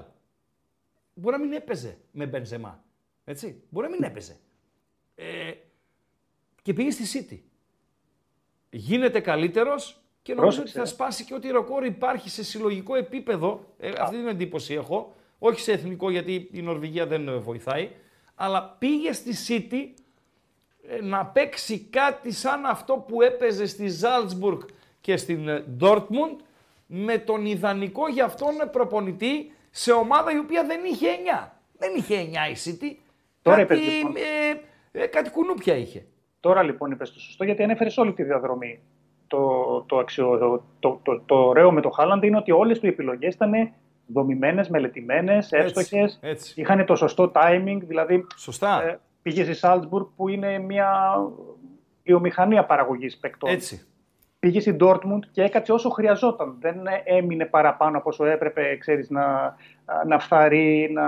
Μπορεί 1.17 1.37
να 1.37 1.43
μην 1.43 1.53
έπαιζε 1.53 1.97
με 2.11 2.25
Μπενζεμά. 2.25 2.83
Έτσι. 3.23 3.63
Μπορεί 3.69 3.87
να 3.87 3.93
μην 3.93 4.03
έπαιζε. 4.03 4.37
Ε, 5.15 5.51
και 6.61 6.73
πήγε 6.73 6.91
στη 6.91 7.27
City. 7.29 7.39
Γίνεται 8.69 9.19
καλύτερος 9.19 10.01
και 10.21 10.33
νομίζω 10.33 10.55
Πρόσεξε. 10.57 10.79
ότι 10.79 10.89
θα 10.89 10.95
σπάσει 10.95 11.23
και 11.23 11.33
ότι 11.33 11.51
ρεκόρ 11.51 11.85
υπάρχει 11.85 12.29
σε 12.29 12.43
συλλογικό 12.43 12.95
επίπεδο. 12.95 13.73
Ε, 13.77 13.91
αυτή 13.99 14.15
την 14.15 14.27
εντύπωση 14.27 14.73
έχω. 14.73 15.15
Όχι 15.39 15.59
σε 15.59 15.71
εθνικό 15.71 16.09
γιατί 16.09 16.49
η 16.51 16.61
Νορβηγία 16.61 17.07
δεν 17.07 17.27
ε, 17.27 17.37
βοηθάει. 17.37 17.91
Αλλά 18.35 18.75
πήγε 18.79 19.11
στη 19.13 19.31
City 19.47 20.01
ε, 20.87 21.01
να 21.01 21.25
παίξει 21.25 21.79
κάτι 21.79 22.31
σαν 22.31 22.65
αυτό 22.65 22.93
που 22.93 23.21
έπαιζε 23.21 23.65
στη 23.65 23.87
Ζάλτσμπουργκ 23.87 24.59
και 25.01 25.17
στην 25.17 25.47
ε, 25.47 25.65
Dortmund 25.79 26.35
με 26.87 27.17
τον 27.17 27.45
ιδανικό 27.45 28.07
για 28.07 28.25
αυτόν 28.25 28.53
προπονητή 28.71 29.51
σε 29.77 29.91
ομάδα 29.91 30.31
η 30.31 30.37
οποία 30.37 30.63
δεν 30.65 30.79
είχε 30.85 31.07
9. 31.43 31.47
Δεν 31.77 31.91
είχε 31.95 32.15
9 32.15 32.51
η 32.51 32.55
City. 32.65 32.95
Τώρα 33.41 33.57
κάτι, 33.57 33.73
είπες, 33.73 33.93
λοιπόν. 33.93 34.15
ε, 34.91 35.01
ε, 35.03 35.07
κάτι 35.07 35.29
κουνούπια 35.29 35.75
είχε. 35.75 36.05
Τώρα 36.39 36.63
λοιπόν 36.63 36.91
είπες 36.91 37.13
το 37.13 37.19
σωστό, 37.19 37.43
γιατί 37.43 37.63
ανέφερες 37.63 37.97
όλη 37.97 38.13
τη 38.13 38.23
διαδρομή. 38.23 38.79
Το, 39.27 39.81
το, 39.87 39.97
αξιο, 39.97 40.37
το, 40.37 40.63
το, 40.79 40.99
το, 41.03 41.21
το 41.25 41.35
ωραίο 41.35 41.71
με 41.71 41.81
το 41.81 41.89
Χάλαντ 41.89 42.23
είναι 42.23 42.37
ότι 42.37 42.51
όλες 42.51 42.79
του 42.79 42.85
οι 42.85 42.89
επιλογές 42.89 43.33
ήταν 43.33 43.71
δομημένες, 44.05 44.69
μελετημένες, 44.69 45.51
εύστοχες. 45.51 46.19
έτσι. 46.21 46.61
Είχαν 46.61 46.85
το 46.85 46.95
σωστό 46.95 47.31
timing. 47.35 47.77
Δηλαδή, 47.81 48.27
Σωστά. 48.35 48.83
ε, 48.83 48.99
πήγες 49.21 49.45
στη 49.45 49.55
Σάλτσμπουργκ 49.55 50.05
που 50.15 50.27
είναι 50.27 50.59
μια 50.59 51.19
βιομηχανία 52.03 52.65
παραγωγής 52.65 53.17
παικτών. 53.17 53.49
Έτσι. 53.49 53.85
Πήγε 54.45 54.59
στην 54.59 54.77
Dortmund 54.79 55.19
και 55.31 55.43
έκατσε 55.43 55.71
όσο 55.71 55.89
χρειαζόταν. 55.89 56.55
Δεν 56.59 56.75
έμεινε 57.03 57.45
παραπάνω 57.45 57.97
από 57.97 58.09
όσο 58.09 58.25
έπρεπε, 58.25 58.77
ξέρεις, 58.79 59.09
να, 59.09 59.55
να 60.07 60.19
φθαρεί, 60.19 60.89
να, 60.93 61.07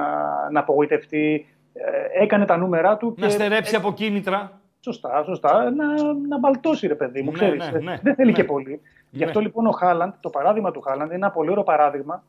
να 0.51 0.59
απογοητευτεί. 0.59 1.47
Ε, 1.73 2.23
Έκανε 2.23 2.45
τα 2.45 2.57
νούμερά 2.57 2.97
του. 2.97 3.13
Να 3.17 3.25
και- 3.27 3.31
στερέψει 3.33 3.75
από 3.75 3.93
κίνητρα. 3.93 4.61
Σωστά, 4.79 5.23
σωστά. 5.23 5.71
Να, 5.71 5.85
να 6.27 6.39
μπαλτώσει, 6.39 6.87
ρε 6.87 6.95
παιδί 6.95 7.21
μου. 7.21 7.31
Ναι, 7.31 7.37
ξέρεις. 7.37 7.69
ναι, 7.71 7.79
ναι, 7.79 7.99
Δεν 8.03 8.15
θέλει 8.15 8.29
ναι. 8.31 8.37
και 8.37 8.43
πολύ. 8.43 8.81
Γι' 9.09 9.23
αυτό 9.23 9.39
Ναι. 9.39 9.45
λοιπόν 9.45 9.65
ο 9.67 9.71
Χάλαντ, 9.71 10.13
το 10.19 10.29
παράδειγμα 10.29 10.71
του 10.71 10.81
Χάλαντ, 10.81 11.05
είναι 11.05 11.15
ένα 11.15 11.31
πολύ 11.31 11.49
ωραίο 11.51 11.63
παράδειγμα 11.63 12.23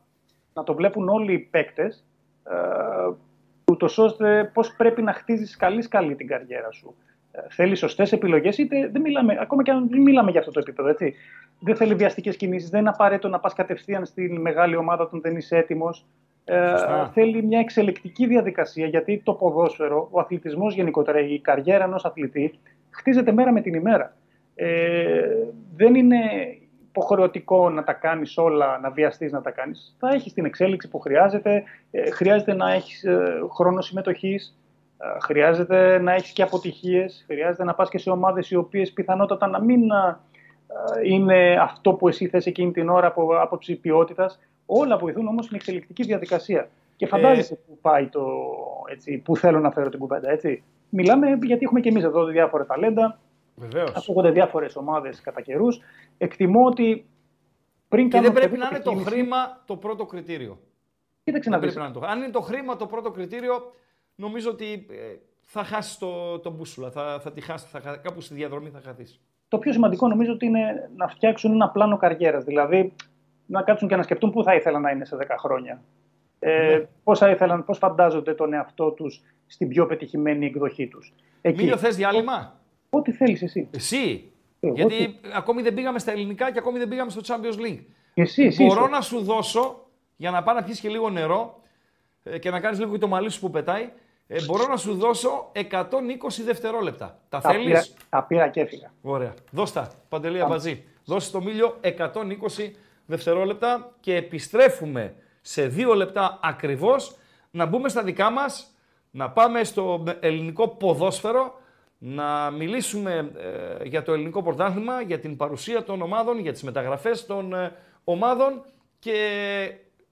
να 0.53 0.63
το 0.63 0.73
βλέπουν 0.73 1.09
όλοι 1.09 1.33
οι 1.33 1.39
παίκτες, 1.39 2.05
ε, 2.49 2.55
ούτως 3.71 3.97
ώστε 3.97 4.51
πώς 4.53 4.73
πρέπει 4.75 5.01
να 5.01 5.13
χτίζεις 5.13 5.55
καλή-καλή 5.57 6.15
την 6.15 6.27
καριέρα 6.27 6.71
σου. 6.71 6.95
Ε, 7.31 7.39
θέλει 7.49 7.75
σωστές 7.75 8.11
επιλογές, 8.11 8.57
είτε 8.57 8.89
δεν 8.91 9.01
μιλάμε, 9.01 9.37
ακόμα 9.41 9.63
και 9.63 9.71
αν 9.71 9.89
δεν 9.89 10.01
μιλάμε 10.01 10.31
για 10.31 10.39
αυτό 10.39 10.51
το 10.51 10.59
επίπεδο. 10.59 10.89
Έτσι. 10.89 11.13
Δεν 11.59 11.75
θέλει 11.75 11.95
βιαστικές 11.95 12.35
κινήσεις, 12.35 12.69
δεν 12.69 12.79
είναι 12.79 12.89
απαραίτητο 12.89 13.27
να 13.27 13.39
πας 13.39 13.53
κατευθείαν 13.53 14.05
στην 14.05 14.41
μεγάλη 14.41 14.75
ομάδα 14.75 15.03
όταν 15.03 15.21
δεν 15.21 15.35
είσαι 15.35 15.57
έτοιμος. 15.57 16.05
Ε, 16.45 16.67
Σωστά. 16.69 17.11
θέλει 17.13 17.43
μια 17.43 17.59
εξελικτική 17.59 18.25
διαδικασία 18.25 18.87
γιατί 18.87 19.21
το 19.23 19.33
ποδόσφαιρο, 19.33 20.07
ο 20.11 20.19
αθλητισμός 20.19 20.75
γενικότερα, 20.75 21.19
η 21.19 21.39
καριέρα 21.39 21.83
ενός 21.83 22.05
αθλητή 22.05 22.59
χτίζεται 22.89 23.31
μέρα 23.31 23.51
με 23.51 23.61
την 23.61 23.73
ημέρα. 23.73 24.15
Ε, 24.55 25.27
δεν 25.75 25.95
είναι 25.95 26.17
υποχρεωτικό 26.89 27.69
να 27.69 27.83
τα 27.83 27.93
κάνεις 27.93 28.37
όλα, 28.37 28.79
να 28.79 28.89
βιαστείς 28.89 29.31
να 29.31 29.41
τα 29.41 29.51
κάνεις. 29.51 29.95
Θα 29.99 30.09
έχεις 30.13 30.33
την 30.33 30.45
εξέλιξη 30.45 30.89
που 30.89 30.99
χρειάζεται, 30.99 31.63
ε, 31.91 32.11
χρειάζεται 32.11 32.53
να 32.53 32.73
έχεις 32.73 33.03
ε, 33.03 33.41
χρόνο 33.53 33.81
συμμετοχής, 33.81 34.57
ε, 34.67 34.68
χρειάζεται 35.23 35.97
να 35.99 36.13
έχεις 36.13 36.31
και 36.31 36.41
αποτυχίες, 36.43 37.23
χρειάζεται 37.27 37.63
να 37.63 37.73
πας 37.73 37.89
και 37.89 37.97
σε 37.97 38.09
ομάδες 38.09 38.49
οι 38.51 38.55
οποίες 38.55 38.91
πιθανότατα 38.93 39.47
να 39.47 39.61
μην 39.63 39.91
ε, 39.91 40.17
είναι 41.03 41.57
αυτό 41.61 41.93
που 41.93 42.07
εσύ 42.07 42.27
θες 42.27 42.45
εκείνη 42.45 42.71
την 42.71 42.89
ώρα 42.89 43.07
από 43.07 43.35
άποψη 43.41 43.75
ποιότητας. 43.75 44.39
Όλα 44.65 44.97
βοηθούν 44.97 45.27
όμως 45.27 45.45
στην 45.45 45.55
εξελικτική 45.57 46.03
διαδικασία. 46.03 46.69
Και 46.95 47.07
φαντάζεσαι 47.07 47.55
που 47.55 47.77
πάει 47.81 48.07
το, 48.07 48.25
έτσι, 48.91 49.17
που 49.17 49.35
θέλω 49.35 49.59
να 49.59 49.71
φέρω 49.71 49.89
την 49.89 49.99
κουβέντα, 49.99 50.31
έτσι. 50.31 50.63
Μιλάμε 50.89 51.37
γιατί 51.41 51.63
έχουμε 51.65 51.79
και 51.79 51.89
εμείς 51.89 52.03
εδώ 52.03 52.25
διάφορα 52.25 52.65
ταλέντα, 52.65 53.19
Βεβαίως. 53.55 53.91
ακούγονται 53.95 54.31
διάφορες 54.31 54.75
ομάδες 54.75 55.21
κατά 55.21 55.41
καιρούς. 55.41 55.79
Εκτιμώ 56.17 56.65
ότι 56.65 57.05
πριν 57.87 58.09
Και 58.09 58.19
δεν 58.19 58.21
κάνουμε 58.21 58.39
πρέπει 58.39 58.57
να 58.57 58.65
είναι 58.67 58.77
οποιαδήποτε 58.77 58.83
το 58.83 58.89
κίνηση- 58.89 59.13
χρήμα 59.13 59.61
το 59.65 59.75
πρώτο 59.75 60.05
κριτήριο. 60.05 60.57
Κοίταξε 61.23 61.49
Δεν 61.49 61.59
να 61.59 61.65
δεις. 61.65 61.73
πρέπει 61.73 61.91
να 61.93 61.99
είναι 61.99 62.05
το... 62.07 62.11
Αν 62.11 62.21
είναι 62.21 62.31
το 62.31 62.41
χρήμα 62.41 62.75
το 62.75 62.85
πρώτο 62.85 63.11
κριτήριο, 63.11 63.73
νομίζω 64.19 64.49
ότι 64.49 64.85
ε, 64.89 65.15
θα 65.43 65.63
χάσεις 65.63 65.97
το, 65.97 66.39
το 66.39 66.49
μπούσουλα. 66.51 66.91
Θα, 66.91 67.19
θα 67.21 67.31
τη 67.31 67.41
χάσεις, 67.41 67.69
θα, 67.69 67.79
χα- 67.79 67.97
κάπου 67.97 68.21
στη 68.21 68.33
διαδρομή 68.33 68.69
θα 68.69 68.81
χαθείς. 68.85 69.19
Το 69.47 69.57
πιο 69.57 69.71
σημαντικό 69.71 70.07
νομίζω 70.07 70.31
ότι 70.31 70.45
είναι 70.45 70.89
να 70.95 71.07
φτιάξουν 71.07 71.51
ένα 71.51 71.69
πλάνο 71.69 71.97
καριέρας. 71.97 72.43
Δηλαδή 72.43 72.93
να 73.45 73.61
κάτσουν 73.61 73.87
και 73.87 73.95
να 73.95 74.03
σκεφτούν 74.03 74.31
πού 74.31 74.43
θα 74.43 74.55
ήθελαν 74.55 74.81
να 74.81 74.89
είναι 74.91 75.05
σε 75.05 75.15
10 75.21 75.35
χρόνια. 75.37 75.81
Ε, 76.39 76.75
Ναι. 76.77 76.87
πώς, 77.03 77.19
θα 77.19 77.29
ήθελαν, 77.29 77.65
πώς 77.65 77.77
φαντάζονται 77.77 78.33
τον 78.33 78.53
εαυτό 78.53 78.91
τους 78.91 79.21
στην 79.47 79.67
πιο 79.67 79.85
πετυχημένη 79.85 80.45
εκδοχή 80.45 80.87
τους. 80.87 81.13
Εκεί, 81.41 81.57
Μίλιο, 81.61 81.77
θες 81.77 81.95
διάλειμμα; 81.95 82.59
ό,τι 82.89 83.11
θέλεις 83.11 83.41
εσύ. 83.41 83.67
Εσύ; 83.71 84.31
Εγώ 84.59 84.73
Γιατί 84.75 84.95
τι- 84.95 85.29
ακόμη 85.35 85.61
δεν 85.61 85.73
πήγαμε 85.73 85.99
στα 85.99 86.11
ελληνικά 86.11 86.51
και 86.51 86.59
ακόμη 86.59 86.77
δεν 86.79 86.87
πήγαμε 86.87 87.09
στο 87.11 87.21
Champions 87.23 87.65
League. 87.67 87.83
Εσύ, 88.13 88.43
εσύ 88.43 88.65
Μπορώ 88.65 88.81
είσαι. 88.81 88.89
να 88.91 89.01
σου 89.01 89.19
δώσω, 89.21 89.87
για 90.15 90.31
να 90.31 90.43
πάει 90.43 90.55
να 90.55 90.63
πιεις 90.63 90.79
και 90.79 90.89
λίγο 90.89 91.09
νερό 91.09 91.61
ε, 92.23 92.39
και 92.39 92.49
να 92.49 92.59
κάνεις 92.59 92.79
λίγο 92.79 92.91
και 92.91 92.97
το 92.97 93.07
μαλλί 93.07 93.29
σου 93.29 93.39
που 93.39 93.49
πετάει, 93.49 93.89
ε, 94.31 94.43
μπορώ 94.45 94.67
να 94.67 94.77
σου 94.77 94.93
δώσω 94.95 95.51
120 95.53 95.61
δευτερόλεπτα. 96.45 97.19
Τα 97.29 97.39
τα, 97.39 97.49
πήρα, 97.49 97.61
θέλεις; 97.61 97.93
τα 98.09 98.23
πήρα 98.23 98.47
και 98.47 98.59
έφυγα. 98.59 98.93
Ωραία. 99.01 99.33
Δώσ' 99.51 99.71
τα, 99.71 99.91
Παντελή 100.09 100.41
Αμπατζή. 100.41 100.83
Δώσε 101.05 101.31
το 101.31 101.41
Μίλιο 101.41 101.79
120 101.81 102.71
δευτερόλεπτα 103.05 103.91
και 103.99 104.15
επιστρέφουμε 104.15 105.15
σε 105.41 105.67
δύο 105.67 105.93
λεπτά 105.93 106.39
ακριβώς 106.41 107.15
να 107.51 107.65
μπούμε 107.65 107.89
στα 107.89 108.03
δικά 108.03 108.29
μας, 108.29 108.75
να 109.11 109.29
πάμε 109.29 109.63
στο 109.63 110.03
ελληνικό 110.19 110.67
ποδόσφαιρο, 110.67 111.59
να 111.97 112.49
μιλήσουμε 112.49 113.31
ε, 113.79 113.87
για 113.87 114.03
το 114.03 114.13
ελληνικό 114.13 114.43
πρωτάθλημα, 114.43 115.01
για 115.01 115.19
την 115.19 115.37
παρουσία 115.37 115.83
των 115.83 116.01
ομάδων, 116.01 116.39
για 116.39 116.51
τις 116.51 116.63
μεταγραφές 116.63 117.25
των 117.25 117.53
ε, 117.53 117.75
ομάδων 118.03 118.61
και 118.99 119.27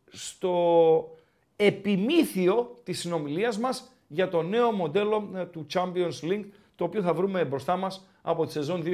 στο 0.08 1.16
επιμήθειο 1.56 2.80
της 2.84 3.00
συνομιλίας 3.00 3.58
μας 3.58 3.92
για 4.08 4.30
το 4.30 4.42
νέο 4.42 4.72
μοντέλο 4.72 5.30
ε, 5.36 5.46
του 5.46 5.66
Champions 5.74 6.20
League, 6.22 6.46
το 6.76 6.84
οποίο 6.84 7.02
θα 7.02 7.14
βρούμε 7.14 7.46
μπροστά 7.46 7.78
μας 7.78 8.08
από 8.22 8.46
τη 8.46 8.52
σεζόν 8.52 8.84
2024-2025. 8.86 8.90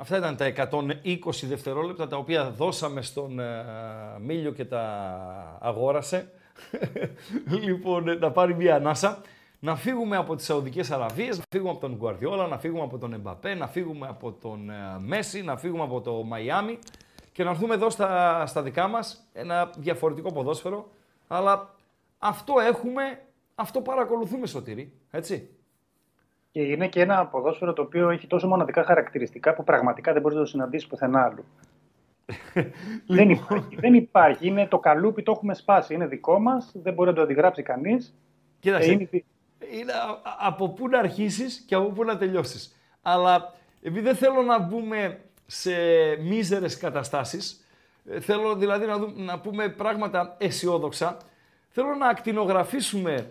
Αυτά 0.00 0.16
ήταν 0.16 0.36
τα 0.36 0.52
120 0.70 0.86
δευτερόλεπτα 1.42 2.08
τα 2.08 2.16
οποία 2.16 2.50
δώσαμε 2.50 3.02
στον 3.02 3.38
ε, 3.38 3.64
Μίλιο 4.20 4.52
και 4.52 4.64
τα 4.64 4.82
αγόρασε. 5.60 6.32
λοιπόν, 7.64 8.08
ε, 8.08 8.14
να 8.14 8.30
πάρει 8.30 8.54
μια 8.54 8.74
ανάσα. 8.74 9.20
Να 9.58 9.76
φύγουμε 9.76 10.16
από 10.16 10.36
τις 10.36 10.44
Σαουδικές 10.44 10.90
Αραβίες, 10.90 11.38
να 11.38 11.44
φύγουμε 11.50 11.70
από 11.70 11.80
τον 11.80 11.96
Γκουαρδιόλα, 11.96 12.46
να 12.46 12.58
φύγουμε 12.58 12.82
από 12.82 12.98
τον 12.98 13.12
Εμπαπέ, 13.12 13.54
να 13.54 13.66
φύγουμε 13.66 14.06
από 14.08 14.32
τον 14.32 14.70
ε, 14.70 14.74
Μέση, 14.98 15.42
να 15.42 15.56
φύγουμε 15.56 15.82
από 15.82 16.00
το 16.00 16.12
Μαϊάμι 16.12 16.78
και 17.32 17.44
να 17.44 17.50
έρθουμε 17.50 17.74
εδώ 17.74 17.90
στα, 17.90 18.46
στα 18.46 18.62
δικά 18.62 18.88
μας, 18.88 19.28
ένα 19.32 19.70
διαφορετικό 19.76 20.32
ποδόσφαιρο. 20.32 20.90
Αλλά 21.28 21.74
αυτό 22.18 22.54
έχουμε, 22.60 23.02
αυτό 23.54 23.80
παρακολουθούμε 23.80 24.46
Σωτήρη, 24.46 24.92
έτσι. 25.10 25.57
Και 26.50 26.60
είναι 26.60 26.88
και 26.88 27.00
ένα 27.00 27.26
ποδόσφαιρο 27.26 27.72
το 27.72 27.82
οποίο 27.82 28.10
έχει 28.10 28.26
τόσο 28.26 28.48
μοναδικά 28.48 28.84
χαρακτηριστικά 28.84 29.54
που 29.54 29.64
πραγματικά 29.64 30.12
δεν 30.12 30.22
μπορεί 30.22 30.34
να 30.34 30.40
το 30.40 30.46
συναντήσεις 30.46 30.88
πουθενά 30.88 31.24
άλλου. 31.24 31.44
δεν, 33.06 33.30
υπάρχει, 33.30 33.76
δεν 33.76 33.94
υπάρχει. 33.94 34.46
Είναι 34.46 34.66
το 34.66 34.78
καλούπι, 34.78 35.22
το 35.22 35.32
έχουμε 35.32 35.54
σπάσει. 35.54 35.94
Είναι 35.94 36.06
δικό 36.06 36.38
μας, 36.38 36.72
δεν 36.74 36.94
μπορεί 36.94 37.08
να 37.08 37.14
το 37.14 37.22
αντιγράψει 37.22 37.62
κανείς. 37.62 38.14
Κοίταξε, 38.60 38.92
είναι... 38.92 39.08
είναι 39.72 39.92
από 40.38 40.68
πού 40.68 40.88
να 40.88 40.98
αρχίσεις 40.98 41.64
και 41.66 41.74
από 41.74 41.88
πού 41.88 42.04
να 42.04 42.18
τελειώσεις. 42.18 42.76
Αλλά 43.02 43.52
επειδή 43.82 44.04
δεν 44.04 44.16
θέλω 44.16 44.42
να 44.42 44.58
μπούμε 44.58 45.20
σε 45.46 45.72
μίζερες 46.20 46.76
καταστάσεις, 46.76 47.64
ε, 48.10 48.20
θέλω 48.20 48.54
δηλαδή 48.54 48.86
να, 48.86 48.98
δούμε, 48.98 49.22
να 49.24 49.40
πούμε 49.40 49.68
πράγματα 49.68 50.36
αισιόδοξα, 50.38 51.16
θέλω 51.68 51.94
να 51.94 52.08
ακτινογραφήσουμε 52.08 53.30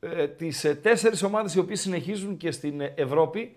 ε, 0.00 0.28
τις 0.28 0.64
ε, 0.64 0.74
τέσσερις 0.74 1.22
ομάδες 1.22 1.54
οι 1.54 1.58
οποίες 1.58 1.80
συνεχίζουν 1.80 2.36
και 2.36 2.50
στην 2.50 2.80
Ευρώπη 2.94 3.56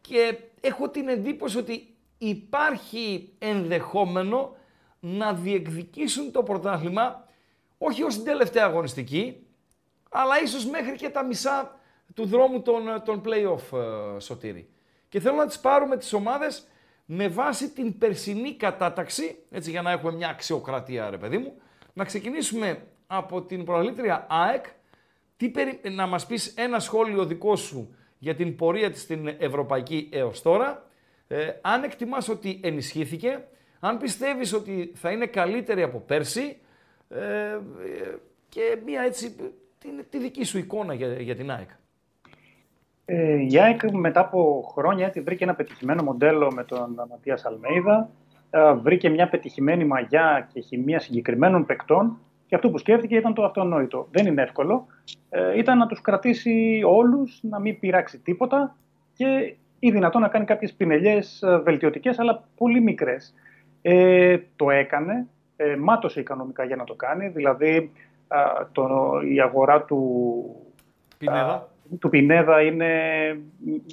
και 0.00 0.38
έχω 0.60 0.88
την 0.88 1.08
εντύπωση 1.08 1.58
ότι 1.58 1.94
υπάρχει 2.18 3.32
ενδεχόμενο 3.38 4.56
να 5.00 5.34
διεκδικήσουν 5.34 6.32
το 6.32 6.42
πρωτάθλημα 6.42 7.28
όχι 7.78 8.02
ως 8.02 8.14
την 8.14 8.24
τελευταία 8.24 8.64
αγωνιστική, 8.64 9.46
αλλά 10.10 10.40
ίσως 10.42 10.66
μέχρι 10.66 10.96
και 10.96 11.08
τα 11.08 11.24
μισά 11.24 11.80
του 12.14 12.26
δρόμου 12.26 12.62
των, 12.62 13.02
των 13.04 13.22
play-off, 13.24 13.78
ε, 13.78 14.20
Σωτήρη. 14.20 14.68
Και 15.08 15.20
θέλω 15.20 15.36
να 15.36 15.46
τις 15.46 15.60
πάρουμε 15.60 15.96
τις 15.96 16.12
ομάδες 16.12 16.66
με 17.04 17.28
βάση 17.28 17.70
την 17.70 17.98
περσινή 17.98 18.54
κατάταξη, 18.54 19.36
έτσι 19.50 19.70
για 19.70 19.82
να 19.82 19.90
έχουμε 19.90 20.12
μια 20.12 20.28
αξιοκρατία 20.28 21.10
ρε 21.10 21.18
παιδί 21.18 21.38
μου, 21.38 21.60
να 21.92 22.04
ξεκινήσουμε 22.04 22.86
από 23.06 23.42
την 23.42 23.64
προαλήτρια 23.64 24.26
ΑΕΚ, 24.28 24.64
τι 25.40 25.48
περι... 25.48 25.80
να 25.90 26.06
μας 26.06 26.26
πεις 26.26 26.54
ένα 26.56 26.78
σχόλιο 26.78 27.24
δικό 27.24 27.56
σου 27.56 27.94
για 28.18 28.34
την 28.34 28.56
πορεία 28.56 28.90
της 28.90 29.00
στην 29.00 29.28
Ευρωπαϊκή 29.38 30.08
έως 30.12 30.42
τώρα, 30.42 30.82
ε, 31.28 31.48
αν 31.60 31.82
εκτιμάς 31.82 32.28
ότι 32.28 32.60
ενισχύθηκε, 32.62 33.44
αν 33.80 33.98
πιστεύεις 33.98 34.52
ότι 34.52 34.92
θα 34.94 35.10
είναι 35.10 35.26
καλύτερη 35.26 35.82
από 35.82 35.98
πέρσι 35.98 36.56
ε, 37.08 37.18
ε 37.18 37.58
και 38.48 38.78
μια 38.84 39.02
έτσι, 39.02 39.36
τη, 39.78 39.88
τη 40.10 40.18
δική 40.18 40.44
σου 40.44 40.58
εικόνα 40.58 40.94
για, 40.94 41.12
για 41.12 41.36
την 41.36 41.50
ΑΕΚ. 41.50 41.68
Ε, 43.04 43.46
η 43.50 43.58
ΑΕΚ 43.60 43.90
μετά 43.92 44.20
από 44.20 44.70
χρόνια 44.74 45.06
έτσι, 45.06 45.20
βρήκε 45.20 45.44
ένα 45.44 45.54
πετυχημένο 45.54 46.02
μοντέλο 46.02 46.52
με 46.52 46.64
τον 46.64 47.06
Ματίας 47.10 47.44
Αλμέιδα, 47.44 48.10
ε, 48.50 48.72
βρήκε 48.72 49.08
μια 49.08 49.28
πετυχημένη 49.28 49.84
μαγιά 49.84 50.48
και 50.52 50.60
χημεία 50.60 50.98
συγκεκριμένων 50.98 51.66
παικτών 51.66 52.18
και 52.50 52.56
αυτό 52.56 52.70
που 52.70 52.78
σκέφτηκε 52.78 53.16
ήταν 53.16 53.34
το 53.34 53.44
αυτονόητο. 53.44 54.08
Δεν 54.10 54.26
είναι 54.26 54.42
εύκολο. 54.42 54.86
Ε, 55.28 55.58
ήταν 55.58 55.78
να 55.78 55.86
τους 55.86 56.00
κρατήσει 56.00 56.82
όλους, 56.86 57.38
να 57.42 57.60
μην 57.60 57.78
πειράξει 57.78 58.18
τίποτα 58.18 58.76
και 59.12 59.54
ή 59.78 59.90
δυνατόν 59.90 60.20
να 60.20 60.28
κάνει 60.28 60.44
κάποιες 60.44 60.72
πινελιές 60.72 61.42
ε, 61.42 61.56
βελτιωτικές, 61.56 62.18
αλλά 62.18 62.44
πολύ 62.56 62.80
μικρές. 62.80 63.34
Ε, 63.82 64.38
το 64.56 64.70
έκανε, 64.70 65.26
ε, 65.56 65.76
μάτωσε 65.76 66.20
οικονομικά 66.20 66.64
για 66.64 66.76
να 66.76 66.84
το 66.84 66.94
κάνει, 66.94 67.28
δηλαδή 67.28 67.92
το, 68.72 68.88
η 69.34 69.40
αγορά 69.40 69.82
του 69.82 70.02
Πινέδα. 71.18 71.68
του 71.98 72.08
Πινέδα 72.08 72.62
είναι, 72.62 72.88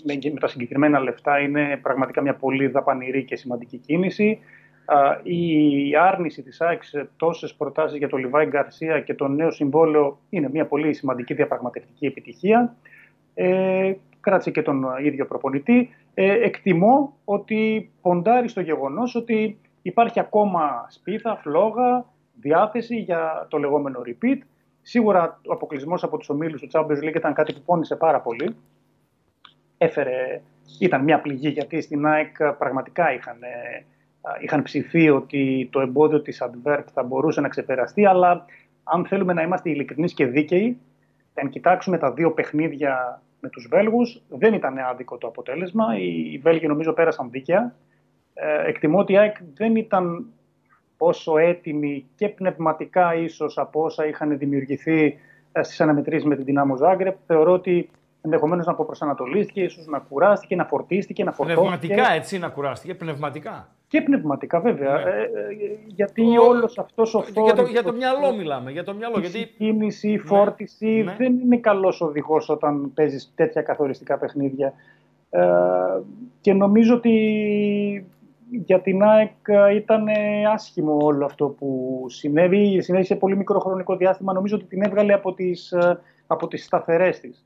με, 0.03 0.17
με 0.33 0.39
τα 0.39 0.47
συγκεκριμένα 0.47 0.99
λεφτά 0.99 1.39
είναι 1.39 1.79
πραγματικά 1.81 2.21
μια 2.21 2.35
πολύ 2.35 2.67
δαπανηρή 2.67 3.23
και 3.23 3.35
σημαντική 3.35 3.77
κίνηση. 3.77 4.39
Η 5.23 5.95
άρνηση 5.95 6.43
της 6.43 6.61
ΑΕΚ 6.61 6.83
σε 6.83 7.09
τόσες 7.17 7.53
προτάσεις 7.53 7.97
για 7.97 8.07
τον 8.07 8.19
Λιβάη 8.19 8.45
Γκαρσία 8.45 8.99
και 8.99 9.13
το 9.13 9.27
νέο 9.27 9.51
συμβόλαιο 9.51 10.19
είναι 10.29 10.49
μια 10.49 10.65
πολύ 10.65 10.93
σημαντική 10.93 11.33
διαπραγματευτική 11.33 12.05
επιτυχία. 12.05 12.75
Ε, 13.33 13.93
κράτησε 14.19 14.51
και 14.51 14.61
τον 14.61 14.85
ίδιο 15.03 15.25
προπονητή. 15.25 15.89
Ε, 16.13 16.31
εκτιμώ 16.31 17.17
ότι 17.25 17.91
ποντάρει 18.01 18.47
στο 18.47 18.61
γεγονός 18.61 19.15
ότι 19.15 19.59
υπάρχει 19.81 20.19
ακόμα 20.19 20.85
σπίθα, 20.89 21.35
φλόγα, 21.35 22.05
διάθεση 22.41 22.95
για 22.95 23.47
το 23.49 23.57
λεγόμενο 23.57 24.01
repeat. 24.05 24.37
Σίγουρα 24.81 25.39
ο 25.47 25.53
αποκλεισμός 25.53 26.03
από 26.03 26.17
τους 26.17 26.29
ομίλους 26.29 26.61
του 26.61 26.67
Champions 26.71 27.03
League 27.03 27.15
ήταν 27.15 27.33
κάτι 27.33 27.53
που 27.53 27.61
πόνισε 27.65 27.95
πάρα 27.95 28.21
πολύ. 28.21 28.55
Έφερε, 29.77 30.41
ήταν 30.79 31.03
μια 31.03 31.21
πληγή 31.21 31.49
γιατί 31.49 31.81
στην 31.81 32.05
ΑΕΚ 32.05 32.43
πραγματικά 32.57 33.13
είχαν, 33.13 33.43
ε, 33.43 33.85
είχαν 34.41 34.63
ψηθεί 34.63 35.09
ότι 35.09 35.69
το 35.71 35.79
εμπόδιο 35.79 36.21
της 36.21 36.43
Advert 36.45 36.83
θα 36.93 37.03
μπορούσε 37.03 37.41
να 37.41 37.47
ξεπεραστεί, 37.47 38.05
αλλά 38.05 38.45
αν 38.83 39.05
θέλουμε 39.05 39.33
να 39.33 39.41
είμαστε 39.41 39.69
ειλικρινείς 39.69 40.13
και 40.13 40.25
δίκαιοι, 40.25 40.77
αν 41.33 41.49
κοιτάξουμε 41.49 41.97
τα 41.97 42.11
δύο 42.11 42.31
παιχνίδια 42.31 43.21
με 43.39 43.49
τους 43.49 43.67
Βέλγους, 43.69 44.21
δεν 44.27 44.53
ήταν 44.53 44.77
άδικο 44.77 45.17
το 45.17 45.27
αποτέλεσμα. 45.27 45.97
Οι 45.99 46.37
Βέλγοι 46.37 46.67
νομίζω 46.67 46.93
πέρασαν 46.93 47.29
δίκαια. 47.29 47.75
Ε, 48.33 48.67
εκτιμώ 48.67 48.99
ότι 48.99 49.13
η 49.13 49.17
ΑΕΚ 49.17 49.35
δεν 49.53 49.75
ήταν 49.75 50.25
όσο 50.97 51.37
έτοιμη 51.37 52.05
και 52.15 52.29
πνευματικά 52.29 53.15
ίσως 53.15 53.57
από 53.57 53.83
όσα 53.83 54.07
είχαν 54.07 54.37
δημιουργηθεί 54.37 55.19
ε, 55.51 55.63
στις 55.63 55.81
αναμετρήσεις 55.81 56.25
με 56.25 56.35
την 56.35 56.45
Δυνάμο 56.45 56.75
Ζάγκρεπ. 56.75 57.15
Θεωρώ 57.25 57.51
ότι 57.51 57.89
ενδεχομένως 58.21 58.65
να 58.65 58.71
αποπροσανατολίστηκε, 58.71 59.61
ίσως 59.61 59.85
να 59.85 59.99
κουράστηκε, 59.99 60.55
να 60.55 60.65
φορτίστηκε, 60.65 61.23
να 61.23 61.31
φορτώθηκε. 61.31 61.67
Πνευματικά 61.67 62.13
έτσι 62.13 62.37
να 62.39 62.49
κουράστηκε, 62.49 62.95
πνευματικά. 62.95 63.67
Και 63.87 64.01
πνευματικά 64.01 64.59
βέβαια. 64.59 64.93
Ναι. 64.97 65.09
Ε, 65.09 65.21
ε, 65.21 65.77
γιατί 65.85 66.37
ο... 66.37 66.43
όλος 66.43 66.77
αυτός 66.77 67.13
ο 67.13 67.21
φόρτο. 67.21 67.41
Για, 67.41 67.53
το, 67.53 67.63
για 67.63 67.83
το 67.83 67.93
μυαλό 67.93 68.35
μιλάμε. 68.35 68.71
Για 68.71 68.83
το 68.83 68.93
μυαλό, 68.93 69.19
γιατί... 69.19 69.39
Η 69.39 69.45
κίνηση, 69.45 70.11
η 70.11 70.17
φόρτιση 70.17 71.03
ναι. 71.05 71.15
δεν 71.17 71.39
είναι 71.39 71.57
καλός 71.57 72.01
οδηγός 72.01 72.49
όταν 72.49 72.93
παίζεις 72.93 73.31
τέτοια 73.35 73.61
καθοριστικά 73.61 74.17
παιχνίδια. 74.17 74.73
Ε, 75.29 75.45
και 76.41 76.53
νομίζω 76.53 76.95
ότι 76.95 77.11
για 78.49 78.81
την 78.81 79.03
ΑΕΚ 79.03 79.31
ήταν 79.75 80.05
άσχημο 80.53 80.97
όλο 81.01 81.25
αυτό 81.25 81.47
που 81.47 82.05
συνέβη. 82.09 82.81
Συνέβη 82.81 83.05
σε 83.05 83.15
πολύ 83.15 83.37
μικρό 83.37 83.59
χρονικό 83.59 83.95
διάστημα. 83.95 84.33
Νομίζω 84.33 84.55
ότι 84.55 84.65
την 84.65 84.81
έβγαλε 84.81 85.13
από 85.13 85.33
τις, 85.33 85.73
από 86.27 86.47
τις 86.47 86.65
σταθερές 86.65 87.19
της. 87.19 87.45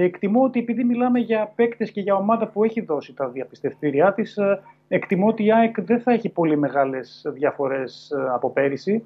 Εκτιμώ 0.00 0.42
ότι 0.42 0.58
επειδή 0.58 0.84
μιλάμε 0.84 1.18
για 1.18 1.52
παίκτες 1.54 1.90
και 1.90 2.00
για 2.00 2.14
ομάδα 2.14 2.48
που 2.48 2.64
έχει 2.64 2.80
δώσει 2.80 3.14
τα 3.14 3.28
διαπιστευτήριά 3.28 4.12
της, 4.12 4.38
εκτιμώ 4.88 5.26
ότι 5.26 5.44
η 5.44 5.52
ΑΕΚ 5.52 5.80
δεν 5.80 6.00
θα 6.00 6.12
έχει 6.12 6.28
πολύ 6.28 6.56
μεγάλες 6.56 7.24
διαφορές 7.26 8.12
από 8.32 8.50
πέρυσι. 8.50 9.04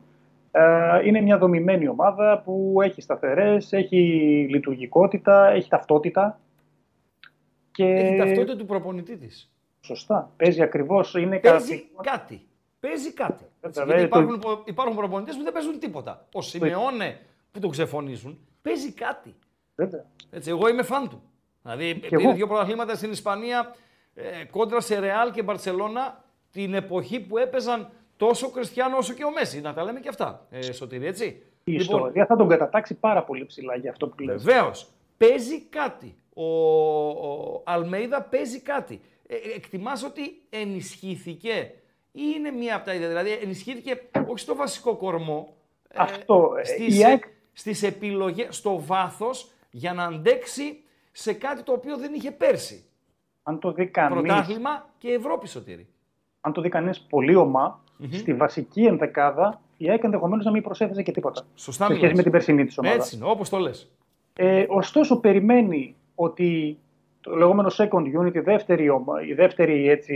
Είναι 1.04 1.20
μια 1.20 1.38
δομημένη 1.38 1.88
ομάδα 1.88 2.42
που 2.44 2.78
έχει 2.82 3.00
σταθερές, 3.00 3.72
έχει 3.72 3.96
λειτουργικότητα, 4.50 5.48
έχει 5.48 5.68
ταυτότητα. 5.68 6.40
Και... 7.70 7.84
Έχει 7.84 8.16
ταυτότητα 8.16 8.56
του 8.56 8.66
προπονητή 8.66 9.16
της. 9.16 9.52
Σωστά. 9.80 10.32
Παίζει 10.36 10.62
ακριβώς. 10.62 11.14
Είναι 11.14 11.38
Παίζει 11.38 11.88
κάτι. 12.02 12.46
Παίζει 12.80 13.12
κάτι. 13.12 13.44
Γιατί 13.84 14.02
υπάρχουν, 14.02 14.40
το... 14.40 14.62
υπάρχουν 14.66 14.96
προπονητές 14.96 15.36
που 15.36 15.42
δεν 15.42 15.52
παίζουν 15.52 15.78
τίποτα. 15.78 16.26
Ο 16.32 16.42
Σιμεώνε 16.42 17.18
που 17.52 17.60
τον 17.60 17.70
ξεφωνίζουν 17.70 18.38
παίζει 18.62 18.92
κάτι. 18.92 19.34
Έτσι, 20.30 20.50
εγώ 20.50 20.68
είμαι 20.68 20.82
φαν 20.82 21.08
του. 21.08 21.22
Δηλαδή 21.62 21.94
πήρε 21.94 22.32
δύο 22.32 22.46
πρωταθλήματα 22.46 22.94
στην 22.94 23.10
Ισπανία 23.10 23.74
ε, 24.14 24.44
κόντρα 24.50 24.80
σε 24.80 24.98
Ρεάλ 24.98 25.30
και 25.30 25.42
Μπαρσελόνα 25.42 26.24
την 26.50 26.74
εποχή 26.74 27.20
που 27.20 27.38
έπαιζαν 27.38 27.90
τόσο 28.16 28.46
ο 28.46 28.50
Κριστιανό 28.50 28.96
όσο 28.96 29.12
και 29.12 29.24
ο 29.24 29.30
Μέση. 29.32 29.60
Να 29.60 29.72
τα 29.72 29.84
λέμε 29.84 30.00
και 30.00 30.08
αυτά, 30.08 30.46
ε, 30.50 30.72
Σωτήρη, 30.72 31.06
έτσι. 31.06 31.24
Η 31.64 31.70
λοιπόν, 31.72 31.80
ιστορία 31.80 32.26
θα 32.26 32.36
τον 32.36 32.48
κατατάξει 32.48 32.94
πάρα 32.94 33.22
πολύ 33.22 33.44
ψηλά 33.44 33.76
για 33.76 33.90
αυτό 33.90 34.08
που 34.08 34.22
λες. 34.22 34.42
Βεβαίως. 34.42 34.88
Παίζει 35.16 35.60
κάτι. 35.60 36.14
Ο, 36.34 36.44
ο 37.08 37.62
Αλμέιδα 37.64 38.22
παίζει 38.22 38.60
κάτι. 38.60 39.00
Ε, 39.26 39.36
εκτιμάς 39.54 40.04
ότι 40.04 40.42
ενισχύθηκε 40.50 41.74
ή 42.12 42.22
είναι 42.36 42.50
μία 42.50 42.76
από 42.76 42.84
τα 42.84 42.94
ίδια. 42.94 43.08
Δηλαδή 43.08 43.30
ενισχύθηκε 43.30 44.02
όχι 44.26 44.38
στο 44.38 44.54
βασικό 44.54 44.96
κορμό. 44.96 45.56
Ε, 45.88 45.94
αυτό. 45.98 46.54
Ε, 46.58 46.64
στις, 46.64 47.00
η... 47.00 47.20
στις 47.52 47.82
επιλογές, 47.82 48.56
στο 48.56 48.80
βάθος 48.80 49.51
για 49.72 49.92
να 49.92 50.04
αντέξει 50.04 50.82
σε 51.12 51.32
κάτι 51.32 51.62
το 51.62 51.72
οποίο 51.72 51.96
δεν 51.96 52.12
είχε 52.14 52.30
πέρσι. 52.30 52.84
Αν 53.42 53.58
το 53.58 53.72
δει 53.72 53.86
κανείς, 53.86 54.20
Πρωτάθλημα 54.20 54.88
και 54.98 55.08
Ευρώπη 55.08 55.48
σωτήρη. 55.48 55.88
Αν 56.40 56.52
το 56.52 56.60
δει 56.60 56.68
κανείς 56.68 57.00
πολύ 57.00 57.36
στη 58.10 58.34
βασική 58.34 58.84
ενδεκάδα 58.84 59.60
η 59.76 59.90
ΑΕΚ 59.90 60.04
ενδεχομένως 60.04 60.44
να 60.44 60.50
μην 60.50 60.62
προσέθεσε 60.62 61.02
και 61.02 61.12
τίποτα. 61.12 61.42
Σωστά 61.54 61.86
σε 61.86 61.94
σχέση 61.94 62.14
με 62.14 62.22
την 62.22 62.32
περσινή 62.32 62.64
της 62.64 62.78
ομάδα. 62.78 62.94
Έτσι, 62.94 63.18
όπως 63.22 63.48
το 63.48 63.58
λες. 63.58 63.90
Ε, 64.36 64.64
ωστόσο, 64.68 65.20
περιμένει 65.20 65.96
ότι 66.14 66.78
το 67.20 67.36
λεγόμενο 67.36 67.70
second 67.76 68.20
unit, 68.20 68.34
η 68.34 68.40
δεύτερη, 68.40 68.90
η 69.28 69.34
δεύτερη 69.34 69.88
έτσι, 69.88 70.14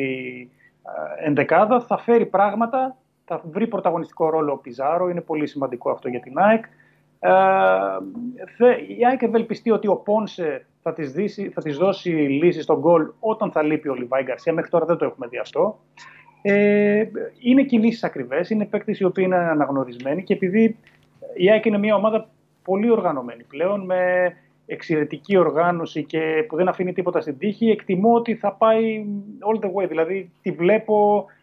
ε, 1.21 1.27
ενδεκάδα 1.27 1.81
θα 1.81 1.99
φέρει 1.99 2.27
πράγματα, 2.27 2.97
θα 3.25 3.43
βρει 3.51 3.67
πρωταγωνιστικό 3.67 4.31
ρόλο 4.31 4.53
ο 4.53 4.57
Πιζάρο, 4.57 5.09
είναι 5.09 5.21
πολύ 5.21 5.47
σημαντικό 5.47 5.91
αυτό 5.91 6.09
για 6.09 6.21
την 6.21 6.39
ΑΕΚ. 6.39 6.65
Ε, 7.27 8.45
θε- 8.57 8.99
η 8.99 9.07
ΑΕΚ 9.07 9.23
ευελπιστεί 9.23 9.71
ότι 9.71 9.89
ο 9.89 9.97
Πόνσε 9.97 10.67
θα 10.83 10.93
της, 10.93 11.13
δίσει, 11.13 11.51
θα 11.55 11.63
της 11.63 11.77
δώσει 11.77 12.09
λύση 12.11 12.63
στον 12.63 12.79
γκολ 12.79 13.07
όταν 13.21 13.51
θα 13.51 13.63
λείπει 13.63 13.89
ο 13.89 13.95
Λιβάη 13.95 14.23
Γκαρσία. 14.23 14.53
Μέχρι 14.53 14.71
τώρα 14.71 14.85
δεν 14.85 14.97
το 14.97 15.05
έχουμε 15.05 15.27
δει 15.27 15.39
αυτό. 15.39 15.79
Ε, 16.43 17.05
είναι 17.39 17.63
κινήσεις 17.63 18.05
ακριβές, 18.05 18.51
είναι 18.51 18.65
παίκτες 18.65 18.99
οι 18.99 19.05
οποίοι 19.05 19.25
είναι 19.27 19.37
αναγνωρισμένοι 19.37 20.23
και 20.23 20.35
επειδή 20.35 20.77
η 21.37 21.51
ΑΕΚ 21.51 21.65
είναι 21.65 21.79
μια 21.79 21.95
ομάδα 21.95 22.29
πολύ 22.63 22.91
οργανωμένη 22.91 23.45
πλέον, 23.45 23.85
με 23.85 24.33
εξαιρετική 24.67 25.37
οργάνωση 25.37 26.05
και 26.05 26.45
που 26.49 26.57
δεν 26.57 26.69
αφήνει 26.69 26.93
τίποτα 26.93 27.21
στην 27.21 27.39
τύχη, 27.39 27.71
εκτιμώ 27.71 28.15
ότι 28.15 28.35
θα 28.35 28.53
πάει 28.53 29.05
all 29.41 29.65
the 29.65 29.69
way. 29.73 29.89
Δηλαδή, 29.89 30.31
τη 30.43 30.51
βλέπω 30.51 31.25
ε, 31.29 31.36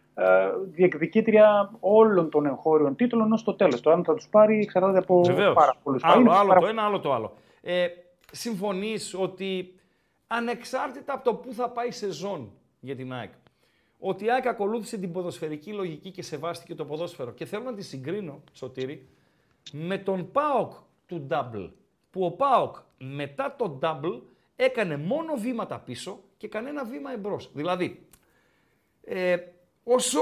διεκδικήτρια 0.65 1.71
όλων 1.79 2.29
των 2.29 2.45
εγχώριων 2.45 2.95
τίτλων 2.95 3.31
ως 3.31 3.43
το 3.43 3.53
τέλος. 3.53 3.81
Το 3.81 3.91
αν 3.91 4.03
θα 4.03 4.13
τους 4.13 4.27
πάρει 4.27 4.59
εξαρτάται 4.59 4.97
από 4.97 5.23
Βεβαίως. 5.23 5.53
πάρα 5.53 5.75
πολλούς 5.83 6.03
Άλλο, 6.03 6.13
παράγοντες, 6.13 6.39
άλλο 6.39 6.47
πάρα 6.47 6.59
το 6.59 6.67
ένα, 6.67 6.83
άλλο 6.83 6.99
το 6.99 7.13
άλλο. 7.13 7.33
Ε, 7.61 7.87
συμφωνείς 8.31 9.13
ότι 9.13 9.75
ανεξάρτητα 10.27 11.13
από 11.13 11.23
το 11.23 11.33
πού 11.35 11.53
θα 11.53 11.69
πάει 11.69 11.87
η 11.87 11.91
σεζόν 11.91 12.51
για 12.79 12.95
την 12.95 13.13
ΑΕΚ, 13.13 13.31
ότι 13.99 14.25
η 14.25 14.31
ΑΕΚ 14.31 14.47
ακολούθησε 14.47 14.97
την 14.97 15.11
ποδοσφαιρική 15.11 15.71
λογική 15.73 16.11
και 16.11 16.21
σεβάστηκε 16.21 16.75
το 16.75 16.85
ποδόσφαιρο. 16.85 17.31
Και 17.31 17.45
θέλω 17.45 17.63
να 17.63 17.73
τη 17.73 17.83
συγκρίνω, 17.83 18.41
Σωτήρη, 18.53 19.07
με 19.71 19.97
τον 19.97 20.31
ΠΑΟΚ 20.31 20.73
του 21.05 21.27
Double. 21.29 21.69
Που 22.11 22.25
ο 22.25 22.31
ΠΑΟΚ 22.31 22.75
μετά 22.97 23.55
το 23.57 23.79
Double 23.81 24.21
έκανε 24.55 24.97
μόνο 24.97 25.33
βήματα 25.35 25.79
πίσω 25.79 26.19
και 26.37 26.47
κανένα 26.47 26.83
βήμα 26.85 27.11
εμπρός. 27.11 27.49
Δηλαδή, 27.53 28.07
ε, 29.03 29.37
όσο 29.83 30.19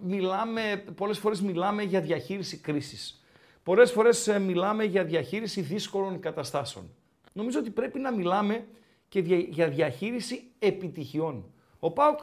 μιλάμε, 0.00 0.84
πολλές 0.94 1.18
φορές 1.18 1.40
μιλάμε 1.40 1.82
για 1.82 2.00
διαχείριση 2.00 2.56
κρίσης, 2.56 3.24
πολλές 3.62 3.92
φορές 3.92 4.28
ε, 4.28 4.38
μιλάμε 4.38 4.84
για 4.84 5.04
διαχείριση 5.04 5.60
δύσκολων 5.60 6.20
καταστάσεων. 6.20 6.90
Νομίζω 7.32 7.58
ότι 7.58 7.70
πρέπει 7.70 7.98
να 7.98 8.12
μιλάμε 8.12 8.66
και 9.08 9.22
δια- 9.22 9.46
για 9.48 9.68
διαχείριση 9.68 10.50
επιτυχιών. 10.58 11.44
Ο 11.78 11.90
ΠΑΟΚ 11.90 12.18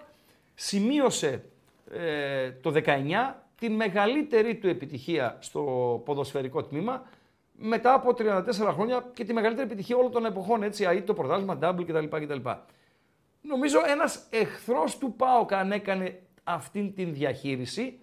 σημείωσε 0.55 1.43
ε, 1.91 2.51
το 2.51 2.71
19 2.85 3.33
την 3.59 3.73
μεγαλύτερη 3.73 4.55
του 4.55 4.67
επιτυχία 4.67 5.37
στο 5.39 5.61
ποδοσφαιρικό 6.05 6.63
τμήμα 6.63 7.03
μετά 7.51 7.93
από 7.93 8.09
34 8.17 8.43
χρόνια 8.73 9.09
και 9.13 9.23
τη 9.23 9.33
μεγαλύτερη 9.33 9.67
επιτυχία 9.67 9.95
όλων 9.97 10.11
των 10.11 10.25
εποχών, 10.25 10.63
έτσι, 10.63 10.85
ΑΕ, 10.85 11.01
το 11.01 11.13
πρωτάθλημα, 11.13 11.59
double 11.61 11.83
κτλ. 11.87 12.05
κτλ. 12.25 12.49
Νομίζω 13.41 13.79
ένας 13.87 14.27
εχθρός 14.29 14.97
του 14.97 15.13
ΠΑΟΚ 15.13 15.53
αν 15.53 15.71
έκανε 15.71 16.19
αυτήν 16.47 16.93
την 16.93 17.13
διαχείριση 17.13 17.99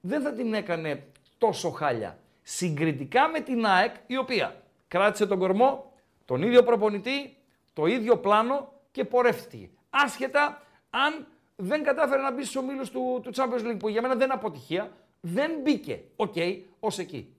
δεν 0.00 0.22
θα 0.22 0.32
την 0.32 0.54
έκανε 0.54 1.02
τόσο 1.38 1.70
χάλια. 1.70 2.18
Συγκριτικά 2.42 3.28
με 3.28 3.40
την 3.40 3.66
ΑΕΚ 3.66 3.94
η 4.06 4.16
οποία 4.16 4.62
κράτησε 4.88 5.26
τον 5.26 5.38
κορμό, 5.38 5.92
τον 6.24 6.42
ίδιο 6.42 6.62
προπονητή, 6.62 7.36
το 7.72 7.86
ίδιο 7.86 8.16
πλάνο 8.16 8.72
και 8.90 9.04
πορεύτηκε. 9.04 9.68
Άσχετα 9.90 10.62
αν 10.90 11.26
δεν 11.56 11.82
κατάφερε 11.82 12.22
να 12.22 12.32
μπει 12.32 12.42
στους 12.42 12.56
ομίλους 12.56 12.90
του, 12.90 13.20
του 13.22 13.30
Champions 13.34 13.70
League 13.70 13.78
που 13.78 13.88
για 13.88 14.02
μένα 14.02 14.14
δεν 14.14 14.24
είναι 14.24 14.34
αποτυχία, 14.34 14.90
δεν 15.20 15.50
μπήκε, 15.62 16.00
οκ, 16.16 16.34
ως 16.80 16.98
εκεί. 16.98 17.34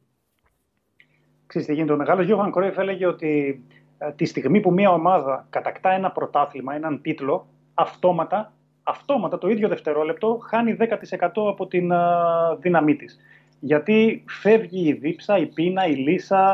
Ξέρεις 1.48 1.68
τι 1.68 1.74
γίνεται. 1.74 1.94
Ο 1.94 1.98
μεγάλος 1.98 2.26
Γιώχαν 2.26 2.52
Κρόιφ 2.52 2.78
έλεγε 2.78 3.06
ότι 3.06 3.64
ε, 3.98 4.12
τη 4.12 4.26
στιγμή 4.26 4.60
που 4.60 4.74
μια 4.74 4.92
ομάδα 4.92 5.48
κατακτά 5.50 5.92
ένα 5.92 6.12
πρωτάθλημα, 6.12 6.76
έναν 6.76 7.02
τίτλο, 7.02 7.48
αυτόματα, 7.74 8.54
αυτόματα 8.88 9.38
το 9.38 9.48
ίδιο 9.50 9.68
δευτερόλεπτο 9.68 10.40
χάνει 10.50 10.78
10% 10.80 10.86
από 11.36 11.68
την 11.68 11.92
ε, 11.92 11.98
δύναμή 12.60 12.96
της. 12.96 13.20
Γιατί 13.60 14.24
φεύγει 14.28 14.88
η 14.88 14.94
δίψα, 14.94 15.38
η 15.38 15.46
πείνα, 15.46 15.88
η 15.88 15.94
λύσσα, 15.96 16.52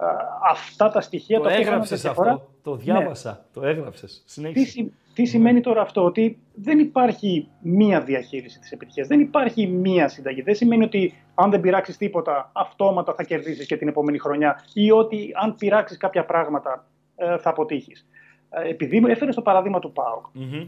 ε, 0.00 0.04
αυτά 0.50 0.88
τα 0.88 1.00
στοιχεία 1.00 1.36
Το 1.36 1.42
τα 1.42 1.48
οποία 1.48 1.58
κάνουν 1.64 1.72
έγραψες 1.72 2.00
τη 2.00 2.06
διαφορά. 2.06 2.30
αυτό, 2.30 2.48
το 2.62 2.76
διάβασα, 2.76 3.44
το 3.52 3.62
έγραψες. 3.66 4.22
Τι, 4.24 4.30
Συνέχισε. 4.32 4.70
συ- 4.70 4.92
τι 5.14 5.24
σημαίνει 5.24 5.60
τώρα 5.60 5.80
αυτό, 5.80 6.04
ότι 6.04 6.38
δεν 6.54 6.78
υπάρχει 6.78 7.48
μία 7.60 8.00
διαχείριση 8.00 8.58
της 8.58 8.70
επιτυχίας, 8.72 9.06
δεν 9.06 9.20
υπάρχει 9.20 9.66
μία 9.66 10.08
συνταγή. 10.08 10.42
Δεν 10.42 10.54
σημαίνει 10.54 10.84
ότι 10.84 11.14
αν 11.34 11.50
δεν 11.50 11.60
πειράξεις 11.60 11.96
τίποτα, 11.96 12.50
αυτόματα 12.52 13.14
θα 13.14 13.22
κερδίσεις 13.22 13.66
και 13.66 13.76
την 13.76 13.88
επόμενη 13.88 14.18
χρονιά 14.18 14.64
ή 14.74 14.90
ότι 14.90 15.30
αν 15.42 15.56
πειράξεις 15.56 15.96
κάποια 15.96 16.24
πράγματα 16.24 16.86
ε, 17.16 17.38
θα 17.38 17.50
αποτύχεις. 17.50 18.06
Ε, 18.50 18.68
επειδή 18.68 19.00
μου 19.00 19.06
έφερες 19.06 19.34
το 19.34 19.42
παράδειγμα 19.42 19.78
του 19.78 19.92
ΠΑΟΚ, 19.92 20.26
Μμμ. 20.32 20.66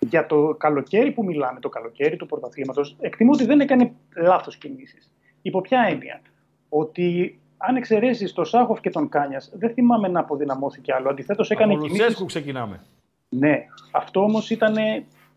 Ε, 0.00 0.06
για 0.08 0.26
το 0.26 0.54
καλοκαίρι 0.58 1.10
που 1.12 1.24
μιλάμε, 1.24 1.60
το 1.60 1.68
καλοκαίρι 1.68 2.16
του 2.16 2.26
πρωταθλήματος, 2.26 2.96
εκτιμώ 3.00 3.30
ότι 3.32 3.44
δεν 3.44 3.60
έκανε 3.60 3.92
λάθος 4.16 4.56
κινήσεις. 4.56 5.12
Υπό 5.42 5.60
ποια 5.60 5.80
έννοια, 5.90 6.20
ότι 6.68 7.38
αν 7.56 7.76
εξαιρέσεις 7.76 8.32
τον 8.32 8.44
Σάχοφ 8.44 8.80
και 8.80 8.90
τον 8.90 9.08
Κάνιας, 9.08 9.50
δεν 9.54 9.70
θυμάμαι 9.72 10.08
να 10.08 10.20
αποδυναμώθηκε 10.20 10.92
άλλο. 10.92 11.08
Αντιθέτως, 11.10 11.50
έκανε 11.50 11.72
Από 11.72 11.82
κινήσεις 11.82 11.98
Λουτσέσκου 12.00 12.26
ξεκινάμε. 12.26 12.80
ναι, 13.28 13.66
αυτό 13.92 14.20
όμως 14.20 14.50
ήταν 14.50 14.74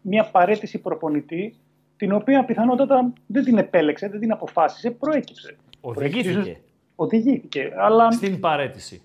μια 0.02 0.24
παρέτηση 0.32 0.80
προπονητή 0.80 1.56
την 1.98 2.12
οποία 2.12 2.46
πιθανότατα 2.46 3.14
δεν 3.28 3.44
την 3.44 3.58
επέλεξε, 3.58 4.08
δεν 4.08 4.20
την 4.20 4.32
αποφάσισε, 4.32 4.92
προέκυψε. 4.92 5.56
Οδηγήθηκε 5.82 6.32
Προέκυψε- 6.34 6.62
Οδηγήθηκε, 6.96 7.74
αλλά 7.78 8.12
στην 8.12 8.40
παρέτηση. 8.40 9.02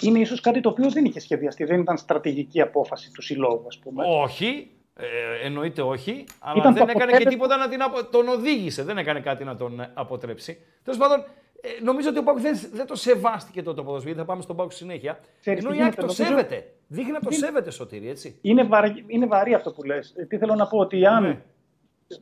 είναι 0.00 0.18
ίσως 0.18 0.40
κάτι 0.40 0.60
το 0.60 0.68
οποίο 0.68 0.90
δεν 0.90 1.04
είχε 1.04 1.20
σχεδιαστεί, 1.20 1.64
δεν 1.64 1.80
ήταν 1.80 1.96
στρατηγική 1.96 2.60
απόφαση 2.60 3.12
του 3.12 3.22
συλλόγου, 3.22 3.64
ας 3.66 3.78
πούμε. 3.78 4.04
Όχι, 4.22 4.70
ε, 4.98 5.46
εννοείται 5.46 5.82
όχι, 5.82 6.24
αλλά 6.38 6.54
Ήταν 6.60 6.74
δεν 6.74 6.84
το 6.84 6.90
έκανε 6.90 7.10
και 7.10 7.16
αποτέλεσμα- 7.16 7.30
τίποτα 7.30 7.56
να 7.56 7.68
την 7.68 7.82
απο... 7.82 8.04
τον 8.04 8.28
οδήγησε, 8.28 8.82
δεν 8.82 8.98
έκανε 8.98 9.20
κάτι 9.20 9.44
να 9.44 9.56
τον 9.56 9.80
ε, 9.80 9.90
αποτρέψει. 9.94 10.58
Τέλος 10.84 10.98
πάντων, 10.98 11.18
ε, 11.60 11.82
νομίζω 11.84 12.08
ότι 12.08 12.18
ο 12.18 12.22
Πάουκ 12.22 12.38
δεν, 12.40 12.58
δεν 12.72 12.86
το 12.86 12.94
σεβάστηκε 12.94 13.62
τότε 13.62 13.76
το 13.76 13.82
ποδοσφαίρι, 13.84 14.12
γιατί 14.14 14.26
θα 14.26 14.32
πάμε 14.32 14.42
στον 14.42 14.56
Πάουκ 14.56 14.72
στη 14.72 14.82
συνέχεια. 14.82 15.18
Ξέρεις 15.40 15.60
ενώ 15.64 15.70
τι 15.72 15.76
η 15.78 15.80
ΑΕΚ 15.82 15.92
γίνεται, 15.92 16.06
το 16.06 16.14
νομίζω- 16.22 16.24
σέβεται. 16.24 16.70
Δείχνει 16.88 17.12
να 17.12 17.20
το 17.20 17.30
σέβεται, 17.30 17.70
Σωτήρη, 17.70 18.08
έτσι. 18.08 18.38
Είναι, 18.42 18.64
βαρύ, 18.64 19.04
είναι 19.06 19.26
βαρύ 19.26 19.54
αυτό 19.54 19.70
που 19.70 19.82
λες. 19.82 20.14
Ε, 20.16 20.24
Τι 20.24 20.38
θέλω 20.38 20.54
να 20.54 20.66
πω, 20.66 20.78
ότι 20.78 21.06
αν, 21.06 21.22
Ναι. 21.22 21.40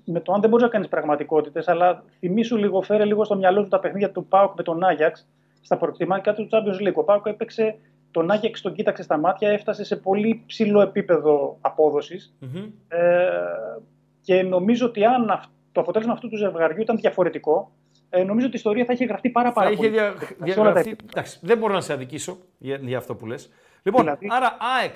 με 0.05 0.21
το 0.21 0.33
αν 0.33 0.41
δεν 0.41 0.51
μπορεί 0.51 0.63
να 0.63 0.69
κάνεις 0.69 0.89
πραγματικότητες, 0.89 1.69
αλλά 1.69 2.05
θυμίσου 2.19 2.57
λίγο, 2.57 2.83
φέρε 2.83 3.05
λίγο 3.05 3.25
στο 3.25 3.37
μυαλό 3.37 3.63
σου 3.63 3.69
τα 3.69 3.79
παιχνίδια 3.81 4.11
του 4.11 4.27
Πάουκ 4.27 4.57
με 4.57 4.63
τον 4.63 4.85
Άγιαξ 4.85 5.27
στα 5.61 5.77
προκτημάτια 5.77 6.35
του 6.35 6.49
Champions 6.51 6.89
League. 6.89 6.95
Ο 6.95 7.05
Πάουκ 7.05 7.27
έπαιξε 7.27 7.77
τον 8.15 8.31
Άγιαξ, 8.31 8.61
τον 8.61 8.75
κοίταξε 8.75 9.03
στα 9.03 9.17
μάτια, 9.19 9.49
έφτασε 9.49 9.85
σε 9.85 9.97
πολύ 9.97 10.43
ψηλό 10.47 10.81
επίπεδο 10.81 11.59
απόδοσης. 11.61 12.35
Μμμ. 12.41 12.65
Ε, 12.89 13.31
και 14.21 14.43
νομίζω 14.43 14.87
ότι 14.87 15.05
αν 15.05 15.31
αυ- 15.31 15.51
το 15.73 15.81
αποτέλεσμα 15.81 16.13
αυτού 16.13 16.29
του 16.29 16.37
ζευγαριού 16.37 16.81
ήταν 16.81 16.97
διαφορετικό, 16.97 17.73
ε, 18.11 18.23
νομίζω 18.25 18.47
ότι 18.47 18.55
η 18.55 18.59
ιστορία 18.59 18.85
θα 18.85 18.93
είχε 18.93 19.05
γραφτεί 19.05 19.31
πάρα, 19.31 19.53
πάρα 19.53 19.67
Θα 19.67 19.73
είχε 19.73 19.83
πολύ. 19.83 19.93
δια... 19.93 20.15
σε 20.15 20.21
όλα 20.37 20.39
τα 20.39 20.53
διαγραφεί. 20.55 20.89
επίπεδα. 20.89 21.11
Εντάξει, 21.13 21.39
δεν 21.43 21.59
μπορώ 21.59 21.73
να 21.73 21.81
σε 21.81 21.93
αδικήσω 21.93 22.39
για, 22.59 22.77
για 22.83 22.99
αυτό 22.99 23.15
που 23.15 23.27
λες. 23.27 23.51
Λοιπόν, 23.83 24.03
Δηλαδή- 24.03 24.27
άρα 24.31 24.57
ΑΕΚ 24.79 24.95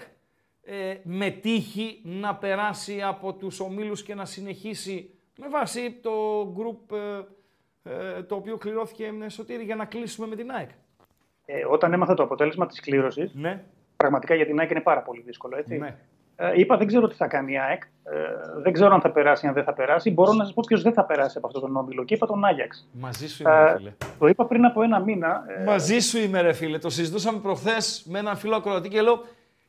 ε, 0.63 0.95
με 1.03 1.31
τύχη 1.31 2.01
να 2.05 2.35
περάσει 2.35 3.03
από 3.03 3.33
τους 3.35 3.61
ομίλους 3.61 4.03
και 4.03 4.15
να 4.15 4.25
συνεχίσει 4.25 5.11
με 5.39 5.49
βάση 5.49 5.99
το 6.03 6.11
group 6.57 6.97
ε, 6.97 7.21
ε, 8.17 8.23
το 8.23 8.35
οποίο 8.35 8.57
κληρώθηκε 8.57 9.13
με 9.13 9.29
Σωτήρη 9.29 9.65
για 9.65 9.77
να 9.77 9.85
κλείσουμε 9.85 10.27
με 10.27 10.37
την 10.37 10.51
ΑΕΚ. 10.51 10.69
Ε, 11.51 11.65
όταν 11.71 11.93
έμαθα 11.93 12.15
το 12.15 12.23
αποτέλεσμα 12.23 12.67
της 12.67 12.81
κλήρωσης, 12.81 13.35
Ναι, 13.35 13.63
πραγματικά 13.97 14.35
για 14.35 14.47
την 14.47 14.59
ΑΕΚ 14.61 14.71
είναι 14.71 14.81
πάρα 14.81 15.01
πολύ 15.03 15.23
δύσκολο. 15.27 15.57
Έτσι. 15.57 15.77
ναι. 15.79 15.97
Ε, 16.41 16.53
είπα 16.55 16.77
δεν 16.77 16.87
ξέρω 16.87 17.09
τι 17.09 17.15
θα 17.15 17.27
κάνει 17.27 17.53
η 17.53 17.59
ΑΕΚ. 17.59 17.83
Ε, 17.83 18.17
δεν 18.63 18.73
ξέρω 18.73 18.95
αν 18.95 19.01
θα 19.01 19.11
περάσει, 19.11 19.47
αν 19.47 19.55
δεν 19.55 19.65
θα 19.65 19.73
περάσει. 19.73 20.11
Μπορώ 20.11 20.33
να 20.33 20.45
σας 20.45 20.55
πω 20.55 20.63
ποιος 20.67 20.83
δεν 20.83 20.93
θα 20.93 21.05
περάσει 21.05 21.39
από 21.39 21.47
αυτόν 21.47 21.63
τον 21.63 21.77
όμιλο. 21.77 22.05
Και 22.05 22.15
είπα 22.15 22.27
τον 22.27 22.45
Άγιαξ. 22.45 22.89
Μαζί 22.93 23.29
σου 23.29 23.43
είμαι, 23.43 23.53
ρε 23.65 23.71
Ε, 23.71 23.77
φίλε. 23.77 23.93
το 24.19 24.27
είπα 24.27 24.47
πριν 24.47 24.65
από 24.65 24.83
ένα 24.83 24.99
μήνα. 25.01 25.45
Ε, 25.61 25.65
Μαζί 25.65 25.99
σου 25.99 26.19
είμαι, 26.19 26.41
ρε 26.41 26.53
φίλε. 26.53 26.79
Το 26.79 26.91
συζητούσαμε 26.91 27.39
προχθές 27.39 28.05
με 28.09 28.19
έναν 28.19 28.37
φίλο 28.37 28.57
ακροατή 28.57 28.89
και 28.89 29.01
λέω 29.01 29.23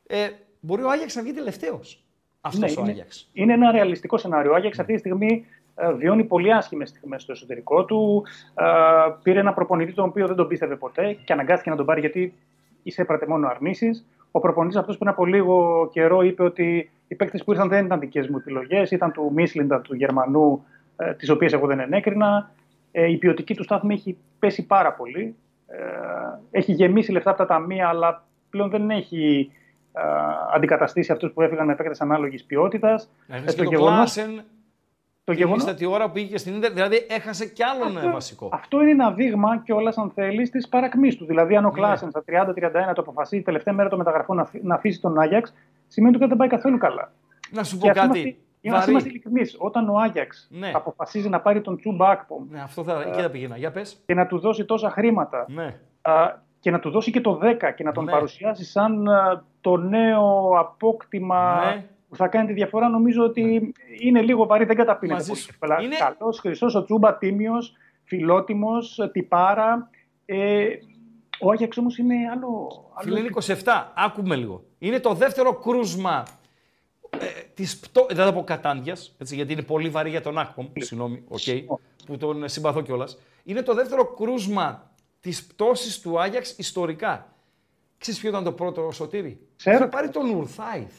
ε, 0.06 0.28
μπορεί 0.60 0.82
ο 0.82 0.90
Άγιαξ 0.90 1.14
να 1.14 1.22
βγει 1.22 1.32
τελευταίος; 1.32 2.04
Αυτός 2.40 2.74
ναι, 2.74 2.80
ο 2.80 2.82
είναι, 2.82 2.90
Άγιαξ. 2.90 3.30
είναι 3.32 3.52
ένα 3.52 3.70
ρεαλιστικό 3.70 4.18
σενάριο. 4.18 4.52
Ο 4.52 4.54
Άγιαξ 4.54 4.78
αυτή 4.78 4.92
τη 4.92 4.98
στιγμή 4.98 5.46
ε, 5.52 5.59
βιώνει 5.96 6.24
πολύ 6.24 6.52
άσχημες 6.52 6.88
στιγμές 6.88 7.22
στο 7.22 7.32
εσωτερικό 7.32 7.84
του. 7.84 8.24
Ε, 8.54 8.64
πήρε 9.22 9.38
ένα 9.38 9.52
προπονητή 9.52 9.92
τον 9.92 10.08
οποίο 10.08 10.26
δεν 10.26 10.36
τον 10.36 10.48
πίστευε 10.48 10.76
ποτέ 10.76 11.12
και 11.24 11.32
αναγκάστηκε 11.32 11.70
να 11.70 11.76
τον 11.76 11.86
πάρει 11.86 12.00
γιατί 12.00 12.34
εισέπρατε 12.82 13.26
μόνο 13.26 13.48
αρνήσεις. 13.48 14.06
Ο 14.30 14.40
προπονητής 14.40 14.76
αυτός 14.76 14.98
πριν 14.98 15.10
από 15.10 15.24
λίγο 15.24 15.88
καιρό 15.92 16.22
είπε 16.22 16.42
ότι 16.42 16.90
οι 17.08 17.14
παίκτες 17.14 17.44
που 17.44 17.52
ήρθαν 17.52 17.68
δεν 17.68 17.84
ήταν 17.84 18.00
δικές 18.00 18.28
μου 18.28 18.36
επιλογές, 18.36 18.90
ήταν 18.90 19.12
του 19.12 19.30
Μίσλιντα, 19.34 19.80
του 19.80 19.94
Γερμανού, 19.94 20.64
ε, 20.96 21.14
τις 21.14 21.28
οποίες 21.28 21.52
εγώ 21.52 21.66
δεν 21.66 21.80
ενέκρινα. 21.80 22.50
Ε, 22.92 23.10
η 23.10 23.16
ποιοτική 23.16 23.54
του 23.54 23.62
στάθμη 23.62 23.94
έχει 23.94 24.16
πέσει 24.38 24.66
πάρα 24.66 24.92
πολύ. 24.92 25.34
Ε, 25.66 25.78
έχει 26.50 26.72
γεμίσει 26.72 27.12
λεφτά 27.12 27.30
από 27.30 27.38
τα 27.38 27.46
ταμεία, 27.46 27.88
αλλά 27.88 28.24
πλέον 28.50 28.70
δεν 28.70 28.90
έχει 28.90 29.50
ε, 29.92 30.00
αντικαταστήσει 30.54 31.12
αυτούς 31.12 31.32
που 31.32 31.42
έφυγαν 31.42 31.66
με 31.66 31.74
παίκτες 31.74 32.00
ανάλογης 32.00 32.44
ποιότητας. 32.44 33.10
Έχασε 33.28 33.56
και 33.56 33.62
τον 33.62 33.74
Κλάσεν 33.74 34.44
το 35.30 35.36
τη 35.36 35.42
γεγονός- 35.42 35.62
ίστατη 35.62 35.86
ώρα 35.86 36.06
που 36.06 36.12
πήγε 36.12 36.38
στην 36.38 36.54
Ίντερ. 36.54 36.72
Δηλαδή 36.72 37.06
έχασε 37.10 37.46
κι 37.46 37.62
άλλον 37.62 37.98
ε, 38.08 38.10
βασικό. 38.12 38.48
Αυτό 38.52 38.80
είναι 38.80 38.90
ένα 38.90 39.10
δείγμα 39.12 39.58
κιόλα, 39.58 39.92
αν 39.96 40.10
θέλεις, 40.14 40.50
της 40.50 40.68
παρακμής 40.68 41.16
του. 41.16 41.26
Δηλαδή, 41.26 41.52
Ναι. 41.52 41.58
αν 41.58 41.64
ο 41.64 41.70
Κλάσεν 41.70 42.10
στα 42.10 42.22
30-31 42.26 42.94
το 42.94 43.00
αποφασίσει 43.00 43.42
τελευταία 43.42 43.74
μέρα 43.74 43.88
των 43.88 43.98
μεταγραφών 43.98 44.36
να, 44.36 44.42
αφ- 44.42 44.62
να 44.62 44.74
αφήσει 44.74 45.00
τον 45.00 45.18
Άγιαξ, 45.20 45.54
σημαίνει 45.88 46.16
ότι 46.16 46.26
δεν 46.26 46.36
πάει 46.36 46.48
καθόλου 46.48 46.78
καλά. 46.78 47.12
Να 47.50 47.64
σου 47.64 47.78
Και 47.78 47.80
πω 47.84 47.90
ας 47.90 47.96
πούμε 47.98 48.06
κάτι. 48.06 48.18
αυτή- 48.18 48.38
να 48.68 48.76
Βαρύ. 48.78 48.90
είμαστε 48.90 49.08
ειλικρινείς. 49.08 49.56
Όταν 49.58 49.88
ο 49.88 49.98
Άγιαξ 49.98 50.48
Ναι. 50.50 50.70
αποφασίζει 50.74 51.28
να 51.28 51.40
πάρει 51.40 51.60
τον 51.60 51.76
Τσούμπα 51.76 52.08
Ακπομ 52.10 52.44
Ναι, 52.50 52.60
αυτό 52.62 52.84
θα, 52.84 53.04
εκεί 53.06 53.20
θα 53.20 53.30
πήγαινα. 53.30 53.56
Για 53.56 53.70
πες. 53.70 54.02
και 54.06 54.14
να 54.14 54.26
του 54.26 54.38
δώσει 54.38 54.64
τόσα 54.64 54.90
χρήματα 54.90 55.44
Ναι. 55.48 55.76
α, 56.02 56.12
και 56.60 56.70
να 56.70 56.78
του 56.80 56.90
δώσει 56.90 57.10
και 57.10 57.20
το 57.20 57.38
10 57.42 57.70
και 57.70 57.84
να 57.84 57.92
τον 57.92 58.04
Ναι. 58.04 58.10
παρουσιάσει 58.12 58.64
σαν 58.64 59.08
α, 59.08 59.44
το 59.60 59.76
νέο 59.76 60.58
απόκτημα 60.58 61.64
Ναι. 61.64 61.84
Που 62.10 62.16
θα 62.16 62.28
κάνει 62.28 62.46
τη 62.46 62.52
διαφορά, 62.52 62.88
νομίζω 62.88 63.22
ότι 63.24 63.72
είναι 64.00 64.22
λίγο 64.22 64.46
βαρύ, 64.46 64.64
δεν 64.64 64.76
καταπίνεται 64.76 65.18
Μαζί 65.18 65.28
πολύ 65.30 65.40
σου. 65.40 65.48
εύκολα. 65.50 65.82
Είναι- 65.82 65.96
Καλός, 65.96 66.38
χρυσός 66.38 66.74
ο 66.74 66.84
Τσούμπα, 66.84 67.16
τίμιος, 67.18 67.72
φιλότιμος, 68.04 69.08
τυπάρα. 69.12 69.90
Ε, 70.24 70.66
ο 71.40 71.50
Άγιαξ 71.50 71.76
όμως 71.76 71.98
είναι 71.98 72.14
άλλο... 72.32 72.68
άλλο 72.94 73.14
Φίλε, 73.14 73.18
είναι 73.18 73.28
27. 73.62 73.92
Άκουμε 73.94 74.36
λίγο. 74.36 74.64
Είναι 74.78 75.00
το 75.00 75.14
δεύτερο 75.14 75.54
κρούσμα 75.54 76.22
ε, 77.10 77.26
της 77.54 77.78
πτώ... 77.78 78.06
Δεν 78.10 78.24
θα 78.24 78.32
πω 78.32 78.44
κατάντιας, 78.44 79.14
έτσι, 79.18 79.34
γιατί 79.34 79.52
είναι 79.52 79.62
πολύ 79.62 79.88
βαρύ 79.88 80.10
για 80.10 80.20
τον 80.20 80.38
Άκπομ. 80.38 80.66
Συγγνώμη, 80.76 81.24
οκ, 81.28 81.40
που 82.06 82.16
τον 82.16 82.48
συμπαθώ 82.48 82.80
κιόλας. 82.80 83.18
Είναι 83.44 83.62
το 83.62 83.74
δεύτερο 83.74 84.04
κρούσμα 84.14 84.90
της 85.20 85.46
πτώσης 85.46 86.00
του 86.00 86.20
Άγιαξ 86.20 86.54
ιστορικά. 86.58 87.32
Ξέρεις 87.98 88.20
ποιο 88.20 88.28
ήταν 88.28 88.44
το 88.44 88.52
πρώτο 88.52 88.90
Σωτήρη; 88.92 89.40
Ξέρω. 89.56 89.76
Είχε 89.76 89.86
πάρει 89.86 90.08
τον 90.10 90.34
Ουρθάιθ. 90.34 90.92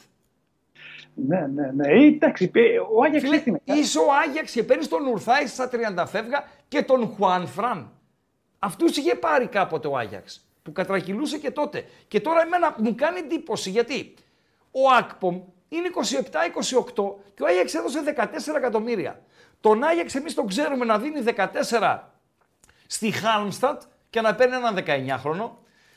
Ναι, 1.14 1.46
ναι, 1.54 1.70
ναι. 1.72 1.88
Ε, 1.88 2.06
εντάξει, 2.06 2.50
ε, 2.54 2.78
ο 2.78 3.02
Άγιαξ 3.04 3.24
Φίλε, 3.24 3.38
τι 3.38 3.50
είναι. 3.50 3.60
είσαι 3.64 3.98
ο 3.98 4.06
Άγιαξ 4.26 4.52
και 4.52 4.62
παίρνεις 4.62 4.88
τον 4.88 5.06
Ουρθάιθ 5.06 5.52
στα 5.52 5.70
30 5.96 6.04
φεύγα 6.06 6.44
και 6.68 6.82
τον 6.82 7.06
Χουάν 7.06 7.46
Φραν. 7.46 7.90
Αυτούς 8.58 8.96
είχε 8.96 9.14
πάρει 9.14 9.46
κάποτε 9.46 9.88
ο 9.88 9.96
Άγιαξ 9.96 10.46
που 10.62 10.72
κατρακυλούσε 10.72 11.38
και 11.38 11.50
τότε. 11.50 11.84
Και 12.08 12.20
τώρα 12.20 12.42
εμένα 12.42 12.74
μου 12.78 12.94
κάνει 12.94 13.18
εντύπωση 13.18 13.70
γιατί 13.70 14.14
ο 14.70 14.80
Ακπομ 14.98 15.40
είναι 15.68 15.88
27-28 15.94 17.14
και 17.34 17.42
ο 17.42 17.46
Άγιαξ 17.46 17.74
έδωσε 17.74 17.98
14 18.16 18.56
εκατομμύρια. 18.56 19.22
Τον 19.60 19.82
Άγιαξ 19.84 20.14
εμείς 20.14 20.34
τον 20.34 20.46
ξέρουμε 20.46 20.84
να 20.84 20.98
δίνει 20.98 21.22
14 21.70 21.98
στη 22.86 23.10
Χάλμστατ 23.10 23.82
και 24.10 24.20
να 24.20 24.34
παίρνει 24.34 24.54
έναν 24.54 24.78
19χρονο, 24.86 25.50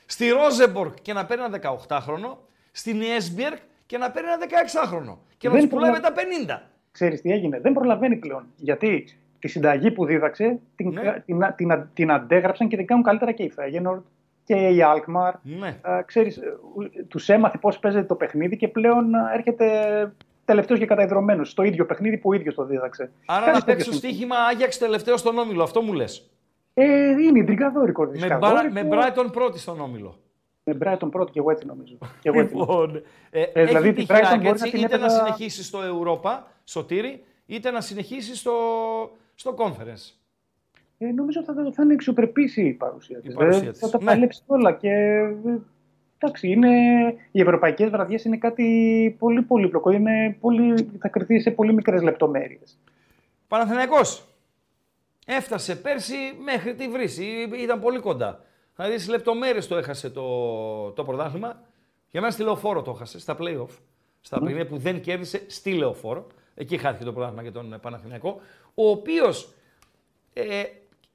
στη 0.06 0.30
Ρόζεμπορκ 0.30 0.94
και 1.02 1.14
να 1.14 1.26
παίρνει 1.26 1.44
έναν 1.44 1.86
18χρονο, 1.88 2.38
στην 2.72 3.02
Ιέσμπιερκ 3.02 3.58
και 3.86 3.98
να 3.98 4.12
παίρνει 4.12 4.30
έναν 4.30 4.40
16χρονο 4.50 5.18
και 5.38 5.48
να 5.48 5.54
Δεν 5.54 5.64
τους 5.64 5.72
πουλάει 5.74 5.92
με 5.92 6.00
προλα- 6.00 6.16
τα 6.16 6.62
50. 6.62 6.62
Ξέρεις 6.92 7.22
τι 7.22 7.32
έγινε. 7.32 7.60
Δεν 7.60 7.74
προλαβαίνει 7.74 8.16
πλέον. 8.16 8.46
Γιατί 8.56 9.06
τη 9.40 9.48
συνταγή 9.48 9.92
που 9.92 10.06
δίδαξε 10.06 10.60
την, 10.76 10.90
Ναι. 10.90 11.24
την, 11.26 11.40
την, 11.56 11.88
την 11.94 12.12
αντέγραψαν 12.12 12.68
και 12.68 12.78
την 12.78 12.86
κάνουν 12.86 13.04
καλύτερα 13.04 13.32
και 13.32 13.44
η 13.44 13.50
Φέγενορντ 13.50 14.02
και 14.44 14.56
η 14.56 14.82
Αλκμαρ. 14.82 15.34
Ναι. 15.44 15.78
Α, 15.82 16.02
ξέρεις, 16.06 16.38
ε, 16.38 16.58
ου- 16.76 17.08
τους 17.08 17.30
έμαθε 17.30 17.58
πώς 17.58 17.80
παίζεται 17.80 18.06
το 18.06 18.16
παιχνίδι 18.16 18.58
και 18.58 18.68
πλέον 18.68 19.16
α, 19.16 19.32
έρχεται 19.34 19.66
τελευταίος 20.46 20.80
και 20.80 20.86
καταϊδρωμένος 20.86 21.50
στο 21.50 21.64
ίδιο 21.64 21.86
παιχνίδι 21.86 22.18
που 22.18 22.30
ο 22.30 22.34
ίδιος 22.34 22.56
το 22.56 22.66
δίδαξε. 22.66 23.12
Άρα 23.26 23.46
Κάνεις 23.46 23.60
να 23.60 23.66
παίξω 23.66 23.86
τέτοιο 23.92 24.00
στοίχημα 24.10 24.36
Άγιαξ 24.38 24.78
τελευταίο 24.78 25.18
στον 25.18 25.38
Όμιλο, 25.38 25.64
αυτό 25.64 25.82
μου 25.82 25.94
λες. 25.94 26.30
Ε, 26.74 26.86
είναι 27.10 27.40
ιντριγκαδόρικο. 27.40 28.06
Με, 28.06 28.12
ρισκαδόρικο. 28.12 28.62
Μπρα- 28.72 28.84
με 28.84 28.88
Brighton 28.92 29.32
πρώτη 29.32 29.60
στον 29.60 29.80
Όμιλο. 29.82 30.20
Με 30.68 30.78
Brighton 30.82 31.08
πρώτο 31.12 31.32
και 31.32 31.40
εγώ 31.40 31.52
έτσι 31.52 31.66
νομίζω. 31.66 31.98
Και 32.22 32.30
εγώ 32.30 32.40
έτσι 32.40 32.56
νομίζω. 32.56 32.72
Λοιπόν, 32.82 33.04
ε, 33.30 33.42
Ε, 33.42 33.52
έχει 33.54 33.68
δηλαδή, 33.68 33.94
τη 33.94 34.06
την 34.06 34.16
Brighton 34.16 34.20
χιάκ, 34.28 34.36
μπορεί 34.38 34.48
έτσι, 34.50 34.64
να 34.66 34.70
την 34.72 34.80
είτε 34.80 34.98
να 34.98 35.06
έπαιζα- 35.06 35.26
συνεχίσει 35.26 35.64
στο 35.64 35.80
Europa, 35.82 36.40
σωτήρι, 36.64 37.24
είτε 37.46 37.72
να 37.72 37.82
συνεχίσει 37.82 38.36
στο, 38.36 38.54
στο 39.36 39.56
Conference. 39.58 40.14
Ε, 40.98 41.06
νομίζω 41.06 41.44
θα, 41.44 41.54
θα 41.74 41.84
είναι 41.84 41.94
αξιοπρεπής 41.94 42.58
η 42.58 42.72
παρουσία 42.74 43.20
της. 43.20 43.34
Η 43.34 43.36
παρουσία 43.38 43.68
Ε, 43.68 43.72
της. 43.72 43.80
Θα 43.80 43.90
τα 43.90 43.98
Ναι. 43.98 44.06
παλέψει 44.06 44.42
όλα 44.46 44.72
και 44.74 44.90
ε, 44.90 45.36
εντάξει, 46.18 46.48
είναι, 46.52 46.70
οι 47.32 47.42
ευρωπαϊκές 47.42 47.90
βραδιές 47.90 48.24
είναι 48.24 48.38
κάτι 48.38 49.16
πολύ 49.20 49.42
πολύπλοκο. 49.42 49.92
Είναι 49.92 50.38
πολύ, 50.40 50.90
θα 51.00 51.08
κρυθεί 51.08 51.40
σε 51.40 51.52
πολύ 51.52 51.74
μικρές 51.74 52.02
λεπτομέρειες. 52.02 52.78
Παναθηναϊκός. 53.48 54.28
Έφτασε 55.26 55.76
πέρσι 55.76 56.16
μέχρι 56.44 56.76
τη 56.76 56.88
βρύση. 56.88 57.26
Ήταν 57.64 57.80
πολύ 57.82 58.00
κοντά. 58.00 58.44
Δηλαδή 58.76 58.94
στις 58.94 59.10
λεπτομέρειες 59.10 59.68
το 59.68 59.76
έχασε 59.78 60.10
το, 60.10 60.92
το 60.92 61.04
πρωτάθλημα. 61.04 61.62
Για 62.12 62.22
μένα 62.22 62.34
στη 62.34 62.44
λεωφόρο 62.44 62.82
το 62.82 62.92
έχασε, 62.92 63.20
στα 63.20 63.36
play-off. 63.40 63.78
Στα 64.22 64.40
παιχνίδια 64.40 64.68
που 64.68 64.78
δεν 64.78 65.02
κέρδισε 65.02 65.44
στη 65.48 65.74
λεωφόρο. 65.74 66.28
Εκεί 66.56 66.78
χάθηκε 66.78 67.04
το 67.04 67.14
πρωτάθλημα 67.14 67.42
για 67.42 67.52
τον 67.52 67.80
Παναθηναϊκό. 67.82 68.42
Ο 68.74 68.90
οποίος 68.90 69.50
ε, 70.34 70.64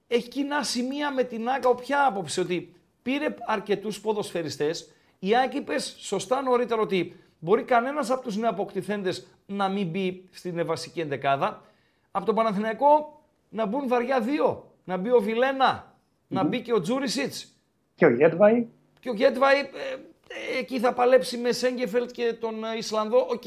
έχει 0.08 0.28
κοινά 0.28 0.62
σημεία 0.62 1.12
με 1.12 1.22
την 1.22 1.48
ΑΕΚ 1.48 1.74
από 1.74 2.06
άποψη 2.06 2.40
ότι 2.40 2.74
πήρε 3.02 3.34
αρκετούς 3.46 4.00
ποδοσφαιριστές. 4.00 4.90
Η 5.18 5.36
ΑΕΚ 5.36 5.56
είπες 5.56 5.96
σωστά 5.98 6.42
νωρίτερα 6.42 6.80
ότι 6.80 7.20
μπορεί 7.38 7.62
κανένας 7.62 8.10
από 8.10 8.22
τους 8.22 8.36
νεοαποκτηθέντες 8.36 9.26
να 9.46 9.68
μην 9.68 9.86
μπει 9.86 10.28
στην 10.30 10.66
βασική 10.66 11.00
εντεκάδα. 11.00 11.62
Από 12.10 12.26
τον 12.26 12.34
Παναθηναϊκό 12.34 13.22
να 13.48 13.66
μπουν 13.66 13.88
βαριά 13.88 14.20
δύο. 14.20 14.72
Να 14.84 14.96
μπει 14.96 15.10
ο 15.10 15.20
Βιλένα 15.20 15.90
να 16.30 16.44
μπει 16.44 16.60
και 16.60 16.72
ο 16.72 16.80
Τζούρισιτς. 16.80 17.49
Και 18.00 18.06
ο 18.06 18.10
Γέντβαϊ, 18.10 18.66
Και 19.00 19.10
ο 19.10 19.12
Γέντβαϊ 19.12 19.58
ε, 19.58 19.62
ε, 19.62 20.58
εκεί 20.58 20.78
θα 20.78 20.92
παλέψει 20.92 21.38
με 21.38 21.52
Σένκεφελντ 21.52 22.10
και 22.10 22.36
τον 22.40 22.64
ε, 22.64 22.76
Ισλανδό. 22.76 23.26
Οκ. 23.30 23.42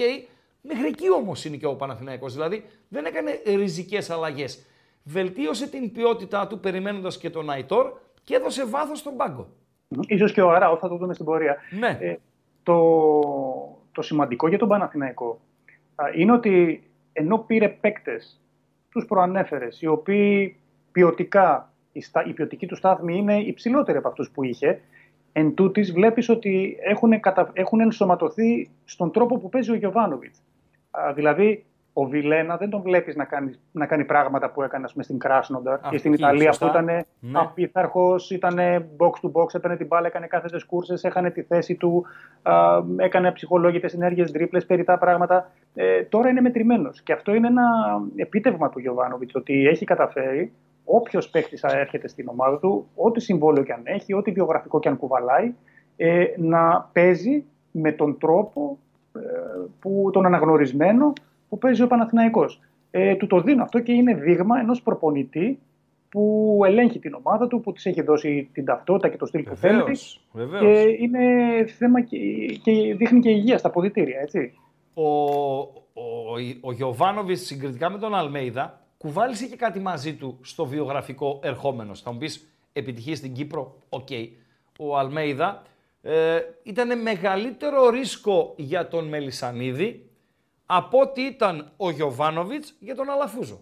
Μέχρι 0.62 0.88
εκεί 0.88 1.12
όμως 1.12 1.46
είναι 1.46 1.58
και 1.58 1.66
ο 1.66 1.76
Παναθηναϊκός. 1.76 2.34
Δηλαδή 2.34 2.66
δεν 2.88 3.06
έκανε 3.06 3.42
ριζικές 3.46 4.10
αλλαγές. 4.10 4.66
Βελτίωσε 5.04 5.70
την 5.70 5.92
ποιότητά 5.92 6.48
του 6.48 6.60
περιμένοντας 6.60 7.18
και 7.18 7.30
τον 7.30 7.50
Αϊτόρ 7.50 7.92
και 8.24 8.36
έδωσε 8.36 8.66
βάθος 8.66 9.00
στον 9.00 9.16
πάγκο. 9.16 9.48
ίσως 10.08 10.32
και 10.32 10.42
ο 10.42 10.52
Αράου, 10.52 10.78
θα 10.78 10.90
το 10.90 10.96
δούμε 10.98 11.14
στην 11.14 11.26
πορεία. 11.26 11.58
Ναι. 11.80 11.98
Ε, 12.02 12.18
το, 12.64 12.80
το 13.92 14.02
σημαντικό 14.02 14.48
για 14.48 14.58
τον 14.58 14.68
Παναθηναϊκό 14.68 15.40
α, 15.96 16.06
είναι 16.16 16.32
ότι 16.32 16.84
ενώ 17.14 17.38
πήρε 17.38 17.70
παίκτες, 17.70 18.42
τους 18.90 19.06
προανέφερες, 19.06 19.82
οι 19.82 19.88
οποίοι 19.88 20.58
ποιοτικά, 20.92 21.73
η, 21.94 22.02
στα, 22.02 22.26
η 22.28 22.34
ποιοτική 22.34 22.68
του 22.68 22.76
στάθμη 22.76 23.18
είναι 23.18 23.40
υψηλότερη 23.40 23.98
από 23.98 24.07
αυτούς 24.07 24.30
που 24.32 24.44
είχε, 24.44 24.82
εν 25.32 25.53
τούτης 25.53 25.91
βλέπεις 25.94 26.30
ότι 26.30 26.78
έχουν, 26.84 27.20
κατα, 27.20 27.49
έχουν 27.53 27.80
ενσωματωθεί 27.80 28.70
στον 28.86 29.11
τρόπο 29.11 29.38
που 29.38 29.49
παίζει 29.49 29.72
ο 29.72 29.76
Γιωβάνοβιτς. 29.76 30.41
Α, 30.91 31.14
δηλαδή, 31.14 31.65
ο 31.94 32.06
Βιλένα 32.06 32.57
δεν 32.57 32.70
τον 32.70 32.82
βλέπεις 32.82 33.15
να 33.15 33.26
κάνει, 33.26 33.53
να 33.72 33.86
κάνει 33.86 34.06
πράγματα 34.06 34.52
που 34.52 34.64
έκανε 34.64 34.84
ας 34.86 34.91
πούμε, 34.91 35.03
στην 35.03 35.18
Κράσνονταρ 35.18 35.80
και 35.90 35.98
στην 35.98 36.14
εκεί, 36.14 36.22
Ιταλία 36.22 36.52
σωστά. 36.52 36.65
που 36.65 36.72
ήταν 36.72 37.06
Ναι. 37.20 37.40
απίθαρχος, 37.40 38.30
ήταν 38.30 38.56
box 38.98 39.10
to 39.10 39.32
box, 39.32 39.53
έπαιρνε 39.56 39.78
την 39.78 39.88
μπάλα, 39.88 40.07
έκανε 40.07 40.28
κάθετες 40.28 40.64
κούρσες, 40.64 41.03
έχανε 41.03 41.32
τη 41.32 41.41
θέση 41.41 41.76
του, 41.76 42.06
α, 42.41 42.53
έκανε 42.98 43.32
ψυχολόγητες 43.32 43.94
ενέργειες, 43.94 44.32
τρίπλες, 44.32 44.65
περιτά 44.65 44.98
πράγματα. 44.98 45.52
Ε, 45.74 46.03
τώρα 46.03 46.30
είναι 46.30 46.41
μετρημένος 46.41 47.02
και 47.02 47.14
αυτό 47.14 47.34
είναι 47.34 47.48
ένα 47.48 47.64
επίτευγμα 48.15 48.70
του 48.70 48.80
Γιωβάνοβιτς, 48.80 49.36
ότι 49.36 49.68
έχει 49.68 49.86
καταφέρει 49.86 50.53
όποιος 50.85 51.30
παίχτης 51.30 51.64
έρχεται 51.64 52.07
στην 52.07 52.27
ομάδα 52.27 52.60
του, 52.60 52.88
ό,τι 52.95 53.22
συμβόλαιο 53.22 53.64
και 53.64 53.73
αν 53.73 53.81
έχει, 53.84 54.14
ό,τι 54.14 54.31
βιογραφικό 54.31 54.80
και 54.80 54.88
αν 54.88 54.97
κουβαλάει, 54.97 55.53
ε, 55.95 56.26
να 56.38 56.89
παίζει 56.93 57.43
με 57.72 57.91
τον 57.91 58.18
τρόπο 58.18 58.77
ε, 59.15 59.19
που, 59.80 60.10
τον 60.14 60.26
αναγνωρισμένο 60.26 61.14
που 61.49 61.57
παίζει 61.57 61.81
ο 61.81 61.88
Παναθηναϊκός. 61.88 62.60
Ε, 62.91 63.15
του 63.15 63.27
το 63.27 63.41
δίνω 63.41 63.64
αυτό 63.64 63.80
και 63.80 63.91
είναι 63.91 64.15
δείγμα 64.15 64.60
ενός 64.60 64.81
προπονητή 64.81 65.60
που 66.10 66.61
ελέγχει 66.65 66.99
την 66.99 67.14
ομάδα 67.14 67.47
του, 67.47 67.61
που 67.61 67.72
της 67.72 67.85
έχει 67.85 68.01
δώσει 68.01 68.49
την 68.53 68.65
ταυτότητα 68.65 69.10
και 69.10 69.18
το 69.18 69.26
στυλ 69.26 69.43
που 69.43 69.55
θέλει 69.55 69.77
Βεβαίως, 69.77 70.22
και 70.34 70.39
βεβαίως. 70.39 70.85
είναι 70.99 71.19
θέμα 71.65 72.01
και, 72.01 72.18
και 72.64 72.95
δείχνει 72.95 73.19
και 73.19 73.30
υγεία 73.30 73.57
στα 73.57 73.69
ποδητήρια, 73.69 74.19
έτσι. 74.19 74.53
Ο, 74.93 75.03
ο, 75.03 76.03
ο 76.61 76.72
Γιωβάνοβιτς 76.72 77.45
συγκριτικά 77.45 77.89
με 77.89 77.97
τον 77.97 78.15
Αλμέιδα 78.15 78.82
κουβάλισε 79.04 79.46
και 79.46 79.56
κάτι 79.56 79.80
μαζί 79.80 80.14
του 80.16 80.40
στο 80.44 80.66
βιογραφικό 80.66 81.40
ερχόμενο. 81.44 81.96
Θα 81.96 82.12
μου 82.12 82.18
πεις 82.18 82.48
επιτυχία 82.74 83.16
στην 83.16 83.34
Κύπρο, 83.34 83.76
οκ. 83.90 84.08
Ο 84.80 84.98
Αλμέιδα 84.98 85.62
ε, 86.02 86.40
ήταν 86.64 87.02
μεγαλύτερο 87.02 87.90
ρίσκο 87.90 88.54
για 88.58 88.88
τον 88.88 89.08
Μελισανίδη 89.08 90.10
από 90.66 91.00
ότι 91.00 91.22
ήταν 91.22 91.72
ο 91.78 91.90
Γιωβάνοβιτς 91.90 92.76
για 92.80 92.96
τον 92.96 93.10
Αλαφούζο. 93.10 93.60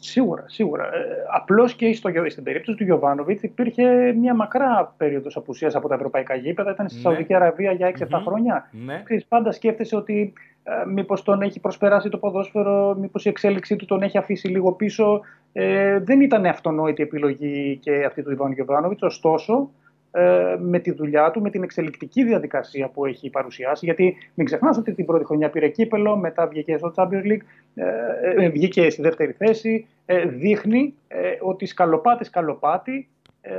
Σίγουρα, 0.00 0.44
σίγουρα. 0.48 0.84
Ε, 0.84 1.24
Απλώς 1.34 1.74
και 1.74 1.92
στο, 1.94 2.08
Γιο- 2.08 2.30
στην 2.30 2.42
περίπτωση 2.44 2.76
του 2.76 2.84
Γιωβάνοβιτς 2.84 3.42
υπήρχε 3.42 4.12
μια 4.12 4.34
μακρά 4.34 4.94
περίοδος 4.96 5.36
απουσίας 5.36 5.74
από 5.74 5.88
τα 5.88 5.94
ευρωπαϊκά 5.94 6.34
γήπεδα. 6.34 6.70
Ήταν 6.70 6.88
στη 6.88 6.96
Ναι. 6.96 7.02
Σαουδική 7.02 7.34
Αραβία 7.34 7.72
για 7.72 7.86
6-7 7.86 8.18
Μμμ. 8.18 8.24
χρόνια. 8.24 8.68
Ναι. 8.72 9.02
Ξέρεις, 9.04 9.24
πάντα 9.26 9.52
σκέφτεσαι 9.52 9.96
ότι 9.96 10.32
ε, 10.62 10.86
μήπως 10.90 11.22
τον 11.22 11.42
έχει 11.42 11.60
προσπεράσει 11.60 12.08
το 12.08 12.18
ποδόσφαιρο, 12.18 12.96
μήπως 13.00 13.24
η 13.24 13.28
εξέλιξή 13.28 13.76
του 13.76 13.84
τον 13.84 14.02
έχει 14.02 14.18
αφήσει 14.18 14.48
λίγο 14.48 14.72
πίσω. 14.72 15.20
Ε, 15.52 15.98
δεν 15.98 16.20
ήταν 16.20 16.46
αυτονόητη 16.46 17.02
επιλογή 17.02 17.76
και 17.82 18.04
αυτή 18.04 18.22
του 18.22 18.30
Ιβάν 18.30 18.52
Γιωβάνοβιτς. 18.52 19.02
Ωστόσο, 19.02 19.70
ε, 20.10 20.56
με 20.58 20.78
τη 20.78 20.90
δουλειά 20.92 21.30
του, 21.30 21.40
με 21.42 21.50
την 21.50 21.62
εξελικτική 21.62 22.24
διαδικασία 22.24 22.88
που 22.88 23.06
έχει 23.06 23.30
παρουσιάσει. 23.30 23.84
Γιατί 23.84 24.16
μην 24.34 24.46
ξεχνάς 24.46 24.78
ότι 24.78 24.94
την 24.94 25.04
πρώτη 25.04 25.24
χρονιά 25.24 25.50
πήρε 25.50 25.68
κύπελο, 25.68 26.16
μετά 26.16 26.46
βγήκε 26.46 26.76
στο 26.78 26.92
Champions 26.96 27.24
League, 27.24 27.40
ε, 27.74 28.44
ε, 28.44 28.48
βγήκε 28.48 28.90
στη 28.90 29.02
δεύτερη 29.02 29.32
θέση. 29.32 29.86
Ε, 30.06 30.26
δείχνει 30.26 30.94
ε, 31.08 31.18
ότι 31.40 31.66
σκαλοπάτι 31.66 32.24
σκαλοπάτι 32.24 33.08
ε, 33.40 33.52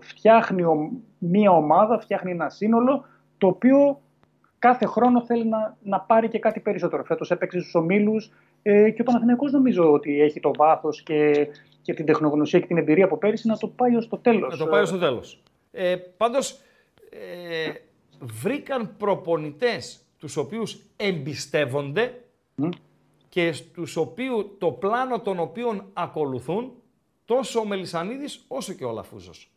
φτιάχνει 0.00 0.62
ο- 0.62 0.90
μία 1.18 1.50
ομάδα, 1.50 1.98
φτιάχνει 2.00 2.30
ένα 2.30 2.48
σύνολο 2.48 3.04
το 3.38 3.46
οποίο 3.46 4.00
κάθε 4.58 4.86
χρόνο 4.86 5.24
θέλει 5.24 5.46
να, 5.46 5.76
να 5.82 6.00
πάρει 6.00 6.28
και 6.28 6.38
κάτι 6.38 6.60
περισσότερο. 6.60 7.04
Φέτος 7.04 7.30
έπαιξε 7.30 7.60
στους 7.60 7.74
ομίλους 7.74 8.30
ε, 8.62 8.90
και 8.90 9.00
ο 9.00 9.04
Παναθηναϊκός 9.04 9.52
νομίζω 9.52 9.92
ότι 9.92 10.20
έχει 10.20 10.40
το 10.40 10.50
βάθος 10.56 11.02
και, 11.02 11.48
και 11.82 11.94
την 11.94 12.06
τεχνογνωσία 12.06 12.60
και 12.60 12.66
την 12.66 12.78
εμπειρία 12.78 13.04
από 13.04 13.16
πέρυσι 13.16 13.46
να 13.46 13.56
το 13.56 13.68
πάει 13.68 13.96
ως 13.96 14.08
το 14.08 14.16
τέλος. 14.18 14.58
Να 14.58 14.64
το 14.64 14.70
πάει 14.70 14.84
στο 14.84 14.98
τέλος. 14.98 15.42
Ε, 15.70 15.96
Πάντως, 15.96 16.60
ε, 17.10 17.72
βρήκαν 18.20 18.96
προπονητές 18.96 20.00
τους 20.18 20.36
οποίους 20.36 20.80
εμπιστεύονται 20.96 22.14
και 23.28 23.52
στους 23.52 23.96
οποίου, 23.96 24.56
το 24.58 24.70
πλάνο 24.70 25.20
των 25.20 25.38
οποίων 25.38 25.84
ακολουθούν 25.92 26.72
τόσο 27.24 27.60
ο 27.60 27.64
Μελισανίδης 27.64 28.44
όσο 28.48 28.72
και 28.72 28.84
ο 28.84 28.90
Λαφούζος. 28.92 29.50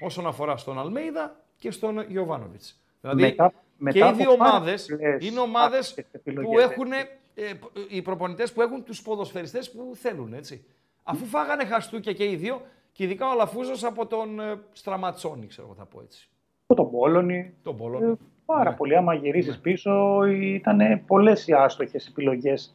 Όσον 0.00 0.26
αφορά 0.26 0.56
στον 0.56 0.78
Αλμέιδα 0.78 1.36
και 1.58 1.70
στον 1.70 2.04
Γιωβάνοβιτς. 2.08 2.80
Δηλαδή 3.00 3.22
Μετά- 3.22 3.52
μετά 3.82 3.98
και 3.98 3.98
οι 3.98 4.08
από 4.08 4.16
δύο 4.16 4.36
πάρα 4.36 4.50
ομάδες 4.50 4.86
πολλές 4.86 5.26
είναι 5.28 5.40
ομάδες 5.40 5.90
άπειρες 5.90 6.04
που 6.14 6.18
επιλογές, 6.30 6.64
έχουν, 6.70 6.92
ε, 6.92 7.52
οι 7.88 8.02
προπονητές 8.02 8.52
που 8.52 8.62
έχουν 8.62 8.84
τους 8.84 9.02
ποδοσφαιριστές 9.02 9.70
που 9.70 9.90
θέλουν, 9.94 10.32
έτσι. 10.34 10.64
Αφού 11.02 11.24
φάγανε 11.24 11.64
χαστούκια 11.64 12.12
και 12.12 12.24
οι 12.30 12.36
δύο, 12.36 12.60
και 12.92 13.04
ειδικά 13.04 13.30
ο 13.30 13.34
Λαφούζος 13.36 13.84
από 13.84 14.06
τον 14.06 14.40
ε, 14.40 14.60
Στραματσόνη, 14.72 15.46
ξέρω 15.46 15.66
εγώ 15.66 15.76
θα 15.76 15.84
πω 15.86 16.00
έτσι. 16.04 16.28
Από 16.66 16.82
τον 16.82 16.90
Πόλωνη. 16.90 17.54
Τον 17.62 17.74
Ε, 17.74 17.76
Πόλωνο. 17.78 18.18
πάρα 18.44 18.70
Ναι. 18.70 18.76
πολύ. 18.76 18.96
Άμα 18.96 19.14
γυρίσει 19.14 19.60
πίσω, 19.60 20.24
ήταν 20.54 21.04
πολλές 21.06 21.46
οι 21.46 21.52
άστοχες 21.52 22.06
επιλογές 22.06 22.74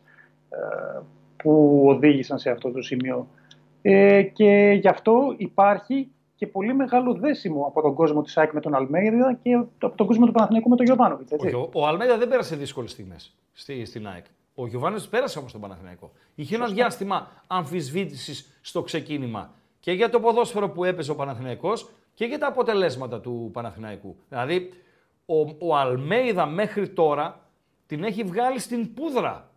που 1.38 1.84
οδήγησαν 1.88 2.38
σε 2.40 2.50
αυτό 2.50 2.72
το 2.72 2.82
σημείο. 2.82 3.28
Ε, 3.82 4.22
και 4.24 4.78
γι' 4.82 4.88
αυτό 4.88 5.34
υπάρχει 5.38 6.12
και 6.38 6.48
πολύ 6.48 6.74
μεγάλο 6.74 7.14
δέσιμο 7.14 7.66
από 7.66 7.82
τον 7.82 7.94
κόσμο 7.94 8.22
της 8.22 8.38
ΑΕΚ 8.38 8.54
με 8.54 8.60
τον 8.60 8.76
Αλμέιδα 8.76 9.40
και 9.44 9.54
από 9.54 9.96
τον 9.96 10.08
κόσμο 10.08 10.26
του 10.26 10.32
Παναθηναϊκού 10.32 10.70
με 10.70 10.76
τον 10.76 10.86
Γιωβάνοβιτς. 10.86 11.32
Όχι, 11.32 11.54
ο, 11.56 11.70
ο 11.74 11.88
Αλμέιδα 11.88 12.18
δεν 12.18 12.28
πέρασε 12.28 12.56
δύσκολες 12.56 12.92
στιγμές 12.92 13.36
στη, 13.54 13.86
στην 13.86 14.08
ΑΕΚ. 14.08 14.26
Ο 14.56 14.68
Γιωβάνη 14.68 15.02
πέρασε 15.10 15.40
όμως 15.40 15.52
τον 15.52 15.62
Παναθηναϊκό. 15.62 16.12
Είχε 16.36 16.56
ένα 16.56 16.68
διάστημα 16.68 17.32
αμφισβήτησης 17.48 18.60
στο 18.62 18.82
ξεκίνημα 18.82 19.52
και 19.80 19.92
για 19.92 20.10
το 20.10 20.20
ποδόσφαιρο 20.20 20.70
που 20.70 20.84
έπαιζε 20.84 21.12
ο 21.12 21.16
Παναθηναϊκός 21.16 21.90
και 22.14 22.26
για 22.26 22.40
τα 22.40 22.48
αποτελέσματα 22.48 23.20
του 23.20 23.50
Παναθηναϊκού. 23.54 24.16
Δηλαδή, 24.30 24.70
ο, 25.26 25.40
ο 25.60 25.76
Αλμέιδα 25.76 26.46
μέχρι 26.46 26.90
τώρα 26.90 27.40
την 27.86 28.04
έχει 28.04 28.24
βγάλει 28.24 28.60
στην 28.60 28.94
πούδρα. 28.94 29.52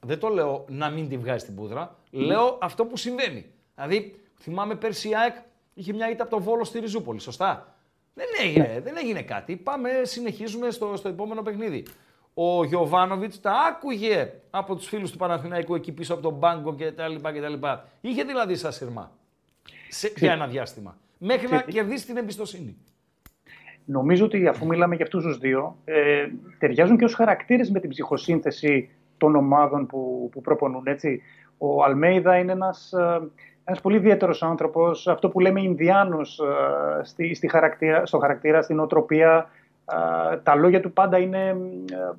Δεν 0.00 0.18
το 0.18 0.28
λέω 0.28 0.64
να 0.68 0.90
μην 0.90 1.08
τη 1.08 1.16
βγάζει 1.16 1.38
στην 1.38 1.54
πούδρα. 1.54 1.96
Λέω 2.10 2.58
αυτό 2.60 2.84
που 2.84 2.96
συμβαίνει. 2.96 3.46
Δηλαδή, 3.74 4.20
θυμάμαι 4.40 4.74
πέρσι 4.74 5.08
η 5.08 5.16
ΑΕΚ 5.16 5.34
είχε 5.74 5.92
μια 5.92 6.10
ήττα 6.10 6.22
από 6.22 6.36
το 6.36 6.42
Βόλο 6.42 6.64
στη 6.64 6.78
Ριζούπολη. 6.78 7.20
Σωστά; 7.20 7.74
Δεν 8.14 8.26
έγινε, 8.42 8.80
δεν 8.84 8.94
έγινε 8.96 9.22
κάτι. 9.22 9.56
Πάμε, 9.56 9.88
συνεχίζουμε 10.02 10.70
στο, 10.70 10.96
στο 10.96 11.08
επόμενο 11.08 11.42
παιχνίδι. 11.42 11.84
Ο 12.34 12.64
Γιωβάνοβιτς 12.64 13.40
τα 13.40 13.52
άκουγε 13.68 14.32
από 14.50 14.76
τους 14.76 14.86
φίλους 14.86 15.10
του 15.10 15.16
Παναθηναϊκού 15.16 15.74
εκεί 15.74 15.92
πίσω 15.92 16.14
από 16.14 16.22
τον 16.22 16.34
μπάγκο 16.34 16.74
κτλ. 16.74 17.14
κτλ. 17.22 17.66
Είχε 18.00 18.22
δηλαδή 18.22 18.56
σαν 18.56 18.72
σειρμά. 18.72 19.12
Σε, 19.88 20.12
για 20.16 20.32
ένα 20.32 20.46
διάστημα. 20.46 20.96
Μέχρι 21.18 21.48
να 21.48 21.62
κερδίσει 21.62 22.06
την 22.06 22.16
εμπιστοσύνη. 22.16 22.76
Νομίζω 23.84 24.24
ότι 24.24 24.46
αφού 24.46 24.66
μιλάμε 24.66 24.94
για 24.94 25.04
αυτούς 25.04 25.22
τους 25.24 25.38
δύο, 25.38 25.76
ε, 25.84 26.28
ταιριάζουν 26.58 26.98
και 26.98 27.04
ως 27.04 27.14
χαρακτήρες 27.14 27.70
με 27.70 27.80
την 27.80 27.90
ψυχοσύνθεση 27.90 28.90
των 29.18 29.36
ομάδων 29.36 29.86
που, 29.86 30.28
που 30.32 30.40
προπονούν. 30.40 30.86
Έτσι. 30.86 31.22
Ο 31.58 31.84
Αλμέιδα 31.84 32.38
είναι 32.38 32.52
ένας 32.52 32.92
ένας 33.64 33.80
πολύ 33.80 33.96
ιδιαίτερος 33.96 34.42
άνθρωπος, 34.42 35.08
αυτό 35.08 35.28
που 35.28 35.40
λέμε 35.40 35.62
Ινδιάνος 35.62 36.38
ε, 36.38 37.04
στη, 37.04 37.34
στη 37.34 37.48
χαρακτήρα, 37.48 38.06
στο 38.06 38.18
χαρακτήρα, 38.18 38.62
στην 38.62 38.80
οτροπία. 38.80 39.50
Ε, 40.32 40.36
τα 40.36 40.54
λόγια 40.54 40.80
του 40.80 40.92
πάντα 40.92 41.18
είναι 41.18 41.48
ε, 41.90 42.12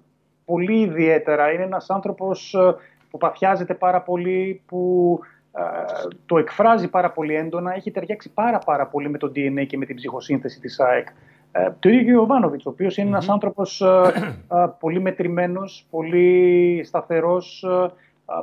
πολύ 0.46 0.80
ιδιαίτερα. 0.80 1.52
Είναι 1.52 1.64
ένας 1.64 1.90
άνθρωπος 1.90 2.54
ε, 2.54 2.76
που 3.10 3.18
παθιάζεται 3.18 3.74
πάρα 3.74 4.02
πολύ, 4.02 4.62
που 4.66 5.20
ε, 5.52 5.62
το 6.26 6.38
εκφράζει 6.38 6.88
πάρα 6.88 7.12
πολύ 7.12 7.36
έντονα, 7.36 7.74
έχει 7.74 7.92
ταιριάξει 7.92 8.34
πάρα 8.34 8.60
πάρα 8.60 8.88
πολύ 8.88 9.10
με 9.10 9.18
το 9.18 9.32
DNA 9.36 9.66
και 9.68 9.78
με 9.78 9.86
την 9.86 9.96
ψυχοσύνθεση 9.96 10.60
της 10.60 10.80
ΑΕΚ. 10.80 11.08
Ε, 11.58 11.70
το 11.80 11.90
ίδιο 11.90 12.04
και 12.04 12.12
ο 12.12 12.14
Ιωβάνοβιτς, 12.14 12.66
ο 12.66 12.70
οποίος 12.70 12.98
είναι 12.98 13.08
ένας 13.08 13.30
άνθρωπος 13.30 13.82
ε, 13.82 14.12
ε, 14.52 14.66
πολύ 14.80 15.02
μετρημένος, 15.02 15.86
πολύ 15.90 16.82
σταθερός, 16.84 17.64
ε, 17.64 17.84
ε, 17.84 17.90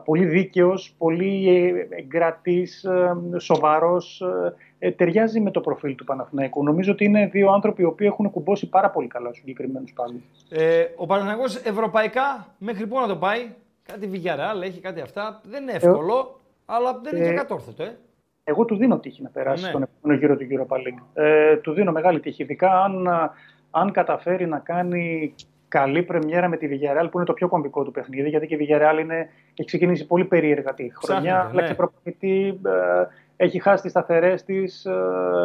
πολύ 0.04 0.24
δίκαιος, 0.24 0.94
πολύ 0.98 1.48
ε, 1.48 1.96
εγκρατής, 1.96 2.84
ε, 2.84 3.16
σοβαρός. 3.38 4.20
ε, 4.20 4.54
ε, 4.78 4.90
ταιριάζει 4.90 5.40
με 5.40 5.50
το 5.50 5.60
προφίλ 5.60 5.94
του 5.94 6.04
Παναθηναϊκού. 6.04 6.64
Νομίζω 6.64 6.92
ότι 6.92 7.04
είναι 7.04 7.26
δύο 7.26 7.50
άνθρωποι 7.50 7.82
οι 7.82 7.84
οποίοι 7.84 8.08
έχουν 8.10 8.30
κουμπώσει 8.30 8.68
πάρα 8.68 8.90
πολύ 8.90 9.06
καλά 9.06 9.26
στους 9.26 9.38
συγκεκριμένους 9.38 9.92
πάντων. 9.92 10.22
Ε, 10.50 10.84
ο 10.96 11.06
Παναθηναϊκός 11.06 11.56
ευρωπαϊκά 11.56 12.46
μέχρι 12.58 12.86
πού 12.86 13.00
να 13.00 13.06
το 13.06 13.16
πάει. 13.16 13.50
Κάτι 13.82 14.10
Villarreal 14.12 14.62
έχει 14.62 14.80
κάτι 14.80 15.00
αυτά. 15.00 15.40
Δεν 15.50 15.62
είναι 15.62 15.72
εύκολο, 15.72 16.40
αλλά 16.66 16.98
δεν 17.02 17.16
είναι 17.16 17.24
και 17.26 17.32
ε, 17.32 17.36
κατόρθωτο. 17.36 17.82
Ε. 17.82 17.96
Εγώ 18.44 18.64
του 18.64 18.76
δίνω 18.76 18.98
τύχη 18.98 19.22
να 19.22 19.28
περάσει 19.28 19.62
Ναι. 19.62 19.68
στον 19.68 19.82
επόμενο 19.82 20.20
γύρο 20.20 20.36
του 20.36 20.46
Europa 20.50 20.76
League. 20.76 21.02
Ε, 21.14 21.56
του 21.56 21.72
δίνω 21.72 21.92
μεγάλη 21.92 22.20
τύχη. 22.20 22.42
Ειδικά 22.42 22.82
αν, 22.82 23.08
α, 23.08 23.30
αν 23.70 23.92
καταφέρει 23.92 24.46
να 24.46 24.58
κάνει 24.58 25.34
καλή 25.72 26.02
πρεμιέρα 26.02 26.48
με 26.48 26.56
τη 26.56 26.68
Villarreal 26.70 27.08
που 27.10 27.16
είναι 27.16 27.26
το 27.26 27.32
πιο 27.32 27.48
κομβικό 27.48 27.82
του 27.84 27.90
παιχνίδι. 27.90 28.28
Γιατί 28.28 28.46
και 28.46 28.54
η 28.54 28.58
Villarreal 28.60 28.98
είναι, 29.00 29.28
έχει 29.54 29.64
ξεκινήσει 29.64 30.06
πολύ 30.06 30.24
περίεργα 30.24 30.74
τη 30.74 30.90
χρονιά. 30.94 31.22
Ψάχνεται, 31.22 31.50
Άλλαξε 31.50 31.70
ναι. 31.70 31.76
προπονητή, 31.76 32.60
ε, 32.66 33.44
έχει 33.44 33.58
χάσει 33.60 33.82
τις 33.82 33.90
σταθερές 33.90 34.44
της. 34.44 34.84
Ε, 34.84 34.92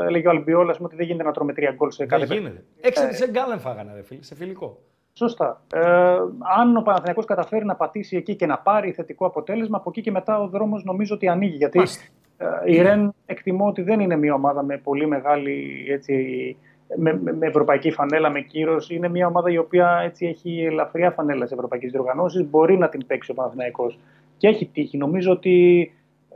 έλεγε 0.08 0.28
ο 0.28 0.30
Αλμπιόλα 0.30 0.76
ότι 0.80 0.96
δεν 0.96 1.06
γίνεται 1.06 1.24
να 1.24 1.32
τρώμε 1.32 1.54
τρία 1.54 1.72
γκολ 1.72 1.92
σε 1.92 2.06
κάθε 2.06 2.26
Δεν 2.26 2.38
γίνεται. 2.38 2.64
Έξι 2.82 3.08
της 3.08 3.22
εγκάλεν 3.22 3.60
φάγανε, 3.60 3.92
ρε 3.96 4.04
φίλε, 4.04 4.24
σε 4.24 4.36
φιλικό. 4.36 4.80
Σωστά. 5.14 5.62
Ε, 5.74 5.80
αν 6.58 6.78
ο 6.78 6.82
Παναθηναϊκός 6.82 7.26
καταφέρει 7.26 7.66
να 7.66 7.76
πατήσει 7.76 8.18
εκεί 8.18 8.36
και 8.36 8.46
να 8.46 8.58
πάρει 8.58 8.92
θετικό 8.92 9.26
αποτέλεσμα, 9.26 9.78
από 9.78 9.90
εκεί 9.90 10.02
και 10.02 10.12
μετά 10.12 10.40
ο 10.40 10.48
δρόμος 10.48 10.84
νομίζω 10.84 11.16
ότι 11.16 11.28
ανοίγει. 11.28 11.56
Γιατί 11.56 11.78
Μάλιστα. 11.78 12.04
ε, 12.38 12.46
η 12.72 12.82
Ρεν 12.82 13.14
εκτιμώ 13.26 13.68
ότι 13.68 13.82
δεν 13.82 14.00
είναι 14.00 14.16
μια 14.16 14.34
ομάδα 14.34 14.64
με 14.64 14.78
πολύ 14.78 15.08
μεγάλη 15.08 15.86
έτσι, 15.90 16.14
με, 16.98 17.20
με- 17.20 17.34
με 17.34 17.48
ευρωπαϊκή 17.48 17.92
φανέλα, 17.92 18.30
με 18.30 18.42
κύρος. 18.42 18.90
Είναι 18.90 19.08
μια 19.08 19.28
ομάδα 19.28 19.52
η 19.52 19.58
οποία 19.58 20.00
έτσι, 20.04 20.26
έχει 20.26 20.64
ελαφριά 20.64 21.12
φανέλα 21.12 21.46
σε 21.48 21.54
ευρωπαϊκές 21.54 21.92
διοργανώσεις. 21.92 22.46
Μπορεί 22.50 22.78
να 22.78 22.90
την 22.90 23.06
παίξει 23.06 23.32
ο 23.32 23.34
Παναθηναϊκός. 23.34 24.00
Και 24.38 24.48
έχει 24.48 24.66
τύχη. 24.66 24.98
Νομίζω 24.98 25.32
ότι 25.32 25.82
ε, 26.30 26.36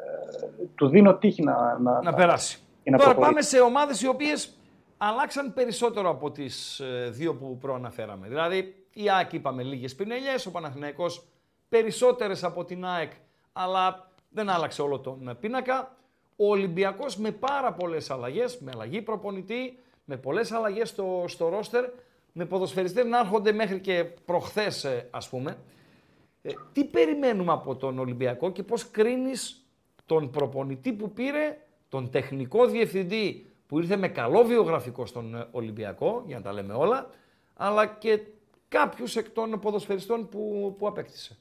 του 0.75 0.87
δίνω 0.87 1.15
τύχη 1.15 1.43
να, 1.43 1.79
να, 1.79 2.01
Να 2.01 2.13
περάσει. 2.13 2.59
και 2.83 2.89
να 2.91 2.97
Τώρα 2.97 3.13
προχωρήσει. 3.13 3.33
πάμε 3.33 3.41
σε 3.41 3.59
ομάδες 3.69 4.01
οι 4.01 4.07
οποίες 4.07 4.55
αλλάξαν 4.97 5.53
περισσότερο 5.53 6.09
από 6.09 6.31
τις 6.31 6.79
ε, 6.79 7.09
δύο 7.09 7.35
που 7.35 7.57
προαναφέραμε. 7.61 8.27
Δηλαδή, 8.27 8.75
η 8.93 9.09
ΑΕΚ 9.09 9.33
είπαμε 9.33 9.63
λίγες 9.63 9.95
πινελιές, 9.95 10.45
ο 10.45 10.51
Παναθηναϊκός 10.51 11.25
περισσότερες 11.69 12.43
από 12.43 12.65
την 12.65 12.85
ΑΕΚ, 12.85 13.11
αλλά 13.53 14.09
δεν 14.29 14.49
άλλαξε 14.49 14.81
όλο 14.81 14.99
τον 14.99 15.37
πίνακα. 15.39 15.95
Ο 16.35 16.49
Ολυμπιακός 16.49 17.17
με 17.17 17.31
πάρα 17.31 17.71
πολλές 17.73 18.09
αλλαγές, 18.11 18.59
με 18.59 18.71
αλλαγή 18.73 19.01
προπονητή, 19.01 19.77
με 20.11 20.17
πολλές 20.17 20.51
αλλαγές 20.51 20.89
στο, 20.89 21.23
στο 21.27 21.49
ρόστερ, 21.49 21.85
με 22.31 22.45
ποδοσφαιριστές 22.45 23.05
να 23.05 23.19
έρχονται 23.19 23.51
μέχρι 23.51 23.79
και 23.79 24.05
προχθές, 24.25 24.83
ε, 24.83 25.07
ας 25.11 25.29
πούμε. 25.29 25.57
Ε, 26.41 26.51
τι 26.73 26.83
περιμένουμε 26.83 27.51
από 27.51 27.75
τον 27.75 27.99
Ολυμπιακό 27.99 28.51
και 28.51 28.63
πώς 28.63 28.91
κρίνεις 28.91 29.65
τον 30.05 30.29
προπονητή 30.29 30.93
που 30.93 31.11
πήρε, 31.11 31.57
τον 31.89 32.09
τεχνικό 32.09 32.65
διευθυντή 32.65 33.45
που 33.67 33.79
ήρθε 33.79 33.95
με 33.95 34.07
καλό 34.07 34.43
βιογραφικό 34.43 35.05
στον 35.05 35.35
ε, 35.35 35.47
Ολυμπιακό, 35.51 36.23
για 36.25 36.37
να 36.37 36.43
τα 36.43 36.53
λέμε 36.53 36.73
όλα, 36.73 37.09
αλλά 37.53 37.85
και 37.85 38.19
κάποιους 38.67 39.15
εκ 39.15 39.29
των 39.29 39.59
ποδοσφαιριστών 39.59 40.29
που, 40.29 40.75
που 40.77 40.87
απέκτησε. 40.87 41.37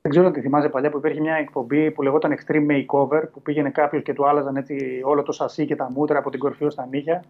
Δεν 0.00 0.10
ξέρω 0.10 0.26
αν 0.26 0.32
τη 0.32 0.40
θυμάσαι 0.40 0.68
παλιά 0.68 0.90
που 0.90 0.98
υπήρχε 0.98 1.20
μια 1.20 1.34
εκπομπή 1.34 1.90
που 1.90 2.02
λεγόταν 2.02 2.34
Extreme 2.38 2.66
Makeover 2.70 3.22
που 3.32 3.42
πήγαινε 3.42 3.70
κάποιος 3.70 4.02
και 4.02 4.12
του 4.12 4.28
άλλαζαν 4.28 4.56
έτσι 4.56 5.00
όλο 5.04 5.22
το 5.22 5.32
σασί 5.32 5.66
και 5.66 5.76
τα 5.76 5.90
μούτρα 5.90 6.18
από 6.18 6.30
την 6.30 6.40
κορφή 6.40 6.64
ως 6.64 6.74
τα 6.74 6.86
νύχια. 6.86 7.24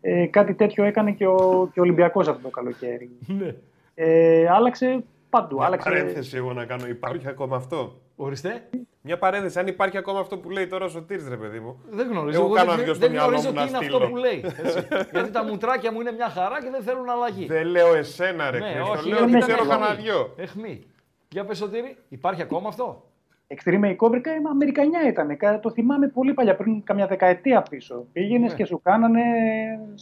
Ε, 0.00 0.26
κάτι 0.26 0.54
τέτοιο 0.54 0.84
έκανε 0.84 1.12
και 1.12 1.26
ο, 1.26 1.68
και 1.72 1.80
ο 1.80 1.82
Ολυμπιακός 1.82 2.28
αυτό 2.28 2.42
το 2.42 2.48
καλοκαίρι. 2.48 3.10
Ναι. 3.38 3.54
Ε, 3.94 4.48
άλλαξε 4.48 5.04
παντού. 5.30 5.56
Μια 5.56 5.66
άλλαξε... 5.66 5.88
παρένθεση 5.88 6.36
εγώ 6.36 6.52
να 6.52 6.64
κάνω. 6.64 6.86
Υπάρχει 6.86 7.28
ακόμα 7.28 7.56
αυτό; 7.56 8.00
Ορίστε. 8.20 8.68
Μια 9.00 9.18
παρένθεση. 9.18 9.58
Αν 9.58 9.66
υπάρχει 9.66 9.96
ακόμα 9.96 10.20
αυτό 10.20 10.38
που 10.38 10.50
λέει 10.50 10.66
τώρα 10.66 10.84
ο 10.84 10.88
Σωτήρης, 10.88 11.28
ρε 11.28 11.36
παιδί 11.36 11.58
μου. 11.60 11.80
Δεν 11.90 12.08
γνωρίζω. 12.08 12.38
Εγώ 12.40 12.48
δεν, 12.48 12.56
κάνω 12.56 12.74
δεν, 12.74 12.84
δυο 12.84 12.94
στο 12.94 13.02
δεν 13.02 13.10
μυαλό 13.10 13.26
γνωρίζω 13.28 13.48
μου 13.48 13.54
τι 13.54 13.60
να 13.60 13.66
είναι 13.68 13.76
αυτό 13.76 13.96
στείλω. 13.96 14.10
που 14.10 14.16
λέει. 14.16 14.44
έτσι. 14.64 14.86
Γιατί 15.12 15.30
τα 15.30 15.44
μουτράκια 15.44 15.92
μου 15.92 16.00
είναι 16.00 16.12
μια 16.12 16.28
χαρά 16.28 16.62
και 16.62 16.70
δεν 16.70 16.82
θέλουν 16.82 17.08
αλλαγή. 17.08 17.46
Δεν 17.46 17.66
λέω 17.66 17.94
εσένα, 17.94 18.50
ρε 18.50 18.58
ναι, 18.58 18.64
Χρήστο. 18.66 18.90
όχι, 18.92 19.08
Λέω 19.08 19.18
γιατί 19.18 19.22
ότι 19.22 19.30
ήταν 19.30 19.48
ξέρω 19.48 19.62
εχμή. 19.62 19.70
κανένα 19.70 19.94
δυο. 19.94 20.32
Εχμή. 20.36 20.86
Για 21.28 21.44
πες 21.44 21.56
Σωτήρη, 21.58 21.96
υπάρχει 22.08 22.42
ακόμα 22.42 22.68
αυτό; 22.68 23.07
Extreme 23.54 23.80
Makeover 23.84 24.20
ε, 24.26 24.30
Αμερικανιά 24.50 25.08
ήταν. 25.08 25.36
Κα- 25.36 25.60
Το 25.60 25.70
θυμάμαι 25.70 26.08
πολύ 26.08 26.34
παλιά, 26.34 26.56
πριν 26.56 26.82
καμιά 26.82 27.06
δεκαετία 27.06 27.62
πίσω. 27.62 28.06
Πήγαινες 28.12 28.50
Ναι. 28.50 28.56
και 28.56 28.64
σου 28.64 28.80
κάνανε 28.82 29.20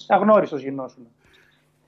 αγνώριστος 0.08 0.62
γινόσουν. 0.62 1.06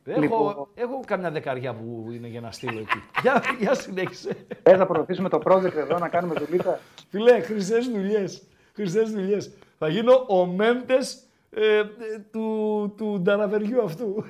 Έχω, 0.04 0.20
Λοιπόν. 0.20 0.68
έχω 0.74 1.00
καμιά 1.06 1.30
δεκαριά 1.30 1.74
που 1.74 2.06
είναι 2.12 2.28
για 2.28 2.40
να 2.40 2.50
στείλω 2.50 2.78
εκεί. 2.78 3.02
για, 3.22 3.42
για 3.58 3.74
συνέχισε. 3.74 4.30
Θες 4.62 4.78
να 4.78 4.86
προωθήσουμε 4.86 5.28
το 5.28 5.40
project 5.44 5.74
εδώ 5.76 5.98
να 5.98 6.08
κάνουμε 6.08 6.34
δουλίτσα; 6.34 6.78
Φιλέ, 7.10 7.40
χρυσές 7.40 7.88
δουλειές. 7.88 8.42
Χρυσές 8.74 9.10
δουλειές. 9.12 9.54
Θα 9.78 9.88
γίνω 9.88 10.24
ο 10.28 10.46
μέντες 10.46 11.22
ε, 11.50 11.78
ε, 11.78 11.84
του, 12.30 12.94
του 12.96 13.20
νταναβεριού 13.20 13.82
αυτού. 13.82 14.24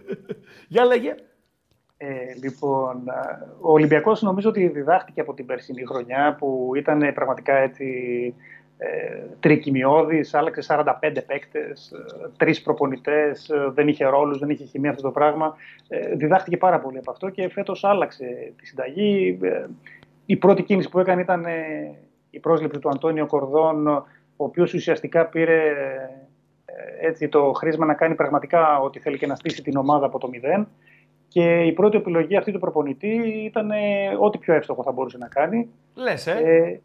Για 0.68 0.84
λέγε. 0.84 1.14
Ε, 2.02 2.34
λοιπόν, 2.42 3.08
ε, 3.08 3.44
ο 3.60 3.72
Ολυμπιακός 3.72 4.22
νομίζω 4.22 4.48
ότι 4.48 4.68
διδάχτηκε 4.68 5.20
από 5.20 5.34
την 5.34 5.46
περσινή 5.46 5.86
χρονιά 5.86 6.36
που 6.38 6.72
ήταν 6.76 7.12
πραγματικά 7.14 7.54
έτσι 7.54 7.86
ε, 8.82 9.20
τρικυμιώδης, 9.40 10.34
άλλαξε 10.34 10.62
45 11.00 11.22
παίκτες, 11.26 11.92
ε, 11.92 12.28
τρεις 12.36 12.62
προπονητές, 12.62 13.48
ε, 13.48 13.70
δεν 13.74 13.88
είχε 13.88 14.04
ρόλους, 14.04 14.38
δεν 14.38 14.50
είχε 14.50 14.64
χημία 14.64 14.90
αυτό 14.90 15.02
το 15.02 15.10
πράγμα. 15.10 15.56
Ε, 15.88 16.14
διδάχτηκε 16.14 16.56
πάρα 16.56 16.80
πολύ 16.80 16.98
από 16.98 17.10
αυτό 17.10 17.28
και 17.28 17.48
φέτος 17.48 17.84
άλλαξε 17.84 18.52
τη 18.56 18.66
συνταγή. 18.66 19.38
Ε, 19.42 19.66
η 20.26 20.36
πρώτη 20.36 20.62
κίνηση 20.62 20.88
που 20.88 20.98
έκανε 20.98 21.20
ήταν 21.20 21.44
ε, 21.44 21.94
η 22.30 22.38
πρόσληψη 22.38 22.80
του 22.80 22.88
Αντώνιο 22.88 23.26
Κορδόν, 23.26 23.86
ο 23.86 24.04
οποίος 24.36 24.74
ουσιαστικά 24.74 25.26
πήρε 25.26 25.66
ε, 26.64 27.06
έτσι, 27.06 27.28
το 27.28 27.52
χρήσμα 27.52 27.86
να 27.86 27.94
κάνει 27.94 28.14
πραγματικά 28.14 28.78
ό,τι 28.78 28.98
θέλει 28.98 29.18
και 29.18 29.26
να 29.26 29.34
στήσει 29.34 29.62
την 29.62 29.76
ομάδα 29.76 30.06
από 30.06 30.18
το 30.18 30.28
μηδέν. 30.28 30.68
Και 31.32 31.60
η 31.60 31.72
πρώτη 31.72 31.96
επιλογή 31.96 32.36
αυτή 32.36 32.52
του 32.52 32.58
προπονητή 32.58 33.42
ήταν 33.44 33.70
ε, 33.70 33.76
ό,τι 34.18 34.38
πιο 34.38 34.54
εύστοχο 34.54 34.82
θα 34.82 34.92
μπορούσε 34.92 35.18
να 35.18 35.28
κάνει. 35.28 35.70
Λες, 35.94 36.26
ε. 36.26 36.32
Ε, 36.32 36.80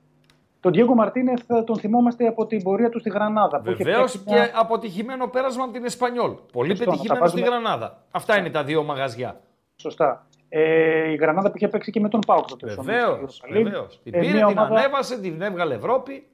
τον 0.59 0.71
Διέγκο 0.73 0.93
Μαρτίνεθ 0.95 1.49
ε, 1.49 1.61
τον 1.63 1.77
θυμόμαστε 1.77 2.27
από 2.27 2.45
την 2.45 2.63
πορεία 2.63 2.89
του 2.89 2.99
στη 2.99 3.09
Γρανάδα. 3.09 3.59
που 3.61 3.71
είχε 3.71 3.83
Βεβαίως 3.83 4.11
παίξει 4.11 4.25
και 4.27 4.33
μια- 4.33 4.51
αποτυχημένο 4.53 5.27
πέρασμα 5.27 5.63
από 5.63 5.73
την 5.73 5.85
Εσπανιόλ. 5.85 6.31
Πολύ 6.51 6.69
Σωστό, 6.69 6.83
να 6.85 6.91
τα 6.91 6.97
πετυχημένο 6.97 7.27
στη 7.27 7.39
βάζουμε- 7.41 7.61
Γρανάδα. 7.63 8.03
Αυτά 8.11 8.37
είναι 8.37 8.49
τα 8.49 8.63
δύο 8.63 8.83
μαγαζιά. 8.83 9.39
Σωστά. 9.75 10.27
Ε, 10.49 11.09
η 11.11 11.15
Γρανάδα 11.15 11.49
που 11.49 11.57
είχε 11.57 11.67
παίξει 11.67 11.91
και 11.91 11.99
με 11.99 12.09
τον 12.09 12.19
Πάουκ 12.27 12.45
τότε. 12.47 12.69
στο 12.69 12.81
Βεβαίως. 12.83 13.41
Europa 13.45 13.49
League. 13.57 13.63
Βεβαίως. 13.63 13.99
Την 14.03 14.13
Ε, 14.13 14.19
πήρε, 14.19 14.33
μια 14.33 14.45
την 14.47 14.57
ομάδα- 14.57 14.75
ανέβασε, 14.75 15.19
την 15.19 15.41
έβγαλε 15.41 15.75
Ευρώπη. 15.75 16.27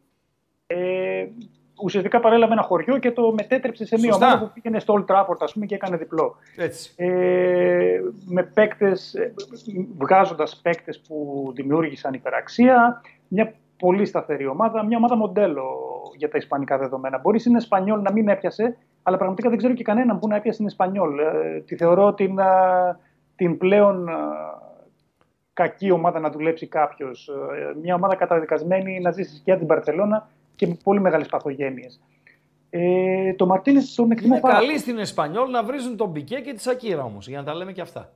ε, 0.68 1.26
ουσιαστικά 1.84 2.20
παρέλαβε 2.20 2.54
ένα 2.54 2.62
χωριό 2.62 2.98
και 2.98 3.12
το 3.12 3.34
μετέτρεψε 3.34 3.86
σε 3.86 3.98
μια 4.00 4.12
Σωστά. 4.12 4.28
ομάδα 4.28 4.46
που 4.46 4.52
πήγαινε 4.54 4.80
στο 4.80 4.94
Old 4.94 5.14
Trafford 5.14 5.38
ας 5.40 5.54
πούμε, 5.54 5.66
και 5.66 5.76
έκανε 5.76 5.98
διπλό. 5.98 6.36
Έτσι. 6.58 6.94
Ε, 6.96 8.00
με 8.26 8.44
παίκτες, 8.44 9.14
ε, 9.14 9.34
βγάζοντας 9.98 10.60
παίκτες 10.64 11.00
που 11.00 11.46
δημιούργησαν 11.56 12.14
υπεραξία, 12.14 13.02
μια 13.28 13.54
πολύ 13.78 14.06
σταθερή 14.06 14.48
ομάδα, 14.48 14.86
μια 14.86 14.98
ομάδα 14.98 15.16
μοντέλο 15.16 15.64
για 16.16 16.30
τα 16.30 16.38
ισπανικά 16.38 16.78
δεδομένα. 16.78 17.18
Μπορεί 17.18 17.40
στην 17.40 17.56
Εσπανιόλ 17.56 18.02
να 18.02 18.12
μην 18.12 18.28
έπιασε, 18.28 18.78
αλλά 19.04 19.18
πραγματικά 19.18 19.50
δεν 19.50 19.58
ξέρω 19.58 19.74
και 19.74 19.84
κανέναν 19.84 20.20
που 20.20 20.28
να 20.28 20.36
έπιασε 20.36 20.56
στην 20.56 20.68
Εσπανιόλ. 20.68 21.20
Ε, 21.20 21.60
τη 21.66 21.76
θεωρώ 21.76 22.14
την, 22.14 22.40
α, 22.40 23.00
την 23.36 23.58
πλέον 23.58 24.10
α, 24.10 24.14
κακή 25.54 25.92
ομάδα 25.92 26.20
να 26.20 26.30
δουλέψει 26.30 26.68
κάποιος. 26.68 27.30
Μια 27.82 27.96
ομάδα 27.96 28.16
καταδικασμένη 28.16 29.00
να 29.00 29.12
ζήσει 29.12 29.36
σκιά 29.36 29.58
την 29.58 29.68
Παρσελώνα 29.68 30.30
και 30.62 30.68
με 30.68 30.78
πολύ 30.84 31.00
μεγάλες 31.00 31.28
παθογένειες. 31.28 32.00
Ε, 32.70 33.34
το 33.34 33.46
Μαρτίνες 33.46 33.94
τον 33.96 34.12
εκτιμώ 34.12 34.34
Είναι 34.34 34.42
πάρα 34.42 34.54
καλή 34.54 34.78
στην 34.78 34.98
Εσπανιόλ 34.98 35.50
να 35.52 35.64
βρίζουν 35.64 35.98
τον 35.98 36.12
Πικέ 36.14 36.36
και 36.36 36.54
τη 36.54 36.62
Σακύρα 36.62 37.04
όμως, 37.04 37.28
για 37.28 37.38
να 37.38 37.44
τα 37.44 37.54
λέμε 37.56 37.72
και 37.72 37.82
αυτά. 37.82 38.14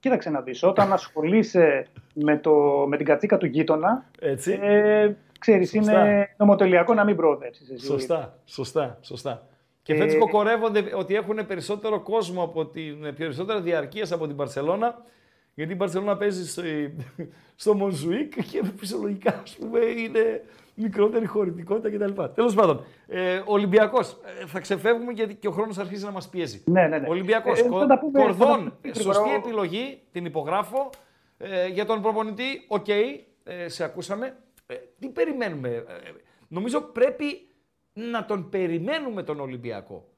Κοίταξε 0.00 0.30
να 0.30 0.40
δεις, 0.40 0.62
όταν 0.62 0.92
ασχολείσαι 0.92 1.86
με, 2.14 2.38
το, 2.38 2.52
με 2.88 2.96
την 2.96 3.06
κατσίκα 3.06 3.36
του 3.36 3.46
γείτονα, 3.46 4.04
Έτσι. 4.20 4.58
ε, 4.62 5.14
ξέρεις, 5.38 5.70
Σωστά. 5.70 5.92
είναι 5.92 6.34
νομοτελειακό 6.36 6.94
να 6.94 7.04
μην 7.04 7.16
προοδεύσεις. 7.16 7.70
εσύ. 7.70 7.86
Σωστά, 7.86 8.38
σωστά, 8.44 8.98
σωστά. 9.02 9.46
Και 9.82 9.92
Ε, 9.92 9.96
φέτος 9.96 10.18
κοκορεύονται 10.18 10.84
ότι 10.94 11.14
έχουν 11.14 11.46
περισσότερο 11.46 12.00
κόσμο 12.00 12.42
από 12.42 12.66
την. 12.66 13.14
περισσότερα 13.16 13.60
διαρκείας 13.60 14.12
από 14.12 14.26
την 14.26 14.36
Παρσελώνα. 14.36 15.04
Γιατί 15.54 15.72
η 15.72 15.76
Μπαρτσελόνα 15.76 16.16
παίζει 16.16 16.48
στο, 16.48 16.62
στο 17.62 17.74
Μονζουίκ 17.74 18.42
και 18.42 18.62
φυσιολογικά 18.76 19.40
ας 19.42 19.56
πούμε, 19.60 19.78
είναι 19.84 20.42
μικρότερη 20.76 21.26
χωρητικότητα 21.26 21.90
κτλ. 22.06 22.22
Τέλος 22.34 22.54
πάντων, 22.54 22.84
ε, 23.06 23.42
Ολυμπιακός. 23.44 24.16
θα 24.46 24.60
ξεφεύγουμε 24.60 25.12
γιατί 25.12 25.34
και 25.34 25.48
ο 25.48 25.50
χρόνος 25.50 25.78
αρχίζει 25.78 26.04
να 26.04 26.10
μας 26.10 26.28
πιέζει. 26.28 26.62
Ναι, 26.66 26.86
ναι, 26.86 26.98
ναι. 26.98 27.08
Ολυμπιακός. 27.08 27.60
Ε, 27.60 27.62
θα 27.62 27.86
τα 27.86 27.98
πούμε- 27.98 28.22
θα 28.22 28.28
τα 28.28 28.44
Κορδόν. 28.44 28.56
πούμε 28.80 28.94
Σωστή 28.94 29.08
γρήγορα. 29.22 29.34
επιλογή, 29.34 30.02
την 30.12 30.24
υπογράφω. 30.24 30.90
Ε, 31.38 31.66
για 31.66 31.86
τον 31.86 32.02
προπονητή, 32.02 32.64
οκ, 32.68 32.88
ε, 32.88 33.68
σε 33.68 33.84
ακούσαμε. 33.84 34.36
Ε, 34.66 34.74
τι 34.98 35.08
περιμένουμε. 35.08 35.68
Ε, 35.68 35.84
νομίζω 36.48 36.80
πρέπει 36.80 37.48
να 37.92 38.24
τον 38.24 38.48
περιμένουμε 38.48 39.22
τον 39.22 39.40
Ολυμπιακό. 39.40 40.08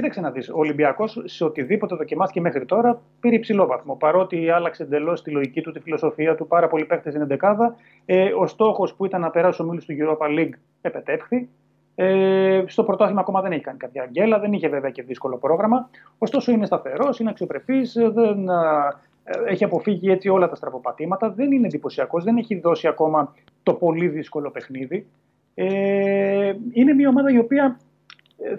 Κοίταξε 0.00 0.20
να 0.20 0.30
δεις, 0.30 0.48
ο 0.48 0.58
Ολυμπιακός 0.58 1.22
σε 1.24 1.44
οτιδήποτε 1.44 1.94
δοκιμάστηκε 1.94 2.40
μέχρι 2.40 2.64
τώρα 2.64 3.00
πήρε 3.20 3.34
υψηλό 3.34 3.66
βαθμό. 3.66 3.94
Παρότι 3.94 4.50
άλλαξε 4.50 4.82
εντελώς 4.82 5.22
τη 5.22 5.30
λογική 5.30 5.60
του, 5.60 5.72
τη 5.72 5.80
φιλοσοφία 5.80 6.34
του, 6.34 6.46
πάρα 6.46 6.68
πολλοί 6.68 6.84
παίχτες 6.84 7.14
είναι 7.14 7.24
δεκάδα. 7.24 7.76
Ε, 8.06 8.32
ο 8.32 8.46
στόχος 8.46 8.94
που 8.94 9.04
ήταν 9.04 9.20
να 9.20 9.30
περάσει 9.30 9.62
ο 9.62 9.64
Μίλους 9.64 9.84
του 9.84 9.94
Europa 9.98 10.26
League 10.38 10.52
επετεύχθη. 10.80 11.48
Ε, 11.94 12.62
στο 12.66 12.84
πρωτάθλημα 12.84 13.20
ακόμα 13.20 13.40
δεν 13.40 13.52
έχει 13.52 13.60
κάνει 13.60 13.78
κάποια 13.78 14.02
αγγέλα, 14.02 14.38
δεν 14.38 14.52
είχε 14.52 14.68
βέβαια 14.68 14.90
και 14.90 15.02
δύσκολο 15.02 15.36
πρόγραμμα. 15.36 15.90
Ωστόσο 16.18 16.52
είναι 16.52 16.66
σταθερός, 16.66 17.18
είναι 17.18 17.30
αξιοπρεπής, 17.30 17.96
δεν 18.12 18.50
α, 18.50 18.88
ε, 19.24 19.50
έχει 19.50 19.64
αποφύγει 19.64 20.10
έτσι 20.10 20.28
όλα 20.28 20.48
τα 20.48 20.54
στραποπατήματα. 20.54 21.30
Δεν 21.30 21.52
είναι 21.52 21.66
εντυπωσιακός, 21.66 22.24
δεν 22.24 22.36
έχει 22.36 22.60
δώσει 22.60 22.88
ακόμα 22.88 23.34
το 23.62 23.74
πολύ 23.74 24.08
δύσκολο 24.08 24.50
παιχνίδι. 24.50 25.06
Ε, 25.54 26.52
είναι 26.72 26.92
μια 26.92 27.08
ομάδα 27.08 27.30
η 27.32 27.38
οποία 27.38 27.64
ε, 27.64 27.89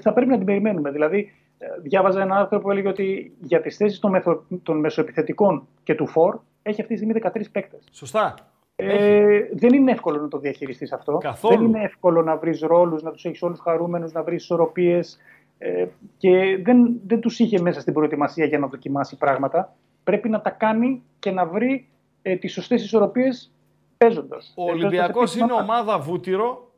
θα 0.02 0.14
πρέπει 0.14 0.32
να 0.32 0.38
την 0.38 0.46
περιμένουμε. 0.46 0.92
Δηλαδή, 0.92 1.34
ε, 1.58 1.68
διάβαζα 1.82 2.22
ένα 2.22 2.36
άρθρο 2.36 2.60
που 2.60 2.72
έλεγε 2.72 2.88
ότι 2.88 3.36
για 3.42 3.62
τις 3.62 3.78
θέσεις 3.78 4.00
των, 4.00 4.12
μεθο... 4.12 4.44
των 4.64 4.80
μεσοεπιθετικών 4.80 5.68
και 5.84 5.96
του 5.96 6.08
φόρ 6.08 6.40
έχει 6.62 6.82
αυτή 6.82 6.94
τη 6.94 7.00
στιγμή 7.04 7.22
13 7.24 7.42
παίκτες. 7.52 7.88
Σωστά. 7.92 8.36
Ε, 8.76 9.40
δεν 9.54 9.74
είναι 9.74 9.92
εύκολο 9.92 10.22
να 10.22 10.28
το 10.28 10.38
διαχειριστείς 10.38 10.92
αυτό. 10.92 11.18
Καθόλου. 11.18 11.58
Δεν 11.58 11.66
είναι 11.66 11.84
εύκολο 11.84 12.22
να 12.22 12.38
βρεις 12.38 12.62
ρόλους, 12.62 13.02
να 13.02 13.12
τους 13.12 13.26
έχεις 13.26 13.42
όλους 13.42 13.60
χαρούμενους, 13.60 14.12
να 14.12 14.24
βρεις 14.24 14.44
ισορροπίες. 14.44 15.18
Ε, 15.58 15.86
και 16.18 16.60
δεν, 16.64 17.00
δεν 17.08 17.20
τους 17.20 17.40
είχε 17.40 17.62
μέσα 17.62 17.82
στην 17.82 17.94
προετοιμασία 17.94 18.46
για 18.46 18.60
να 18.60 18.68
δοκιμάσει 18.68 19.18
πράγματα. 19.18 19.76
Πρέπει 20.04 20.30
να 20.30 20.42
τα 20.42 20.50
κάνει 20.50 21.04
και 21.20 21.32
να 21.32 21.46
βρει 21.46 21.88
ε, 22.22 22.36
τις 22.36 22.54
σωστές 22.54 22.84
ισορροπίες 22.84 23.52
παίζοντας. 23.98 24.54
Ο 24.56 24.64
Ολυμπιακός 24.64 25.36
είναι 25.36 25.54
ομάδα 25.54 26.00
βούτυρο. 26.00 26.71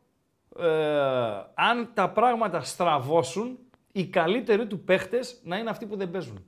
Ε, 0.60 0.68
αν 1.54 1.90
τα 1.94 2.10
πράγματα 2.10 2.62
στραβώσουν, 2.62 3.58
οι 3.92 4.06
καλύτεροι 4.06 4.68
του 4.68 4.80
παίχτες 4.80 5.40
να 5.44 5.58
είναι 5.58 5.70
αυτοί 5.70 5.86
που 5.86 5.96
δεν 5.98 6.12
παίζουν. 6.12 6.46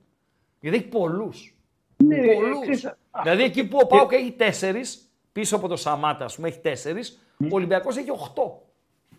Γιατί 0.60 0.76
έχει 0.76 0.86
πολλούς. 0.88 1.56
Ναι, 1.96 2.16
πολλούς. 2.34 2.60
ξέρεις, 2.60 2.94
δηλαδή 3.22 3.42
εκεί 3.42 3.68
που 3.68 3.78
ο 3.82 3.86
Πάουκ 3.86 4.12
έχει 4.12 4.32
τέσσερις, 4.32 5.10
πίσω 5.32 5.56
από 5.56 5.68
το 5.68 5.76
Σαμάτα, 5.76 6.24
ας 6.24 6.36
πούμε, 6.36 6.48
έχει 6.48 6.58
τέσσερις, 6.60 7.20
ο 7.40 7.46
Ολυμπιακός 7.50 7.96
έχει 7.96 8.10
οχτώ. 8.10 8.60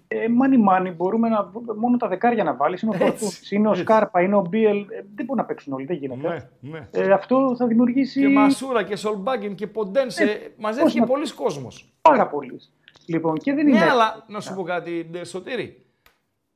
Ε, 0.09 0.27
μάνι 0.27 0.57
μάνι, 0.57 0.91
μπορούμε 0.91 1.29
να, 1.29 1.51
μόνο 1.77 1.97
τα 1.97 2.07
δεκάρια 2.07 2.43
να 2.43 2.53
βάλεις. 2.55 2.81
Είναι 2.81 2.91
ο 2.91 2.95
Έτσι, 2.95 3.07
Φορτούνης, 3.09 3.51
είναι 3.51 3.67
ο 3.67 3.71
έτσι. 3.71 3.81
Σκάρπα, 3.83 4.21
είναι 4.21 4.35
ο 4.35 4.45
Μπίελ. 4.49 4.77
Ε, 4.79 4.85
δεν 5.15 5.25
μπορούν 5.25 5.35
να 5.41 5.45
παίξουν 5.45 5.73
όλοι, 5.73 5.85
δεν 5.85 5.95
γίνεται. 5.97 6.27
Ναι, 6.59 6.69
ναι. 6.71 6.87
Ε, 6.91 7.11
αυτό 7.11 7.55
θα 7.57 7.67
δημιουργήσει 7.67 8.19
Και 8.21 8.27
Μασούρα 8.27 8.83
και 8.83 8.95
Σολμπάγκεν 8.95 9.55
και 9.55 9.67
Ποντένσε, 9.67 10.23
Ε, 10.23 10.37
μαζεύτηκε 10.57 10.99
πώς 10.99 11.07
να- 11.09 11.13
πολλοί 11.15 11.31
κόσμος. 11.33 11.93
πάρα 12.01 12.27
πολλοί. 12.27 12.59
Λοιπόν, 13.07 13.37
και 13.37 13.53
δεν 13.53 13.65
Ναι, 13.65 13.71
είναι. 13.71 13.89
αλλά 13.89 14.25
να 14.27 14.39
σου 14.41 14.53
πω 14.53 14.63
κάτι, 14.63 15.07
ντε, 15.11 15.23
Σωτήρη. 15.25 15.85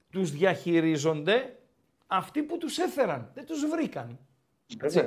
Τους 0.10 0.32
διαχειρίζονται 0.32 1.56
αυτοί 2.08 2.42
που 2.44 2.58
τους 2.58 2.78
έφεραν. 2.78 3.32
Δεν 3.34 3.46
τους 3.46 3.66
βρήκαν. 3.70 4.20
Βέβαια. 4.80 5.06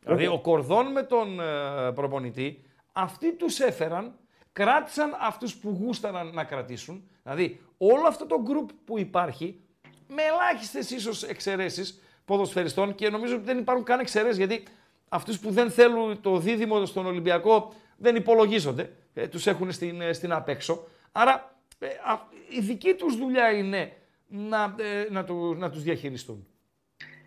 Δηλαδή 0.00 0.26
ο 0.26 0.38
Κορδόν 0.40 0.92
με 0.92 1.02
τον 1.02 1.40
ε, 1.40 1.92
προπονητή, 1.94 2.62
αυτοί 2.92 3.32
τους 3.36 3.60
έφεραν, 3.60 4.14
κράτησαν 4.52 5.16
αυτούς 5.20 5.56
που 5.56 5.78
γούσταραν 5.80 6.30
να 6.34 6.44
κρατήσουν. 6.44 7.08
Δηλαδή 7.22 7.60
όλο 7.76 8.06
αυτό 8.06 8.26
το 8.26 8.42
γκρουπ 8.42 8.70
που 8.84 8.98
υπάρχει, 8.98 9.60
με 10.08 10.22
ελάχιστες 10.22 10.90
ίσως 10.90 11.22
εξαιρέσεις 11.22 12.02
ποδοσφαιριστών 12.24 12.94
και 12.94 13.08
νομίζω 13.10 13.34
ότι 13.34 13.44
δεν 13.44 13.58
υπάρχουν 13.58 13.84
καν 13.84 14.00
εξαιρέσεις 14.00 14.36
γιατί 14.36 14.62
αυτούς 15.08 15.38
που 15.38 15.50
δεν 15.50 15.70
θέλουν 15.70 16.20
το 16.20 16.38
δίδυμο 16.38 16.84
στον 16.86 17.06
Ολυμπιακό 17.06 17.72
δεν 17.96 18.16
υπολογίζονται, 18.16 18.92
ε, 19.16 19.28
τους 19.28 19.46
έχουν 19.46 19.72
στην, 19.72 20.00
ε, 20.00 20.12
στην 20.12 20.32
απέξω. 20.32 20.86
Άρα 21.12 21.56
ε, 21.78 21.86
α, 21.86 22.18
η 22.48 22.60
δική 22.60 22.94
τους 22.94 23.16
δουλειά 23.16 23.50
είναι 23.50 23.92
να, 24.28 24.74
ε, 24.78 25.12
να, 25.12 25.24
του, 25.24 25.54
να 25.58 25.70
τους 25.70 25.82
διαχειριστούν. 25.82 26.46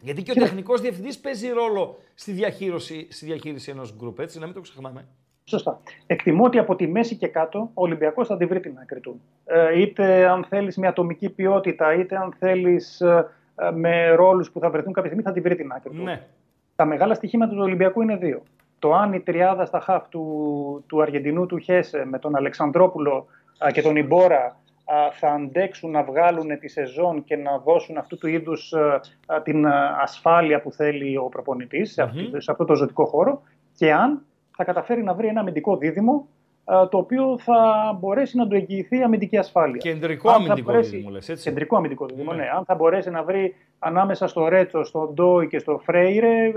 Γιατί 0.02 0.24
και 0.24 0.32
ο 0.32 0.34
τεχνικός 0.34 0.82
διευθυντής 0.82 1.20
παίζει 1.20 1.50
ρόλο 1.50 1.98
στη 2.16 2.32
διαχείριση, 2.32 3.08
στη 3.12 3.26
διαχείριση 3.26 3.72
ενός 3.72 3.96
γκρουπ, 3.98 4.20
έτσι, 4.20 4.40
να 4.40 4.46
μην 4.46 4.56
το 4.56 4.62
ξεχνάμε. 4.62 5.08
Σωστά. 5.44 5.82
Εκτιμώ 6.06 6.44
ότι 6.44 6.58
από 6.58 6.76
τη 6.76 6.88
μέση 6.88 7.16
και 7.16 7.28
κάτω 7.28 7.60
ο 7.60 7.82
Ολυμπιακός 7.82 8.28
θα 8.28 8.38
τη 8.38 8.46
βρει 8.46 8.60
την 8.60 8.78
άκρη 8.82 9.00
του. 9.00 9.22
Ε, 9.46 9.80
είτε 9.80 10.28
αν 10.28 10.44
θέλεις 10.44 10.78
με 10.78 10.88
ατομική 10.88 11.30
ποιότητα, 11.30 11.94
είτε 11.94 12.16
αν 12.18 12.34
θέλεις 12.40 13.02
ε, 13.02 13.28
ε, 13.56 13.72
με 13.72 14.10
ρόλους 14.10 14.52
που 14.52 14.60
θα 14.60 14.70
βρεθούν 14.70 14.94
κάποια 14.94 15.10
στιγμή, 15.10 15.28
θα 15.28 15.34
τη 15.34 15.42
βρει 15.42 15.56
την 15.56 15.72
άκρη 15.72 15.90
του. 15.90 16.04
Ναι. 16.04 16.28
Τα 16.76 16.86
μεγάλα 16.86 17.14
στοιχήματα 17.14 17.54
του 17.54 17.62
Ολυμπιακού 17.62 18.02
είναι 18.02 18.16
δύο. 18.16 18.44
Το 18.80 18.94
αν 18.94 19.14
η 19.14 19.20
τριάδα 19.20 19.66
στα 19.66 19.80
χαφ 19.80 20.08
του, 20.10 20.84
του 20.88 21.02
Αργεντινού 21.02 21.46
του 21.46 21.58
Χέσε 21.58 22.06
με 22.06 22.20
τον 22.20 22.36
Αλεξανδρόπουλο 22.36 23.26
α, 23.66 23.72
και 23.72 23.82
τον 23.82 23.96
Ιμπόρα 23.96 24.46
α, 24.86 25.12
θα 25.12 25.28
αντέξουν 25.28 25.92
να 25.92 26.04
βγάλουν 26.04 26.60
τη 26.60 26.68
σεζόν 26.68 27.24
και 27.24 27.36
να 27.36 27.58
δώσουν 27.58 27.98
αυτού 27.98 28.18
του 28.18 28.28
είδους 28.28 28.74
α, 28.74 29.02
α, 29.36 29.42
την 29.42 29.66
α, 29.68 29.98
ασφάλεια 30.02 30.62
που 30.62 30.72
θέλει 30.72 31.18
ο 31.18 31.24
προπονητής 31.24 31.92
σε, 31.94 32.02
αυτή- 32.02 32.42
σε 32.42 32.52
αυτό 32.52 32.66
το 32.66 32.76
ζωτικό 32.76 33.06
χώρο 33.06 33.42
και 33.76 33.92
αν 33.94 34.22
θα 34.56 34.64
καταφέρει 34.64 35.04
να 35.04 35.14
βρει 35.14 35.28
ένα 35.28 35.40
αμυντικό 35.40 35.78
δίδυμο 35.78 36.28
α, 36.66 36.88
το 36.90 36.98
οποίο 36.98 37.38
θα 37.40 37.62
μπορέσει 38.00 38.38
να 38.38 38.48
του 38.48 38.56
εγγυηθεί 38.56 39.02
αμυντική 39.02 39.38
ασφάλεια. 39.38 39.78
Κεντρικό 39.78 40.30
Αν 40.30 40.36
θα 40.36 40.42
αμυντικό 40.44 40.72
μπορέσει- 40.72 40.92
δίδυμο, 40.92 41.10
λες, 41.10 41.30
έτσι; 41.30 41.44
Κεντρικό 41.50 41.78
αμυντικό 41.78 42.06
δίδυμο, 42.06 42.32
Ναι. 42.34 42.42
ναι. 42.44 42.50
Αν 42.58 42.66
θα 42.66 42.76
μπορέσει 42.76 43.10
να 43.10 43.24
βρει 43.24 43.56
ανάμεσα 43.80 44.28
στο 44.28 44.48
Ρέτσο, 44.48 44.84
στο 44.84 45.12
Ντόι 45.14 45.48
και 45.48 45.60
στο 45.60 45.78
Φρέιρε 45.84 46.46
ε, 46.46 46.52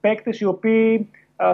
παίκτες 0.00 0.40
οι 0.40 0.44
οποίοι 0.44 0.96
α, 0.96 1.04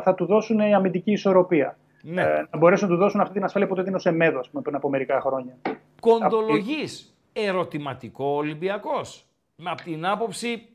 θα 0.02 0.14
του 0.14 0.26
δώσουν 0.26 0.60
αμυντική 0.60 1.12
ισορροπία. 1.12 1.78
Ναι. 2.02 2.22
Ε, 2.22 2.46
να 2.50 2.58
μπορέσουν 2.58 2.88
να 2.88 2.94
του 2.94 3.00
δώσουν 3.00 3.20
αυτή 3.20 3.32
την 3.32 3.44
ασφάλεια 3.44 3.68
που 3.68 3.74
το 3.74 3.82
δίνω 3.82 3.98
σε 3.98 4.10
Μέδος, 4.10 4.40
ας 4.40 4.48
πούμε, 4.50 4.62
πριν 4.62 4.74
από 4.74 4.88
μερικά 4.88 5.20
χρόνια. 5.20 5.56
Κοντολογής, 6.00 7.16
ερωτηματικό 7.32 8.24
Ολυμπιακός. 8.24 9.26
Με 9.56 9.70
από 9.70 9.82
την 9.82 10.06
άποψη 10.06 10.68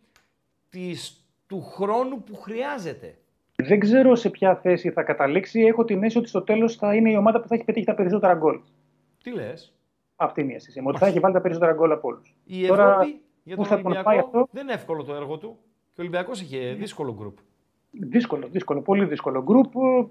της, 0.70 1.26
του 1.48 1.62
χρόνου 1.62 2.24
που 2.24 2.36
χρειάζεται. 2.36 3.16
Δεν 3.56 3.80
ξέρω 3.80 4.16
σε 4.16 4.30
ποια 4.30 4.56
θέση 4.56 4.92
θα 4.92 5.04
καταλήξει. 5.04 5.62
Έχω 5.62 5.84
την 5.84 5.98
αίσθηση 5.98 6.18
ότι 6.18 6.28
στο 6.28 6.42
τέλος 6.42 6.76
θα 6.76 6.96
είναι 6.96 7.12
η 7.12 7.16
ομάδα 7.16 7.42
που 7.42 7.48
θα 7.48 7.56
έχει 7.56 7.64
πετύχει 7.64 7.86
τα 7.86 7.96
περισσότερα 7.96 8.34
γκολ. 8.34 8.60
Τι 9.24 9.32
λες; 9.32 9.74
Αυτή 10.16 10.42
είναι 10.42 10.52
η 10.52 10.56
αίσθηση 10.56 10.82
μου. 10.82 10.88
Ότι 10.90 10.98
θα 10.98 11.06
έχει 11.06 11.20
βάλει 11.20 11.34
τα 11.34 11.42
περισσότερα 11.42 11.74
γκολ 11.74 11.92
από 11.92 12.08
όλους. 12.08 12.36
Η 12.46 12.68
Τώρα, 12.68 12.92
Ευρώπη 12.92 13.22
για 13.44 13.56
πού 13.56 13.62
τον 13.62 13.72
θα 13.72 13.76
τον 13.76 13.86
Ολυμπιακό 13.86 14.10
πάει 14.10 14.20
αυτό; 14.20 14.48
δεν 14.52 14.64
είναι 14.64 14.74
εύκολο 14.74 15.04
το 15.04 15.14
έργο 15.14 15.38
του. 15.38 15.58
Και 15.94 16.02
ο 16.02 16.04
Ολυμπιακός 16.04 16.42
είχε 16.42 16.74
δύσκολο 16.74 17.14
γκρουπ. 17.14 17.38
Δύσκολο, 17.92 18.48
δύσκολο, 18.52 18.82
πολύ 18.82 19.06
δύσκολο. 19.06 19.44
Γκρουπ. 19.44 19.76
ε, 19.76 20.06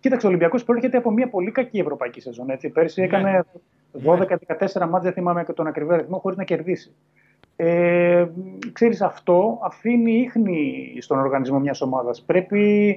Κοίταξε, 0.00 0.26
ο 0.26 0.28
Ολυμπιακός 0.28 0.64
προέρχεται 0.64 0.96
από 0.96 1.10
μια 1.10 1.28
πολύ 1.28 1.50
κακή 1.50 1.78
ευρωπαϊκή 1.78 2.20
σεζόν. 2.20 2.50
Έτσι. 2.50 2.68
Πέρσι 2.70 3.00
Ναι. 3.00 3.06
έκανε 3.06 3.44
12-14 4.04 4.86
μάτς, 4.88 5.04
δεν 5.04 5.12
θυμάμαι 5.12 5.44
και 5.44 5.52
τον 5.52 5.66
ακριβή 5.66 5.92
αριθμό, 5.92 6.18
χωρίς 6.18 6.36
να 6.38 6.44
κερδίσει. 6.44 6.94
Ε, 7.56 8.26
ξέρεις, 8.72 9.00
αυτό 9.02 9.58
αφήνει 9.62 10.12
ίχνη 10.12 10.92
στον 11.00 11.18
οργανισμό 11.18 11.58
μιας 11.60 11.80
ομάδας. 11.80 12.22
Πρέπει 12.22 12.88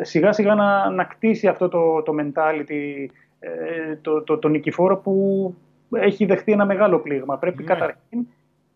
ε, 0.00 0.04
σιγά 0.04 0.32
σιγά 0.32 0.54
να, 0.54 0.90
να 0.90 1.04
κτίσει 1.04 1.48
αυτό 1.48 1.68
το, 1.68 2.02
το 2.02 2.12
mentality, 2.20 3.06
ε, 3.38 3.96
το, 4.00 4.22
το, 4.22 4.38
το 4.38 4.48
νικηφόρο 4.48 4.96
που 4.96 5.54
έχει 5.92 6.24
δεχτεί 6.24 6.52
ένα 6.52 6.64
μεγάλο 6.66 6.98
πλήγμα. 6.98 7.38
Πρέπει 7.38 7.62
Ναι. 7.62 7.68
καταρχήν 7.68 8.26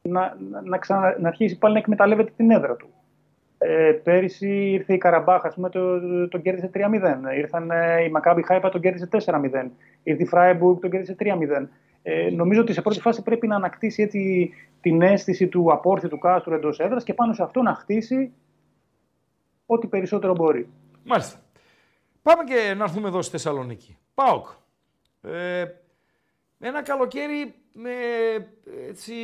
να, 0.03 0.37
να, 0.51 0.63
να, 0.65 0.79
ξανα- 0.79 1.17
να 1.21 1.29
αρχίσει 1.29 1.59
πάλι 1.59 1.73
να 1.75 1.79
εκμεταλλεύεται 1.81 2.33
την 2.37 2.51
έδρα 2.51 2.75
του. 2.77 2.89
Ε, 3.59 3.93
πέρυσι 4.03 4.71
ήρθε 4.71 4.95
η 4.95 4.99
Καραμπάχ, 4.99 5.45
ας 5.45 5.55
πούμε, 5.55 5.69
το, 5.69 6.01
το, 6.01 6.29
τον 6.29 6.43
κέρδισε 6.43 6.71
3-0. 6.75 6.81
Ήρθαν 7.37 7.71
ε, 7.71 8.03
η 8.05 8.09
Μακάμπι 8.09 8.43
Χάιπα, 8.47 8.69
τον 8.69 8.81
κέρδισε 8.81 9.09
4-0. 9.13 9.71
Ήρθε 10.03 10.23
η 10.23 10.27
Φράιμπουργκ, 10.27 10.79
τον 10.81 10.91
κέρδισε 10.91 11.17
3-0. 11.19 11.67
Ε, 12.03 12.31
νομίζω 12.31 12.61
ότι 12.61 12.73
σε 12.73 12.83
πρώτη 12.83 13.01
φάση 13.01 13.23
πρέπει 13.23 13.47
να 13.47 13.57
ανακτήσει 13.57 14.03
έτσι 14.03 14.51
την 14.81 15.03
αίσθηση 15.03 15.49
του 15.49 15.73
απόρθητου 15.73 16.19
κάστρου 16.19 16.55
εντός 16.55 16.79
έδρας 16.79 17.05
και 17.05 17.15
πάνω 17.15 17.33
σε 17.33 17.43
αυτό 17.43 17.63
να 17.63 17.75
χτίσει 17.75 18.33
ό,τι 19.67 19.87
περισσότερο 19.87 20.35
μπορεί. 20.35 20.69
Μάλιστα. 21.05 21.39
Πάμε 22.23 22.45
και 22.45 22.75
να 22.77 22.85
έρθουμε 22.85 23.09
εδώ 23.09 23.23
στη 23.23 23.31
Θεσσαλονίκη. 23.31 23.97
ΠΑΟΚ. 24.15 24.47
Ε, 25.23 25.65
ένα 26.59 26.83
καλοκαίρι 26.83 27.55
με 27.73 27.91
έτσι 28.89 29.15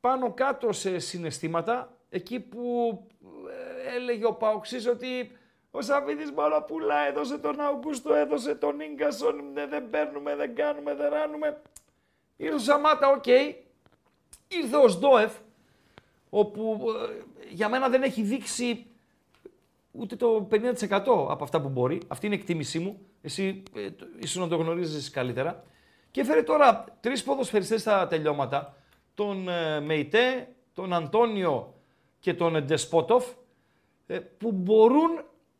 πάνω 0.00 0.32
κάτω 0.32 0.72
σε 0.72 0.98
συναισθήματα 0.98 1.93
εκεί 2.14 2.40
που 2.40 2.60
ε, 3.90 3.94
έλεγε 3.96 4.26
ο 4.26 4.32
Παοκτσής 4.32 4.86
ότι 4.86 5.36
ο 5.70 5.80
Σαββίδης 5.82 6.30
μόνο 6.30 6.60
πουλά, 6.66 7.06
έδωσε 7.08 7.38
τον 7.38 7.60
Αουγκούστο, 7.60 8.14
έδωσε 8.14 8.54
τον 8.54 8.80
Ίνγκασον, 8.80 9.52
ναι, 9.52 9.66
δεν 9.66 9.90
παίρνουμε, 9.90 10.36
δεν 10.36 10.54
κάνουμε, 10.54 10.94
δεν 10.94 11.10
ράνουμε. 11.10 11.60
Ήρθε 12.36 12.54
ο 12.54 12.58
Σαμάτα, 12.58 13.08
οκ. 13.10 13.26
Ήρθε 14.48 14.76
ο 14.76 14.88
Οζντόεφ, 14.88 15.32
όπου 16.30 16.80
ε, 17.10 17.22
για 17.50 17.68
μένα 17.68 17.88
δεν 17.88 18.02
έχει 18.02 18.22
δείξει 18.22 18.86
ούτε 19.92 20.16
το 20.16 20.48
50% 20.50 20.80
από 21.28 21.38
αυτά 21.44 21.60
που 21.60 21.68
μπορεί. 21.68 22.00
Αυτή 22.08 22.26
είναι 22.26 22.34
η 22.34 22.38
εκτίμησή 22.38 22.78
μου. 22.78 23.06
Εσύ 23.22 23.62
ε, 23.76 23.90
το- 23.90 24.06
ίσως 24.18 24.42
να 24.42 24.48
το 24.48 24.56
γνωρίζεις 24.56 25.10
καλύτερα. 25.10 25.64
Και 26.10 26.20
έφερε 26.20 26.42
τώρα 26.42 26.84
τρεις 27.00 27.22
ποδοσφαιριστές 27.22 27.80
στα 27.80 28.06
τελειώματα. 28.06 28.76
Τον 29.14 29.48
ε, 29.48 29.80
Μεϊτέ, 29.80 30.48
τον 30.74 30.92
Αντώνιο 30.92 31.73
και 32.24 32.34
τον 32.34 32.64
Ντεσπότοφ 32.64 33.26
ε, 34.06 34.18
που 34.18 34.52
μπορούν 34.52 35.10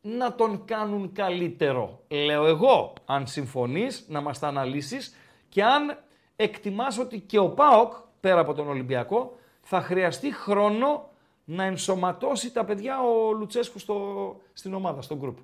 να 0.01 0.35
τον 0.35 0.65
κάνουν 0.65 1.12
καλύτερο. 1.12 2.01
Λέω 2.09 2.47
εγώ, 2.47 2.93
αν 3.05 3.27
συμφωνείς, 3.27 4.07
να 4.09 4.20
μας 4.20 4.39
τα 4.39 4.49
αναλύσεις 4.49 5.16
και 5.49 5.65
αν 5.65 5.99
εκτιμάς 6.36 6.99
ότι 6.99 7.20
και 7.20 7.39
ο 7.39 7.51
ΠΑΟΚ, 7.51 7.93
πέρα 8.20 8.41
από 8.41 8.55
τον 8.55 8.69
Ολυμπιακό, 8.69 9.36
θα 9.61 9.81
χρειαστεί 9.81 10.35
χρόνο 10.35 11.09
να 11.45 11.65
ενσωματώσει 11.65 12.53
τα 12.53 12.65
παιδιά 12.65 13.03
ο 13.03 13.32
Λουτσέσκου 13.32 13.78
στο, 13.78 13.97
στην 14.53 14.74
ομάδα, 14.74 15.03
στο 15.03 15.16
γκρουπ. 15.16 15.36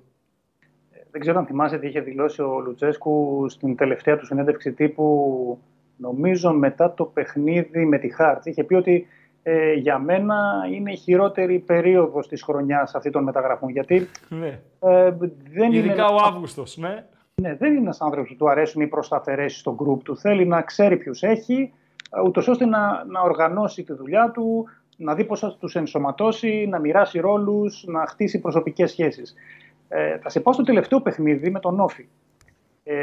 Δεν 1.11 1.21
ξέρω 1.21 1.39
αν 1.39 1.45
θυμάσαι 1.45 1.77
τι 1.79 1.87
είχε 1.87 1.99
δηλώσει 1.99 2.41
ο 2.41 2.59
Λουτσέσκου 2.59 3.45
στην 3.49 3.75
τελευταία 3.75 4.17
του 4.17 4.25
συνέντευξη 4.25 4.73
τύπου, 4.73 5.59
νομίζω 5.97 6.53
μετά 6.53 6.93
το 6.93 7.05
παιχνίδι 7.05 7.85
με 7.85 7.97
τη 7.97 8.09
Χάρτ. 8.09 8.45
Είχε 8.45 8.63
πει 8.63 8.73
ότι 8.73 9.07
ε, 9.43 9.73
για 9.73 9.99
μένα 9.99 10.67
είναι 10.71 10.91
η 10.91 10.95
χειρότερη 10.95 11.59
περίοδος 11.59 12.27
της 12.27 12.43
χρονιάς 12.43 12.95
αυτή 12.95 13.09
των 13.09 13.23
μεταγραφών. 13.23 13.69
Γιατί 13.69 14.07
Ναι. 14.29 14.59
ε, 14.79 15.11
δεν, 15.53 15.71
είναι, 15.71 15.77
Ειδικά 15.77 16.07
ο 16.07 16.15
Αύγουστος, 16.25 16.77
ναι. 16.77 17.05
ναι, 17.41 17.55
δεν 17.55 17.71
είναι 17.71 17.81
ένας 17.81 18.01
άνθρωπος 18.01 18.29
που 18.29 18.35
του 18.35 18.49
αρέσουν 18.49 18.81
οι 18.81 18.87
προσταθερές 18.87 19.57
στο 19.57 19.73
γκρουπ 19.73 20.03
του. 20.03 20.17
Θέλει 20.17 20.45
να 20.45 20.61
ξέρει 20.61 20.97
ποιους 20.97 21.23
έχει, 21.23 21.73
ε, 22.11 22.21
ούτως 22.21 22.47
ώστε 22.47 22.65
να, 22.65 23.05
να 23.05 23.21
οργανώσει 23.21 23.83
τη 23.83 23.93
δουλειά 23.93 24.31
του, 24.33 24.67
να 24.97 25.15
δει 25.15 25.23
πώς 25.23 25.39
θα 25.39 25.55
τους 25.59 25.75
ενσωματώσει, 25.75 26.67
να 26.69 26.79
μοιράσει 26.79 27.19
ρόλους, 27.19 27.83
να 27.87 28.05
χτίσει 28.05 28.39
προσωπικές 28.39 28.91
σχέσεις. 28.91 29.35
Ε, 29.87 30.17
θα 30.17 30.29
σε 30.29 30.39
πάω 30.39 30.53
στο 30.53 30.63
τελευταίο 30.63 31.01
παιχνίδι 31.01 31.49
με 31.49 31.59
τον 31.59 31.79
Όφη. 31.79 32.07
Ε, 32.83 32.95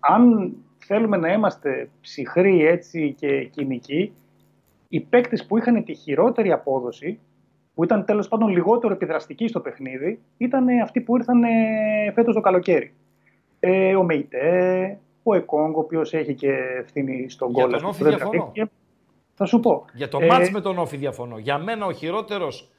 αν 0.00 0.52
θέλουμε 0.78 1.16
να 1.16 1.32
είμαστε 1.32 1.88
ψυχροί 2.00 2.66
έτσι 2.66 3.14
και 3.18 3.44
κοινικοί, 3.44 4.12
οι 4.94 5.00
παίκτες 5.00 5.46
που 5.46 5.56
είχαν 5.58 5.84
τη 5.84 5.94
χειρότερη 5.94 6.52
απόδοση, 6.52 7.20
που 7.74 7.84
ήταν 7.84 8.04
τέλος 8.04 8.28
πάντων 8.28 8.48
λιγότερο 8.48 8.92
επιδραστικοί 8.94 9.48
στο 9.48 9.60
παιχνίδι, 9.60 10.22
ήταν 10.38 10.64
αυτοί 10.82 11.00
που 11.00 11.16
ήρθαν 11.16 11.42
ε, 11.42 12.12
φέτος 12.14 12.34
το 12.34 12.40
καλοκαίρι. 12.40 12.94
Ε, 13.60 13.96
ο 13.96 14.04
Μεϊτέ, 14.04 14.98
ο 15.22 15.34
Εκόγκ, 15.34 15.76
ο 15.76 15.80
οποίος 15.80 16.12
έχει 16.12 16.34
και 16.34 16.50
ευθύνη 16.80 17.30
στον 17.30 17.50
Για 17.50 17.62
γκολ. 17.64 17.72
τον 17.72 17.74
ας 17.74 17.80
πούμε, 17.80 17.90
Όφη 17.90 17.98
που 17.98 18.04
δεν 18.04 18.14
διαφωνώ. 18.16 18.42
τραβήχτηκε. 18.42 18.70
Θα 19.34 19.44
σου 19.44 19.60
πω. 19.60 19.84
Για 19.94 20.08
το 20.08 20.18
Ε, 20.20 20.26
μάτς 20.26 20.50
με 20.50 20.60
τον 20.60 20.78
Όφη 20.78 20.96
διαφωνώ. 20.96 21.38
Για 21.38 21.58
μένα 21.58 21.86
ο 21.86 21.92
χειρότερος 21.92 22.70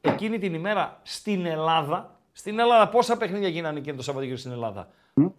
εκείνη 0.00 0.38
την 0.38 0.54
ημέρα 0.54 0.98
στην 1.02 1.46
Ελλάδα, 1.46 2.16
στην 2.32 2.58
Ελλάδα 2.58 2.88
πόσα 2.88 3.16
παιχνίδια 3.16 3.48
γίνανε 3.48 3.78
εκείνο 3.78 3.96
το 3.96 4.02
Σαββατοκύριακο 4.02 4.40
στην 4.40 4.52
Ελλάδα; 4.52 4.88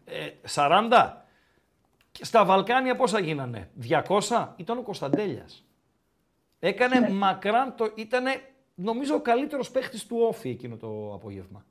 Ε, 0.06 0.28
40. 0.54 1.26
Και 2.12 2.26
στα 2.26 2.46
Βαλκάνια 2.46 2.96
πόσα 2.96 3.20
γίνανε; 3.20 3.70
200. 3.76 4.54
Ήταν 4.56 4.78
ο 4.78 4.82
Κωνσταντέλιας; 4.82 5.66
Έκανε 6.64 7.00
Ναι. 7.00 7.10
μακράν 7.10 7.74
το... 7.78 7.92
Ήταν 7.96 8.24
νομίζω 8.76 9.16
ο 9.16 9.22
καλύτερος 9.22 9.72
παίχτης 9.72 10.08
του 10.08 10.18
Όφη 10.30 10.50
εκείνο 10.50 10.76
το 10.76 11.12
απόγευμα. 11.14 11.66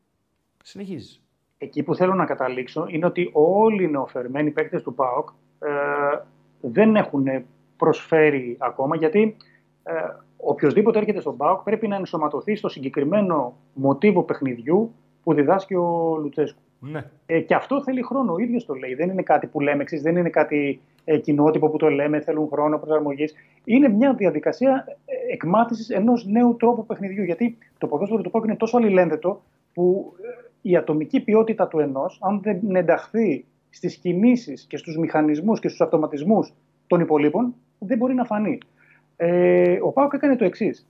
Συνεχίζεις. 0.62 1.22
εκεί 1.58 1.82
που 1.82 1.94
θέλω 1.94 2.14
να 2.14 2.24
καταλήξω 2.24 2.86
είναι 2.88 3.06
ότι 3.06 3.30
όλοι 3.32 3.84
οι 3.84 3.90
νεοφερμένοι 3.90 4.50
παίκτες 4.50 4.82
του 4.82 4.94
ΠΑΟΚ 4.94 5.28
ε, 5.58 5.68
δεν 6.60 6.96
έχουν 6.96 7.26
προσφέρει 7.76 8.56
ακόμα 8.60 8.96
γιατί 8.96 9.36
ε, 9.82 9.92
οποιοδήποτε 10.36 10.98
έρχεται 10.98 11.20
στον 11.20 11.36
ΠΑΟΚ 11.36 11.62
πρέπει 11.62 11.88
να 11.88 11.96
ενσωματωθεί 11.96 12.56
στο 12.56 12.68
συγκεκριμένο 12.68 13.56
μοτίβο 13.72 14.22
παιχνιδιού 14.22 14.94
που 15.22 15.34
διδάσκει 15.34 15.74
ο 15.74 16.16
Λουτσέσκου. 16.20 16.60
Ναι. 16.80 17.10
Ε, 17.26 17.40
και 17.40 17.54
αυτό 17.54 17.82
θέλει 17.82 18.02
χρόνο. 18.02 18.32
Ο 18.32 18.38
ίδιος 18.38 18.64
το 18.64 18.74
λέει. 18.74 18.94
Δεν 18.94 19.10
είναι 19.10 19.22
κάτι 19.22 19.46
που 19.46 19.60
λέμε 19.60 19.82
εξή, 19.82 19.98
δεν 19.98 20.16
είναι 20.16 20.30
κάτι 20.30 20.80
ε, 21.04 21.18
κοινότυπο 21.18 21.68
που 21.68 21.76
το 21.76 21.88
λέμε, 21.88 22.20
θέλουν 22.20 22.48
χρόνο 22.48 22.78
προσαρμογής. 22.78 23.34
Είναι 23.64 23.88
μια 23.88 24.14
διαδικασία 24.14 24.84
ε, 25.04 25.32
εκμάθησης 25.32 25.88
ενός 25.88 26.26
νέου 26.26 26.56
τρόπου 26.56 26.86
παιχνιδιού. 26.86 27.22
Γιατί 27.22 27.58
το 27.78 27.86
ποδόσφαιρο 27.86 28.22
του 28.22 28.30
ΠΑΟΚ 28.30 28.44
είναι 28.44 28.56
τόσο 28.56 28.76
αλληλένδετο 28.76 29.42
που 29.72 30.14
ε, 30.22 30.50
η 30.62 30.76
ατομική 30.76 31.20
ποιότητα 31.20 31.68
του 31.68 31.78
ενός, 31.78 32.18
αν 32.22 32.40
δεν 32.42 32.74
ενταχθεί 32.74 33.44
στις 33.70 33.96
κινήσεις 33.96 34.64
και 34.68 34.76
στους 34.76 34.96
μηχανισμούς 34.96 35.60
και 35.60 35.68
στους 35.68 35.80
αυτοματισμούς 35.80 36.54
των 36.86 37.00
υπολείπων, 37.00 37.54
δεν 37.78 37.98
μπορεί 37.98 38.14
να 38.14 38.24
φανεί. 38.24 38.58
Ε, 39.16 39.78
ο 39.82 39.92
ΠΑΟΚ 39.92 40.12
έκανε 40.12 40.36
το 40.36 40.44
εξής. 40.44 40.88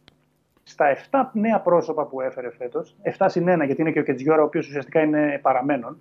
Στα 0.62 0.86
7 1.10 1.30
νέα 1.32 1.60
πρόσωπα 1.60 2.06
που 2.06 2.20
έφερε 2.20 2.50
φέτος, 2.50 2.96
7 3.18 3.26
συν 3.28 3.48
1, 3.48 3.64
γιατί 3.64 3.80
είναι 3.80 3.90
και 3.90 3.98
ο 3.98 4.02
Κετζιόρα, 4.02 4.42
ο 4.42 4.44
οποίος 4.44 4.68
ουσιαστικά 4.68 5.00
είναι 5.00 5.38
παραμένων, 5.42 5.98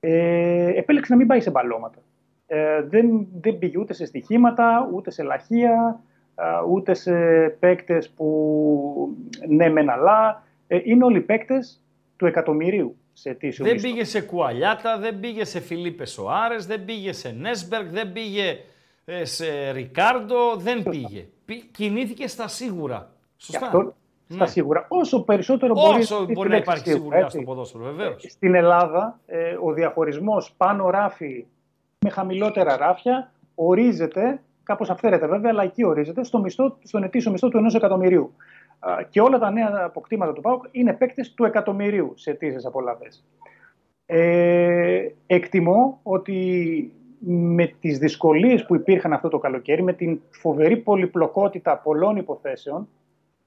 ε, 0.00 0.78
επέλεξε 0.78 1.12
να 1.12 1.18
μην 1.18 1.26
πάει 1.26 1.40
σε 1.40 1.50
μπαλώματα. 1.50 1.98
Ε, 2.52 2.82
δεν, 2.82 3.26
δεν 3.40 3.58
πήγε 3.58 3.78
ούτε 3.78 3.92
σε 3.92 4.04
στοιχήματα, 4.06 4.88
ούτε 4.92 5.10
σε 5.10 5.22
λαχεία, 5.22 6.00
α, 6.34 6.44
ούτε 6.70 6.94
σε 6.94 7.12
παίκτες 7.58 8.10
που 8.10 9.16
ναι, 9.48 9.68
μεν 9.68 9.90
αλλά. 9.90 10.42
Ε, 10.66 10.80
είναι 10.84 11.04
όλοι 11.04 11.20
παίκτες 11.20 11.82
του 12.16 12.26
εκατομμυρίου 12.26 12.96
σε 13.12 13.30
αιτήσιο 13.30 13.64
Δεν 13.64 13.74
μισθό. 13.74 13.88
πήγε 13.88 14.04
σε 14.04 14.20
Κουαλιάτα, 14.20 14.98
δεν 14.98 15.20
πήγε 15.20 15.44
σε 15.44 15.60
Φιλίπε 15.60 16.06
Σοάρες, 16.06 16.66
δεν 16.66 16.84
πήγε 16.84 17.12
σε 17.12 17.30
Νέσμπεργκ, 17.38 17.86
δεν 17.90 18.12
πήγε 18.12 18.56
ε, 19.04 19.24
σε 19.24 19.70
Ρικάρντο, 19.70 20.56
δεν 20.56 20.82
πήγε. 20.82 21.26
Πη- 21.44 21.70
Κινήθηκε 21.70 22.26
στα 22.26 22.48
σίγουρα. 22.48 23.10
Γι' 23.36 23.44
Σωστά. 23.44 23.66
αυτό 23.66 23.82
Ναι. 23.82 24.36
στα 24.36 24.46
σίγουρα. 24.46 24.84
Όσο 24.88 25.22
περισσότερο 25.24 25.74
μπορεί, 25.74 26.00
Όσο 26.00 26.22
στη 26.22 26.32
μπορεί 26.32 26.48
να 26.48 26.54
λέξη 26.54 26.70
υπάρχει 26.70 26.88
σίγουρα, 26.88 27.00
σιγουριά 27.02 27.24
έτσι. 27.24 27.36
στο 27.36 27.46
ποδόσφαιρο, 27.46 27.84
βεβαίως. 27.84 28.24
Στην 28.28 28.54
Ελλάδα, 28.54 29.20
ε, 29.26 29.56
ο 29.62 29.72
διαχωρισμός 29.72 30.54
πάνω 30.56 30.90
ράφι 30.90 31.44
με 32.04 32.10
χαμηλότερα 32.10 32.76
ράφια 32.76 33.32
ορίζεται, 33.54 34.42
κάπως 34.62 34.90
αυθαίρετα 34.90 35.28
βέβαια, 35.28 35.50
αλλά 35.50 35.62
εκεί 35.62 35.84
ορίζεται, 35.84 36.24
στο 36.24 36.38
μισθό, 36.38 36.78
στον 36.82 37.02
ετήσιο 37.02 37.30
μισθό 37.30 37.48
του 37.48 37.56
ενός 37.56 37.74
εκατομμυρίου. 37.74 38.34
Α, 38.78 39.02
Και 39.10 39.20
όλα 39.20 39.38
τα 39.38 39.50
νέα 39.50 39.82
αποκτήματα 39.84 40.32
του 40.32 40.40
ΠΑΟΚ 40.40 40.64
είναι 40.70 40.92
παίκτες 40.92 41.34
του 41.34 41.44
εκατομμυρίου 41.44 42.12
σε 42.16 42.30
αιτήσεις 42.30 42.66
απολαυέ. 42.66 43.08
Ε, 44.06 45.08
εκτιμώ 45.26 46.00
ότι 46.02 46.92
με 47.26 47.66
τις 47.80 47.98
δυσκολίες 47.98 48.66
που 48.66 48.74
υπήρχαν 48.74 49.12
αυτό 49.12 49.28
το 49.28 49.38
καλοκαίρι, 49.38 49.82
με 49.82 49.92
την 49.92 50.20
φοβερή 50.30 50.76
πολυπλοκότητα 50.76 51.76
πολλών 51.76 52.16
υποθέσεων, 52.16 52.88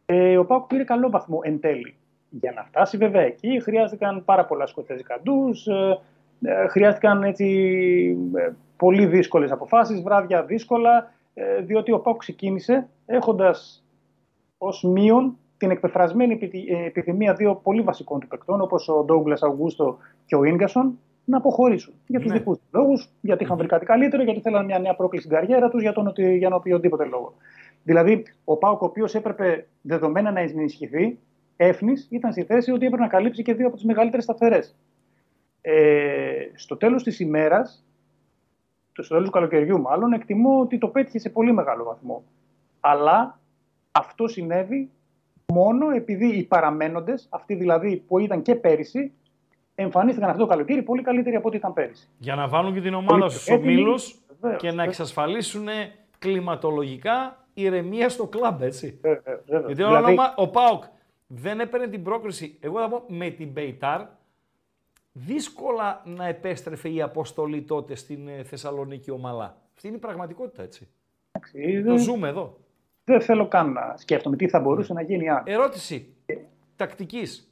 ε, 0.06 0.38
ο 0.38 0.46
Πάουκ 0.46 0.68
πήρε 0.68 0.84
καλό 0.84 1.10
βαθμό 1.10 1.40
εν 1.44 1.60
τέλει. 1.60 1.96
Για 2.30 2.52
να 2.56 2.64
φτάσει 2.64 2.98
βέβαια 2.98 3.22
εκεί 3.22 3.62
χρειάστηκαν 3.62 4.26
πάρα 4.26 4.46
πολλά 4.46 4.66
σκοτέζικα 4.66 5.20
ντους, 5.24 5.68
ε, 5.68 5.74
ε, 5.74 6.00
χρειάστηκαν 6.70 7.24
έτσι, 7.24 7.46
ε, 8.36 8.50
πολύ 8.78 9.06
δύσκολες 9.06 9.52
αποφάσεις, 9.52 10.02
βράδια 10.02 10.44
δύσκολα, 10.44 11.12
ε, 11.34 11.62
διότι 11.62 11.92
ο 11.92 12.00
Πάουκ 12.00 12.18
ξεκίνησε 12.18 12.88
έχοντας 13.06 13.84
ως 14.58 14.84
μείον 14.84 15.38
την 15.58 15.72
εκπεφρασμένη 15.72 16.34
επιδη- 16.34 16.70
ε, 16.72 16.86
επιθυμία 16.86 17.34
δύο 17.34 17.56
πολύ 17.56 17.82
βασικών 17.82 18.20
του 18.20 18.28
παικτών, 18.28 18.62
όπως 18.62 18.90
ο 18.90 19.04
Ντόγκλας 19.04 19.42
Αυγούστο 19.44 19.98
και 20.26 20.36
ο 20.36 20.44
Ίγκασον, 20.44 21.00
να 21.26 21.38
αποχωρήσουν. 21.38 21.94
Για 22.08 22.20
τους 22.20 22.32
Ναι. 22.32 22.38
δικούς 22.38 22.58
τους 22.58 22.68
λόγους, 22.72 23.10
γιατί 23.22 23.44
είχαν 23.44 23.58
βρει 23.58 23.68
κάτι 23.68 23.86
καλύτερο, 23.86 24.24
γιατί 24.24 24.40
θέλανε 24.40 24.66
μια 24.66 24.80
νέα 24.80 24.96
πρόκληση 24.96 25.26
στην 25.26 25.38
καριέρα 25.38 25.70
τους, 25.70 25.82
για 25.82 25.94
τον 25.94 26.08
οτι- 26.08 26.38
για 26.38 26.50
τον 26.50 26.58
οποιοδήποτε 26.58 27.06
λόγο. 27.06 27.34
Δηλαδή, 27.84 28.24
ο 28.44 28.58
Πάουκ, 28.58 28.82
ο 28.82 28.86
οποίος 28.86 29.16
έπρεπε 29.16 29.68
δεδομένα 29.82 30.32
να 30.32 30.40
ενισχυθεί, 30.40 31.18
έφνης, 31.56 32.08
ήταν 32.12 32.32
στη 32.32 32.44
θέση 32.44 32.72
ότι 32.72 32.86
έπρεπε 32.86 33.04
να 33.04 33.10
καλύψει 33.10 33.42
και 33.44 33.54
δύο 33.54 33.68
από 33.68 33.76
τις 33.76 33.86
μεγαλύτερες 33.86 34.24
σταθερές. 34.24 34.76
Ε, 35.66 36.48
στο 36.56 36.78
τέλος 36.78 37.04
της 37.04 37.20
ημέρας, 37.20 37.86
στο 38.92 39.08
τέλος 39.08 39.26
του 39.26 39.32
καλοκαιριού, 39.32 39.82
μάλλον, 39.82 40.14
εκτιμώ 40.14 40.60
ότι 40.60 40.78
το 40.78 40.88
πέτυχε 40.88 41.20
σε 41.20 41.30
πολύ 41.30 41.54
μεγάλο 41.54 41.84
βαθμό. 41.84 42.24
Αλλά 42.80 43.40
αυτό 43.92 44.28
συνέβη 44.28 44.92
μόνο 45.54 45.90
επειδή 45.90 46.28
οι 46.28 46.44
παραμένοντες, 46.44 47.28
αυτοί 47.32 47.56
δηλαδή 47.56 48.04
που 48.08 48.20
ήταν 48.20 48.42
και 48.42 48.56
πέρυσι, 48.56 49.12
εμφανίστηκαν 49.76 50.30
αυτό 50.30 50.42
το 50.42 50.48
καλοκαίρι 50.48 50.82
πολύ 50.82 51.02
καλύτεροι 51.02 51.36
από 51.36 51.48
ό,τι 51.48 51.58
ήταν 51.58 51.74
πέρυσι. 51.74 52.10
Για 52.18 52.36
να 52.36 52.48
βάλουν 52.48 52.74
και 52.74 52.82
την 52.82 52.94
ομάδα 52.94 53.18
Πολύ 53.18 53.32
στους 53.32 53.48
έτοιμοι, 53.48 53.72
ομίλους 53.74 54.22
βεβαίως, 54.40 54.62
και 54.62 54.68
να 54.68 54.74
βεβαίως. 54.74 54.88
εξασφαλίσουν 54.90 55.68
κλιματολογικά 56.20 57.46
ηρεμία 57.54 58.10
στο 58.10 58.28
κλαμπ, 58.28 58.62
έτσι. 58.62 59.00
Βέβαια, 59.02 59.22
βέβαια. 59.46 59.60
Γιατί 59.60 59.74
Δηλαδή, 59.74 60.12
δηλαδή... 60.12 60.34
ο 60.36 60.50
Πάοκ 60.50 60.84
δεν 61.28 61.60
έπαιρνε 61.60 61.88
την 61.88 62.04
πρόκριση. 62.04 62.58
Εγώ 62.62 62.80
θα 62.80 62.90
πω 62.90 63.04
με 63.08 63.30
την 63.30 63.48
Μπεϊτάρ, 63.48 64.02
δύσκολα 65.14 66.02
να 66.06 66.28
επέστρεφε 66.28 66.90
η 66.90 67.02
αποστολή 67.02 67.62
τότε 67.62 67.96
στην 67.96 68.28
ε, 68.28 68.44
Θεσσαλονίκη 68.44 69.12
ομαλά. 69.12 69.58
Αυτή 69.76 69.88
είναι 69.88 69.96
η 69.96 70.00
πραγματικότητα, 70.00 70.64
έτσι. 70.64 70.88
εντάξει, 71.32 71.84
Το 71.84 71.90
δεν, 71.90 71.98
ζούμε 72.00 72.28
εδώ. 72.28 72.58
δεν 73.04 73.22
θέλω 73.22 73.48
καν 73.48 73.72
να 73.72 73.94
σκέφτομαι 73.98 74.36
τι 74.36 74.48
θα 74.48 74.60
μπορούσε 74.60 74.94
να 74.94 75.02
γίνει 75.02 75.30
αν. 75.30 75.44
Ερώτηση 75.46 76.14
τακτικής. 76.76 77.48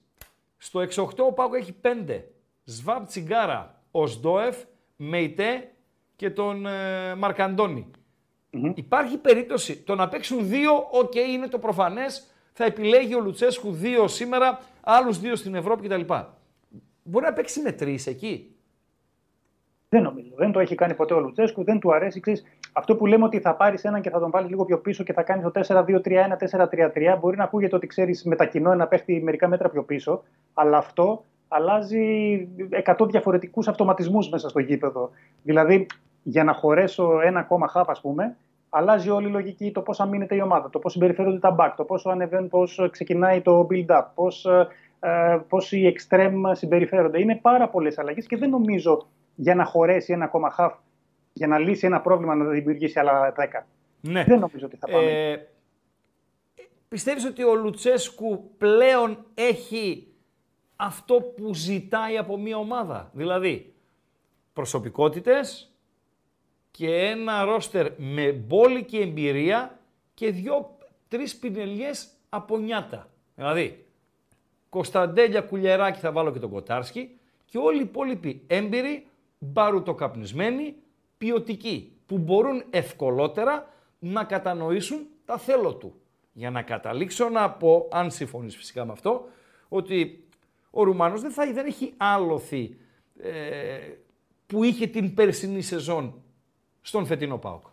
Στο 0.57 0.79
6-8 0.79 1.05
ο 1.17 1.33
Πάοκ 1.33 1.53
έχει 1.53 1.75
5. 2.07 2.21
Σβαμπ, 2.63 3.05
Τσιγγάρα, 3.05 3.81
Οζντόεφ, 3.91 4.57
Μεϊτέ 4.95 5.71
και 6.15 6.29
τον 6.29 6.65
ε, 6.65 7.15
Μαρκαντώνη 7.15 7.91
Υπάρχει 8.75 9.17
περίπτωση 9.17 9.77
το 9.77 9.95
να 9.95 10.07
παίξουν 10.09 10.47
δύο, 10.47 10.87
οκ, 10.91 11.15
είναι 11.15 11.47
το 11.47 11.59
προφανές, 11.59 12.27
θα 12.53 12.65
επιλέγει 12.65 13.15
ο 13.15 13.19
Λουτσέσκου 13.19 13.71
δύο 13.71 14.07
σήμερα, 14.07 14.59
άλλους 14.81 15.19
δύο 15.19 15.35
στην 15.35 15.55
Ευρώπη 15.55 15.87
κτλ. 15.87 16.13
Μπορεί 17.03 17.25
να 17.25 17.33
παίξει 17.33 17.61
με 17.61 17.71
τρεις 17.71 18.07
εκεί. 18.07 18.55
Δεν 19.89 20.03
νομίζω. 20.03 20.33
Δεν 20.35 20.51
το 20.51 20.59
έχει 20.59 20.75
κάνει 20.75 20.93
ποτέ 20.93 21.13
ο 21.13 21.19
Λουτσέσκου, 21.19 21.63
δεν 21.63 21.79
του 21.79 21.93
αρέσει. 21.93 22.19
Ξέρεις, 22.19 22.43
αυτό 22.73 22.95
που 22.95 23.05
λέμε 23.05 23.23
ότι 23.23 23.39
θα 23.39 23.55
πάρεις 23.55 23.83
έναν 23.83 24.01
και 24.01 24.09
θα 24.09 24.19
τον 24.19 24.29
βάλεις 24.29 24.49
λίγο 24.49 24.65
πιο 24.65 24.79
πίσω 24.79 25.03
και 25.03 25.13
θα 25.13 25.23
κάνεις 25.23 25.43
το 25.43 25.51
4-2-3-1, 25.51 26.37
4-3-3, 26.37 27.17
μπορεί 27.19 27.37
να 27.37 27.43
ακούγεται 27.43 27.75
ότι 27.75 27.87
ξέρεις 27.87 28.23
μετακινώ 28.23 28.71
ένα 28.71 28.87
παίχτη 28.87 29.21
μερικά 29.23 29.47
μέτρα 29.47 29.69
πιο 29.69 29.83
πίσω, 29.83 30.23
αλλά 30.53 30.77
αυτό 30.77 31.23
αλλάζει 31.47 32.47
100 32.85 33.07
διαφορετικούς 33.09 33.67
αυτοματισμούς 33.67 34.29
μέσα 34.29 34.49
στο 34.49 34.59
γήπεδο. 34.59 35.09
Δηλαδή, 35.43 35.85
για 36.23 36.43
να 36.43 36.53
χωρέσω 36.53 37.21
ένα 37.21 37.39
ακόμα 37.39 37.67
χαφ, 37.67 37.89
ας 37.89 38.01
πούμε, 38.01 38.37
αλλάζει 38.69 39.09
όλη 39.09 39.27
η 39.27 39.31
λογική 39.31 39.71
το 39.71 39.81
πώς 39.81 39.99
αμήνεται 39.99 40.35
η 40.35 40.41
ομάδα, 40.41 40.69
το 40.69 40.79
πώς 40.79 40.91
συμπεριφέρονται 40.91 41.39
τα 41.39 41.55
back, 41.59 41.73
το 41.77 41.83
πόσο 41.83 42.09
ανεβαίνουν, 42.09 42.49
πώς 42.49 42.87
ξεκινάει 42.91 43.41
το 43.41 43.67
build-up, 43.71 44.05
πώς 44.15 44.47
πώς 45.47 45.71
οι 45.71 45.95
extreme 45.95 46.51
συμπεριφέρονται. 46.51 47.19
Είναι 47.19 47.35
πάρα 47.35 47.69
πολλές 47.69 47.97
αλλαγές 47.97 48.27
και 48.27 48.37
δεν 48.37 48.49
νομίζω 48.49 49.07
για 49.35 49.55
να 49.55 49.65
χωρέσει 49.65 50.13
ένα 50.13 50.25
ακόμα 50.25 50.55
half, 50.57 50.71
για 51.33 51.47
να 51.47 51.57
λύσει 51.57 51.85
ένα 51.85 52.01
πρόβλημα 52.01 52.35
να 52.35 52.45
δημιουργήσει 52.45 52.99
άλλα 52.99 53.33
10. 53.37 53.65
Ναι. 54.01 54.23
Δεν 54.23 54.39
νομίζω 54.39 54.65
ότι 54.65 54.77
θα 54.77 54.87
πάμε. 54.87 55.29
Ε, 55.31 55.47
πιστεύεις 56.87 57.25
ότι 57.25 57.43
ο 57.43 57.55
Λουτσέσκου 57.55 58.51
πλέον 58.57 59.25
έχει 59.33 60.07
αυτό 60.75 61.21
που 61.21 61.53
ζητάει 61.53 62.17
από 62.17 62.37
μια 62.37 62.57
ομάδα; 62.57 63.09
Δηλαδή, 63.13 63.73
προσωπικότητες 64.53 65.75
και 66.71 66.95
ένα 66.95 67.43
ρόστερ 67.43 67.87
με 67.97 68.31
μπόλικη 68.31 68.97
εμπειρία 68.97 69.79
και 70.13 70.31
δυο-τρεις 70.31 71.37
πινελιές 71.37 72.07
από 72.29 72.57
νιάτα. 72.57 73.09
Δηλαδή, 73.35 73.85
Κωνσταντέλια 74.71 75.41
Κουλιεράκη 75.41 75.99
θα 75.99 76.11
βάλω 76.11 76.31
και 76.31 76.39
τον 76.39 76.49
Κοτάρσκι 76.49 77.17
και 77.45 77.57
όλοι 77.57 77.77
οι 77.77 77.83
υπόλοιποι 77.83 78.43
έμπειροι, 78.47 79.07
μπαρουτοκαπνισμένοι, 79.39 80.75
ποιοτικοί, 81.17 81.91
που 82.05 82.17
μπορούν 82.17 82.63
ευκολότερα 82.69 83.67
να 83.99 84.23
κατανοήσουν 84.23 85.07
τα 85.25 85.37
θέλω 85.37 85.73
του. 85.75 85.93
Για 86.33 86.49
να 86.49 86.61
καταλήξω 86.61 87.29
να 87.29 87.49
πω, 87.49 87.87
αν 87.91 88.11
συμφωνείς 88.11 88.55
φυσικά 88.55 88.85
με 88.85 88.91
αυτό, 88.91 89.27
ότι 89.69 90.27
ο 90.69 90.83
Ρουμάνος 90.83 91.21
δεν, 91.21 91.31
θα, 91.31 91.53
δεν 91.53 91.65
έχει 91.65 91.93
άλοθη 91.97 92.77
ε, 93.21 93.31
που 94.47 94.63
είχε 94.63 94.87
την 94.87 95.13
περσινή 95.13 95.61
σεζόν 95.61 96.21
στον 96.81 97.05
φετινό 97.05 97.37
ΠΑΟΚ. 97.37 97.65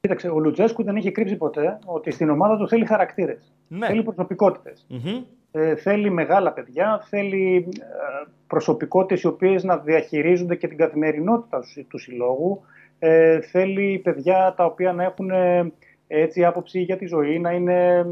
Κοίταξε, 0.00 0.28
ο 0.28 0.38
Λουτζέσκου 0.38 0.82
δεν 0.82 0.96
είχε 0.96 1.10
κρύψει 1.10 1.36
ποτέ 1.36 1.78
ότι 1.84 2.10
στην 2.10 2.30
ομάδα 2.30 2.56
του 2.56 2.68
θέλει 2.68 2.86
χαρακτήρες. 2.86 3.52
Ναι. 3.68 3.86
Θέλει 3.86 4.02
προσωπικότητες. 4.02 4.86
Μμμ. 4.88 5.22
Ε, 5.52 5.76
θέλει 5.76 6.10
μεγάλα 6.10 6.52
παιδιά, 6.52 7.04
θέλει 7.08 7.68
ε, 7.78 8.28
προσωπικότητες 8.46 9.22
οι 9.22 9.26
οποίες 9.26 9.64
να 9.64 9.76
διαχειρίζονται 9.76 10.56
και 10.56 10.68
την 10.68 10.76
καθημερινότητα 10.76 11.60
τους, 11.60 11.78
του 11.88 11.98
συλλόγου. 11.98 12.62
Ε, 12.98 13.40
θέλει 13.40 13.98
παιδιά 13.98 14.54
τα 14.56 14.64
οποία 14.64 14.92
να 14.92 15.02
έχουν 15.02 15.30
ε, 15.30 15.72
έτσι 16.06 16.44
άποψη 16.44 16.80
για 16.80 16.96
τη 16.96 17.06
ζωή, 17.06 17.38
να 17.38 17.50
είναι, 17.52 17.94
ε, 17.94 18.04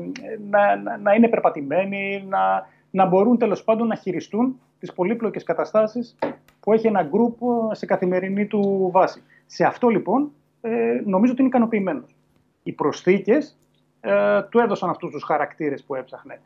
να, 0.50 0.76
να, 0.76 0.98
να 0.98 1.14
είναι 1.14 1.28
περπατημένοι, 1.28 2.24
να, 2.28 2.66
να 2.90 3.06
μπορούν 3.06 3.38
τέλος 3.38 3.64
πάντων 3.64 3.86
να 3.86 3.94
χειριστούν 3.94 4.60
τις 4.78 4.92
πολύπλοκες 4.92 5.42
καταστάσεις 5.42 6.18
που 6.60 6.72
έχει 6.72 6.86
ένα 6.86 7.02
γκρουπ 7.02 7.38
σε 7.70 7.86
καθημερινή 7.86 8.46
του 8.46 8.90
βάση. 8.92 9.22
Σε 9.46 9.64
αυτό 9.64 9.88
λοιπόν 9.88 10.32
ε, 10.60 11.00
νομίζω 11.04 11.32
ότι 11.32 11.40
είναι 11.40 11.50
ικανοποιημένος. 11.50 12.16
Οι 12.62 12.72
προσθήκες 12.72 13.58
ε, 14.00 14.42
του 14.42 14.58
έδωσαν 14.58 14.90
αυτούς 14.90 15.10
τους 15.10 15.22
χαρακτήρες 15.22 15.84
που 15.84 15.94
έψαχνε. 15.94 16.40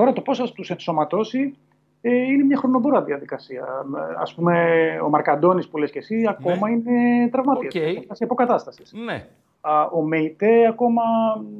Τώρα 0.00 0.12
το 0.12 0.20
πώς 0.20 0.38
θα 0.38 0.52
τους 0.52 0.70
ενσωματώσει 0.70 1.56
ε, 2.00 2.10
είναι 2.10 2.44
μια 2.44 2.56
χρονοβόρα 2.56 3.02
διαδικασία. 3.02 3.64
Ε, 3.96 4.20
Ας 4.20 4.34
πούμε, 4.34 4.54
ο 5.04 5.08
Μαρκαντώνης 5.08 5.68
που 5.68 5.78
λες 5.78 5.90
και 5.90 5.98
εσύ 5.98 6.26
ακόμα 6.28 6.70
είναι 6.70 7.28
τραυματίας. 7.30 7.74
Ok. 7.74 7.82
Okay. 7.82 8.04
Σε 8.12 8.24
αποκατάστασης. 8.24 8.92
Ναι. 9.04 9.26
Α, 9.60 9.82
ο 9.82 10.02
Μεϊτέ 10.02 10.66
ακόμα 10.66 11.02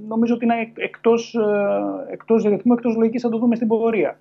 νομίζω 0.09 0.35
ότι 0.35 0.45
είναι 0.45 0.73
εκτός, 0.75 1.35
ε, 1.35 2.13
εκτός 2.13 2.45
ρυθμού, 2.45 2.73
εκτός 2.73 2.97
λογικής, 2.97 3.23
θα 3.23 3.29
το 3.29 3.39
δούμε 3.39 3.55
στην 3.57 3.69
πορεία. 3.69 4.19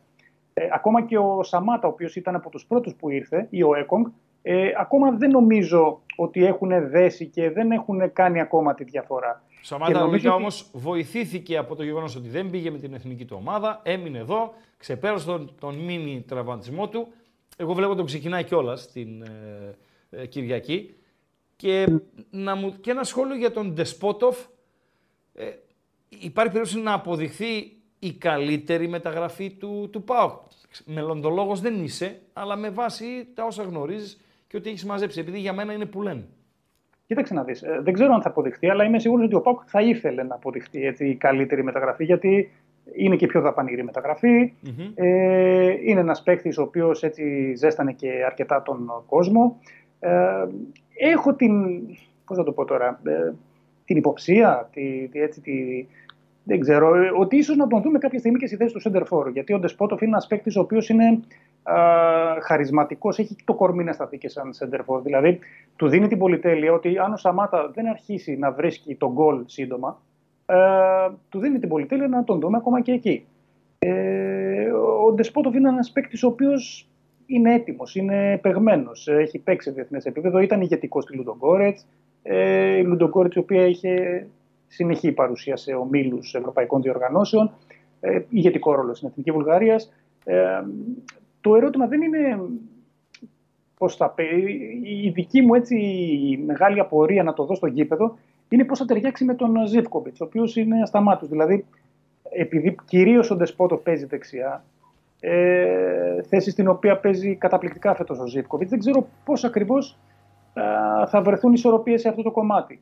Ε, 0.54 0.68
ακόμα 0.74 1.02
και 1.02 1.18
ο 1.18 1.44
Σαμάτα, 1.44 1.88
ο 1.88 1.92
οποίος 1.92 2.16
ήταν 2.16 2.36
από 2.36 2.50
τους 2.50 2.66
πρώτους 2.66 2.96
που 2.96 3.10
ήρθε, 3.10 3.48
ή 3.50 3.64
ο 3.64 3.76
Έκογκ, 3.76 4.06
ε, 4.42 4.72
ακόμα 4.78 5.12
δεν 5.12 5.30
νομίζω 5.30 6.02
ότι 6.16 6.46
έχουν 6.46 6.90
δέσει 6.90 7.26
και 7.26 7.52
δεν 7.52 7.72
έχουν 7.72 8.14
κάνει 8.14 8.40
ακόμα 8.40 8.74
τη 8.74 8.84
διαφορά. 8.84 9.44
Ο 9.62 9.66
Σαμάτα 9.66 9.92
νομίζω 9.92 10.12
λογικά 10.12 10.30
ότι- 10.34 10.42
όμως 10.42 10.70
βοηθήθηκε 10.74 11.58
από 11.58 11.76
το 11.76 11.84
γεγονός 11.84 12.16
ότι 12.16 12.30
δεν 12.30 12.50
πήγε 12.50 12.72
με 12.72 12.78
την 12.78 12.94
εθνική 12.94 13.26
του 13.26 13.36
ομάδα, 13.40 13.82
έμεινε 13.84 14.18
εδώ, 14.18 14.54
ξεπέρασε 14.78 15.26
τον, 15.26 15.52
τον 15.60 15.76
μίνι 15.76 16.24
τραυματισμό 16.28 16.90
του. 16.90 17.08
Εγώ 17.58 17.74
βλέπω 17.74 17.96
τον 17.96 18.06
ξεκινάει 18.06 18.44
κιόλας 18.44 18.92
την 18.92 19.22
ε, 19.22 19.78
ε, 20.10 20.26
Κυριακή. 20.26 20.94
Και, 21.56 21.88
να 22.30 22.56
μου, 22.56 22.80
και 22.82 22.92
ένα 22.92 23.04
σχόλιο 23.04 23.36
για 23.36 23.52
τον 23.52 23.74
Ντεσπότοφ. 23.74 24.38
Ε, 25.34 25.46
υπάρχει 26.10 26.54
περίπτωση 26.54 26.80
να 26.80 26.94
αποδειχθεί 26.94 27.78
η 28.00 28.12
καλύτερη 28.14 28.88
μεταγραφή 28.88 29.50
του, 29.50 29.90
του 29.92 30.04
ΠΑΟΚ. 30.04 30.42
Μελλοντολόγος 30.86 31.60
δεν 31.60 31.84
είσαι, 31.84 32.22
αλλά 32.34 32.56
με 32.56 32.70
βάση 32.70 33.28
τα 33.34 33.46
όσα 33.46 33.64
γνωρίζεις 33.64 34.20
και 34.48 34.58
ότι 34.58 34.70
έχεις 34.70 34.86
μαζέψει. 34.86 35.20
Επειδή 35.20 35.40
για 35.40 35.54
μένα 35.54 35.74
είναι 35.74 35.86
που 35.86 36.02
λένε. 36.02 36.28
Κοίταξε 37.10 37.34
να 37.34 37.44
δεις, 37.44 37.62
ε, 37.62 37.80
δεν 37.84 37.94
ξέρω 37.94 38.14
αν 38.14 38.22
θα 38.22 38.30
αποδειχτεί, 38.30 38.70
αλλά 38.70 38.84
είμαι 38.84 39.00
σίγουρος 39.00 39.26
ότι 39.26 39.36
ο 39.36 39.42
Πάουκ 39.42 39.60
θα 39.66 39.82
ήθελε 39.82 40.24
να 40.24 40.36
αποδειχτεί 40.36 40.86
έτσι, 40.86 41.08
η 41.08 41.16
καλύτερη 41.16 41.64
μεταγραφή, 41.64 42.04
γιατί 42.04 42.52
είναι 42.96 43.16
και 43.16 43.26
η 43.26 43.28
πιο 43.28 43.42
δαπανηρή 43.42 43.84
μεταγραφή. 43.84 44.54
Ε, 44.96 45.74
είναι 45.84 46.00
ένας 46.00 46.24
παίκτης 46.24 46.58
ο 46.58 46.62
οποίος 46.62 47.04
έτσι 47.04 47.54
ζέστανε 47.56 47.92
και 47.92 48.10
αρκετά 48.26 48.62
τον 48.62 48.92
κόσμο. 49.06 49.60
Ε, 50.00 50.46
έχω 50.98 51.34
την, 51.34 51.54
πώς 52.26 52.38
θα 52.38 52.44
το 52.44 52.52
πω 52.52 52.66
τώρα, 52.66 53.00
ε, 53.04 53.32
την 53.86 53.98
υποψία, 53.98 54.70
τη, 54.74 55.08
τη, 55.12 55.22
έτσι, 55.22 55.42
τη, 55.42 55.86
δεν 56.44 56.60
ξέρω, 56.60 56.96
ε, 56.96 57.12
ότι 57.20 57.38
ίσως 57.38 57.56
να 57.56 57.68
τον 57.68 57.82
δούμε 57.82 57.98
κάποια 57.98 58.20
στιγμή 58.20 58.40
και 58.40 58.48
στη 58.48 58.56
θέση 58.56 58.74
του 58.74 58.80
Σέντερφορ. 58.80 59.30
Γιατί 59.30 59.54
ο 59.54 59.60
Ντεσπότοφ 59.60 60.02
είναι 60.02 60.12
ένας 60.12 60.28
παίκτης 60.28 60.56
ο 60.56 60.62
οποίος 60.62 60.90
είναι 60.90 61.20
χαρισματικός, 62.44 63.20
έχει 63.20 63.36
το 63.46 63.54
κορμί 63.54 63.84
να 63.84 63.94
σταθεί 63.94 64.18
και 64.18 64.30
σαν 64.30 64.54
Σέντερφορ. 64.54 65.02
Δηλαδή, 65.02 65.40
του 65.76 65.88
δίνει 65.88 66.08
την 66.08 66.18
πολυτέλεια 66.18 66.74
ότι 66.74 66.98
αν 66.98 67.14
ο 67.14 67.18
Σαμάτα 67.18 67.72
δεν 67.74 67.88
αρχίσει 67.88 68.38
να 68.38 68.52
βρίσκει 68.52 68.96
τον 68.96 69.12
γκολ 69.12 69.44
σύντομα, 69.46 70.02
ε, 70.46 70.56
του 71.30 71.40
δίνει 71.40 71.60
την 71.60 71.70
πολυτέλεια 71.70 72.08
να 72.08 72.24
τον 72.24 72.40
δούμε 72.40 72.58
ακόμα 72.58 72.82
και 72.82 72.92
εκεί. 72.92 73.26
Ε, 73.80 74.72
ο 75.06 75.12
Ντεσπότοφ 75.14 75.56
είναι 75.56 75.70
ένας 75.70 75.92
παίκτης 75.92 76.24
ο 76.24 76.28
οποίος 76.28 76.88
είναι 77.26 77.54
έτοιμος, 77.54 77.96
είναι 77.96 78.38
παιγμένο. 78.42 78.92
Έχει 79.06 79.40
παίξει 79.40 79.68
σε 79.68 79.74
διεθνές 79.76 80.06
επίπεδο, 80.06 80.40
ήταν 80.40 80.62
ηγετικός 80.62 81.04
στη 81.04 81.16
Λουντογκόρετς. 81.16 81.86
Ε, 82.24 82.78
η 82.78 82.84
Λουντογκόρετς, 82.84 83.36
η 83.36 83.40
οποία 83.40 83.66
είχε 83.66 84.26
συνεχή 84.68 85.12
παρουσία 85.12 85.56
σε 85.56 85.74
ομίλους 85.74 86.34
ευρωπαϊκών 86.34 86.82
διοργανώσεων, 86.82 87.52
ε, 88.00 88.22
ηγετικό 88.30 88.76
ρόλο 88.76 88.94
στην 88.94 89.08
Εθνική 89.08 89.32
Βουλγαρίας. 89.32 89.94
Ε, 90.24 90.62
το 91.42 91.56
ερώτημα 91.56 91.88
δεν 91.88 92.02
είναι 92.02 92.40
πώς 93.78 93.96
θα 93.96 94.14
Η 94.84 95.10
δική 95.10 95.42
μου 95.42 95.54
έτσι 95.54 95.76
μεγάλη 96.46 96.80
απορία 96.80 97.24
να 97.24 97.34
το 97.34 97.46
δω 97.46 97.56
στο 97.56 97.68
γήπεδο 97.68 98.18
είναι 98.50 98.66
πώς 98.66 98.80
θα 98.80 98.86
ταιριάξει 98.86 99.26
με 99.26 99.34
τον 99.34 99.68
Ζήφκοβιτς, 99.68 100.22
ο 100.22 100.26
οποίος 100.26 100.56
είναι 100.56 100.82
ασταμάτω. 100.82 101.26
Δηλαδή, 101.26 101.66
επειδή 102.30 102.78
κυρίως 102.86 103.32
ο 103.32 103.36
Ντεσπότο 103.36 103.76
παίζει 103.76 104.06
δεξιά, 104.06 104.64
ε, 105.20 106.22
θέση 106.22 106.52
στην 106.52 106.68
οποία 106.68 107.00
παίζει 107.00 107.36
καταπληκτικά 107.36 107.96
φέτος 107.96 108.20
ο 108.20 108.26
Ζήφκοβιτς, 108.26 108.70
δεν 108.70 108.80
ξέρω 108.80 109.08
πώς 109.26 109.44
ακριβώς 109.44 109.98
ε, 110.54 110.62
θα 111.08 111.22
βρεθούν 111.22 111.54
ισορροπίες 111.54 112.02
σε 112.02 112.10
αυτό 112.10 112.22
το 112.22 112.32
κομμάτι. 112.32 112.82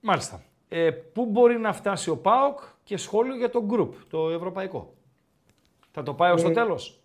Μάλιστα. 0.00 0.40
Ε, 0.68 0.90
πού 0.90 1.26
μπορεί 1.26 1.58
να 1.58 1.72
φτάσει 1.72 2.10
ο 2.10 2.16
ΠΑΟΚ 2.16 2.58
και 2.84 2.96
σχόλιο 2.96 3.36
για 3.36 3.50
το 3.50 3.64
γκρουπ, 3.64 3.94
το 4.10 4.30
ευρωπαϊκό. 4.30 4.92
Θα 5.90 6.02
το 6.02 6.14
πάει 6.14 6.32
ως 6.32 6.42
το 6.42 6.48
ε, 6.48 6.52
τέλος; 6.52 7.00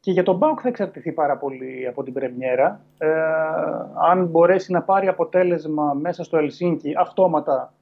Και 0.00 0.10
για 0.10 0.22
τον 0.22 0.38
ΠΑΟΚ 0.38 0.58
θα 0.62 0.68
εξαρτηθεί 0.68 1.12
πάρα 1.12 1.36
πολύ 1.36 1.86
από 1.88 2.02
την 2.02 2.12
Πρεμιέρα. 2.12 2.80
Ε, 2.98 3.08
αν 4.10 4.26
μπορέσει 4.26 4.72
να 4.72 4.82
πάρει 4.82 5.08
αποτέλεσμα 5.08 5.92
μέσα 5.92 6.24
στο 6.24 6.36
Ελσίνκι, 6.36 6.92
αυτόματα 6.96 7.72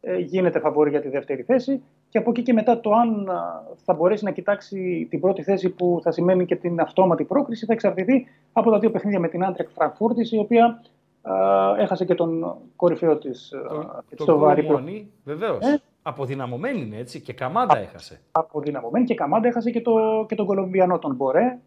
ε, 0.00 0.16
γίνεται 0.18 0.60
φαβόρη 0.60 0.90
για 0.90 1.00
τη 1.00 1.08
δεύτερη 1.08 1.42
θέση. 1.42 1.82
Και 2.08 2.18
από 2.18 2.30
εκεί 2.30 2.42
και 2.42 2.52
μετά 2.52 2.80
το 2.80 2.92
αν 2.92 3.28
θα 3.84 3.94
μπορέσει 3.94 4.24
να 4.24 4.30
κοιτάξει 4.30 5.06
την 5.10 5.20
πρώτη 5.20 5.42
θέση 5.42 5.68
που 5.70 6.00
θα 6.02 6.10
σημαίνει 6.10 6.44
και 6.44 6.56
την 6.56 6.80
αυτόματη 6.80 7.24
πρόκριση 7.24 7.66
θα 7.66 7.72
εξαρτηθεί 7.72 8.26
από 8.52 8.70
τα 8.70 8.78
δύο 8.78 8.90
παιχνίδια 8.90 9.20
με 9.20 9.28
την 9.28 9.44
Άντρεκ 9.44 9.68
Φραγκφούρτης, 9.70 10.32
η 10.32 10.38
οποία 10.38 10.82
έχασε 11.78 12.04
και 12.04 12.14
τον 12.14 12.56
κορυφαίο 12.76 13.16
της 13.16 13.52
στο 14.14 14.38
βαρύ. 14.38 15.08
Βεβαίως. 15.24 15.66
Ε; 15.66 15.80
Αποδυναμωμένη 16.08 16.80
είναι 16.80 16.96
έτσι 16.96 17.20
και 17.20 17.32
Καμάντα 17.32 17.78
έχασε. 17.78 18.20
Αποδυναμωμένη 18.32 19.04
και 19.04 19.14
Καμάντα 19.14 19.48
έχασε 19.48 19.70
και, 19.70 19.80
το, 19.80 19.92
και 20.28 20.34
τον 20.34 20.46
Κολομβιανό 20.46 20.98
τον 20.98 21.14
Μπορέ. 21.14 21.58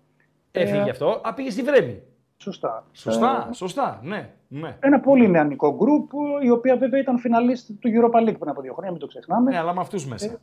Έφυγε 0.51 0.87
ε, 0.87 0.89
αυτό. 0.89 1.21
Α, 1.23 1.33
πήγε 1.33 1.49
στη 1.49 1.61
Βρέμη. 1.61 2.01
Σωστά. 2.37 2.85
Σωστά, 2.91 3.47
ε, 3.49 3.53
σωστά, 3.53 3.99
ναι, 4.03 4.29
ναι. 4.47 4.77
Ένα 4.79 4.99
πολύ 4.99 5.29
νεανικό 5.29 5.75
γκρουπ, 5.75 6.11
η 6.43 6.49
οποία 6.49 6.77
βέβαια 6.77 6.99
ήταν 6.99 7.19
φιναλίστ 7.19 7.71
του 7.79 7.89
Europa 7.89 8.17
League 8.17 8.37
πριν 8.39 8.49
από 8.49 8.61
δύο 8.61 8.73
χρόνια, 8.73 8.91
μην 8.91 8.99
το 8.99 9.07
ξεχνάμε. 9.07 9.51
Ναι, 9.51 9.57
αλλά 9.57 9.73
με 9.73 9.81
αυτούς 9.81 10.07
μέσα. 10.07 10.31
Ε, 10.31 10.37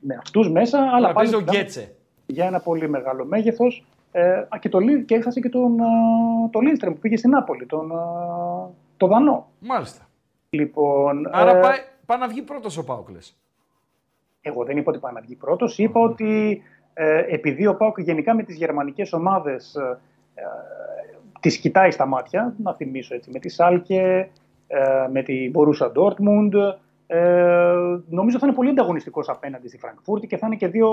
με 0.00 0.14
αυτούς 0.20 0.50
μέσα, 0.50 0.90
αλλά 0.92 1.12
πάλι. 1.12 1.34
ο 1.34 1.40
Γκέτσε. 1.40 1.94
Για 2.26 2.46
ένα 2.46 2.60
πολύ 2.60 2.88
μεγάλο 2.88 3.24
μέγεθος. 3.24 3.84
Ε, 4.12 4.42
και, 4.60 4.68
το, 4.68 4.78
και 5.06 5.14
έχασε 5.14 5.40
και 5.40 5.48
τον 5.48 5.76
το 6.50 6.60
Λίνστρεμ 6.60 6.92
που 6.92 6.98
πήγε 6.98 7.16
στην 7.16 7.30
Νάπολη, 7.30 7.66
τον, 7.66 7.92
το 8.96 9.06
Δανό. 9.06 9.46
Μάλιστα. 9.60 10.08
Λοιπόν, 10.50 11.28
Άρα 11.32 11.56
ε, 11.56 11.60
πάει, 11.60 11.78
πάει 12.10 12.18
να 12.18 12.28
βγει 12.28 12.42
πρώτος 12.42 12.76
ο 12.76 12.84
Πάουκλες. 12.84 13.36
Εγώ 14.40 14.64
δεν 14.64 14.76
είπα 14.76 14.90
ότι 14.90 15.00
πάει 15.00 15.12
να 15.12 15.20
βγει 15.20 15.34
πρώτος. 15.34 15.78
Είπα 15.78 16.00
ότι 16.00 16.62
ε, 16.94 17.24
επειδή 17.28 17.66
ο 17.66 17.76
Πάουκ 17.76 18.00
γενικά 18.00 18.34
με 18.34 18.42
τις 18.42 18.56
γερμανικές 18.56 19.12
ομάδες 19.12 19.74
ε, 19.74 20.00
ε, 20.34 20.42
τις 21.40 21.58
κοιτάει 21.58 21.90
στα 21.90 22.06
μάτια, 22.06 22.54
να 22.62 22.74
θυμίσω 22.74 23.14
έτσι, 23.14 23.30
με 23.30 23.38
τη 23.38 23.48
Σάλκε, 23.48 24.30
ε, 24.66 25.08
με 25.10 25.22
την 25.22 25.50
Μπορούσα 25.50 25.90
Ντόρτμουντ, 25.90 26.54
ε, 27.06 27.74
νομίζω 28.08 28.38
θα 28.38 28.46
είναι 28.46 28.56
πολύ 28.56 28.70
ανταγωνιστικός 28.70 29.28
απέναντι 29.28 29.68
στη 29.68 29.78
Φραγκφούρτη 29.78 30.26
και 30.26 30.36
θα 30.36 30.46
είναι 30.46 30.56
και 30.56 30.68
δύο 30.68 30.90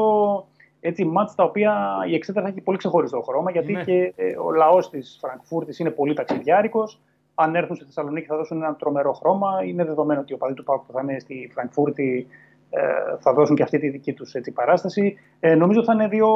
έτσι, 0.79 1.05
μάτς 1.05 1.35
τα 1.35 1.43
οποία 1.43 1.97
η 2.07 2.15
εξέδρα 2.15 2.41
θα 2.41 2.47
έχει 2.47 2.61
πολύ 2.61 2.77
ξεχωριστό 2.77 3.21
χρώμα, 3.21 3.51
γιατί 3.51 3.73
ναι. 3.73 3.83
και 3.83 4.13
ε, 4.15 4.37
ο 4.37 4.51
λαός 4.51 4.89
της 4.89 5.17
Φραγκφούρτης 5.21 5.79
είναι 5.79 5.89
πολύ 5.89 6.13
ταξιδιάρικος. 6.13 7.01
Αν 7.39 7.55
έρθουν 7.55 7.75
στη 7.75 7.85
Θεσσαλονίκη 7.85 8.25
θα 8.25 8.35
δώσουν 8.35 8.57
ένα 8.57 8.75
τρομερό 8.75 9.13
χρώμα. 9.13 9.63
Είναι 9.63 9.85
δεδομένο 9.85 10.19
ότι 10.19 10.33
ο 10.33 10.37
παδί 10.37 10.53
του 10.53 10.63
Πάουκ 10.63 10.85
που 10.85 10.91
θα 10.91 11.01
είναι 11.01 11.19
στη 11.19 11.49
Φραγκφούρτη 11.53 12.27
ε, 12.69 12.81
θα 13.19 13.33
δώσουν 13.33 13.55
και 13.55 13.63
αυτή 13.63 13.79
τη 13.79 13.89
δική 13.89 14.13
τους 14.13 14.35
παράσταση. 14.53 15.17
Ε, 15.39 15.55
νομίζω 15.55 15.83
θα 15.83 15.93
είναι 15.93 16.07
δύο, 16.07 16.29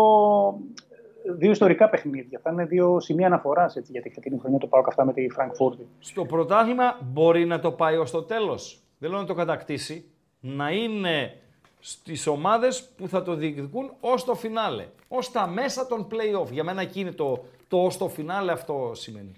δύο 1.38 1.52
ιστορικά 1.52 1.90
παιχνίδια. 1.90 2.40
Θα 2.44 2.52
είναι 2.52 2.65
δύο 2.65 2.99
σημεία 2.99 3.26
αναφοράς 3.26 3.78
για 3.88 4.02
τη 4.02 4.10
φετινή 4.10 4.40
χρονιά 4.40 4.57
του 4.57 4.69
Πάουκ 4.69 4.88
αυτά 4.88 5.06
με 5.06 5.14
τη 5.14 5.30
Φραγκφούρτη. 5.30 5.88
Στο 5.99 6.26
πρωτάθλημα 6.26 6.98
μπορεί 7.02 7.45
να 7.45 7.60
το 7.60 7.72
πάει 7.72 7.98
ως 7.98 8.11
το 8.11 8.23
τέλος. 8.23 8.80
Δεν 8.98 9.10
λέω 9.10 9.19
να 9.19 9.26
το 9.26 9.34
κατακτήσει. 9.34 10.06
Να 10.40 10.72
είναι 10.72 11.34
στις 11.80 12.28
ομάδες 12.28 12.90
που 12.98 13.07
θα 13.07 13.23
το 13.23 13.36
διεκδικούν 13.36 13.91
ως 13.99 14.26
το 14.26 14.36
φινάλε. 14.36 14.86
Ως 15.07 15.32
τα 15.32 15.48
μέσα 15.48 15.88
των 15.88 16.07
play-off. 16.11 16.52
Για 16.52 16.64
μένα 16.64 16.82
εκεί 16.82 16.99
είναι 16.99 17.11
το, 17.11 17.44
το 17.68 17.84
ως 17.84 17.98
το 17.98 18.07
φινάλε 18.07 18.52
αυτό 18.52 18.91
σημαίνει. 18.94 19.34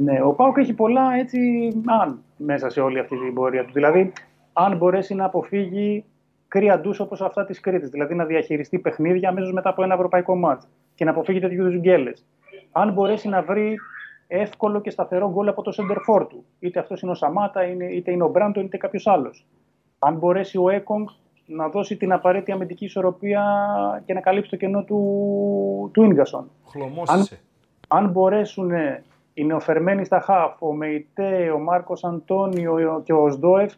Ναι, 0.00 0.22
ο 0.22 0.32
Πάουκ 0.32 0.56
έχει 0.58 0.74
πολλά 0.74 1.14
έτσι 1.14 1.38
αν 1.84 2.22
μέσα 2.36 2.68
σε 2.68 2.80
όλη 2.80 2.98
αυτή 2.98 3.18
την 3.18 3.34
πορεία 3.34 3.64
του. 3.64 3.72
Δηλαδή, 3.72 4.12
αν 4.52 4.76
μπορέσει 4.76 5.14
να 5.14 5.24
αποφύγει 5.24 6.04
κρύα 6.54 6.80
ντους 6.80 7.00
όπως 7.00 7.20
αυτά 7.20 7.44
της 7.44 7.60
Κρήτης. 7.60 7.88
Δηλαδή 7.88 8.14
να 8.14 8.24
διαχειριστεί 8.24 8.78
παιχνίδια 8.78 9.28
αμέσως 9.28 9.52
μετά 9.52 9.68
από 9.68 9.82
ένα 9.82 9.94
ευρωπαϊκό 9.94 10.36
μάτς 10.36 10.68
και 10.94 11.04
να 11.04 11.10
αποφύγει 11.10 11.40
τέτοιου 11.40 11.60
είδους 11.60 11.76
γκέλες. 11.76 12.24
Αν 12.72 12.92
μπορέσει 12.92 13.28
να 13.28 13.42
βρει 13.42 13.76
εύκολο 14.26 14.80
και 14.80 14.90
σταθερό 14.90 15.30
γκολ 15.30 15.48
από 15.48 15.62
το 15.62 15.72
center 15.76 16.26
του, 16.28 16.44
είτε 16.58 16.78
αυτός 16.78 17.00
είναι 17.00 17.10
ο 17.10 17.14
Σαμάτα, 17.14 17.60
είτε 17.92 18.10
είναι 18.10 18.24
ο 18.24 18.28
Μπράντον, 18.28 18.64
είτε 18.64 18.76
κάποιος 18.76 19.06
άλλος. 19.06 19.46
Αν 19.98 20.14
μπορέσει 20.14 20.58
ο 20.58 20.68
Έκογκ 20.70 21.06
να 21.46 21.68
δώσει 21.68 21.96
την 21.96 22.12
απαραίτητη 22.12 22.52
αμυντική 22.52 22.84
ισορροπία 22.84 23.42
και 24.06 24.14
να 24.14 24.20
καλύψει 24.20 24.50
το 24.50 24.56
κενό 24.56 24.84
του, 24.84 25.90
του 25.92 26.02
Ίγκασον. 26.02 26.50
Αν, 27.06 27.26
αν 27.88 28.10
μπορέσουν 28.10 28.70
οι 29.34 29.44
νεοφερμένοι 29.44 30.04
στα 30.04 30.20
χαφ, 30.20 30.62
ο 30.62 30.72
Μεϊτέ, 30.72 31.50
ο 31.50 31.58
Μάρκος 31.58 32.04
Αντώνιο 32.04 33.02
και 33.04 33.12
ο 33.12 33.30
Σδόεφ 33.30 33.72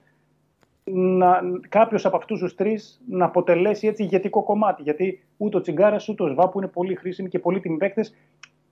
να, 0.93 1.41
κάποιος 1.69 2.07
από 2.07 2.17
αυτούς 2.17 2.39
τους 2.39 2.55
τρεις 2.55 3.01
να 3.09 3.25
αποτελέσει 3.25 3.87
έτσι 3.87 4.03
ηγετικό 4.03 4.43
κομμάτι. 4.43 4.83
Γιατί 4.83 5.25
ούτε 5.37 5.57
ο 5.57 5.61
Τσιγκάρας 5.61 6.09
ούτε 6.09 6.23
ο 6.23 6.29
Σβά 6.29 6.49
που 6.49 6.59
είναι 6.59 6.69
πολύ 6.69 6.95
χρήσιμοι 6.95 7.29
και 7.29 7.39
πολύ 7.39 7.61
τιμιπαίκτες 7.61 8.15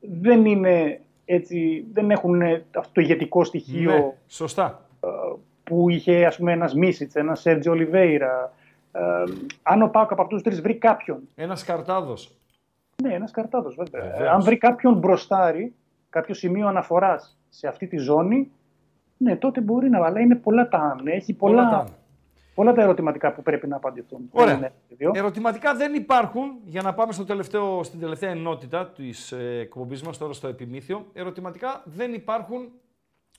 δεν 0.01 0.45
είναι 0.45 1.01
έτσι, 1.25 1.87
δεν 1.93 2.11
έχουν 2.11 2.43
αυτό 2.77 2.91
το 2.93 3.01
ηγετικό 3.01 3.45
στοιχείο 3.45 3.93
ναι, 3.93 4.15
σωστά. 4.27 4.81
Ε, 5.05 5.09
που 5.65 5.91
είχε 5.91 6.27
ας 6.27 6.37
πούμε 6.37 6.53
ένας 6.53 6.75
Μίσιτς, 6.75 7.15
ένας 7.15 7.41
Σέρτζι 7.41 7.69
Ολιβέηρα. 7.69 8.53
Ε, 8.93 9.01
αν 9.63 9.83
ο 9.83 9.89
Πάκο 9.89 10.13
από 10.13 10.23
αυτούς 10.23 10.43
τους 10.43 10.53
τρεις 10.53 10.63
βρει 10.63 10.75
κάποιον. 10.75 11.19
Ένας 11.35 11.65
Καρτάδος. 11.65 12.35
Ναι, 13.03 13.15
ένας 13.15 13.31
Καρτάδος 13.31 13.75
βέβαια. 13.75 14.31
Αν 14.33 14.43
βρει 14.43 14.57
κάποιον 14.57 14.95
μπροστάρι, 14.95 15.75
κάποιο 16.15 16.35
σημείο 16.35 16.69
αναφοράς 16.69 17.39
σε 17.49 17.69
αυτή 17.69 17.87
τη 17.87 17.97
ζώνη, 17.97 18.51
ναι, 19.17 19.37
τότε 19.37 19.61
μπορεί 19.61 19.89
να, 19.91 20.07
αλλά 20.07 20.21
είναι 20.21 20.35
πολλά 20.35 20.69
τα 20.69 20.97
Έχει 21.05 21.33
πολλά, 21.33 21.69
πολλά 21.69 21.87
πολλά 22.55 22.73
τα 22.73 22.83
ερωτηματικά 22.83 23.33
που 23.33 23.43
πρέπει 23.43 23.67
να 23.67 23.77
απαντηθούν. 23.77 24.29
Ωραία. 24.33 24.73
Ερωτηματικά 25.13 25.75
δεν 25.75 25.95
υπάρχουν, 25.95 26.59
για 26.65 26.83
να 26.83 26.95
πάμε 26.95 27.13
στο 27.13 27.25
τελευταίο, 27.25 27.83
στην 27.83 28.01
τελευταία 28.01 28.31
ενότητα 28.31 28.87
της 28.87 29.33
ε, 29.33 29.59
εκπομπής 29.61 30.03
μας, 30.03 30.19
τώρα 30.19 30.33
στο 30.33 30.49
επιμήθειο. 30.49 31.07
Ερωτηματικά 31.13 31.83
δεν 31.85 32.15
υπάρχουν 32.15 32.69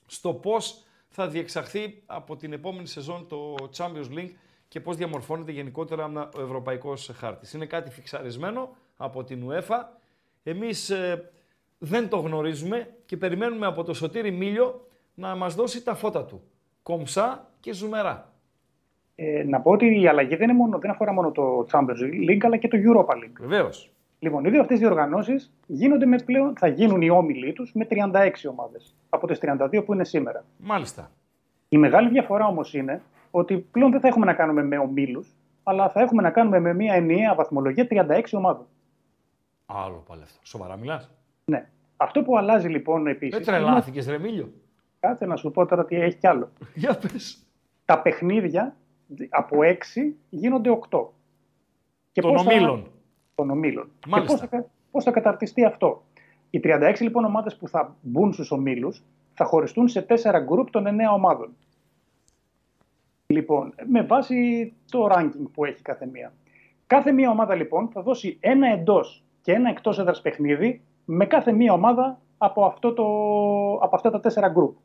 στο 0.06 0.34
πώς 0.34 0.84
θα 1.08 1.28
διεξαχθεί 1.28 2.02
από 2.06 2.36
την 2.36 2.52
επόμενη 2.52 2.86
σεζόν 2.86 3.26
το 3.28 3.54
Champions 3.76 4.18
League 4.18 4.32
και 4.68 4.80
πώς 4.80 4.96
διαμορφώνεται 4.96 5.52
γενικότερα 5.52 6.30
ο 6.36 6.40
ευρωπαϊκός 6.40 7.10
χάρτης. 7.14 7.52
Είναι 7.52 7.66
κάτι 7.66 7.90
φιξαρισμένο 7.90 8.76
από 8.96 9.24
την 9.24 9.48
UEFA. 9.48 9.84
Εμείς 10.42 10.90
ε, 10.90 11.30
δεν 11.78 12.08
το 12.08 12.16
γνωρίζουμε 12.16 12.94
και 13.06 13.16
περιμένουμε 13.16 13.66
από 13.66 13.84
το 13.84 13.94
Σωτήρι 13.94 14.30
Μίλιο 14.30 14.86
να 15.14 15.36
μας 15.36 15.54
δώσει 15.54 15.84
τα 15.84 15.94
φώτα 15.94 16.24
του. 16.24 16.42
Κομψά 16.82 17.50
και 17.60 17.72
ζουμερά. 17.72 18.32
Ε, 19.14 19.44
να 19.44 19.60
πω 19.60 19.70
ότι 19.70 20.00
η 20.00 20.08
αλλαγή 20.08 20.36
δεν, 20.36 20.48
είναι 20.48 20.58
μόνο, 20.58 20.78
δεν 20.78 20.90
αφορά 20.90 21.12
μόνο 21.12 21.30
το 21.30 21.66
Champions 21.72 22.30
League 22.30 22.44
αλλά 22.44 22.56
και 22.56 22.68
το 22.68 22.76
Europa 22.80 23.14
League. 23.14 23.36
Βεβαίως. 23.40 23.90
Λοιπόν, 24.18 24.44
οι 24.44 24.50
δύο 24.50 24.60
αυτές 24.60 24.78
διοργανώσεις 24.78 25.52
γίνονται 25.66 26.06
με 26.06 26.18
πλέον, 26.18 26.56
θα 26.56 26.66
γίνουν 26.66 27.02
οι 27.02 27.10
όμιλοι 27.10 27.52
τους 27.52 27.72
με 27.74 27.86
36 27.90 28.30
ομάδες 28.50 28.94
από 29.08 29.26
τις 29.26 29.38
32 29.42 29.82
που 29.84 29.92
είναι 29.92 30.04
σήμερα. 30.04 30.44
Μάλιστα. 30.56 31.10
Η 31.68 31.78
μεγάλη 31.78 32.08
διαφορά 32.08 32.46
όμως 32.46 32.74
είναι 32.74 33.02
ότι 33.30 33.56
πλέον 33.56 33.90
δεν 33.90 34.00
θα 34.00 34.08
έχουμε 34.08 34.26
να 34.26 34.34
κάνουμε 34.34 34.62
με 34.62 34.78
ομίλους, 34.78 35.36
αλλά 35.62 35.88
θα 35.90 36.00
έχουμε 36.00 36.22
να 36.22 36.30
κάνουμε 36.30 36.60
με 36.60 36.74
μια 36.74 36.94
ενιαία 36.94 37.34
βαθμολογία 37.34 37.86
36 37.90 38.20
ομάδων. 38.32 38.66
Άλλο 39.66 40.04
πάλι 40.08 40.22
αυτό. 40.22 40.38
Σοβαρά 40.42 40.76
μιλάς. 40.76 41.10
Ναι. 41.50 41.68
Αυτό 41.96 42.22
που 42.22 42.36
αλλάζει 42.38 42.68
λοιπόν 42.68 43.06
επίσης. 43.06 43.36
Δεν 43.36 43.46
τρελάθηκε, 43.46 44.00
είναι... 44.00 44.10
Ρεμίλιο. 44.10 44.52
Κάτσε 45.00 45.26
να 45.26 45.36
σου 45.36 45.50
πω 45.50 45.66
τώρα 45.66 45.84
τι 45.84 45.96
έχει 45.96 46.16
κι 46.16 46.26
άλλο. 46.26 46.50
Για 46.74 46.98
πες 46.98 47.46
τα 47.84 48.02
παιχνίδια 48.02 48.76
από 49.28 49.56
6 49.62 49.74
γίνονται 50.30 50.78
8. 50.90 51.06
Και 52.12 52.20
Των 52.20 52.32
πώς 52.32 52.42
θα- 52.42 52.52
ομίλων. 52.52 52.90
των 53.34 53.50
ομίλων. 53.50 53.90
Μάλιστα. 54.08 54.34
Και 54.38 54.40
πώς 54.46 54.50
θα, 54.60 54.70
πώς 54.90 55.04
θα 55.04 55.10
καταρτιστεί 55.10 55.64
αυτό. 55.64 56.04
Οι 56.50 56.60
36 56.64 56.94
λοιπόν 57.00 57.24
ομάδες 57.24 57.56
που 57.56 57.68
θα 57.68 57.96
μπουν 58.00 58.32
στους 58.32 58.50
ομίλους 58.50 59.02
θα 59.34 59.44
χωριστούν 59.44 59.88
σε 59.88 60.06
4 60.08 60.14
γκρουπ 60.44 60.70
των 60.70 60.84
9 60.86 60.88
ομάδων. 61.14 61.56
Λοιπόν, 63.26 63.74
με 63.86 64.02
βάση 64.02 64.72
το 64.90 65.08
ranking 65.12 65.50
που 65.52 65.64
έχει 65.64 65.82
κάθε 65.82 66.06
μία. 66.06 66.32
Κάθε 66.86 67.12
μία 67.12 67.30
ομάδα 67.30 67.54
λοιπόν 67.54 67.88
θα 67.88 68.02
δώσει 68.02 68.36
ένα 68.40 68.68
εντός 68.72 69.24
και 69.40 69.52
ένα 69.52 69.70
εκτός 69.70 69.98
έδρας 69.98 70.20
παιχνίδι 70.20 70.82
με 71.06 71.26
κάθε 71.26 71.52
μία 71.52 71.72
ομάδα 71.72 72.20
από, 72.38 72.64
αυτό 72.64 72.92
το, 72.92 73.04
από 73.84 73.96
αυτά 73.96 74.10
τα 74.10 74.20
4 74.48 74.50
γκρουπ. 74.50 74.76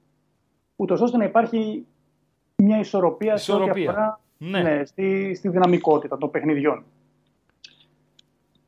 Ούτως 0.75 1.01
ώστε 1.01 1.17
να 1.17 1.23
υπάρχει 1.23 1.85
μια 2.55 2.79
ισορροπία, 2.79 3.37
σε 3.37 3.51
ό,τι 3.51 3.61
Ισορροπία. 3.61 3.89
αφορά 3.89 4.19
Ναι. 4.37 4.61
ναι, 4.61 4.85
στη, 4.85 5.33
στη 5.35 5.49
δυναμικότητα 5.49 6.17
των 6.17 6.31
παιχνιδιών. 6.31 6.83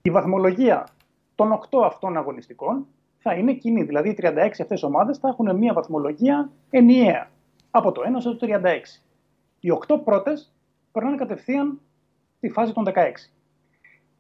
Η 0.02 0.10
βαθμολογία 0.10 0.88
των 1.36 1.60
8 1.70 1.82
αυτών 1.84 2.18
αγωνιστικών 2.18 2.88
θα 3.18 3.34
είναι 3.34 3.54
κοινή. 3.54 3.84
Δηλαδή, 3.84 4.10
οι 4.10 4.18
36 4.22 4.36
αυτές 4.62 4.84
ομάδες 4.84 5.18
θα 5.18 5.28
έχουν 5.28 5.58
μία 5.58 5.74
βαθμολογία 5.74 6.52
ενιαία. 6.70 7.30
Από 7.72 7.92
το 7.92 8.02
1 8.02 8.20
στο 8.20 8.38
36. 8.42 9.02
Οι 9.60 9.72
8 9.88 10.04
πρώτες 10.04 10.54
περνάνε 10.92 11.16
κατευθείαν 11.16 11.80
στη 12.38 12.50
φάση 12.50 12.74
των 12.74 12.84
16. 12.86 12.94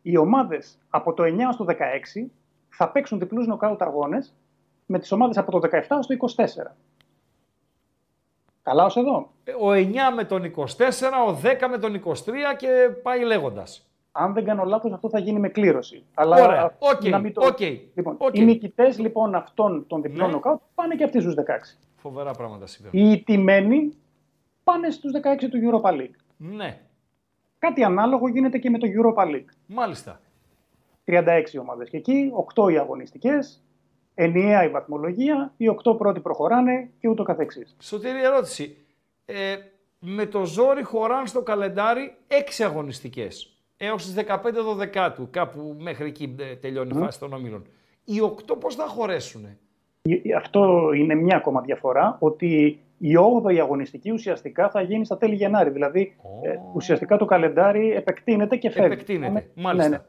Οι 0.02 0.18
ομάδες 0.18 0.80
από 0.90 1.14
το 1.14 1.24
9 1.24 1.28
στο 1.52 1.66
16 1.66 2.32
θα 2.76 2.90
παίξουν 2.92 3.20
διπλούς 3.20 3.48
νοκάουτ 3.48 3.82
αγώνες 3.82 4.34
με 4.86 5.00
τις 5.00 5.12
ομάδες 5.12 5.38
από 5.38 5.52
το 5.52 5.60
17 5.72 5.82
στο 6.02 6.16
24. 6.16 6.76
Καλά 8.64 8.86
ως 8.86 8.96
εδώ. 8.98 9.32
Ο 9.60 9.70
9 9.72 9.94
με 10.16 10.24
τον 10.24 10.44
24, 10.56 10.64
ο 11.28 11.40
10 11.44 11.68
με 11.70 11.78
τον 11.78 12.02
23 12.06 12.14
και 12.58 12.90
πάει 13.04 13.24
λέγοντας. 13.24 13.88
Αν 14.12 14.34
δεν 14.34 14.44
κάνω 14.46 14.64
λάθος, 14.64 14.92
αυτό 14.92 15.10
θα 15.10 15.20
γίνει 15.20 15.40
με 15.40 15.50
κλήρωση. 15.50 16.04
Αλλά 16.14 16.44
Ωραία. 16.44 16.76
Οκ, 16.80 17.04
να 17.04 17.20
μην 17.20 17.34
το... 17.34 17.46
οκ, 17.46 17.60
Λοιπόν, 17.96 18.16
οκ. 18.18 18.38
Οι 18.38 18.44
νικητές 18.44 19.00
λοιπόν 19.00 19.36
αυτών 19.36 19.88
των 19.88 20.02
διπλών 20.02 20.28
Ναι. 20.28 20.34
νοκάουτ 20.34 20.62
πάνε 20.76 20.96
και 20.96 21.04
αυτοί 21.04 21.20
στους 21.22 21.34
16. 21.36 21.40
Φοβερά 21.96 22.32
πράγματα 22.32 22.68
συμβαίνουν. 22.68 23.08
Οι 23.08 23.12
ηττημένοι 23.12 23.94
πάνε 24.64 24.90
στους 24.90 25.12
16 25.14 25.20
του 25.50 25.60
Europa 25.82 25.90
League. 25.92 26.16
Ναι, 26.38 26.80
Κάτι 27.60 27.84
ανάλογο 27.84 28.28
γίνεται 28.28 28.58
και 28.58 28.70
με 28.70 28.78
το 28.78 28.88
Europa 28.88 29.24
League. 29.26 29.46
μάλιστα. 29.68 30.20
36 31.06 31.60
ομάδες 31.62 31.90
και 31.90 31.98
εκεί, 31.98 32.32
8 32.56 32.72
οι 32.72 32.78
αγωνιστικές, 32.78 33.64
ενιαία 34.14 34.64
η 34.64 34.70
βαθμολογία, 34.70 35.54
οι 35.58 35.66
8 35.70 35.98
πρώτοι 35.98 36.20
προχωράνε 36.20 36.90
και 37.00 37.08
ούτω 37.10 37.24
καθεξής. 37.24 37.76
Σωτήρη 37.82 38.24
ερώτηση. 38.24 38.78
Ε, 39.26 39.56
με 40.00 40.26
το 40.26 40.46
ζόρι 40.46 40.84
χωράν 40.84 41.28
στο 41.28 41.42
καλεντάρι 41.42 42.16
6 42.28 42.64
αγωνιστικές. 42.64 43.58
Έως 43.78 44.04
τις 44.04 44.14
15 44.14 44.62
12 45.22 45.28
κάπου 45.32 45.76
μέχρι 45.80 46.08
εκεί 46.08 46.36
ε, 46.40 46.56
τελειώνει 46.56 46.92
η 46.96 47.00
φάση 47.00 47.20
των 47.20 47.34
ομίλων. 47.34 47.66
Οι 48.04 48.20
8 48.22 48.56
πώς 48.60 48.76
θα 48.76 48.88
χωρέσουνε; 48.88 49.58
Η- 50.02 50.34
Αυτό 50.34 50.90
είναι 50.96 51.16
μια 51.16 51.36
ακόμα 51.36 51.62
διαφορά, 51.62 52.18
ότι 52.20 52.80
η 52.98 53.12
8η 53.44 53.58
αγωνιστική 53.58 54.12
ουσιαστικά 54.12 54.70
θα 54.70 54.82
γίνει 54.82 55.06
στα 55.06 55.18
τέλη 55.18 55.36
Γενάρη. 55.36 55.70
Δηλαδή, 55.70 56.16
ε, 56.44 56.56
ουσιαστικά 56.74 57.18
το 57.18 57.26
καλεντάρι 57.26 57.92
επεκτείνεται 57.92 58.56
και 58.56 58.70
φεύγει. 58.70 58.92
Επεκτείνεται. 58.94 59.26
Πάμε- 59.26 59.48
Μάλιστα. 59.56 59.90
ναι, 59.90 59.96
ναι. 59.98 60.04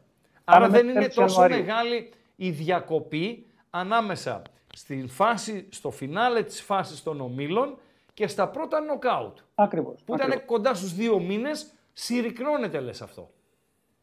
Άρα 0.45 0.61
Πάμε 0.61 0.77
δεν 0.77 0.87
μέχρι 0.87 1.01
είναι 1.01 1.09
τέλος 1.09 1.15
τόσο 1.35 1.41
Ιανουαρίου. 1.41 1.67
μεγάλη 1.67 2.11
η 2.37 2.51
διακοπή 2.51 3.47
ανάμεσα 3.71 4.43
στη 4.75 5.07
φάση, 5.09 5.67
στο 5.71 5.91
φινάλε 5.91 6.43
της 6.43 6.63
φάσης 6.63 7.03
των 7.03 7.21
ομίλων 7.21 7.79
και 8.15 8.27
στα 8.27 8.49
πρώτα 8.49 8.81
νοκάουτ. 8.81 9.39
Ακριβώς. 9.55 10.03
Που 10.05 10.15
ακριβώς. 10.15 10.35
ήταν 10.35 10.47
κοντά 10.47 10.75
στους 10.75 10.95
δύο 10.95 11.21
μήνες, 11.21 11.73
συρρυκνώνεται 11.93 12.81
λες 12.81 13.03
αυτό. 13.03 13.31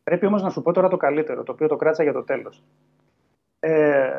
Πρέπει 0.04 0.26
όμως 0.26 0.42
να 0.42 0.50
σου 0.50 0.62
πω 0.62 0.72
τώρα 0.74 0.88
το 0.88 0.98
καλύτερο, 0.98 1.44
το 1.44 1.52
οποίο 1.52 1.68
το 1.68 1.76
κράτησα 1.76 2.04
για 2.04 2.14
το 2.14 2.24
τέλος. 2.24 2.64
Ε, 3.60 4.10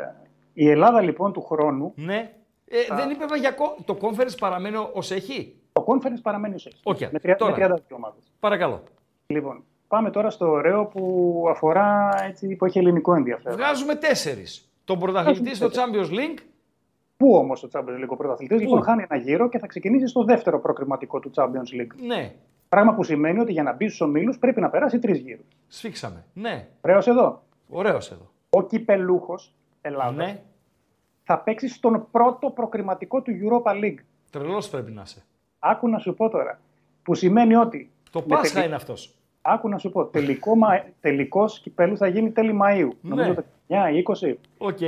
η 0.53 0.69
Ελλάδα 0.71 1.01
λοιπόν 1.01 1.33
του 1.33 1.43
χρόνου, 1.43 1.93
Ναι. 1.97 2.33
Ε, 2.69 2.95
δεν 2.95 3.11
είπε 3.11 3.39
για 3.39 3.51
κο- 3.51 3.77
το 3.85 3.99
conference 4.01 4.37
παραμένει 4.39 4.77
ως 4.93 5.11
έχει; 5.11 5.57
το 5.73 5.85
Conference 5.89 6.21
παραμένει 6.23 6.55
ως 6.55 6.67
έχει. 6.67 6.81
Οκ, 6.83 7.01
με, 7.13 7.19
τρια- 7.19 7.37
τώρα. 7.37 7.51
με 7.51 7.57
32 7.57 7.97
ομάδες. 7.97 8.33
Παρακαλώ. 8.41 8.83
Λοιπόν, 9.27 9.65
πάμε 9.93 10.11
τώρα 10.11 10.31
στο 10.31 10.51
ωραίο 10.51 10.85
που 10.87 11.45
αφορά, 11.51 12.11
έτσι, 12.29 12.57
που 12.57 12.65
έχει 12.65 12.79
ελληνικό 12.79 13.15
ενδιαφέρον. 13.15 13.59
Βγάζουμε 13.59 13.95
τέσσερις. 13.95 14.71
Τον 14.85 14.99
πρωταθλητή 14.99 15.55
στο 15.55 15.67
Champions 15.67 16.11
League. 16.11 16.39
Πού 17.17 17.35
όμως 17.37 17.63
ο 17.63 17.69
Champions 17.73 18.05
League 18.05 18.09
ο 18.09 18.17
πρωταθλητής, 18.17 18.61
λοιπόν, 18.61 18.83
χάνει 18.83 19.05
ένα 19.11 19.21
γύρο 19.21 19.49
και 19.49 19.59
θα 19.59 19.67
ξεκινήσει 19.67 20.07
στο 20.07 20.25
δεύτερο 20.25 20.61
προκριματικό 20.61 21.21
του 21.21 21.31
Champions 21.35 21.81
League. 21.81 21.95
Ναι. 22.07 22.35
Πράγμα 22.69 22.95
που 22.95 23.03
σημαίνει 23.03 23.39
ότι 23.39 23.53
για 23.53 23.63
να 23.63 23.73
μπει 23.73 23.87
στους 23.87 24.01
ομίλους 24.01 24.39
πρέπει 24.39 24.61
να 24.61 24.71
περάσει 24.71 24.99
τρεις 24.99 25.19
γύρους. 25.19 25.45
Σφίξαμε. 25.69 26.25
Ναι. 26.35 26.69
Ωραίος 26.81 27.07
εδώ. 27.07 27.43
Ωραίος 27.69 28.11
εδώ. 28.11 28.31
Ο 28.51 28.63
κυπελούχος 28.63 29.53
Ελλάδας 29.81 30.15
Ναι. 30.17 30.43
θα 31.25 31.39
παίξει 31.39 31.69
στον 31.69 32.07
πρώτο 32.11 32.51
προκριματικό 32.51 33.23
του 33.23 33.33
Europa 33.43 33.71
League. 33.85 33.99
Τρελός 34.31 34.69
πρέπει 34.69 34.91
να 34.93 35.03
είσαι. 35.05 35.23
Άκου 35.59 35.89
να 35.89 35.99
σου 35.99 36.15
πω 36.15 36.29
τώρα. 36.29 36.61
Που 37.03 37.15
σημαίνει 37.15 37.55
ότι. 37.55 37.91
Το 38.11 38.21
με 38.21 38.27
Πάσχα 38.27 38.55
τελι- 38.55 38.67
είναι 38.67 38.75
αυτός. 38.75 39.15
Άκου 39.43 39.69
να 39.69 39.79
σου 39.79 39.91
πω. 39.91 40.05
Τελικό, 40.05 40.57
μα... 40.57 40.69
τελικός 41.01 41.61
κυπέλου 41.61 41.97
θα 41.97 42.07
γίνει 42.07 42.31
τέλη 42.31 42.59
Μαΐου. 42.63 42.89
Ναι. 43.01 43.15
Νομίζω 43.15 43.35
19 43.69 43.75
ή 43.95 44.03
20. 44.31 44.35
Οκ. 44.59 44.79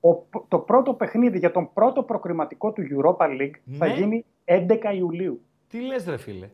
Ο, 0.00 0.26
το 0.48 0.58
πρώτο 0.58 0.94
παιχνίδι 0.94 1.38
για 1.38 1.50
τον 1.50 1.72
πρώτο 1.72 2.02
προκριματικό 2.02 2.72
του 2.72 2.82
Europa 2.90 3.24
League 3.26 3.54
θα 3.78 3.86
Ναι. 3.86 3.94
γίνει 3.94 4.24
11 4.44 4.64
Ιουλίου. 4.96 5.40
Τι 5.68 5.80
λες 5.80 6.06
ρε 6.06 6.16
φίλε. 6.16 6.48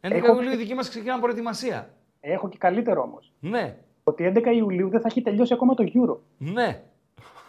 11 0.00 0.10
Έχω- 0.12 0.34
Ιουλίου 0.34 0.52
οι 0.52 0.56
δικοί 0.56 0.74
μας 0.74 0.88
ξεκινάνε 0.88 1.20
προετοιμασία. 1.20 1.90
Έχω 2.20 2.48
και 2.48 2.58
καλύτερο 2.58 3.02
όμως. 3.02 3.32
Ναι. 3.40 3.76
Ότι 4.04 4.32
11 4.36 4.52
Ιουλίου 4.56 4.88
δεν 4.88 5.00
θα 5.00 5.06
έχει 5.10 5.22
τελειώσει 5.22 5.52
ακόμα 5.52 5.74
το 5.74 5.84
Euro. 5.94 6.16
Ναι. 6.38 6.82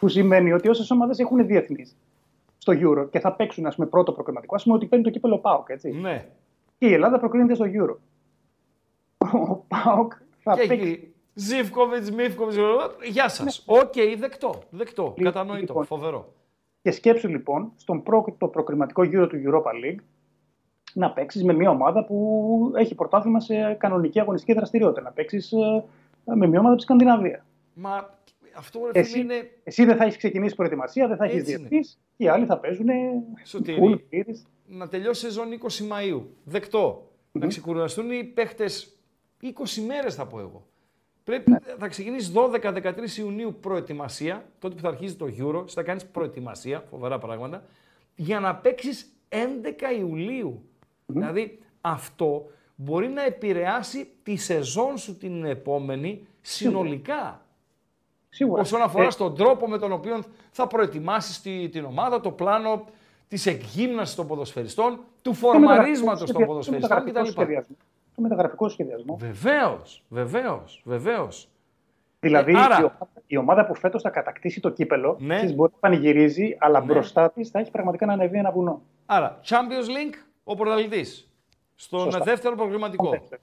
Που 0.00 0.08
σημαίνει 0.08 0.52
ότι 0.52 0.68
όσες 0.68 0.90
ομάδες 0.90 1.18
έχουν 1.18 1.46
διεθνείς 1.46 1.96
στο 2.58 2.72
Euro 2.76 3.10
και 3.10 3.20
θα 3.20 3.32
παίξουν 3.32 3.66
ας 3.66 3.74
πούμε, 3.74 3.86
πρώτο 3.86 4.12
προκριματικό, 4.12 4.54
ας 4.54 4.62
πούμε 4.62 4.74
ότι 4.74 4.86
παίρνει 4.86 5.04
το 5.04 5.10
κύπελο 5.10 5.38
Πάοκ. 5.38 5.68
Έτσι. 5.68 5.90
Ναι. 5.90 6.28
Και 6.78 6.86
η 6.86 6.92
Ελλάδα 6.92 7.18
προκρίνεται 7.18 7.54
στο 7.54 7.64
Euro. 7.64 7.96
Ο 9.18 9.54
Πάοκ 9.68 10.12
θα 10.38 10.54
Και 10.60 10.66
παίξει. 10.66 10.88
εκεί. 10.90 11.12
Ζίβκοβιτς, 11.34 12.10
Μίβκοβιτς, 12.10 12.56
γεια 13.10 13.28
σας. 13.28 13.62
Οκ, 13.66 13.92
δεκτό, 14.18 14.54
δεκτό, 14.70 15.02
Λοιπόν, 15.16 15.24
κατανοητό, 15.32 15.60
λοιπόν. 15.66 15.84
φοβερό. 15.84 16.32
Και 16.82 16.90
σκέψου 16.90 17.28
λοιπόν 17.28 17.72
στον 17.76 18.02
προ, 18.02 18.34
το 18.38 18.46
προκριματικό 18.48 19.02
γύρο 19.02 19.26
του 19.26 19.36
Europa 19.44 19.70
League 19.84 19.98
να 20.92 21.10
παίξεις 21.10 21.44
με 21.44 21.52
μια 21.52 21.70
ομάδα 21.70 22.04
που 22.04 22.72
έχει 22.76 22.94
πρωτάθλημα 22.94 23.40
σε 23.40 23.74
κανονική 23.74 24.20
αγωνιστική 24.20 24.52
δραστηριότητα. 24.52 25.00
Να 25.00 25.10
παίξεις 25.10 25.52
με 26.24 26.46
μια 26.46 26.48
ομάδα 26.58 26.68
από 26.68 26.76
τη 26.76 26.82
Σκανδιναβία. 26.82 27.44
Μα 27.74 28.16
αυτό 28.56 28.80
ρε 28.92 28.98
Εσύ, 29.00 29.10
φίλε 29.10 29.22
είναι 29.34 29.50
εσύ 29.64 29.84
δεν 29.84 29.96
θα 29.96 30.04
έχεις 30.04 30.16
ξεκινήσει 30.16 30.54
προετοιμασία, 30.54 31.08
δεν 31.08 31.16
θα 31.16 31.24
έχεις 31.24 31.36
Έτσι 31.38 31.50
είναι. 31.52 31.58
διεθνεί 31.68 31.80
και 32.16 32.24
οι 32.24 32.28
άλλοι 32.28 32.44
θα 32.46 32.58
παίζουν. 32.58 32.86
Σωτήρη. 33.44 33.78
full 33.82 33.98
πλήρης. 34.08 34.46
να 34.66 34.88
τελειώσει 34.88 35.26
η 35.26 35.28
σεζόν 35.28 35.46
20 35.52 35.84
Μαΐου. 35.92 36.22
Δεκτό. 36.44 37.02
Να 37.32 37.46
ξεκουραστούν 37.46 38.10
οι 38.10 38.24
παίχτες 38.24 38.97
20 39.42 39.82
μέρες 39.86 40.14
θα 40.14 40.26
πω 40.26 40.40
εγώ. 40.40 40.66
Πρέπει, 41.24 41.56
Θα 41.78 41.88
ξεκινήσεις 41.88 42.32
12-13 42.34 43.16
Ιουνίου 43.18 43.56
προετοιμασία, 43.60 44.44
τότε 44.58 44.74
που 44.74 44.80
θα 44.80 44.88
αρχίζει 44.88 45.14
το 45.14 45.26
Euro, 45.38 45.64
θα 45.68 45.82
κάνεις 45.82 46.06
προετοιμασία, 46.06 46.84
φοβερά 46.90 47.18
πράγματα, 47.18 47.64
για 48.14 48.40
να 48.40 48.54
παίξεις 48.54 49.12
11 49.28 49.98
Ιουλίου. 49.98 50.62
Δηλαδή 51.06 51.58
αυτό 51.80 52.50
μπορεί 52.74 53.08
να 53.08 53.24
επηρεάσει 53.24 54.10
τη 54.22 54.36
σεζόν 54.36 54.98
σου 54.98 55.16
την 55.16 55.44
επόμενη 55.44 56.26
συνολικά. 56.40 57.42
Σίγουρα. 58.28 58.60
Όσον 58.60 58.82
αφορά 58.82 59.04
Ε, 59.06 59.10
στον 59.10 59.34
τρόπο 59.34 59.68
με 59.68 59.78
τον 59.78 59.92
οποίο 59.92 60.22
θα 60.50 60.66
προετοιμάσεις 60.66 61.40
τη, 61.40 61.68
την 61.68 61.84
ομάδα, 61.84 62.20
το 62.20 62.30
πλάνο 62.30 62.84
τη 63.28 63.42
εκγύμναση 63.50 64.16
των 64.16 64.26
ποδοσφαιριστών, 64.26 64.94
του 64.94 65.00
το 65.22 65.32
φορμαρίσματος 65.32 66.20
μεταγραφικό 66.20 66.38
των 66.38 66.46
ποδοσφαιριστών 66.46 66.98
σχεδιασμό, 66.98 67.32
το 67.32 67.44
κτλ. 67.44 67.72
Σχεδιασμό. 68.18 68.22
Το 68.22 68.22
μεταγραφικό 68.22 68.68
σχεδιασμό. 68.68 69.16
Βεβαίως, 69.16 70.04
βεβαίως, 70.08 70.82
βεβαίως. 70.84 71.48
Δηλαδή 72.20 72.52
άρα- 72.56 72.78
η, 72.80 72.82
ομάδα, 72.82 73.08
η 73.26 73.36
ομάδα 73.36 73.66
που 73.66 73.74
φέτος 73.74 74.02
θα 74.02 74.10
κατακτήσει 74.10 74.60
το 74.60 74.70
κύπελο 74.70 75.16
Ναι. 75.20 75.34
ξέρεις, 75.36 75.54
μπορεί 75.54 75.72
να 75.72 75.78
πανηγυρίζει, 75.88 76.56
αλλά 76.58 76.80
Ναι. 76.80 76.86
μπροστά 76.86 77.30
της 77.30 77.50
θα 77.50 77.58
έχει 77.58 77.70
πραγματικά 77.70 78.06
να 78.06 78.12
ανεβεί 78.12 78.38
ένα 78.38 78.50
βουνό. 78.50 78.82
Άρα, 79.06 79.40
Champions 79.44 79.86
League 79.88 80.14
ο 80.44 80.54
πρωταθλητής. 80.54 81.32
Στον 81.74 82.00
Σωστά. 82.00 82.24
δεύτερο 82.24 82.56
προγραμματικό. 82.56 83.06
Στον 83.06 83.18
δεύτερο. 83.18 83.40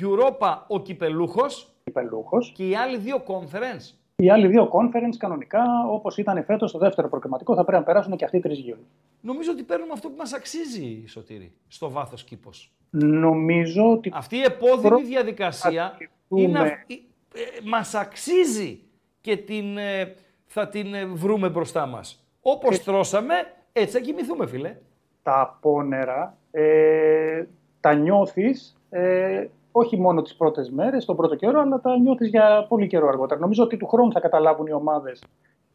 Europa 0.00 0.58
ο 0.68 0.80
κυπελούχος 0.80 1.70
Κυπελούχος. 1.84 2.52
και 2.56 2.68
οι 2.68 2.74
άλλοι 2.76 2.96
δύο 2.98 3.22
conference. 3.26 3.94
Οι 4.16 4.30
άλλοι 4.30 4.46
δύο 4.46 4.70
conference 4.72 5.16
κανονικά, 5.18 5.62
όπως 5.90 6.16
ήταν 6.18 6.44
φέτος 6.44 6.70
στο 6.70 6.78
δεύτερο 6.78 7.08
προκριματικό, 7.08 7.54
θα 7.54 7.64
πρέπει 7.64 7.78
να 7.78 7.84
περάσουν 7.86 8.16
και 8.16 8.24
αυτοί 8.24 8.36
οι 8.36 8.40
τρεις 8.40 8.58
γύρου. 8.58 8.80
Νομίζω 9.20 9.50
ότι 9.52 9.62
παίρνουμε 9.62 9.92
αυτό 9.92 10.08
που 10.08 10.14
μας 10.16 10.32
αξίζει, 10.32 11.04
Σωτήρη, 11.06 11.52
στο 11.68 11.90
βάθος 11.90 12.24
κήπος. 12.24 12.75
Νομίζω 12.90 13.90
ότι 13.92 14.10
Αυτή 14.14 14.36
η 14.36 14.42
επώδυνη 14.42 14.88
Προ- 14.88 15.00
διαδικασία 15.04 15.92
σκεφτούμε. 15.94 16.40
είναι, 16.42 16.58
αυ- 16.58 16.90
ε, 16.90 16.94
ε, 16.94 17.44
μας 17.64 17.94
αξίζει 17.94 18.80
και 19.20 19.36
την, 19.36 19.76
ε, 19.78 20.14
θα 20.46 20.68
την 20.68 20.94
ε, 20.94 21.04
βρούμε 21.06 21.48
μπροστά 21.48 21.86
μας. 21.86 22.24
Όπως 22.40 22.82
τρώσαμε, 22.82 23.34
έτσι 23.72 23.96
θα 23.96 24.02
κοιμηθούμε, 24.04 24.46
φίλε. 24.46 24.76
τα 25.22 25.40
απόνερα 25.40 26.36
ε, 26.50 27.44
τα 27.80 27.94
νιώθεις 27.94 28.76
ε, 28.90 29.46
όχι 29.72 29.96
μόνο 29.98 30.22
τις 30.22 30.34
πρώτες 30.34 30.70
μέρες, 30.70 31.04
τον 31.04 31.16
πρώτο 31.16 31.34
καιρό, 31.34 31.60
αλλά 31.60 31.80
τα 31.80 31.98
νιώθεις 31.98 32.28
για 32.28 32.66
πολύ 32.68 32.86
καιρό 32.86 33.08
αργότερα. 33.08 33.40
Νομίζω 33.40 33.62
ότι 33.64 33.76
του 33.76 33.86
χρόνου 33.86 34.12
θα 34.12 34.20
καταλάβουν 34.20 34.66
οι 34.66 34.72
ομάδες, 34.72 35.22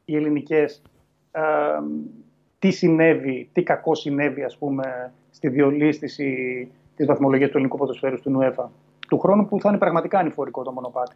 οι 0.05 0.15
ελληνικές, 0.15 0.81
ε, 1.31 1.41
τι 2.59 2.71
συνέβη, 2.71 3.49
τι 3.53 3.63
κακό 3.63 3.95
συνέβη, 3.95 4.43
ας 4.43 4.57
πούμε, 4.57 5.13
στη 5.31 5.49
διολίστηση 5.49 6.71
της 7.01 7.09
βαθμολογίας 7.09 7.49
του 7.49 7.57
ελληνικού 7.57 7.77
ποδοσφαίρου 7.77 8.17
στην 8.17 8.37
UEFA. 8.39 8.65
Του 9.07 9.19
χρόνου 9.19 9.45
που 9.47 9.59
θα 9.59 9.69
είναι 9.69 9.77
πραγματικά 9.77 10.19
ανηφορικό 10.19 10.63
το 10.63 10.71
μονοπάτι. 10.71 11.15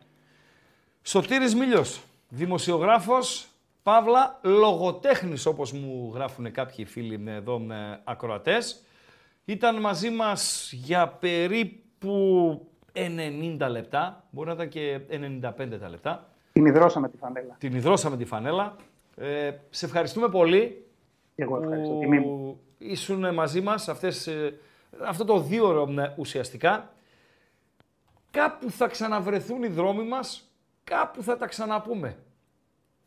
Σωτήρης 1.01 1.55
Μίλιος, 1.55 2.01
δημοσιογράφος, 2.29 3.47
Παύλα, 3.83 4.39
λογοτέχνης 4.43 5.45
όπως 5.45 5.71
μου 5.71 6.11
γράφουν 6.13 6.51
κάποιοι 6.51 6.85
φίλοι 6.85 7.17
με 7.17 7.33
εδώ 7.33 7.59
με 7.59 7.99
ακροατές. 8.03 8.83
Ήταν 9.45 9.79
μαζί 9.79 10.09
μας 10.09 10.71
για 10.73 11.07
περίπου 11.07 12.67
90 12.93 13.67
λεπτά, 13.69 14.23
μπορεί 14.29 14.47
να 14.47 14.53
ήταν 14.53 14.69
και 14.69 14.99
95 15.09 15.77
τα 15.79 15.89
λεπτά. 15.89 16.29
Την 16.51 16.65
υδρώσαμε 16.65 17.09
τη 17.09 17.17
φανέλα. 17.17 17.55
Την 17.59 17.73
υδρώσαμε 17.75 18.17
τη 18.17 18.25
φανέλα. 18.25 18.75
Ε, 19.15 19.51
σε 19.69 19.85
ευχαριστούμε 19.85 20.29
πολύ 20.29 20.85
Και 21.35 21.43
εγώ 21.43 21.57
ευχαριστώ. 21.61 21.93
που 21.93 21.99
Τιμή 21.99 22.19
μου. 22.19 22.59
ήσουν 22.77 23.33
μαζί 23.33 23.61
μας 23.61 23.89
αυτές, 23.89 24.27
ε, 24.27 24.57
αυτό 25.03 25.25
το 25.25 25.39
δύο 25.39 25.67
ώρο 25.67 25.93
ε, 26.01 26.13
ουσιαστικά. 26.17 26.93
Κάπου 28.31 28.71
θα 28.71 28.87
ξαναβρεθούν 28.87 29.63
οι 29.63 29.67
δρόμοι 29.67 30.03
μας, 30.03 30.51
κάπου 30.83 31.23
θα 31.23 31.37
τα 31.37 31.47
ξαναπούμε. 31.47 32.17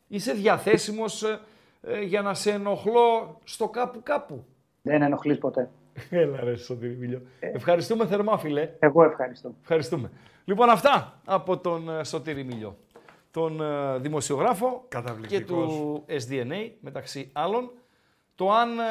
Είσαι 0.07 0.33
διαθέσιμος 0.33 1.23
ε, 1.23 1.39
ε, 1.81 2.01
για 2.01 2.21
να 2.21 2.33
σε 2.33 2.51
ενοχλώ 2.51 3.39
στο 3.43 3.69
κάπου 3.69 4.03
κάπου. 4.03 4.45
Δεν 4.81 5.01
ενοχλείς 5.01 5.37
ποτέ. 5.37 5.69
Έλα 6.09 6.43
ρε 6.43 6.55
Σωτήρη 6.55 6.95
Μίλιο. 6.95 7.21
Ευχαριστούμε 7.39 8.05
θερμά 8.07 8.37
φίλε. 8.37 8.69
Εγώ 8.79 9.03
ευχαριστώ. 9.03 9.53
Ευχαριστούμε. 9.61 10.11
Λοιπόν 10.45 10.69
αυτά 10.69 11.19
από 11.25 11.57
τον 11.57 11.89
ε, 11.89 12.03
Σωτήρη 12.03 12.43
Μίλιο. 12.43 12.77
Τον 13.31 13.61
ε, 13.61 13.97
δημοσιογράφο 13.97 14.85
και 14.89 14.95
Καταπληκτικός. 14.97 15.73
του 15.73 16.05
SDNA 16.07 16.71
μεταξύ 16.79 17.29
άλλων. 17.33 17.71
Το 18.39 18.51
αν 18.51 18.79
ε, 18.79 18.83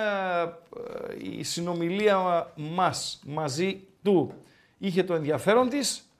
ε, 0.42 1.38
η 1.38 1.42
συνομιλία 1.42 2.52
μας 2.56 3.22
μαζί 3.26 3.86
του 4.02 4.32
είχε 4.78 5.02
το 5.04 5.14
ενδιαφέρον 5.14 5.68
της, 5.68 6.10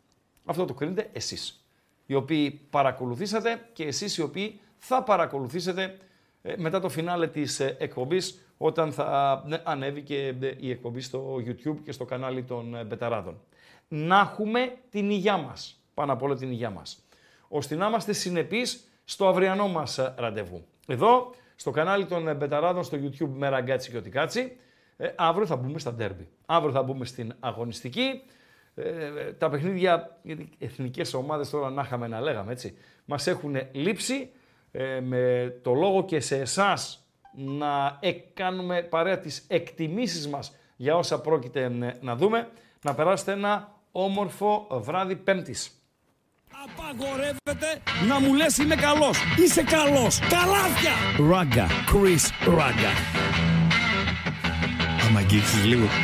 αυτό 0.44 0.64
το 0.64 0.74
κρίνετε 0.74 1.10
εσείς. 1.12 1.64
Οι 2.06 2.14
οποίοι 2.14 2.50
παρακολουθήσατε 2.70 3.68
και 3.72 3.84
εσείς 3.84 4.16
οι 4.16 4.22
οποίοι 4.22 4.60
θα 4.78 5.02
παρακολουθήσετε 5.02 5.98
ε, 6.42 6.54
μετά 6.56 6.80
το 6.80 6.88
φινάλε 6.88 7.26
της 7.26 7.60
ε, 7.60 7.76
εκπομπής 7.78 8.40
όταν 8.56 8.92
θα 8.92 9.42
ναι, 9.46 9.60
ανέβει 9.64 10.02
και 10.02 10.34
ε, 10.40 10.54
η 10.58 10.70
εκπομπή 10.70 11.00
στο 11.00 11.34
YouTube 11.36 11.76
και 11.84 11.92
στο 11.92 12.04
κανάλι 12.04 12.42
των 12.42 12.74
ε, 12.74 12.84
Μπεταράδων. 12.84 13.40
Να 13.88 14.18
έχουμε 14.18 14.76
την 14.90 15.10
υγειά 15.10 15.36
μας, 15.36 15.80
πάνω 15.94 16.12
απ' 16.12 16.22
όλα 16.22 16.36
την 16.36 16.50
υγειά 16.50 16.70
μας, 16.70 17.04
ώστε 17.48 17.74
να 17.74 17.86
είμαστε 17.86 18.12
συνεπείς 18.12 18.88
στο 19.04 19.28
αυριανό 19.28 19.68
μας 19.68 19.98
ε, 19.98 20.14
ραντεβού. 20.16 20.64
Εδώ, 20.86 21.30
στο 21.60 21.70
κανάλι 21.70 22.06
των 22.06 22.28
ε, 22.28 22.34
Μπεταράδων 22.34 22.84
στο 22.84 22.98
YouTube 23.02 23.30
με 23.34 23.48
Ραγκάτση 23.48 23.90
κι 23.90 23.96
ό,τι 23.96 24.18
Κάτσει, 24.18 24.56
ε, 24.96 25.08
αύριο 25.16 25.46
θα 25.46 25.56
μπούμε 25.56 25.78
στα 25.78 25.92
ντέρμπι. 25.92 26.28
Αύριο 26.46 26.72
θα 26.72 26.82
μπούμε 26.82 27.04
στην 27.04 27.34
αγωνιστική. 27.40 28.22
Ε, 28.74 29.32
τα 29.32 29.48
παιχνίδια, 29.48 30.18
γιατί 30.22 30.50
εθνικές 30.58 31.14
ομάδες 31.14 31.50
τώρα 31.50 31.70
να 31.70 31.82
είχαμε 31.82 32.06
να 32.06 32.20
λέγαμε 32.20 32.52
έτσι, 32.52 32.78
μας 33.04 33.26
έχουν 33.26 33.56
λείψει 33.72 34.30
ε, 34.70 35.00
με 35.00 35.54
το 35.62 35.74
λόγο 35.74 36.04
και 36.04 36.20
σε 36.20 36.36
εσάς 36.36 37.06
να 37.34 37.98
ε, 38.00 38.12
κάνουμε 38.12 38.82
παρέα 38.82 39.18
τις 39.18 39.44
εκτιμήσεις 39.48 40.28
μας 40.28 40.56
για 40.76 40.96
όσα 40.96 41.20
πρόκειται 41.20 41.62
ε, 41.62 41.96
να 42.00 42.16
δούμε, 42.16 42.48
να 42.82 42.94
περάσετε 42.94 43.32
ένα 43.32 43.72
όμορφο 43.92 44.66
βράδυ 44.70 45.16
Πέμπτης. 45.16 45.77
Απαγορεύεται 46.68 47.70
να 48.08 48.20
μου 48.20 48.34
λες 48.34 48.56
είμαι 48.56 48.74
καλός. 48.74 49.16
Είσαι 49.44 49.62
καλός. 49.62 50.18
Καλάθια. 50.18 50.94
Ράγκα. 51.30 51.66
Chris 51.90 52.24
Ράγκα. 52.56 52.92
Άμα 55.06 55.18
αγγίξεις 55.18 55.64
λίγο. 55.64 55.86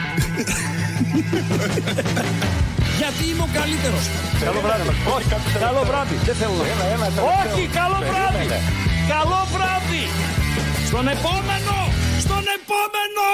Γιατί 3.01 3.23
είμαι 3.31 3.43
ο 3.49 3.51
καλύτερος. 3.59 4.05
Καλό 4.45 4.61
βράδυ. 4.65 4.89
Όχι, 5.15 5.27
καλό 5.67 5.83
βράδυ. 5.89 6.15
Δεν 6.27 6.35
θέλω 6.35 6.53
να... 6.53 7.23
Όχι, 7.41 7.63
καλό 7.81 7.99
βράδυ. 8.11 8.47
Καλό 9.15 9.41
βράδυ. 9.55 10.05
Στον 10.89 11.07
επόμενο. 11.15 11.77
Στον 12.25 12.45
επόμενο. 12.59 13.27